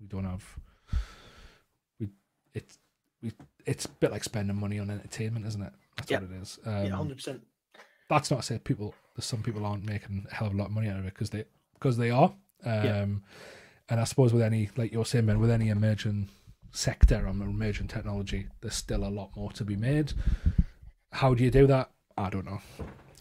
We 0.00 0.06
don't 0.06 0.24
have. 0.24 0.44
We 2.00 2.08
it's 2.54 2.78
we 3.22 3.32
it's 3.64 3.84
a 3.84 3.88
bit 3.88 4.12
like 4.12 4.24
spending 4.24 4.56
money 4.58 4.78
on 4.78 4.90
entertainment, 4.90 5.46
isn't 5.46 5.62
it? 5.62 5.72
That's 5.96 6.10
Yep. 6.10 6.22
what 6.22 6.30
it 6.30 6.42
is. 6.42 6.58
Um, 6.64 6.84
yeah, 6.86 6.90
hundred 6.90 7.16
percent. 7.16 7.42
that's 8.08 8.30
not 8.30 8.40
to 8.40 8.42
say 8.46 8.58
people 8.58 8.94
some 9.18 9.42
people 9.42 9.64
aren't 9.64 9.84
making 9.84 10.26
a 10.30 10.34
hell 10.34 10.48
of 10.48 10.54
a 10.54 10.56
lot 10.56 10.66
of 10.66 10.72
money 10.72 10.88
out 10.88 10.98
of 10.98 11.06
it 11.06 11.14
because 11.14 11.30
they 11.30 11.44
because 11.74 11.96
they 11.96 12.10
are 12.10 12.34
um 12.66 13.22
and 13.88 13.98
i 14.00 14.04
suppose 14.04 14.30
with 14.32 14.42
any 14.42 14.68
like 14.76 14.92
you're 14.92 15.06
saying 15.06 15.24
ben 15.24 15.40
with 15.40 15.50
any 15.50 15.70
emerging 15.70 16.28
sector 16.72 17.24
or 17.24 17.28
emerging 17.28 17.88
technology 17.88 18.46
there's 18.60 18.74
still 18.74 19.04
a 19.04 19.08
lot 19.08 19.30
more 19.36 19.50
to 19.52 19.64
be 19.64 19.74
made 19.74 20.12
how 21.12 21.32
do 21.32 21.42
you 21.42 21.50
do 21.50 21.66
that 21.66 21.90
i 22.18 22.28
don't 22.28 22.44
know 22.44 22.60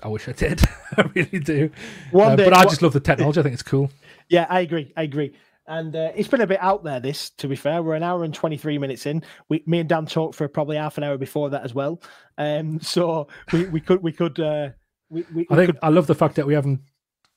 i 0.04 0.08
wish 0.08 0.28
i 0.28 0.32
did 0.32 0.62
i 0.98 1.02
really 1.16 1.40
do 1.40 1.70
One 2.12 2.34
Uh, 2.34 2.36
day, 2.36 2.44
but 2.46 2.54
i 2.54 2.64
just 2.64 2.82
love 2.82 2.94
the 2.94 3.00
technology 3.00 3.40
i 3.40 3.44
think 3.44 3.54
it's 3.54 3.64
cool 3.64 3.90
Yeah, 4.30 4.48
I 4.50 4.62
agree. 4.62 4.92
I 4.98 5.04
agree. 5.04 5.34
And 5.68 5.96
uh, 5.96 6.12
it's 6.16 6.28
been 6.28 6.42
a 6.42 6.48
bit 6.48 6.60
out 6.62 6.84
there. 6.84 7.00
This, 7.00 7.30
to 7.42 7.48
be 7.48 7.56
fair, 7.56 7.82
we're 7.84 7.94
an 7.96 8.02
hour 8.04 8.24
and 8.24 8.34
twenty 8.34 8.58
three 8.58 8.78
minutes 8.80 9.06
in. 9.06 9.22
We, 9.50 9.64
me 9.68 9.80
and 9.80 9.90
Dan 9.90 10.06
talked 10.08 10.34
for 10.36 10.48
probably 10.48 10.78
half 10.78 10.98
an 10.98 11.04
hour 11.04 11.18
before 11.18 11.50
that 11.52 11.64
as 11.64 11.74
well. 11.76 12.02
Um, 12.40 12.80
so 12.82 13.28
we, 13.54 13.66
we 13.66 13.80
could 13.82 14.02
we 14.02 14.12
could 14.12 14.40
uh, 14.40 14.70
we, 15.10 15.26
we, 15.34 15.46
i 15.52 15.56
think 15.56 15.68
could 15.68 15.80
i 15.84 15.90
love 15.90 16.08
the 16.08 16.16
fact 16.16 16.36
that 16.36 16.48
we 16.48 16.54
haven't 16.56 16.82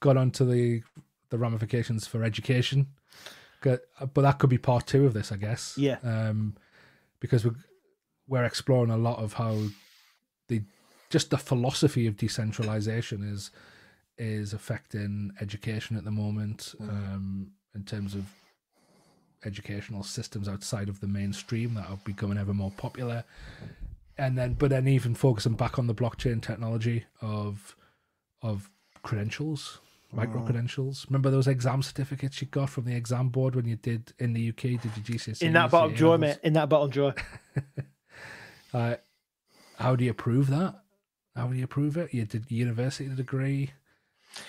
got 0.01 0.17
onto 0.17 0.45
the 0.51 0.83
the 1.31 1.37
ramifications 1.39 2.07
for 2.07 2.23
education, 2.25 2.87
but 3.63 3.83
that 4.15 4.39
could 4.39 4.51
be 4.51 4.59
part 4.59 4.87
two 4.87 5.05
of 5.07 5.13
this 5.13 5.31
i 5.33 5.37
guess 5.37 5.75
Yeah. 5.77 5.99
um 6.03 6.57
because 7.21 7.45
we're 7.45 7.57
we're 8.29 8.45
exploring 8.45 8.91
a 8.91 8.97
lot 8.97 9.19
of 9.19 9.35
how 9.35 9.55
just 11.11 11.31
the 11.31 11.39
philosophy 11.39 12.07
of 12.07 12.17
decentralization 12.17 13.23
is 13.23 13.51
is 14.17 14.53
affecting 14.53 15.33
education 15.41 15.97
at 15.97 16.05
the 16.05 16.11
moment 16.11 16.75
um 16.81 17.51
in 17.75 17.85
terms 17.85 18.15
of 18.15 18.25
educational 19.45 20.03
systems 20.03 20.49
outside 20.49 20.89
of 20.89 21.01
the 21.01 21.07
mainstream 21.07 21.75
that 21.75 21.89
are 21.89 21.99
becoming 22.05 22.39
ever 22.39 22.53
more 22.53 22.73
popular 22.77 23.25
and 24.17 24.37
then 24.37 24.55
but 24.55 24.71
then 24.71 24.89
even 24.89 25.15
focusing 25.15 25.55
back 25.55 25.79
on 25.79 25.87
the 25.87 25.95
blockchain 25.95 26.43
technology 26.43 27.05
of 27.23 27.77
of 28.43 28.71
credentials 29.03 29.79
micro 30.11 30.43
credentials 30.43 31.07
remember 31.09 31.31
those 31.31 31.47
exam 31.47 31.83
certificates 31.83 32.41
you 32.41 32.49
got 32.49 32.69
from 32.69 32.85
the 32.85 32.97
exam 32.97 33.29
board 33.29 33.55
when 33.55 33.67
you 33.67 33.77
did 33.77 34.13
in 34.19 34.33
the 34.33 34.49
uk 34.49 34.61
did 34.61 34.85
your 34.85 35.05
gcse 35.05 35.41
in 35.43 35.53
that 35.53 35.71
bottom 35.71 35.95
drawer, 35.95 36.19
mate. 36.19 36.39
In 36.43 36.55
that 36.55 36.69
bottom 36.69 36.91
drawer. 36.91 37.15
uh, 38.75 38.97
how 39.79 39.95
do 39.95 40.05
you 40.05 40.15
prove 40.15 40.49
that? 40.49 40.75
How 41.39 41.47
do 41.47 41.57
you 41.57 41.67
prove 41.67 41.97
it? 41.97 42.13
You 42.13 42.25
did 42.25 42.51
university 42.51 43.09
degree. 43.15 43.71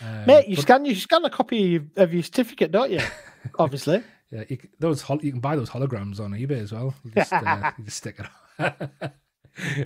Um, 0.03 0.25
Mate, 0.25 0.47
you 0.47 0.55
but, 0.55 0.63
scan 0.63 0.85
you 0.85 0.95
scan 0.95 1.23
a 1.23 1.29
copy 1.29 1.79
of 1.95 2.13
your 2.13 2.23
certificate, 2.23 2.71
don't 2.71 2.91
you? 2.91 3.01
Obviously. 3.59 4.03
Yeah, 4.31 4.43
you, 4.49 4.57
those 4.79 5.07
you 5.21 5.31
can 5.31 5.39
buy 5.39 5.55
those 5.55 5.69
holograms 5.69 6.19
on 6.19 6.31
eBay 6.31 6.61
as 6.61 6.71
well. 6.71 6.93
You 7.03 7.11
just, 7.11 7.31
uh, 7.33 7.71
you 7.77 7.83
just 7.85 7.97
stick 7.97 8.19
it 8.19 8.25
on. 8.59 9.85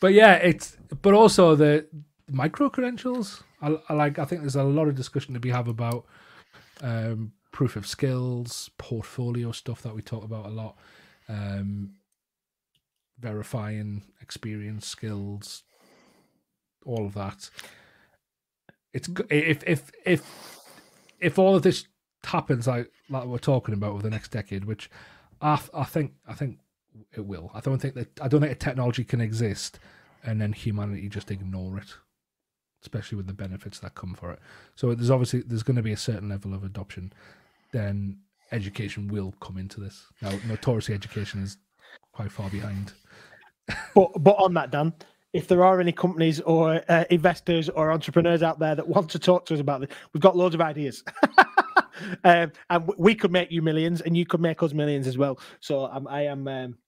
but 0.00 0.12
yeah, 0.12 0.34
it's 0.34 0.76
but 1.00 1.14
also 1.14 1.54
the 1.54 1.86
micro 2.28 2.68
credentials. 2.70 3.42
I, 3.62 3.78
I, 3.88 3.94
like. 3.94 4.18
I 4.18 4.24
think 4.24 4.42
there's 4.42 4.56
a 4.56 4.64
lot 4.64 4.88
of 4.88 4.94
discussion 4.94 5.34
to 5.34 5.40
be 5.40 5.50
have 5.50 5.68
about 5.68 6.06
um, 6.80 7.32
proof 7.52 7.76
of 7.76 7.86
skills, 7.86 8.70
portfolio 8.78 9.52
stuff 9.52 9.82
that 9.82 9.94
we 9.94 10.02
talk 10.02 10.24
about 10.24 10.46
a 10.46 10.50
lot, 10.50 10.76
um, 11.28 11.94
verifying 13.18 14.02
experience, 14.20 14.86
skills, 14.86 15.64
all 16.86 17.06
of 17.06 17.14
that. 17.14 17.50
It's 18.92 19.08
if 19.30 19.62
if 19.64 19.90
if 20.04 20.22
if 21.20 21.38
all 21.38 21.56
of 21.56 21.62
this 21.62 21.86
happens 22.24 22.66
like 22.66 22.90
like 23.10 23.24
we're 23.24 23.38
talking 23.38 23.74
about 23.74 23.92
over 23.92 24.02
the 24.02 24.10
next 24.10 24.30
decade, 24.30 24.64
which 24.64 24.90
I 25.40 25.60
I 25.74 25.84
think 25.84 26.12
I 26.26 26.34
think 26.34 26.58
it 27.14 27.26
will. 27.26 27.50
I 27.54 27.60
don't 27.60 27.78
think 27.78 27.94
that 27.94 28.20
I 28.20 28.28
don't 28.28 28.40
think 28.40 28.52
a 28.52 28.56
technology 28.56 29.04
can 29.04 29.20
exist 29.20 29.78
and 30.24 30.40
then 30.40 30.52
humanity 30.52 31.08
just 31.08 31.30
ignore 31.30 31.78
it, 31.78 31.94
especially 32.82 33.16
with 33.16 33.26
the 33.26 33.32
benefits 33.32 33.78
that 33.80 33.94
come 33.94 34.14
for 34.14 34.32
it. 34.32 34.40
So 34.74 34.94
there's 34.94 35.10
obviously 35.10 35.42
there's 35.42 35.62
going 35.62 35.76
to 35.76 35.82
be 35.82 35.92
a 35.92 35.96
certain 35.96 36.28
level 36.28 36.54
of 36.54 36.64
adoption. 36.64 37.12
Then 37.72 38.18
education 38.52 39.08
will 39.08 39.34
come 39.40 39.58
into 39.58 39.80
this. 39.80 40.06
Now, 40.22 40.32
notoriously, 40.46 40.94
education 40.94 41.42
is 41.42 41.58
quite 42.12 42.32
far 42.32 42.50
behind. 42.50 42.92
but 43.94 44.10
but 44.18 44.36
on 44.38 44.54
that, 44.54 44.70
Dan, 44.70 44.92
if 45.36 45.48
there 45.48 45.62
are 45.62 45.80
any 45.80 45.92
companies 45.92 46.40
or 46.40 46.82
uh, 46.88 47.04
investors 47.10 47.68
or 47.68 47.92
entrepreneurs 47.92 48.42
out 48.42 48.58
there 48.58 48.74
that 48.74 48.88
want 48.88 49.10
to 49.10 49.18
talk 49.18 49.44
to 49.46 49.54
us 49.54 49.60
about 49.60 49.82
this, 49.82 49.90
we've 50.12 50.22
got 50.22 50.34
loads 50.34 50.54
of 50.54 50.62
ideas. 50.62 51.04
um, 52.24 52.50
and 52.70 52.90
we 52.96 53.14
could 53.14 53.30
make 53.30 53.50
you 53.50 53.60
millions, 53.60 54.00
and 54.00 54.16
you 54.16 54.24
could 54.24 54.40
make 54.40 54.62
us 54.62 54.72
millions 54.72 55.06
as 55.06 55.18
well. 55.18 55.38
So 55.60 55.86
um, 55.86 56.08
I 56.08 56.22
am, 56.22 56.48
um, 56.48 56.78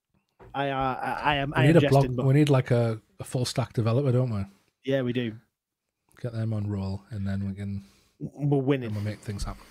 I, 0.54 0.70
uh, 0.70 1.18
I 1.22 1.36
am. 1.36 1.50
We 1.50 1.62
I 1.62 1.66
need 1.66 1.76
am 1.76 1.84
a 1.84 1.88
blog, 1.88 2.16
but... 2.16 2.24
We 2.24 2.34
need 2.34 2.48
like 2.48 2.70
a, 2.70 2.98
a, 3.20 3.24
full 3.24 3.44
stack 3.44 3.74
developer, 3.74 4.12
don't 4.12 4.30
we? 4.30 4.44
Yeah, 4.82 5.02
we 5.02 5.12
do. 5.12 5.34
Get 6.22 6.32
them 6.32 6.54
on 6.54 6.66
roll, 6.66 7.02
and 7.10 7.26
then 7.26 7.46
we 7.46 7.54
can. 7.54 7.84
We're 8.18 8.58
winning. 8.58 8.94
We'll 8.94 9.04
make 9.04 9.20
things 9.20 9.44
happen. 9.44 9.64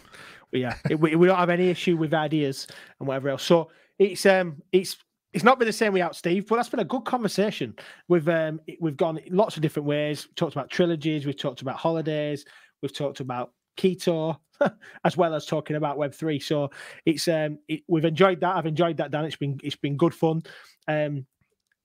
yeah, 0.51 0.77
we, 0.99 1.15
we 1.15 1.27
don't 1.27 1.37
have 1.37 1.49
any 1.49 1.69
issue 1.69 1.97
with 1.97 2.13
ideas 2.13 2.67
and 2.99 3.07
whatever 3.07 3.29
else. 3.29 3.43
So 3.43 3.71
it's 3.97 4.25
um 4.27 4.61
it's 4.71 4.97
it's 5.37 5.43
not 5.43 5.59
been 5.59 5.67
the 5.67 5.71
same 5.73 5.93
without 5.93 6.15
Steve, 6.15 6.47
but 6.47 6.55
that's 6.55 6.69
been 6.69 6.79
a 6.79 6.83
good 6.83 7.05
conversation. 7.05 7.75
We've 8.07 8.27
um 8.27 8.59
we've 8.79 8.97
gone 8.97 9.19
lots 9.29 9.55
of 9.55 9.61
different 9.61 9.87
ways. 9.87 10.25
We've 10.25 10.33
talked 10.33 10.55
about 10.55 10.71
trilogies, 10.71 11.27
we've 11.27 11.37
talked 11.37 11.61
about 11.61 11.75
holidays, 11.75 12.43
we've 12.81 12.91
talked 12.91 13.19
about 13.19 13.51
keto, 13.77 14.39
as 15.05 15.15
well 15.15 15.35
as 15.35 15.45
talking 15.45 15.75
about 15.75 15.99
Web 15.99 16.15
three. 16.15 16.39
So 16.39 16.71
it's 17.05 17.27
um 17.27 17.59
it, 17.67 17.81
we've 17.87 18.03
enjoyed 18.03 18.41
that. 18.41 18.55
I've 18.55 18.65
enjoyed 18.65 18.97
that, 18.97 19.11
Dan. 19.11 19.25
It's 19.25 19.35
been 19.35 19.59
it's 19.63 19.75
been 19.75 19.95
good 19.95 20.15
fun. 20.15 20.41
Um, 20.87 21.27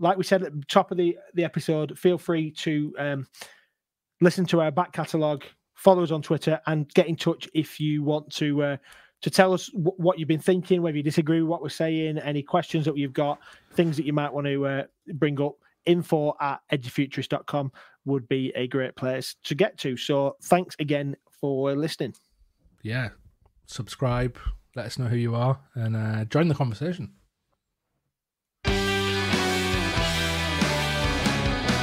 like 0.00 0.16
we 0.16 0.24
said 0.24 0.42
at 0.42 0.54
the 0.58 0.64
top 0.66 0.90
of 0.90 0.96
the 0.96 1.18
the 1.34 1.44
episode, 1.44 1.98
feel 1.98 2.16
free 2.16 2.52
to 2.52 2.94
um 2.98 3.26
listen 4.22 4.46
to 4.46 4.62
our 4.62 4.70
back 4.70 4.94
catalogue, 4.94 5.44
follow 5.74 6.02
us 6.02 6.10
on 6.10 6.22
Twitter, 6.22 6.58
and 6.66 6.88
get 6.94 7.06
in 7.06 7.16
touch 7.16 7.50
if 7.52 7.78
you 7.78 8.02
want 8.02 8.32
to. 8.36 8.62
Uh, 8.62 8.76
to 9.22 9.30
tell 9.30 9.52
us 9.52 9.68
w- 9.68 9.92
what 9.96 10.18
you've 10.18 10.28
been 10.28 10.38
thinking, 10.38 10.82
whether 10.82 10.96
you 10.96 11.02
disagree 11.02 11.40
with 11.40 11.48
what 11.48 11.62
we're 11.62 11.68
saying, 11.68 12.18
any 12.18 12.42
questions 12.42 12.84
that 12.84 12.96
you've 12.96 13.12
got, 13.12 13.38
things 13.74 13.96
that 13.96 14.04
you 14.04 14.12
might 14.12 14.32
want 14.32 14.46
to 14.46 14.66
uh, 14.66 14.82
bring 15.14 15.40
up, 15.40 15.54
info 15.86 16.36
at 16.40 16.60
edufuturist.com 16.70 17.72
would 18.04 18.28
be 18.28 18.52
a 18.54 18.66
great 18.68 18.94
place 18.96 19.36
to 19.44 19.54
get 19.54 19.78
to. 19.78 19.96
So 19.96 20.36
thanks 20.42 20.76
again 20.78 21.16
for 21.40 21.74
listening 21.74 22.14
yeah, 22.82 23.10
subscribe, 23.66 24.38
let 24.74 24.86
us 24.86 24.98
know 24.98 25.06
who 25.06 25.16
you 25.16 25.34
are, 25.34 25.58
and 25.74 25.96
uh, 25.96 26.24
join 26.26 26.48
the 26.48 26.54
conversation. 26.54 27.12